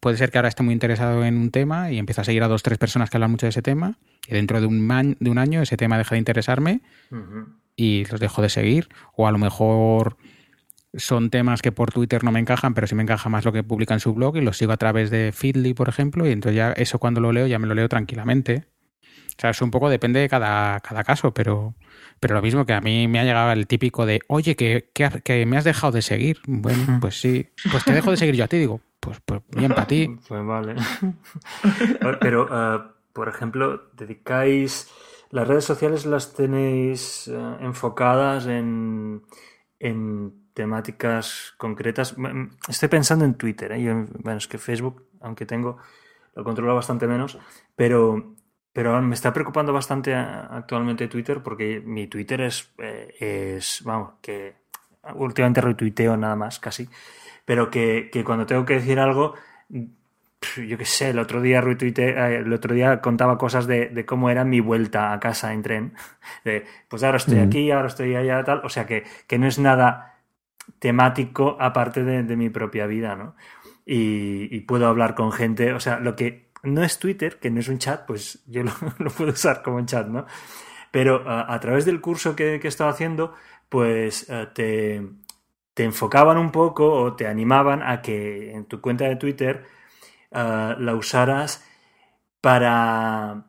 puede 0.00 0.16
ser 0.16 0.30
que 0.30 0.38
ahora 0.38 0.48
esté 0.48 0.62
muy 0.62 0.72
interesado 0.72 1.24
en 1.24 1.36
un 1.36 1.50
tema 1.50 1.90
y 1.90 1.98
empiezo 1.98 2.20
a 2.22 2.24
seguir 2.24 2.42
a 2.42 2.48
dos 2.48 2.62
tres 2.62 2.78
personas 2.78 3.10
que 3.10 3.16
hablan 3.18 3.30
mucho 3.30 3.46
de 3.46 3.50
ese 3.50 3.62
tema 3.62 3.98
y 4.26 4.32
dentro 4.32 4.60
de 4.60 4.66
un, 4.66 4.80
man- 4.80 5.16
de 5.20 5.30
un 5.30 5.38
año 5.38 5.60
ese 5.60 5.76
tema 5.76 5.98
deja 5.98 6.14
de 6.14 6.18
interesarme 6.20 6.80
y 7.76 8.04
los 8.06 8.18
dejo 8.20 8.40
de 8.42 8.48
seguir. 8.48 8.88
O 9.14 9.26
a 9.28 9.32
lo 9.32 9.38
mejor 9.38 10.16
son 10.94 11.28
temas 11.30 11.60
que 11.60 11.72
por 11.72 11.92
Twitter 11.92 12.24
no 12.24 12.32
me 12.32 12.40
encajan, 12.40 12.72
pero 12.74 12.86
sí 12.86 12.94
me 12.94 13.02
encaja 13.02 13.28
más 13.28 13.44
lo 13.44 13.52
que 13.52 13.62
publica 13.62 13.92
en 13.94 14.00
su 14.00 14.14
blog 14.14 14.36
y 14.38 14.40
los 14.40 14.56
sigo 14.56 14.72
a 14.72 14.76
través 14.78 15.10
de 15.10 15.32
Feedly, 15.34 15.74
por 15.74 15.88
ejemplo, 15.90 16.26
y 16.26 16.32
entonces 16.32 16.56
ya 16.56 16.72
eso 16.72 16.98
cuando 16.98 17.20
lo 17.20 17.32
leo 17.32 17.46
ya 17.46 17.58
me 17.58 17.66
lo 17.66 17.74
leo 17.74 17.88
tranquilamente. 17.88 18.64
O 19.38 19.40
sea, 19.40 19.50
eso 19.50 19.64
un 19.64 19.70
poco 19.70 19.88
depende 19.88 20.18
de 20.18 20.28
cada, 20.28 20.80
cada 20.80 21.04
caso, 21.04 21.32
pero, 21.32 21.74
pero 22.18 22.34
lo 22.34 22.42
mismo 22.42 22.66
que 22.66 22.72
a 22.72 22.80
mí 22.80 23.06
me 23.06 23.20
ha 23.20 23.24
llegado 23.24 23.52
el 23.52 23.68
típico 23.68 24.04
de, 24.04 24.20
oye, 24.26 24.56
que, 24.56 24.90
que, 24.92 25.46
me 25.46 25.56
has 25.56 25.62
dejado 25.62 25.92
de 25.92 26.02
seguir. 26.02 26.40
Bueno, 26.48 26.98
pues 27.00 27.20
sí, 27.20 27.48
pues 27.70 27.84
te 27.84 27.92
dejo 27.92 28.10
de 28.10 28.16
seguir 28.16 28.34
yo 28.34 28.42
a 28.42 28.48
ti, 28.48 28.58
digo, 28.58 28.80
pues, 28.98 29.20
pues 29.24 29.42
bien 29.50 29.72
para 29.72 29.86
ti. 29.86 30.18
Pues 30.28 30.44
vale. 30.44 30.74
Pero, 32.20 32.48
eh, 32.50 32.82
por 33.12 33.28
ejemplo, 33.28 33.90
dedicáis. 33.94 34.90
Las 35.30 35.46
redes 35.46 35.64
sociales 35.64 36.04
las 36.04 36.34
tenéis 36.34 37.28
eh, 37.28 37.56
enfocadas 37.60 38.46
en, 38.46 39.22
en 39.78 40.32
temáticas 40.52 41.54
concretas. 41.58 42.16
Estoy 42.66 42.88
pensando 42.88 43.24
en 43.24 43.34
Twitter, 43.34 43.70
¿eh? 43.70 43.82
Yo, 43.84 44.04
bueno, 44.18 44.38
es 44.38 44.48
que 44.48 44.58
Facebook, 44.58 45.06
aunque 45.20 45.46
tengo, 45.46 45.78
lo 46.34 46.42
controlo 46.42 46.74
bastante 46.74 47.06
menos, 47.06 47.38
pero, 47.76 48.34
pero 48.78 49.02
me 49.02 49.16
está 49.16 49.32
preocupando 49.32 49.72
bastante 49.72 50.14
actualmente 50.14 51.08
Twitter 51.08 51.42
porque 51.42 51.82
mi 51.84 52.06
Twitter 52.06 52.42
es, 52.42 52.70
eh, 52.78 53.56
es 53.58 53.82
vamos, 53.82 54.12
que 54.22 54.54
últimamente 55.16 55.60
retuiteo 55.60 56.16
nada 56.16 56.36
más, 56.36 56.60
casi 56.60 56.88
pero 57.44 57.72
que, 57.72 58.08
que 58.12 58.22
cuando 58.22 58.46
tengo 58.46 58.64
que 58.64 58.74
decir 58.74 59.00
algo, 59.00 59.34
yo 59.68 60.78
qué 60.78 60.84
sé, 60.84 61.10
el 61.10 61.18
otro 61.18 61.42
día 61.42 61.60
retuiteé, 61.60 62.10
eh, 62.10 62.36
el 62.36 62.52
otro 62.52 62.72
día 62.72 63.00
contaba 63.00 63.36
cosas 63.36 63.66
de, 63.66 63.86
de 63.86 64.06
cómo 64.06 64.30
era 64.30 64.44
mi 64.44 64.60
vuelta 64.60 65.12
a 65.12 65.18
casa 65.18 65.52
en 65.52 65.62
tren. 65.62 65.94
De, 66.44 66.64
pues 66.86 67.02
ahora 67.02 67.16
estoy 67.16 67.40
aquí, 67.40 67.72
ahora 67.72 67.88
estoy 67.88 68.14
allá, 68.14 68.44
tal. 68.44 68.60
O 68.64 68.68
sea 68.68 68.86
que, 68.86 69.02
que 69.26 69.40
no 69.40 69.48
es 69.48 69.58
nada 69.58 70.20
temático 70.78 71.56
aparte 71.58 72.04
de, 72.04 72.22
de 72.22 72.36
mi 72.36 72.48
propia 72.48 72.86
vida, 72.86 73.16
¿no? 73.16 73.34
Y, 73.84 74.54
y 74.54 74.60
puedo 74.60 74.86
hablar 74.86 75.16
con 75.16 75.32
gente, 75.32 75.72
o 75.72 75.80
sea, 75.80 75.98
lo 75.98 76.14
que 76.14 76.47
no 76.62 76.82
es 76.84 76.98
Twitter, 76.98 77.38
que 77.38 77.50
no 77.50 77.60
es 77.60 77.68
un 77.68 77.78
chat, 77.78 78.06
pues 78.06 78.42
yo 78.46 78.62
lo, 78.64 78.72
puedo 79.16 79.32
usar 79.32 79.62
como 79.62 79.76
un 79.78 79.86
chat, 79.86 80.06
¿no? 80.08 80.26
Pero 80.90 81.24
a, 81.28 81.58
través 81.60 81.84
del 81.84 82.00
curso 82.00 82.36
que, 82.36 82.60
que 82.60 82.68
he 82.68 82.70
estado 82.70 82.90
haciendo, 82.90 83.34
pues 83.68 84.26
eh, 84.30 84.48
te, 84.54 85.06
te 85.74 85.84
enfocaban 85.84 86.38
un 86.38 86.50
poco 86.52 86.92
o 86.92 87.14
te 87.16 87.26
animaban 87.26 87.82
a 87.82 88.02
que 88.02 88.52
en 88.52 88.64
tu 88.66 88.80
cuenta 88.80 89.04
de 89.06 89.16
Twitter 89.16 89.64
eh, 90.32 90.74
la 90.78 90.94
usaras 90.94 91.64
para, 92.40 93.46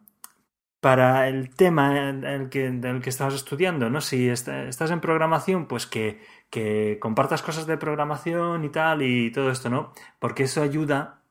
para 0.81 1.27
el 1.27 1.55
tema 1.55 2.09
en 2.09 2.23
el 2.23 2.49
que, 2.49 2.69
del 2.71 3.01
que 3.01 3.09
estabas 3.09 3.33
estudiando, 3.35 3.89
¿no? 3.89 4.01
Si 4.01 4.29
est- 4.29 4.47
estás 4.47 4.91
en 4.91 5.01
programación, 5.01 5.67
pues 5.67 5.85
que, 5.87 6.21
que 6.49 6.97
compartas 7.01 7.41
cosas 7.43 7.67
de 7.67 7.77
programación 7.77 8.63
y 8.63 8.69
tal 8.69 9.01
y 9.01 9.31
todo 9.31 9.51
esto, 9.51 9.69
¿no? 9.69 9.93
Porque 10.19 10.43
eso 10.43 10.61
ayuda 10.61 11.21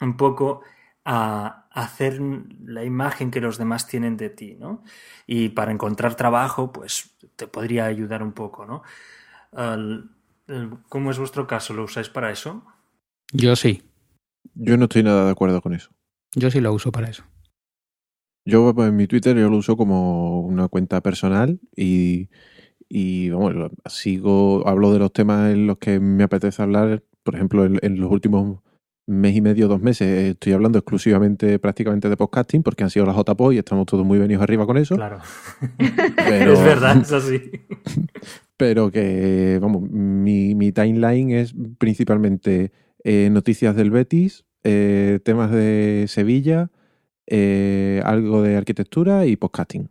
un 0.00 0.16
poco 0.16 0.62
a 1.06 1.68
hacer 1.72 2.20
la 2.20 2.84
imagen 2.84 3.30
que 3.32 3.40
los 3.40 3.58
demás 3.58 3.88
tienen 3.88 4.18
de 4.18 4.30
ti, 4.30 4.56
¿no? 4.56 4.84
Y 5.26 5.50
para 5.50 5.72
encontrar 5.72 6.16
trabajo, 6.16 6.72
pues 6.72 7.16
te 7.36 7.48
podría 7.48 7.86
ayudar 7.86 8.22
un 8.24 8.32
poco, 8.34 8.66
¿no? 8.66 8.82
¿Cómo 10.88 11.10
es 11.10 11.18
vuestro 11.18 11.46
caso? 11.46 11.74
¿Lo 11.74 11.84
usáis 11.84 12.08
para 12.08 12.30
eso? 12.30 12.64
Yo 13.32 13.54
sí, 13.54 13.82
Yo 14.54 14.76
no 14.76 14.84
estoy 14.86 15.04
nada 15.04 15.24
de 15.24 15.30
acuerdo 15.30 15.62
con 15.62 15.72
eso. 15.72 15.90
yo 16.36 16.50
sí 16.50 16.60
lo 16.60 16.72
uso 16.72 16.92
para 16.92 17.08
eso. 17.10 17.24
Yo 18.44 18.72
pues, 18.74 18.88
en 18.88 18.96
mi 18.96 19.06
Twitter 19.06 19.36
yo 19.36 19.48
lo 19.50 19.56
uso 19.58 19.76
como 19.76 20.40
una 20.42 20.68
cuenta 20.68 21.00
personal 21.02 21.60
y, 21.76 22.28
y 22.88 23.30
vamos, 23.30 23.72
sigo, 23.88 24.66
hablo 24.68 24.92
de 24.92 25.00
los 25.00 25.12
temas 25.12 25.52
en 25.52 25.66
los 25.66 25.78
que 25.78 26.00
me 26.00 26.24
apetece 26.24 26.62
hablar. 26.62 27.04
Por 27.24 27.36
ejemplo, 27.36 27.64
en, 27.66 27.78
en 27.82 28.00
los 28.00 28.10
últimos 28.12 28.60
mes 29.06 29.36
y 29.36 29.40
medio, 29.40 29.68
dos 29.68 29.80
meses, 29.80 30.30
estoy 30.32 30.52
hablando 30.52 30.78
exclusivamente 30.78 31.58
prácticamente 31.58 32.08
de 32.08 32.16
podcasting 32.16 32.62
porque 32.62 32.82
han 32.84 32.90
sido 32.90 33.06
las 33.06 33.16
JPO 33.16 33.52
y 33.52 33.58
estamos 33.58 33.86
todos 33.86 34.04
muy 34.04 34.18
venidos 34.18 34.42
arriba 34.42 34.66
con 34.66 34.76
eso. 34.78 34.96
Claro. 34.96 35.20
Pero- 36.16 36.52
es 36.54 36.62
verdad, 36.62 36.96
es 37.00 37.12
así. 37.12 37.40
Pero 38.56 38.90
que, 38.90 39.58
vamos, 39.60 39.82
mi, 39.82 40.54
mi 40.54 40.72
timeline 40.72 41.30
es 41.32 41.54
principalmente 41.78 42.72
eh, 43.04 43.28
noticias 43.30 43.76
del 43.76 43.90
Betis, 43.90 44.44
eh, 44.64 45.20
temas 45.24 45.50
de 45.52 46.06
Sevilla, 46.08 46.70
eh, 47.26 48.00
algo 48.04 48.42
de 48.42 48.56
arquitectura 48.56 49.26
y 49.26 49.36
podcasting. 49.36 49.88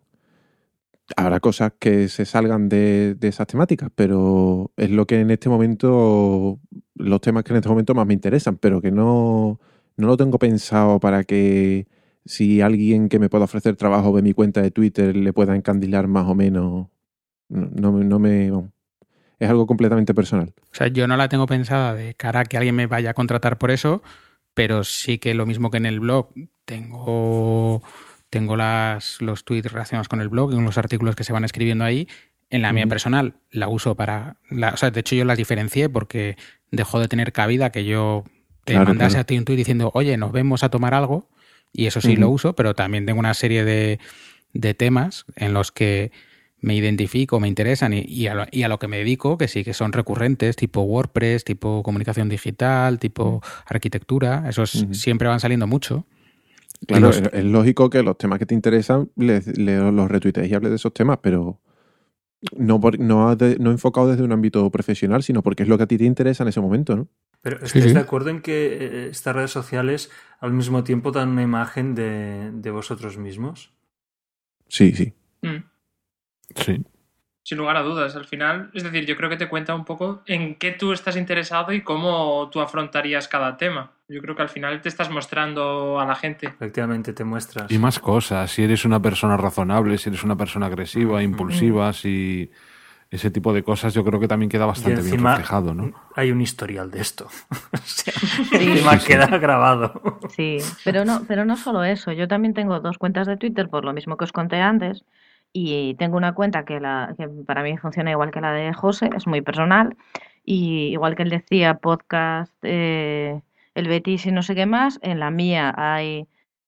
Habrá 1.15 1.39
cosas 1.39 1.73
que 1.79 2.07
se 2.09 2.25
salgan 2.25 2.67
de, 2.67 3.15
de 3.15 3.27
esas 3.27 3.47
temáticas, 3.47 3.91
pero 3.93 4.71
es 4.75 4.89
lo 4.89 5.05
que 5.05 5.19
en 5.19 5.29
este 5.31 5.49
momento, 5.49 6.59
los 6.95 7.21
temas 7.21 7.43
que 7.43 7.53
en 7.53 7.57
este 7.57 7.69
momento 7.69 7.93
más 7.93 8.07
me 8.07 8.13
interesan, 8.13 8.57
pero 8.57 8.81
que 8.81 8.91
no, 8.91 9.59
no 9.97 10.07
lo 10.07 10.17
tengo 10.17 10.39
pensado 10.39 10.99
para 10.99 11.23
que 11.23 11.87
si 12.25 12.61
alguien 12.61 13.07
que 13.07 13.19
me 13.19 13.29
pueda 13.29 13.45
ofrecer 13.45 13.75
trabajo 13.75 14.11
ve 14.11 14.21
mi 14.21 14.33
cuenta 14.33 14.61
de 14.61 14.71
Twitter 14.71 15.15
le 15.15 15.31
pueda 15.31 15.55
encandilar 15.55 16.07
más 16.07 16.27
o 16.27 16.35
menos. 16.35 16.87
No, 17.49 17.91
no 17.91 18.19
me-. 18.19 18.51
Es 19.39 19.49
algo 19.49 19.67
completamente 19.67 20.13
personal. 20.13 20.53
O 20.71 20.75
sea, 20.75 20.87
yo 20.87 21.07
no 21.07 21.17
la 21.17 21.29
tengo 21.29 21.45
pensada 21.45 21.93
de 21.93 22.15
cara 22.15 22.41
a 22.41 22.45
que 22.45 22.57
alguien 22.57 22.75
me 22.75 22.87
vaya 22.87 23.11
a 23.11 23.13
contratar 23.13 23.57
por 23.57 23.69
eso, 23.69 24.01
pero 24.53 24.83
sí 24.83 25.19
que 25.19 25.33
lo 25.35 25.45
mismo 25.45 25.69
que 25.69 25.77
en 25.77 25.85
el 25.85 25.99
blog, 25.99 26.29
tengo, 26.65 27.83
tengo 28.35 28.57
las, 28.57 29.21
los 29.21 29.45
tweets 29.45 29.71
relacionados 29.71 30.09
con 30.09 30.19
el 30.19 30.27
blog 30.27 30.51
y 30.51 30.61
los 30.61 30.77
artículos 30.77 31.15
que 31.15 31.23
se 31.23 31.31
van 31.31 31.45
escribiendo 31.45 31.85
ahí. 31.85 32.07
En 32.49 32.61
la 32.61 32.73
mía 32.73 32.85
personal 32.85 33.35
la 33.49 33.69
uso 33.69 33.95
para... 33.95 34.35
la- 34.49 34.71
o 34.73 34.77
sea, 34.77 34.91
de 34.91 34.99
hecho 34.99 35.15
yo 35.15 35.23
las 35.23 35.37
diferencié 35.37 35.87
porque 35.87 36.35
dejó 36.69 36.99
de 36.99 37.07
tener 37.07 37.31
cabida 37.31 37.71
que 37.71 37.85
yo 37.85 38.25
te 38.65 38.73
Claro, 38.73 38.87
mandase 38.89 39.11
claro. 39.13 39.21
a 39.21 39.23
ti 39.23 39.37
un 39.37 39.45
tweet 39.45 39.55
diciendo, 39.57 39.89
oye, 39.93 40.17
nos 40.17 40.31
vemos 40.33 40.63
a 40.63 40.69
tomar 40.69 40.93
algo. 40.93 41.29
Y 41.71 41.85
eso 41.87 42.01
sí 42.01 42.15
lo 42.17 42.29
uso, 42.29 42.53
pero 42.55 42.73
también 42.73 43.05
tengo 43.05 43.19
una 43.19 43.33
serie 43.33 43.63
de, 43.65 43.99
de 44.53 44.73
temas 44.73 45.25
en 45.35 45.53
los 45.53 45.71
que 45.71 46.11
me 46.59 46.73
identifico, 46.75 47.39
me 47.39 47.47
interesan 47.47 47.93
y, 47.93 48.01
y 48.01 48.27
a 48.27 48.33
lo, 48.33 48.45
y 48.51 48.63
a 48.63 48.67
lo 48.69 48.79
que 48.79 48.87
me 48.87 48.97
dedico, 48.97 49.37
que 49.37 49.47
sí 49.47 49.63
que 49.63 49.73
son 49.73 49.91
recurrentes, 49.93 50.55
tipo 50.55 50.81
WordPress, 50.81 51.43
tipo 51.43 51.83
comunicación 51.83 52.27
digital, 52.29 52.97
tipo 52.99 53.41
arquitectura, 53.65 54.45
esos 54.49 54.85
siempre 54.91 55.27
van 55.27 55.39
saliendo 55.39 55.67
mucho. 55.67 56.05
Claro, 56.87 57.07
los- 57.07 57.21
es, 57.33 57.43
lógico 57.45 57.89
que 57.89 58.03
los 58.03 58.17
temas 58.17 58.39
que 58.39 58.45
te 58.45 58.53
interesan 58.55 59.09
les, 59.15 59.57
le- 59.57 59.91
los 59.91 60.09
retuitees 60.09 60.49
y 60.49 60.53
hables 60.53 60.71
de 60.71 60.75
esos 60.75 60.93
temas, 60.93 61.19
pero 61.21 61.59
no, 62.57 62.79
por- 62.79 62.99
no, 62.99 63.35
de- 63.35 63.57
no 63.59 63.71
enfocado 63.71 64.09
desde 64.09 64.23
un 64.23 64.31
ámbito 64.31 64.69
profesional, 64.69 65.23
sino 65.23 65.41
porque 65.41 65.63
es 65.63 65.69
lo 65.69 65.77
que 65.77 65.83
a 65.83 65.87
ti 65.87 65.97
te 65.97 66.05
interesa 66.05 66.43
en 66.43 66.49
ese 66.49 66.61
momento, 66.61 66.95
¿no? 66.95 67.07
Pero 67.41 67.57
¿estáis 67.63 67.85
sí. 67.85 67.93
de 67.93 67.99
acuerdo 67.99 68.29
en 68.29 68.41
que 68.41 68.77
eh, 68.79 69.07
estas 69.09 69.35
redes 69.35 69.51
sociales 69.51 70.09
al 70.39 70.51
mismo 70.51 70.83
tiempo 70.83 71.11
dan 71.11 71.29
una 71.29 71.43
imagen 71.43 71.93
de, 71.95 72.51
de 72.51 72.71
vosotros 72.71 73.17
mismos? 73.17 73.71
Sí, 74.67 74.93
sí. 74.93 75.13
Mm. 75.41 75.63
Sí. 76.55 76.83
Sin 77.47 77.59
lugar 77.59 77.77
a 77.77 77.83
dudas, 77.83 78.15
al 78.15 78.25
final, 78.25 78.71
es 78.73 78.81
decir, 78.81 79.05
yo 79.05 79.15
creo 79.15 79.29
que 79.29 79.37
te 79.37 79.47
cuenta 79.47 79.75
un 79.75 79.85
poco 79.85 80.23
en 80.25 80.55
qué 80.55 80.71
tú 80.71 80.93
estás 80.93 81.15
interesado 81.15 81.73
y 81.73 81.81
cómo 81.81 82.49
tú 82.51 82.59
afrontarías 82.59 83.27
cada 83.27 83.55
tema. 83.55 83.91
Yo 84.07 84.19
creo 84.23 84.35
que 84.35 84.41
al 84.41 84.49
final 84.49 84.81
te 84.81 84.89
estás 84.89 85.11
mostrando 85.11 85.99
a 85.99 86.05
la 86.07 86.15
gente. 86.15 86.47
Efectivamente, 86.47 87.13
te 87.13 87.23
muestras. 87.23 87.71
Y 87.71 87.77
más 87.77 87.99
cosas, 87.99 88.49
si 88.49 88.63
eres 88.63 88.83
una 88.83 88.99
persona 88.99 89.37
razonable, 89.37 89.99
si 89.99 90.09
eres 90.09 90.23
una 90.23 90.35
persona 90.35 90.65
agresiva, 90.65 91.21
impulsiva, 91.21 91.93
si 91.93 92.49
ese 93.11 93.29
tipo 93.29 93.53
de 93.53 93.61
cosas 93.61 93.93
yo 93.93 94.03
creo 94.03 94.19
que 94.19 94.27
también 94.27 94.49
queda 94.49 94.63
Y 94.63 94.67
bastante 94.67 95.01
bien 95.03 95.23
reflejado, 95.23 95.75
¿no? 95.75 95.91
hay 96.15 96.31
un 96.31 96.41
historial 96.41 96.89
de 96.89 97.01
esto. 97.01 97.27
O 97.73 97.77
sea, 97.83 98.11
Sí. 98.13 98.55
encima 98.55 98.93
Sí, 98.93 98.99
sí. 99.01 99.05
queda 99.07 99.27
grabado. 99.37 100.19
Sí, 100.35 100.57
pero 100.83 101.05
no, 101.05 101.21
pero 101.27 101.45
no 101.45 101.57
solo 101.57 101.83
eso. 101.83 102.11
Yo 102.11 102.27
también 102.27 102.55
tengo 102.55 102.79
dos 102.79 102.97
cuentas 102.97 103.27
de 103.27 103.37
Twitter 103.37 103.69
por 103.69 103.85
lo 103.85 103.93
mismo 103.93 104.17
que 104.17 104.23
os 104.23 104.31
conté 104.31 104.59
antes. 104.61 105.03
Y 105.57 105.95
tengo 105.95 106.17
una 106.17 106.33
cuenta 106.33 106.65
que, 106.65 106.81
la, 106.81 107.15
que 107.17 107.29
para 107.29 107.63
mí 107.63 107.77
funciona 107.77 108.11
igual 108.11 108.29
que 108.29 108.41
la 108.41 108.51
de 108.51 108.73
José, 108.73 109.09
es 109.15 109.25
muy 109.25 109.39
personal. 109.39 109.95
Y 110.43 110.87
igual 110.87 111.15
que 111.15 111.23
él 111.23 111.29
decía, 111.29 111.75
podcast, 111.75 112.53
eh, 112.63 113.41
el 113.73 113.87
Betis 113.87 114.25
y 114.25 114.33
no 114.33 114.41
sé 114.41 114.53
qué 114.53 114.65
más, 114.65 114.99
en 115.01 115.21
la 115.21 115.31
mía 115.31 115.73
hay 115.77 116.27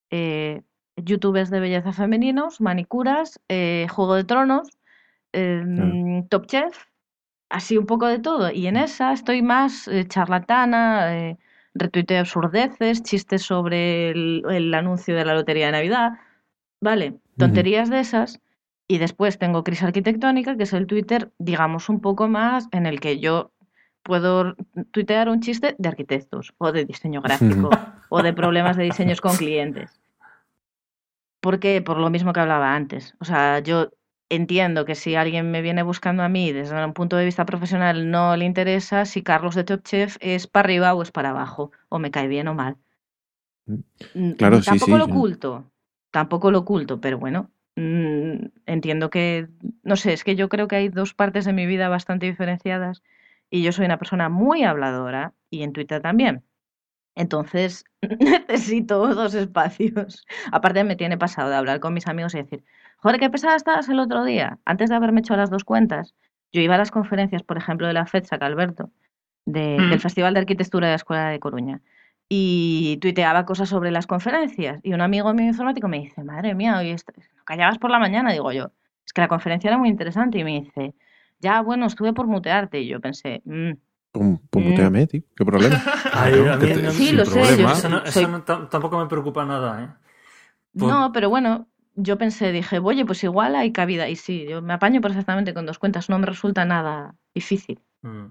eh, 0.09 0.61
youtubers 0.95 1.49
de 1.49 1.59
belleza 1.59 1.91
femeninos, 1.91 2.61
manicuras, 2.61 3.41
eh, 3.49 3.87
Juego 3.89 4.15
de 4.15 4.23
Tronos, 4.23 4.69
eh, 5.33 6.23
Top 6.29 6.45
Chef, 6.45 6.85
así 7.49 7.77
un 7.77 7.87
poco 7.87 8.07
de 8.07 8.19
todo. 8.19 8.51
Y 8.53 8.67
en 8.67 8.77
esa 8.77 9.11
estoy 9.11 9.41
más 9.41 9.89
eh, 9.89 10.05
charlatana, 10.07 11.13
eh, 11.13 11.37
retuiteo 11.73 12.21
absurdeces, 12.21 13.03
chistes 13.03 13.41
sobre 13.41 14.11
el, 14.11 14.43
el 14.49 14.73
anuncio 14.73 15.13
de 15.13 15.25
la 15.25 15.33
lotería 15.33 15.65
de 15.65 15.71
Navidad. 15.73 16.11
Vale, 16.79 17.19
tonterías 17.37 17.89
de 17.89 17.99
esas. 17.99 18.39
Y 18.87 18.99
después 18.99 19.37
tengo 19.37 19.63
Cris 19.63 19.83
Arquitectónica, 19.83 20.55
que 20.55 20.63
es 20.63 20.73
el 20.73 20.87
Twitter, 20.87 21.31
digamos, 21.37 21.89
un 21.89 21.99
poco 21.99 22.27
más 22.27 22.67
en 22.71 22.85
el 22.85 22.99
que 22.99 23.19
yo 23.19 23.51
puedo 24.01 24.55
tuitear 24.91 25.27
un 25.27 25.41
chiste 25.41 25.75
de 25.77 25.89
arquitectos 25.89 26.53
o 26.57 26.71
de 26.71 26.85
diseño 26.85 27.21
gráfico 27.21 27.69
o 28.09 28.23
de 28.23 28.31
problemas 28.31 28.77
de 28.77 28.83
diseños 28.83 29.19
con 29.19 29.35
clientes. 29.35 29.99
Porque 31.41 31.81
por 31.81 31.97
lo 31.97 32.09
mismo 32.09 32.31
que 32.31 32.39
hablaba 32.39 32.73
antes. 32.73 33.15
O 33.19 33.25
sea, 33.25 33.59
yo 33.59 33.91
entiendo 34.29 34.85
que 34.85 34.95
si 34.95 35.15
alguien 35.15 35.51
me 35.51 35.61
viene 35.61 35.83
buscando 35.83 36.23
a 36.23 36.29
mí 36.29 36.51
desde 36.51 36.83
un 36.83 36.93
punto 36.93 37.17
de 37.17 37.25
vista 37.25 37.45
profesional 37.45 38.09
no 38.09 38.35
le 38.35 38.45
interesa 38.45 39.05
si 39.05 39.23
Carlos 39.23 39.55
de 39.55 39.63
Top 39.65 39.83
Chef 39.83 40.17
es 40.21 40.47
para 40.47 40.65
arriba 40.65 40.93
o 40.93 41.01
es 41.01 41.11
para 41.11 41.31
abajo, 41.31 41.71
o 41.89 41.99
me 41.99 42.11
cae 42.11 42.27
bien 42.27 42.47
o 42.47 42.53
mal. 42.53 42.77
Claro, 44.37 44.59
sí, 44.59 44.65
tampoco 44.65 44.91
sí, 44.93 44.97
lo 44.97 45.05
sí. 45.05 45.11
oculto, 45.11 45.71
tampoco 46.11 46.51
lo 46.51 46.59
oculto, 46.59 47.01
pero 47.01 47.19
bueno, 47.19 47.51
mm, 47.77 48.47
entiendo 48.65 49.09
que, 49.09 49.47
no 49.83 49.95
sé, 49.95 50.13
es 50.13 50.23
que 50.23 50.35
yo 50.35 50.49
creo 50.49 50.67
que 50.67 50.75
hay 50.75 50.89
dos 50.89 51.13
partes 51.13 51.45
de 51.45 51.53
mi 51.53 51.65
vida 51.65 51.87
bastante 51.89 52.25
diferenciadas 52.25 53.01
y 53.49 53.63
yo 53.63 53.71
soy 53.71 53.85
una 53.85 53.97
persona 53.97 54.27
muy 54.29 54.63
habladora 54.63 55.33
y 55.49 55.63
en 55.63 55.71
Twitter 55.73 56.01
también. 56.01 56.43
Entonces, 57.15 57.83
necesito 58.47 59.07
dos 59.15 59.33
espacios. 59.33 60.25
Aparte, 60.51 60.83
me 60.83 60.95
tiene 60.95 61.17
pasado 61.17 61.49
de 61.49 61.55
hablar 61.55 61.79
con 61.79 61.93
mis 61.93 62.07
amigos 62.07 62.35
y 62.35 62.39
decir, 62.39 62.63
joder, 62.97 63.19
qué 63.19 63.29
pesada 63.29 63.55
estabas 63.55 63.89
el 63.89 63.99
otro 63.99 64.23
día. 64.25 64.59
Antes 64.65 64.89
de 64.89 64.95
haberme 64.95 65.21
hecho 65.21 65.35
las 65.35 65.49
dos 65.49 65.63
cuentas, 65.63 66.13
yo 66.51 66.61
iba 66.61 66.75
a 66.75 66.77
las 66.77 66.91
conferencias, 66.91 67.43
por 67.43 67.57
ejemplo, 67.57 67.87
de 67.87 67.93
la 67.93 68.05
FEDSAC, 68.05 68.41
Alberto, 68.43 68.91
de- 69.45 69.77
Mm. 69.79 69.89
del 69.91 69.99
Festival 69.99 70.33
de 70.33 70.41
Arquitectura 70.41 70.87
de 70.87 70.91
la 70.91 70.95
Escuela 70.97 71.29
de 71.29 71.39
Coruña. 71.39 71.81
Y 72.29 72.97
tuiteaba 73.01 73.45
cosas 73.45 73.69
sobre 73.69 73.89
las 73.91 74.05
conferencias. 74.07 74.79
Y 74.83 74.93
un 74.93 75.01
amigo 75.01 75.33
mío 75.33 75.47
informático 75.47 75.87
me 75.87 75.99
dice, 75.99 76.23
madre 76.23 76.53
mía, 76.55 76.77
hoy 76.77 76.91
no 76.91 77.43
callabas 77.45 77.77
por 77.77 77.89
la 77.89 77.99
mañana. 77.99 78.33
Digo 78.33 78.51
yo, 78.51 78.71
es 79.05 79.13
que 79.13 79.21
la 79.21 79.27
conferencia 79.29 79.69
era 79.69 79.77
muy 79.77 79.87
interesante. 79.89 80.37
Y 80.39 80.43
me 80.43 80.61
dice, 80.61 80.93
ya, 81.39 81.61
bueno, 81.61 81.85
estuve 81.85 82.11
por 82.13 82.27
mutearte. 82.27 82.81
Y 82.81 82.87
yo 82.87 82.99
pensé, 82.99 83.41
"Mm, 83.45 83.71
Pum, 84.11 84.39
pum, 84.49 84.63
Mm. 84.63 84.69
muteame, 84.69 85.07
tío. 85.07 85.21
¿Qué 85.35 85.45
problema? 85.45 85.75
Ay, 86.13 86.33
que 86.59 86.67
te- 86.67 86.81
no- 86.81 86.91
Sí, 86.91 87.11
lo 87.11 87.25
sé, 87.25 87.57
yo. 87.57 87.69
Eso, 87.69 87.87
no- 87.89 88.03
eso 88.03 88.11
soy- 88.11 88.27
no- 88.27 88.43
tam- 88.43 88.67
tampoco 88.69 88.97
me 88.97 89.05
preocupa 89.07 89.45
nada, 89.45 89.83
¿eh? 89.83 89.87
Por- 90.77 90.89
No, 90.89 91.11
pero 91.11 91.29
bueno, 91.29 91.67
yo 91.95 92.17
pensé, 92.17 92.51
dije, 92.51 92.79
oye, 92.79 93.05
pues 93.05 93.23
igual 93.23 93.55
hay 93.55 93.71
cabida. 93.71 94.09
Y 94.09 94.15
sí, 94.15 94.45
yo 94.49 94.61
me 94.61 94.73
apaño 94.73 95.01
perfectamente 95.01 95.53
con 95.53 95.65
dos 95.65 95.77
cuentas, 95.79 96.09
no 96.09 96.17
me 96.19 96.25
resulta 96.25 96.65
nada 96.65 97.15
difícil. 97.33 97.79
Mm. 98.01 98.25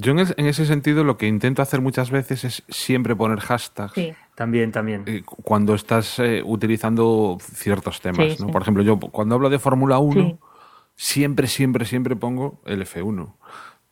Yo 0.00 0.12
en, 0.12 0.20
es- 0.20 0.34
en 0.36 0.46
ese 0.46 0.64
sentido 0.64 1.02
lo 1.02 1.16
que 1.16 1.26
intento 1.26 1.60
hacer 1.62 1.80
muchas 1.80 2.10
veces 2.10 2.44
es 2.44 2.62
siempre 2.68 3.16
poner 3.16 3.40
hashtags 3.40 3.92
Sí, 3.94 4.12
También, 4.36 4.70
también. 4.70 5.02
eh, 5.06 5.22
cuando 5.24 5.74
estás 5.74 6.18
eh, 6.20 6.42
utilizando 6.44 7.38
ciertos 7.40 8.00
temas. 8.00 8.34
Sí, 8.34 8.36
¿no? 8.40 8.46
sí. 8.46 8.52
Por 8.52 8.62
ejemplo, 8.62 8.82
yo 8.84 8.98
cuando 9.00 9.34
hablo 9.34 9.50
de 9.50 9.58
Fórmula 9.58 9.98
1, 9.98 10.22
Sí. 10.22 10.36
siempre, 10.94 11.46
siempre, 11.48 11.84
siempre 11.84 12.14
pongo 12.16 12.60
el 12.66 12.82
F1. 12.82 13.34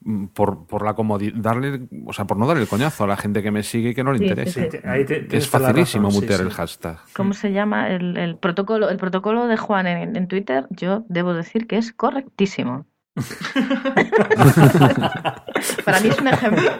mm, 0.00 0.26
por, 0.26 0.66
por 0.66 0.84
la 0.84 0.94
comodidad, 0.94 1.34
darle, 1.36 1.88
o 2.06 2.12
sea, 2.12 2.26
por 2.26 2.36
no 2.36 2.46
darle 2.46 2.62
el 2.62 2.68
coñazo 2.68 3.02
a 3.04 3.06
la 3.08 3.16
gente 3.16 3.42
que 3.42 3.50
me 3.50 3.62
sigue 3.64 3.90
y 3.90 3.94
que 3.94 4.04
no 4.04 4.12
le 4.12 4.18
Sí, 4.18 4.24
sí, 4.24 4.28
interese. 4.30 4.62
Sí, 4.70 4.78
te- 4.78 4.88
ahí 4.88 5.04
te- 5.04 5.36
es 5.36 5.48
facilísimo 5.48 6.10
mutear 6.10 6.40
sí. 6.40 6.46
el 6.46 6.52
hashtag. 6.52 6.98
¿Cómo 7.16 7.32
se 7.32 7.50
llama? 7.52 7.88
El, 7.90 8.16
el 8.16 8.36
protocolo, 8.36 8.88
el 8.90 8.98
protocolo 8.98 9.46
de 9.48 9.56
Juan 9.56 9.86
en, 9.88 10.14
en 10.14 10.28
Twitter, 10.28 10.66
yo 10.70 11.04
debo 11.08 11.34
decir 11.34 11.66
que 11.66 11.78
es 11.78 11.92
correctísimo. 11.92 12.86
Para 15.84 16.01
mí 16.01 16.09
es 16.09 16.18
un 16.20 16.28
ejemplo. 16.28 16.70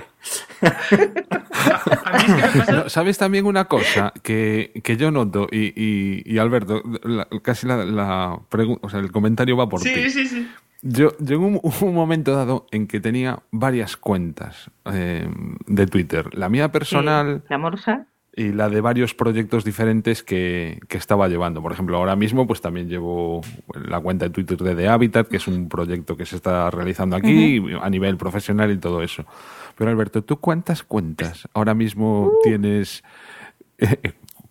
No, 2.73 2.89
¿Sabes 2.89 3.19
también 3.19 3.47
una 3.47 3.67
cosa 3.67 4.13
que, 4.23 4.73
que 4.85 4.97
yo 4.97 5.11
noto? 5.11 5.47
Y, 5.51 5.73
y- 5.77 6.23
y, 6.25 6.39
Alberto, 6.39 6.83
la- 7.03 7.29
casi 7.43 7.67
la, 7.67 7.85
la 7.85 8.39
pregu- 8.51 8.79
o 8.83 8.89
sea, 8.91 9.01
el 9.01 9.11
comentario 9.13 9.57
va 9.57 9.69
por 9.69 9.81
ti. 9.81 9.89
Sí, 9.89 10.11
sí, 10.11 10.27
sí. 10.27 10.49
Yo 10.83 11.17
llegó 11.19 11.47
un, 11.47 11.61
un 11.63 11.95
momento 11.95 12.35
dado 12.37 12.67
en 12.71 12.87
que 12.87 13.01
tenía 13.01 13.41
varias 13.51 13.97
cuentas 13.97 14.71
eh, 14.93 15.29
de 15.67 15.87
Twitter. 15.87 16.29
La 16.37 16.49
mía 16.49 16.71
personal 16.71 17.41
Sí, 17.43 17.47
La 17.51 17.59
morsa. 17.59 18.07
Y 18.39 18.53
la 18.53 18.69
de 18.69 18.83
varios 18.83 19.15
proyectos 19.15 19.65
diferentes 19.65 20.23
que, 20.23 20.79
que 20.89 20.99
estaba 20.99 21.27
llevando. 21.27 21.63
Por 21.63 21.73
ejemplo, 21.73 21.97
ahora 21.97 22.17
mismo 22.17 22.47
pues 22.47 22.61
también 22.61 22.87
llevo 22.87 23.41
la 23.89 23.99
cuenta 23.99 24.27
de 24.27 24.31
Twitter 24.31 24.59
de 24.59 24.75
The 24.75 24.89
Habitat, 24.89 25.29
que 25.29 25.39
es 25.39 25.49
un 25.49 25.71
proyecto 25.71 26.19
que 26.19 26.27
se 26.27 26.37
está 26.37 26.71
realizando 26.71 27.17
aquí 27.17 27.63
a 27.81 27.89
nivel 27.89 28.19
profesional 28.19 28.71
y 28.71 28.77
todo 28.77 29.03
eso. 29.03 29.25
Pero 29.75 29.91
Alberto, 29.91 30.23
¿tú 30.23 30.39
cuántas 30.39 30.83
cuentas 30.83 31.49
ahora 31.55 31.73
mismo 31.73 32.31
tienes? 32.43 33.03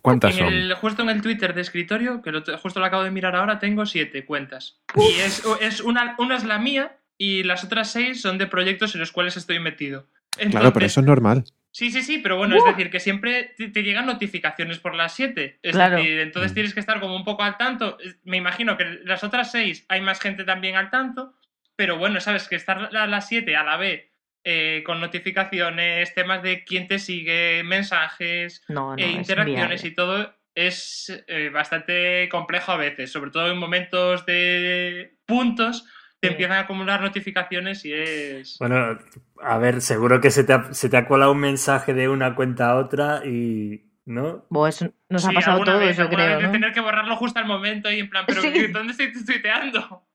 ¿Cuántas 0.02 0.32
En 0.32 0.38
son? 0.38 0.52
el, 0.52 0.74
justo 0.74 1.02
en 1.02 1.10
el 1.10 1.22
Twitter 1.22 1.54
de 1.54 1.60
escritorio, 1.60 2.22
que 2.22 2.32
lo, 2.32 2.42
justo 2.58 2.80
lo 2.80 2.86
acabo 2.86 3.04
de 3.04 3.12
mirar 3.12 3.36
ahora, 3.36 3.60
tengo 3.60 3.86
siete 3.86 4.24
cuentas. 4.24 4.80
Y 4.96 5.20
es, 5.20 5.44
es 5.60 5.80
una, 5.80 6.16
una 6.18 6.36
es 6.36 6.44
la 6.44 6.58
mía 6.58 6.96
y 7.18 7.44
las 7.44 7.62
otras 7.62 7.92
seis 7.92 8.20
son 8.20 8.36
de 8.38 8.48
proyectos 8.48 8.94
en 8.94 9.00
los 9.00 9.12
cuales 9.12 9.36
estoy 9.36 9.60
metido. 9.60 10.06
Claro, 10.50 10.72
pero 10.72 10.86
eso 10.86 11.00
es 11.00 11.06
normal. 11.06 11.44
Sí, 11.76 11.90
sí, 11.90 12.02
sí, 12.02 12.20
pero 12.22 12.38
bueno, 12.38 12.56
es 12.56 12.64
decir, 12.64 12.88
que 12.88 13.00
siempre 13.00 13.52
te, 13.54 13.68
te 13.68 13.82
llegan 13.82 14.06
notificaciones 14.06 14.78
por 14.78 14.94
las 14.94 15.12
7. 15.12 15.58
Es 15.60 15.72
Claro. 15.72 15.98
decir, 15.98 16.20
entonces 16.20 16.54
tienes 16.54 16.72
que 16.72 16.80
estar 16.80 17.00
como 17.00 17.14
un 17.14 17.22
poco 17.22 17.42
al 17.42 17.58
tanto. 17.58 17.98
Me 18.24 18.38
imagino 18.38 18.78
que 18.78 19.00
las 19.04 19.22
otras 19.22 19.52
6 19.52 19.84
hay 19.90 20.00
más 20.00 20.18
gente 20.18 20.44
también 20.44 20.76
al 20.76 20.88
tanto, 20.88 21.34
pero 21.76 21.98
bueno, 21.98 22.18
sabes 22.18 22.48
que 22.48 22.56
estar 22.56 22.88
a 22.96 23.06
las 23.06 23.28
7 23.28 23.56
a 23.56 23.62
la 23.62 23.76
vez 23.76 24.10
eh, 24.42 24.82
con 24.86 25.00
notificaciones, 25.00 26.14
temas 26.14 26.42
de 26.42 26.64
quién 26.64 26.88
te 26.88 26.98
sigue, 26.98 27.62
mensajes, 27.62 28.64
No, 28.68 28.96
no, 28.96 28.96
e 28.96 29.10
es 29.10 29.16
interacciones 29.18 29.84
y 29.84 29.90
todo 29.90 30.34
es 30.54 31.12
eh, 31.26 31.50
bastante 31.50 32.26
complejo 32.30 32.72
a 32.72 32.78
veces, 32.78 33.12
sobre 33.12 33.30
todo 33.30 33.50
en 33.52 33.58
momentos 33.58 34.24
de 34.24 35.18
puntos. 35.26 35.84
Te 36.20 36.28
empiezan 36.28 36.56
a 36.56 36.60
acumular 36.60 37.00
notificaciones 37.02 37.84
y 37.84 37.92
es... 37.92 38.56
Bueno, 38.58 38.98
a 39.42 39.58
ver, 39.58 39.80
seguro 39.80 40.20
que 40.20 40.30
se 40.30 40.44
te 40.44 40.52
ha, 40.54 40.72
se 40.72 40.88
te 40.88 40.96
ha 40.96 41.06
colado 41.06 41.32
un 41.32 41.40
mensaje 41.40 41.92
de 41.94 42.08
una 42.08 42.34
cuenta 42.34 42.70
a 42.70 42.76
otra 42.76 43.22
y. 43.24 43.82
¿No? 44.06 44.46
Buah, 44.50 44.68
eso 44.68 44.88
nos 45.08 45.26
ha 45.26 45.32
pasado 45.32 45.64
todo 45.64 45.80
vez, 45.80 45.96
yo 45.96 46.08
creo, 46.08 46.26
vez 46.26 46.36
de 46.38 46.42
¿no? 46.44 46.52
tener 46.52 46.72
que 46.72 46.80
borrarlo 46.80 47.16
justo 47.16 47.40
al 47.40 47.44
momento 47.46 47.90
y 47.90 47.98
en 47.98 48.08
plan, 48.08 48.24
pero 48.24 48.40
Sí. 48.40 48.68
¿dónde 48.68 48.92
estoy 48.92 49.12
tuiteando? 49.12 50.04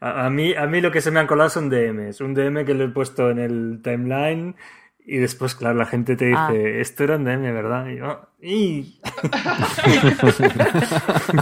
A, 0.00 0.26
a 0.26 0.30
mí, 0.30 0.54
a 0.54 0.66
mí 0.66 0.80
lo 0.80 0.90
que 0.90 1.00
se 1.00 1.10
me 1.10 1.20
han 1.20 1.26
colado 1.26 1.48
son 1.48 1.70
DMs. 1.70 2.20
Un 2.20 2.34
DM 2.34 2.64
que 2.66 2.74
lo 2.74 2.84
he 2.84 2.88
puesto 2.88 3.30
en 3.30 3.38
el 3.38 3.80
timeline 3.82 4.54
y 5.08 5.16
después, 5.16 5.54
claro, 5.54 5.74
la 5.78 5.86
gente 5.86 6.14
te 6.16 6.26
dice, 6.26 6.38
Ah. 6.38 6.52
esto 6.80 7.04
era 7.04 7.16
un 7.16 7.24
DM, 7.24 7.50
¿verdad? 7.52 7.86
Y 7.88 7.96
yo, 7.96 8.06
"Oh, 8.08 8.28
y... 8.40 9.00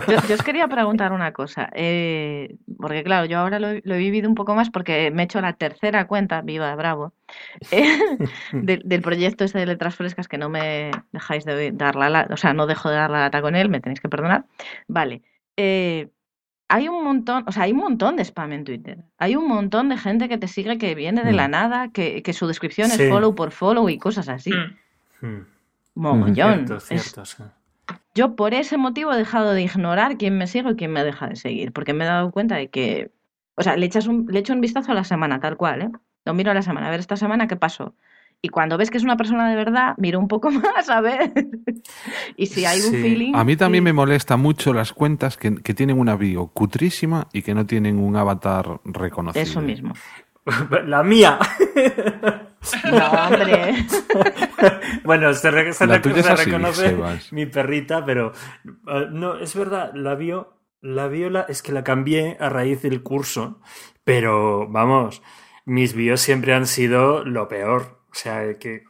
Yo, 0.09 0.17
yo 0.29 0.35
os 0.35 0.43
quería 0.43 0.69
preguntar 0.69 1.13
una 1.13 1.33
cosa, 1.33 1.69
eh, 1.75 2.57
porque 2.79 3.03
claro, 3.05 3.27
yo 3.27 3.39
ahora 3.39 3.59
lo, 3.59 3.69
he- 3.69 3.83
lo 3.85 3.95
he 3.95 3.99
vivido 3.99 4.29
un 4.29 4.35
poco 4.35 4.55
más 4.55 4.71
porque 4.71 5.11
me 5.11 5.23
he 5.23 5.25
hecho 5.25 5.41
la 5.41 5.55
tercera 5.55 6.07
cuenta, 6.07 6.43
viva 6.43 6.75
Bravo, 6.77 7.13
eh, 7.71 7.99
del, 8.53 8.83
del 8.85 9.03
proyecto 9.03 9.45
este 9.45 9.59
de 9.59 9.67
letras 9.67 9.95
frescas 9.97 10.29
que 10.29 10.39
no 10.39 10.49
me 10.49 10.91
dejáis 11.13 11.45
de 11.45 11.73
dar 11.73 11.97
la 11.97 12.09
lata, 12.11 12.35
o 12.35 12.37
sea, 12.37 12.55
no 12.55 12.67
dejo 12.67 12.89
de 12.89 12.97
dar 12.97 13.11
la 13.11 13.21
lata 13.21 13.41
con 13.43 13.57
él, 13.57 13.69
me 13.69 13.81
tenéis 13.81 14.01
que 14.01 14.09
perdonar. 14.09 14.45
Vale, 14.89 15.23
eh, 15.57 16.09
hay 16.69 16.89
un 16.89 17.05
montón, 17.05 17.45
o 17.47 17.53
sea, 17.53 17.65
hay 17.65 17.73
un 17.73 17.79
montón 17.79 18.17
de 18.17 18.25
spam 18.25 18.53
en 18.53 18.65
Twitter, 18.65 18.99
hay 19.19 19.37
un 19.37 19.47
montón 19.49 19.89
de 19.89 19.97
gente 19.99 20.29
que 20.29 20.37
te 20.39 20.49
sigue 20.49 20.79
que 20.79 20.95
viene 20.95 21.23
de 21.23 21.33
la 21.33 21.47
Mm. 21.49 21.51
nada, 21.53 21.89
que, 21.93 22.23
que 22.23 22.33
su 22.33 22.47
descripción 22.47 22.89
Sí. 22.91 23.03
es 23.03 23.11
follow 23.11 23.35
por 23.35 23.53
follow 23.53 23.89
y 23.89 23.99
cosas 23.99 24.29
así. 24.29 24.51
Mm. 25.21 25.41
Mogollón. 25.95 26.35
Cierto, 26.67 26.77
Es- 26.77 26.85
cierto, 26.85 27.25
sí. 27.25 27.43
yo 28.15 28.37
por 28.37 28.53
ese 28.55 28.77
motivo 28.77 29.13
he 29.13 29.17
dejado 29.17 29.53
de 29.53 29.63
ignorar 29.63 30.19
quién 30.19 30.37
me 30.37 30.47
sigue 30.47 30.71
y 30.71 30.77
quién 30.77 30.93
me 30.93 31.05
deja 31.05 31.29
de 31.29 31.37
seguir, 31.37 31.73
porque 31.73 31.93
me 31.95 32.05
he 32.05 32.09
dado 32.09 32.31
cuenta 32.31 32.57
de 32.57 32.69
que, 32.69 33.11
o 33.55 33.63
sea, 33.63 33.77
le 33.77 33.87
echas 33.87 34.07
un, 34.07 34.27
le 34.31 34.41
echo 34.41 34.53
un 34.53 34.61
vistazo 34.61 34.93
a 34.93 34.95
la 34.95 35.05
semana, 35.05 35.41
tal 35.41 35.57
cual, 35.57 35.83
¿eh? 35.83 35.91
Lo 36.25 36.35
miro 36.35 36.51
a 36.51 36.55
la 36.55 36.63
semana, 36.63 36.89
a 36.89 36.91
ver 36.91 37.01
esta 37.01 37.17
semana 37.17 37.47
qué 37.47 37.57
pasó. 37.57 37.95
Y 38.43 38.49
cuando 38.49 38.77
ves 38.79 38.91
que 38.91 38.99
es 38.99 39.03
una 39.05 39.17
persona 39.17 39.49
de 39.49 39.57
verdad, 39.57 39.95
miro 39.99 40.19
un 40.21 40.29
poco 40.29 40.51
más 40.53 40.89
a 40.89 41.01
ver. 41.01 41.33
y 42.37 42.47
si 42.47 42.65
hay 42.65 42.81
un 42.83 42.93
feeling. 42.93 43.35
A 43.35 43.43
mí 43.45 43.57
también 43.57 43.83
sí. 43.83 43.85
me 43.87 43.93
molesta 43.93 44.37
mucho 44.37 44.73
las 44.73 44.93
cuentas 44.93 45.37
que, 45.37 45.55
que 45.57 45.75
tienen 45.75 45.99
una 45.99 46.17
bio 46.17 46.47
cutrísima 46.49 47.29
y 47.33 47.43
que 47.43 47.55
no 47.55 47.67
tienen 47.67 47.99
un 47.99 48.15
avatar 48.17 48.81
reconocible. 48.85 49.43
Eso 49.43 49.61
mismo. 49.61 49.95
La 50.87 51.03
mía. 51.03 51.39
No, 52.85 53.07
hombre. 53.11 53.75
bueno, 55.05 55.33
se, 55.35 55.51
re- 55.51 55.73
se 55.73 55.87
La 55.87 55.97
rec- 55.99 56.03
tuya 56.03 56.21
es 56.21 56.27
se 56.27 56.33
así, 56.33 56.45
reconoce 56.51 56.89
Sebas. 56.91 57.33
mi 57.33 57.47
perrita, 57.47 58.05
pero 58.05 58.33
eh, 58.89 59.07
no, 59.11 59.37
es 59.39 59.55
verdad, 59.57 59.93
la 59.95 60.15
vio, 60.15 60.55
la 60.81 61.09
viola 61.09 61.47
es 61.49 61.63
que 61.63 61.73
la 61.73 61.83
cambié 61.85 62.37
a 62.41 62.49
raíz 62.49 62.83
del 62.83 63.03
curso, 63.03 63.61
pero 64.05 64.69
vamos, 64.69 65.23
mis 65.65 65.95
bios 65.95 66.21
siempre 66.21 66.55
han 66.55 66.67
sido 66.67 67.25
lo 67.25 67.49
peor. 67.49 67.96
O 68.17 68.19
sea, 68.19 68.59
que 68.59 68.85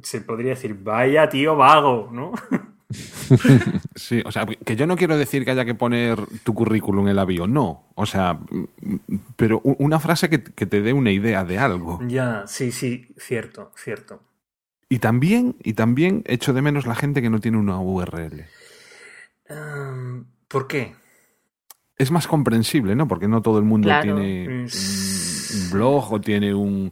se 0.00 0.20
podría 0.20 0.50
decir, 0.50 0.74
vaya 0.80 1.28
tío 1.28 1.56
vago, 1.56 2.08
¿no? 2.12 2.32
Sí, 3.94 4.20
o 4.26 4.32
sea, 4.32 4.46
que 4.46 4.74
yo 4.74 4.84
no 4.86 4.96
quiero 4.96 5.16
decir 5.16 5.44
que 5.44 5.52
haya 5.52 5.64
que 5.64 5.76
poner 5.76 6.18
tu 6.42 6.54
currículum 6.54 7.06
en 7.06 7.14
la 7.14 7.24
bio, 7.24 7.46
no. 7.46 7.84
O 7.94 8.04
sea, 8.04 8.40
pero 9.36 9.60
una 9.60 10.00
frase 10.00 10.28
que, 10.28 10.42
que 10.42 10.66
te 10.66 10.82
dé 10.82 10.92
una 10.92 11.12
idea 11.12 11.44
de 11.44 11.58
algo. 11.58 12.00
ya, 12.08 12.44
sí, 12.48 12.72
sí, 12.72 13.06
cierto, 13.16 13.70
cierto. 13.76 14.22
Y 14.88 14.98
también, 14.98 15.54
y 15.62 15.74
también 15.74 16.24
echo 16.26 16.52
de 16.52 16.62
menos 16.62 16.86
la 16.86 16.96
gente 16.96 17.22
que 17.22 17.30
no 17.30 17.38
tiene 17.38 17.58
una 17.58 17.78
URL. 17.78 18.46
Em, 19.48 20.24
¿Por 20.48 20.66
qué? 20.66 20.94
Es 21.96 22.10
más 22.10 22.26
comprensible, 22.26 22.96
¿no? 22.96 23.06
Porque 23.06 23.28
no 23.28 23.40
todo 23.40 23.58
el 23.58 23.64
mundo 23.64 23.86
Claro. 23.86 24.02
tiene 24.16 24.48
un 24.64 25.70
blog 25.70 26.12
o 26.12 26.20
tiene 26.20 26.54
un, 26.54 26.90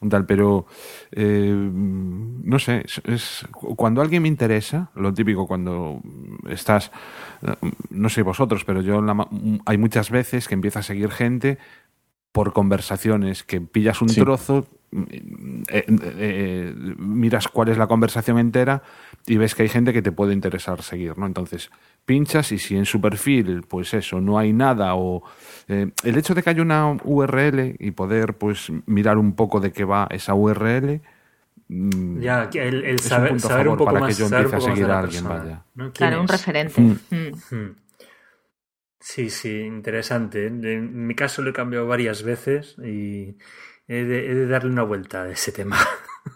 un 0.00 0.08
tal, 0.08 0.24
pero 0.24 0.66
eh, 1.12 1.52
no 1.54 2.58
sé, 2.58 2.82
es, 2.86 3.02
es- 3.04 3.46
cuando 3.76 4.00
alguien 4.00 4.22
me 4.22 4.28
interesa, 4.28 4.90
lo 4.94 5.12
típico 5.12 5.46
cuando 5.46 6.00
estás, 6.48 6.90
no 7.90 8.08
sé 8.08 8.22
vosotros, 8.22 8.64
pero 8.64 8.80
yo 8.80 9.02
la 9.02 9.28
hay 9.66 9.76
muchas 9.78 10.10
veces 10.10 10.48
que 10.48 10.54
empiezo 10.54 10.78
a 10.78 10.82
seguir 10.82 11.10
gente 11.10 11.58
por 12.32 12.52
conversaciones, 12.52 13.42
que 13.44 13.60
pillas 13.60 14.00
un 14.00 14.08
Sí. 14.08 14.20
trozo, 14.20 14.66
eh, 14.92 15.84
eh, 15.88 16.74
miras 16.96 17.48
cuál 17.48 17.68
es 17.68 17.76
la 17.76 17.86
conversación 17.86 18.38
entera 18.38 18.82
y 19.26 19.36
ves 19.36 19.54
que 19.54 19.64
hay 19.64 19.68
gente 19.68 19.92
que 19.92 20.00
te 20.02 20.12
puede 20.12 20.32
interesar 20.32 20.82
seguir, 20.82 21.18
¿no? 21.18 21.26
Entonces, 21.26 21.70
pinchas 22.10 22.50
y 22.50 22.58
si 22.58 22.76
en 22.76 22.86
su 22.86 23.00
perfil, 23.00 23.62
pues 23.68 23.94
eso, 23.94 24.20
no 24.20 24.36
hay 24.36 24.52
nada 24.52 24.96
o 24.96 25.22
eh, 25.68 25.92
el 26.02 26.18
hecho 26.18 26.34
de 26.34 26.42
que 26.42 26.50
haya 26.50 26.60
una 26.60 26.98
URL 27.04 27.76
y 27.78 27.92
poder, 27.92 28.34
pues, 28.34 28.72
mirar 28.86 29.16
un 29.16 29.36
poco 29.36 29.60
de 29.60 29.70
qué 29.70 29.84
va 29.84 30.08
esa 30.10 30.34
URL, 30.34 31.00
mm, 31.68 32.18
Ya, 32.20 32.50
el, 32.52 32.82
el 32.84 32.96
es 32.96 33.04
un 33.04 33.08
saber, 33.08 33.30
punto 33.30 33.46
a 33.46 33.50
saber 33.50 33.68
un 33.68 33.74
favor 33.74 33.78
poco 33.78 33.90
para 33.92 34.00
más, 34.00 34.16
que 34.16 34.20
yo 34.20 34.28
saber 34.28 34.46
empiece 34.46 34.66
a 34.66 34.74
seguir 34.74 34.90
a 34.90 34.98
alguien, 34.98 35.22
persona, 35.22 35.44
vaya. 35.44 35.62
¿no? 35.76 35.84
¿Quién 35.84 35.92
Claro, 35.92 36.20
un 36.22 36.26
referente. 36.26 36.80
Mm. 36.80 36.96
Mm. 37.52 37.76
Sí, 38.98 39.30
sí, 39.30 39.60
interesante. 39.60 40.48
En 40.48 41.06
mi 41.06 41.14
caso 41.14 41.42
lo 41.42 41.50
he 41.50 41.52
cambiado 41.52 41.86
varias 41.86 42.24
veces 42.24 42.74
y 42.78 43.36
he 43.86 44.04
de, 44.04 44.30
he 44.32 44.34
de 44.34 44.46
darle 44.48 44.72
una 44.72 44.82
vuelta 44.82 45.22
a 45.22 45.30
ese 45.30 45.52
tema. 45.52 45.78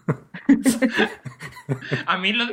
A 2.07 2.19
mí 2.19 2.33
lo, 2.33 2.45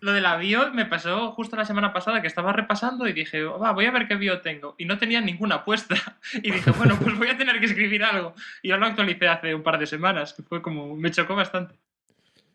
lo 0.00 0.12
de 0.12 0.20
la 0.20 0.36
bio 0.36 0.72
me 0.72 0.86
pasó 0.86 1.32
justo 1.32 1.56
la 1.56 1.64
semana 1.64 1.92
pasada 1.92 2.20
que 2.20 2.28
estaba 2.28 2.52
repasando 2.52 3.08
y 3.08 3.12
dije, 3.12 3.42
va, 3.44 3.72
voy 3.72 3.86
a 3.86 3.90
ver 3.90 4.06
qué 4.08 4.16
bio 4.16 4.40
tengo. 4.40 4.74
Y 4.78 4.84
no 4.84 4.98
tenía 4.98 5.20
ninguna 5.20 5.64
puesta. 5.64 5.96
Y 6.42 6.50
dije, 6.50 6.70
bueno, 6.78 6.96
pues 7.02 7.16
voy 7.18 7.28
a 7.28 7.36
tener 7.36 7.58
que 7.60 7.66
escribir 7.66 8.04
algo. 8.04 8.34
Y 8.62 8.68
yo 8.68 8.76
lo 8.78 8.86
actualicé 8.86 9.28
hace 9.28 9.54
un 9.54 9.62
par 9.62 9.78
de 9.78 9.86
semanas, 9.86 10.32
que 10.34 10.42
fue 10.42 10.62
como, 10.62 10.96
me 10.96 11.10
chocó 11.10 11.34
bastante. 11.34 11.74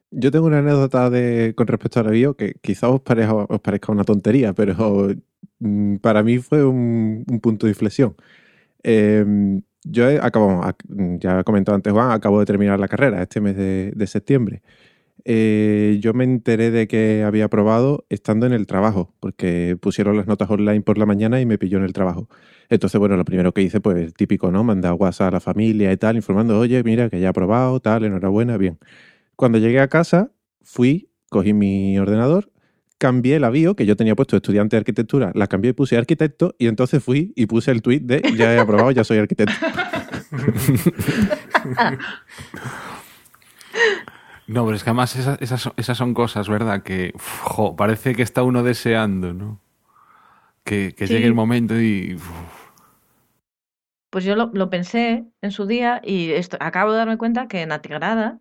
Yo 0.09 0.31
tengo 0.31 0.45
una 0.45 0.59
anécdota 0.59 1.09
de, 1.09 1.53
con 1.55 1.67
respecto 1.67 1.99
a 1.99 2.03
la 2.03 2.11
bio 2.11 2.35
que 2.35 2.53
quizás 2.61 2.89
os 2.89 3.01
parezca, 3.01 3.33
os 3.33 3.59
parezca 3.59 3.91
una 3.91 4.05
tontería, 4.05 4.53
pero 4.53 5.09
mm, 5.59 5.97
para 5.97 6.23
mí 6.23 6.37
fue 6.37 6.63
un, 6.63 7.25
un 7.27 7.39
punto 7.41 7.65
de 7.65 7.71
inflexión. 7.71 8.15
Eh, 8.83 9.25
yo 9.83 10.05
acabo, 10.23 10.63
ac- 10.63 11.19
ya 11.19 11.39
he 11.39 11.43
comentado 11.43 11.75
antes 11.75 11.91
Juan, 11.91 12.11
acabo 12.11 12.39
de 12.39 12.45
terminar 12.45 12.79
la 12.79 12.87
carrera 12.87 13.21
este 13.21 13.41
mes 13.41 13.55
de, 13.57 13.91
de 13.95 14.07
septiembre. 14.07 14.61
Eh, 15.25 15.97
yo 16.01 16.13
me 16.13 16.23
enteré 16.23 16.71
de 16.71 16.87
que 16.87 17.23
había 17.23 17.45
aprobado 17.45 18.05
estando 18.09 18.45
en 18.45 18.53
el 18.53 18.67
trabajo, 18.67 19.13
porque 19.19 19.77
pusieron 19.79 20.15
las 20.15 20.27
notas 20.27 20.49
online 20.49 20.81
por 20.81 20.97
la 20.97 21.05
mañana 21.05 21.41
y 21.41 21.45
me 21.45 21.57
pilló 21.57 21.77
en 21.77 21.83
el 21.83 21.93
trabajo. 21.93 22.29
Entonces, 22.69 22.99
bueno, 22.99 23.17
lo 23.17 23.25
primero 23.25 23.53
que 23.53 23.61
hice, 23.61 23.81
pues 23.81 24.13
típico, 24.13 24.51
¿no? 24.51 24.63
Mandar 24.63 24.93
WhatsApp 24.93 25.29
a 25.29 25.31
la 25.31 25.39
familia 25.39 25.91
y 25.91 25.97
tal, 25.97 26.15
informando, 26.15 26.57
oye, 26.59 26.83
mira, 26.83 27.09
que 27.09 27.19
ya 27.19 27.27
he 27.27 27.29
aprobado, 27.29 27.79
tal, 27.79 28.05
enhorabuena, 28.05 28.57
bien. 28.57 28.77
Cuando 29.35 29.57
llegué 29.57 29.79
a 29.79 29.87
casa, 29.87 30.31
fui, 30.63 31.09
cogí 31.29 31.53
mi 31.53 31.97
ordenador, 31.99 32.51
cambié 32.97 33.39
la 33.39 33.49
bio, 33.49 33.75
que 33.75 33.85
yo 33.85 33.95
tenía 33.95 34.15
puesto 34.15 34.35
estudiante 34.35 34.75
de 34.75 34.79
arquitectura, 34.79 35.31
la 35.35 35.47
cambié 35.47 35.71
y 35.71 35.73
puse 35.73 35.97
arquitecto, 35.97 36.55
y 36.57 36.67
entonces 36.67 37.03
fui 37.03 37.33
y 37.35 37.45
puse 37.45 37.71
el 37.71 37.81
tweet 37.81 38.01
de 38.01 38.21
ya 38.37 38.53
he 38.53 38.59
aprobado, 38.59 38.91
ya 38.91 39.03
soy 39.03 39.17
arquitecto. 39.17 39.53
No, 44.47 44.65
pero 44.65 44.75
es 44.77 44.83
que 44.83 44.89
además 44.89 45.15
esas, 45.15 45.41
esas, 45.41 45.61
son- 45.61 45.73
esas 45.77 45.97
son 45.97 46.13
cosas, 46.13 46.47
¿verdad? 46.49 46.83
Que 46.83 47.11
uf, 47.15 47.39
jo, 47.41 47.75
parece 47.75 48.15
que 48.15 48.23
está 48.23 48.43
uno 48.43 48.63
deseando, 48.63 49.33
¿no? 49.33 49.59
Que, 50.63 50.93
que 50.95 51.07
Sí. 51.07 51.13
llegue 51.13 51.27
el 51.27 51.33
momento 51.33 51.79
y... 51.79 52.15
uf, 52.15 52.27
Pues 54.09 54.25
yo 54.25 54.35
lo, 54.35 54.49
lo 54.53 54.69
pensé 54.69 55.25
en 55.41 55.51
su 55.51 55.65
día 55.65 56.01
y 56.03 56.31
esto, 56.31 56.57
acabo 56.59 56.91
de 56.91 56.97
darme 56.99 57.17
cuenta 57.17 57.47
que 57.47 57.61
en 57.61 57.71
Atigrada 57.71 58.39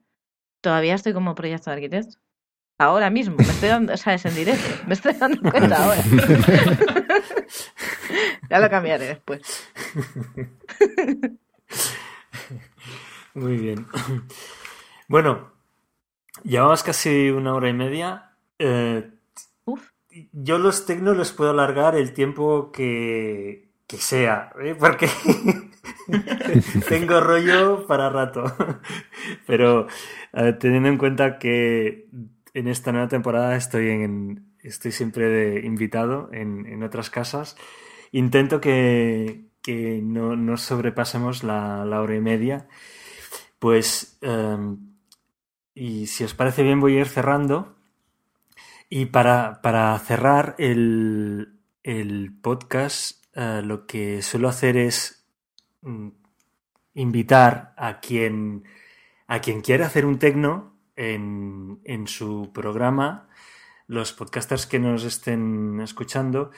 todavía 0.62 0.94
estoy 0.94 1.12
como 1.12 1.34
proyecto 1.34 1.70
de 1.70 1.74
arquitecto. 1.76 2.18
Ahora 2.78 3.08
mismo, 3.10 3.36
me 3.36 3.42
estoy 3.52 3.68
dando, 3.70 3.94
o 3.94 3.96
sea, 3.96 4.14
es 4.14 4.24
en 4.26 4.34
directo, 4.34 4.68
me 4.86 4.94
estoy 4.94 5.14
dando 5.14 5.40
cuenta 5.50 5.84
ahora. 5.84 6.02
ya 8.50 8.58
lo 8.60 8.70
cambiaré 8.70 9.06
después. 9.06 9.68
Muy 13.34 13.56
bien. 13.58 13.86
Bueno, 15.08 15.52
llevamos 16.44 16.82
casi 16.82 17.30
una 17.30 17.54
hora 17.54 17.68
y 17.68 17.72
media. 17.72 18.32
Eh, 18.58 19.10
Uf. 19.64 19.90
yo 20.32 20.58
los 20.58 20.86
tecnos 20.86 21.16
los 21.16 21.32
puedo 21.32 21.50
alargar 21.50 21.96
el 21.96 22.12
tiempo 22.12 22.70
que, 22.72 23.70
que 23.86 23.96
sea, 23.96 24.52
¿eh? 24.62 24.74
porque 24.78 25.08
tengo 26.88 27.20
rollo 27.20 27.86
para 27.86 28.10
rato. 28.10 28.44
Pero 29.46 29.86
eh, 30.32 30.52
teniendo 30.58 30.88
en 30.88 30.98
cuenta 30.98 31.38
que 31.38 32.08
en 32.54 32.68
esta 32.68 32.92
nueva 32.92 33.08
temporada 33.08 33.56
estoy 33.56 33.90
en 33.90 34.46
estoy 34.66 34.90
siempre 34.90 35.28
de 35.28 35.64
invitado 35.64 36.28
en, 36.32 36.66
en 36.66 36.82
otras 36.82 37.08
casas, 37.08 37.56
intento 38.10 38.60
que, 38.60 39.46
que 39.62 40.00
no, 40.02 40.34
no 40.36 40.56
sobrepasemos 40.56 41.44
la, 41.44 41.84
la 41.84 42.00
hora 42.00 42.16
y 42.16 42.20
media. 42.20 42.66
Pues, 43.58 44.18
em, 44.22 44.85
y 45.76 46.06
si 46.06 46.24
os 46.24 46.32
parece 46.32 46.62
bien, 46.62 46.80
voy 46.80 46.96
a 46.96 47.00
ir 47.00 47.06
cerrando. 47.06 47.76
Y 48.88 49.06
para, 49.06 49.60
para 49.60 49.96
cerrar 49.98 50.54
el, 50.58 51.60
el 51.82 52.32
podcast, 52.40 53.22
eh, 53.34 53.60
lo 53.62 53.86
que 53.86 54.22
suelo 54.22 54.48
hacer 54.48 54.78
es 54.78 55.28
mm, 55.82 56.08
invitar 56.94 57.74
a 57.76 58.00
quien, 58.00 58.64
a 59.26 59.40
quien 59.40 59.60
quiera 59.60 59.86
hacer 59.86 60.06
un 60.06 60.18
tecno 60.18 60.78
en, 60.96 61.80
en 61.84 62.06
su 62.06 62.52
programa, 62.54 63.28
los 63.86 64.14
podcasters 64.14 64.66
que 64.66 64.78
nos 64.78 65.04
estén 65.04 65.80
escuchando, 65.82 66.52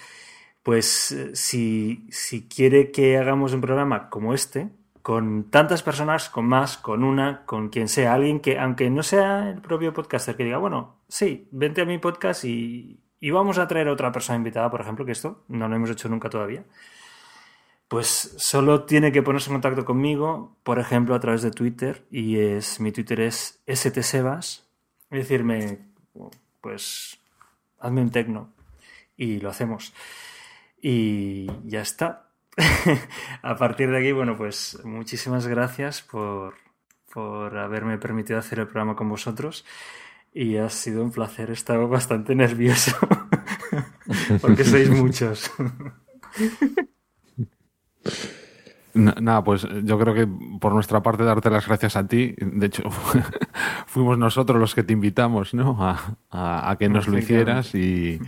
pues 0.62 1.10
eh, 1.10 1.34
si, 1.34 2.06
si 2.10 2.46
quiere 2.46 2.92
que 2.92 3.18
hagamos 3.18 3.52
un 3.52 3.62
programa 3.62 4.10
como 4.10 4.32
este, 4.32 4.70
con 5.08 5.44
tantas 5.44 5.82
personas, 5.82 6.28
con 6.28 6.44
más, 6.44 6.76
con 6.76 7.02
una, 7.02 7.46
con 7.46 7.70
quien 7.70 7.88
sea, 7.88 8.12
alguien 8.12 8.40
que, 8.40 8.58
aunque 8.58 8.90
no 8.90 9.02
sea 9.02 9.48
el 9.48 9.62
propio 9.62 9.94
podcaster, 9.94 10.36
que 10.36 10.44
diga, 10.44 10.58
bueno, 10.58 10.98
sí, 11.08 11.48
vente 11.50 11.80
a 11.80 11.86
mi 11.86 11.96
podcast 11.96 12.44
y, 12.44 13.00
y 13.18 13.30
vamos 13.30 13.56
a 13.56 13.66
traer 13.66 13.88
a 13.88 13.92
otra 13.92 14.12
persona 14.12 14.36
invitada, 14.36 14.70
por 14.70 14.82
ejemplo, 14.82 15.06
que 15.06 15.12
esto 15.12 15.44
no 15.48 15.66
lo 15.66 15.76
hemos 15.76 15.88
hecho 15.88 16.10
nunca 16.10 16.28
todavía. 16.28 16.62
Pues 17.88 18.34
solo 18.36 18.84
tiene 18.84 19.10
que 19.10 19.22
ponerse 19.22 19.48
en 19.48 19.54
contacto 19.54 19.86
conmigo, 19.86 20.58
por 20.62 20.78
ejemplo, 20.78 21.14
a 21.14 21.20
través 21.20 21.40
de 21.40 21.52
Twitter, 21.52 22.04
y 22.10 22.40
es 22.40 22.78
mi 22.78 22.92
Twitter 22.92 23.22
es 23.22 23.62
stsebas, 23.66 24.68
y 25.10 25.16
decirme, 25.16 25.86
pues, 26.60 27.18
hazme 27.78 28.02
un 28.02 28.10
tecno, 28.10 28.52
y 29.16 29.40
lo 29.40 29.48
hacemos. 29.48 29.94
Y 30.82 31.50
ya 31.64 31.80
está. 31.80 32.27
a 33.42 33.56
partir 33.56 33.90
de 33.90 33.98
aquí, 33.98 34.12
bueno, 34.12 34.36
pues 34.36 34.78
muchísimas 34.84 35.46
gracias 35.46 36.02
por, 36.02 36.54
por 37.12 37.56
haberme 37.56 37.98
permitido 37.98 38.38
hacer 38.38 38.58
el 38.58 38.66
programa 38.66 38.96
con 38.96 39.08
vosotros. 39.08 39.64
Y 40.34 40.56
ha 40.58 40.68
sido 40.68 41.02
un 41.02 41.10
placer, 41.10 41.50
he 41.50 41.54
estado 41.54 41.88
bastante 41.88 42.34
nervioso 42.34 42.96
porque 44.40 44.64
sois 44.64 44.90
muchos. 44.90 45.50
Na- 48.94 49.14
Nada, 49.20 49.44
pues 49.44 49.66
yo 49.84 49.98
creo 49.98 50.14
que 50.14 50.26
por 50.60 50.72
nuestra 50.72 51.02
parte 51.02 51.22
darte 51.24 51.50
las 51.50 51.66
gracias 51.66 51.96
a 51.96 52.06
ti. 52.06 52.34
De 52.38 52.66
hecho, 52.66 52.82
fuimos 53.86 54.18
nosotros 54.18 54.58
los 54.58 54.74
que 54.74 54.82
te 54.82 54.92
invitamos, 54.92 55.54
¿no? 55.54 55.76
A, 55.84 56.16
a- 56.30 56.70
a 56.70 56.76
que 56.78 56.88
nos 56.88 57.06
lo 57.06 57.18
hicieras 57.18 57.74
y, 57.74 58.20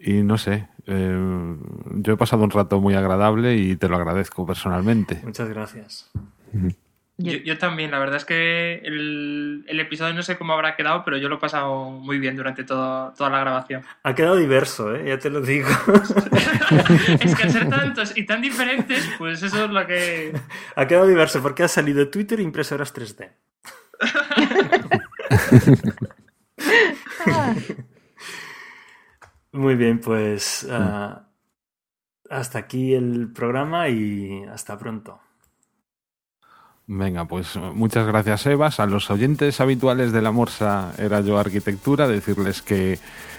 y 0.00 0.22
no 0.22 0.36
sé. 0.38 0.68
Eh, 0.86 1.56
yo 1.96 2.12
he 2.12 2.16
pasado 2.16 2.44
un 2.44 2.50
rato 2.50 2.80
muy 2.80 2.94
agradable 2.94 3.56
y 3.56 3.76
te 3.76 3.88
lo 3.88 3.96
agradezco 3.96 4.46
personalmente. 4.46 5.20
Muchas 5.24 5.48
gracias. 5.48 6.10
Yo- 6.52 6.68
Yo, 7.16 7.30
yo 7.44 7.58
también, 7.58 7.92
la 7.92 8.00
verdad 8.00 8.16
es 8.16 8.24
que 8.24 8.80
el, 8.84 9.64
el 9.68 9.78
episodio 9.78 10.12
no 10.14 10.24
sé 10.24 10.36
cómo 10.36 10.52
habrá 10.52 10.74
quedado, 10.74 11.04
pero 11.04 11.16
yo 11.16 11.28
lo 11.28 11.36
he 11.36 11.38
pasado 11.38 11.88
muy 11.90 12.18
bien 12.18 12.34
durante 12.34 12.64
todo- 12.64 13.12
toda 13.16 13.30
la 13.30 13.38
grabación. 13.38 13.82
Ha 14.02 14.16
quedado 14.16 14.34
diverso, 14.34 14.92
¿eh? 14.96 15.04
ya 15.06 15.16
te 15.18 15.30
lo 15.30 15.40
digo. 15.40 15.68
es 17.20 17.36
que 17.36 17.42
al 17.44 17.50
ser 17.52 17.68
tantos 17.68 18.16
y 18.16 18.26
tan 18.26 18.42
diferentes, 18.42 19.08
pues 19.16 19.40
eso 19.44 19.64
es 19.66 19.70
lo 19.70 19.86
que... 19.86 20.32
ha 20.74 20.86
quedado 20.88 21.06
diverso 21.06 21.40
porque 21.40 21.62
ha 21.62 21.68
salido 21.68 22.08
Twitter 22.08 22.40
e 22.40 22.42
impresoras 22.42 22.92
3D. 22.92 23.30
Muy 29.54 29.76
bien, 29.76 30.00
pues 30.00 30.66
ah, 30.70 31.28
hasta 32.28 32.58
aquí 32.58 32.92
el 32.94 33.32
programa 33.32 33.88
y 33.88 34.42
hasta 34.52 34.76
pronto. 34.76 35.20
Venga, 36.86 37.24
pues 37.24 37.56
muchas 37.56 38.06
gracias, 38.06 38.44
Evas. 38.46 38.78
A 38.80 38.86
los 38.86 39.10
oyentes 39.10 39.60
habituales 39.60 40.12
de 40.12 40.20
la 40.20 40.32
Morsa 40.32 40.92
Era 40.98 41.20
Yo 41.22 41.38
Arquitectura, 41.38 42.06
decirles 42.08 42.60
que 42.62 42.98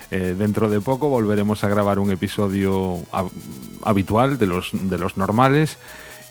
eh, 0.10 0.36
dentro 0.38 0.70
de 0.70 0.82
poco 0.82 1.10
volveremos 1.10 1.64
a 1.64 1.70
grabar 1.70 2.00
un 2.00 2.10
episodio 2.12 2.96
hab- 3.12 3.30
habitual 3.84 4.40
de 4.40 4.48
los, 4.48 4.70
de 4.72 4.98
los 4.98 5.18
normales 5.18 5.78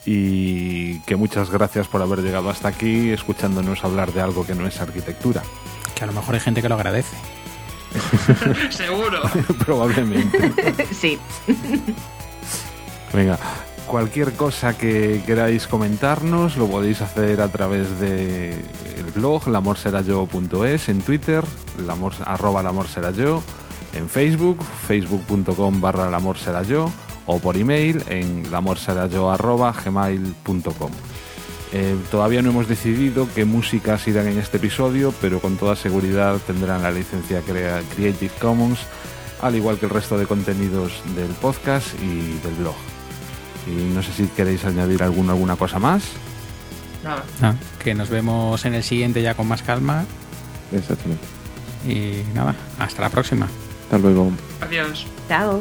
y 0.07 0.99
que 1.03 1.15
muchas 1.17 1.51
gracias 1.51 1.87
por 1.89 2.03
haber 2.03 2.21
llegado 2.21 2.51
hasta 2.51 2.69
aquí 2.69 3.11
escuchándonos 3.11 3.85
hablar 3.85 4.13
de 4.13 4.21
algo 4.23 4.45
que 4.47 4.55
no 4.55 4.67
es 4.67 4.81
arquitectura. 4.81 5.43
Que 5.95 6.05
a 6.05 6.07
lo 6.07 6.15
mejor 6.15 6.35
hay 6.35 6.41
gente 6.41 6.63
que 6.63 6.69
lo 6.69 6.75
agradece. 6.75 7.17
Seguro. 8.71 9.23
Probablemente. 9.65 10.53
sí. 10.93 11.19
Venga, 13.13 13.39
cualquier 13.87 14.33
cosa 14.33 14.77
que 14.77 15.23
queráis 15.27 15.67
comentarnos 15.67 16.57
lo 16.57 16.67
podéis 16.67 17.01
hacer 17.01 17.41
a 17.41 17.49
través 17.49 18.01
de 18.01 18.53
el 18.53 19.11
blog 19.15 19.47
lamorserayo.es, 19.49 20.89
en 20.89 21.03
Twitter, 21.03 21.45
lamor, 21.87 22.13
arroba 22.25 22.63
lamorserayo, 22.63 23.43
en 23.95 24.09
Facebook, 24.09 24.63
facebook.com 24.87 25.81
barra 25.81 26.11
lamorserayo 26.11 26.91
o 27.27 27.39
por 27.39 27.57
email 27.57 28.03
en 28.09 28.51
lamorserayo 28.51 29.31
arroba 29.31 29.73
gmail.com. 29.73 30.91
Eh, 31.77 31.97
todavía 32.11 32.41
no 32.41 32.51
hemos 32.51 32.69
decidido 32.69 33.27
qué 33.35 33.45
músicas 33.45 34.07
irán 34.07 34.29
en 34.29 34.39
este 34.39 34.59
episodio, 34.59 35.13
pero 35.21 35.41
con 35.41 35.57
toda 35.57 35.75
seguridad 35.75 36.37
tendrán 36.47 36.83
la 36.83 36.93
licencia 36.93 37.41
Crea- 37.41 37.83
Creative 37.97 38.33
Commons, 38.41 38.79
al 39.43 39.57
igual 39.57 39.79
que 39.79 39.87
el 39.87 39.91
resto 39.91 40.17
de 40.17 40.27
contenidos 40.27 40.93
del 41.17 41.31
podcast 41.41 41.89
y 42.01 42.39
del 42.45 42.55
blog. 42.61 42.77
Y 43.67 43.93
no 43.93 44.03
sé 44.03 44.13
si 44.13 44.27
queréis 44.29 44.65
añadir 44.65 45.03
alguna, 45.03 45.33
alguna 45.33 45.57
cosa 45.57 45.79
más. 45.81 46.05
Nada. 47.03 47.25
Ah, 47.43 47.55
que 47.83 47.93
nos 47.95 48.09
vemos 48.09 48.65
en 48.65 48.75
el 48.75 48.85
siguiente 48.85 49.21
ya 49.21 49.35
con 49.35 49.49
más 49.49 49.63
calma. 49.63 50.05
Exactamente. 50.73 51.25
Y 51.87 52.23
nada, 52.35 52.55
hasta 52.79 53.03
la 53.03 53.11
próxima. 53.11 53.49
Hasta 53.85 53.99
luego. 53.99 54.31
Adiós. 54.61 55.07
Chao. 55.29 55.61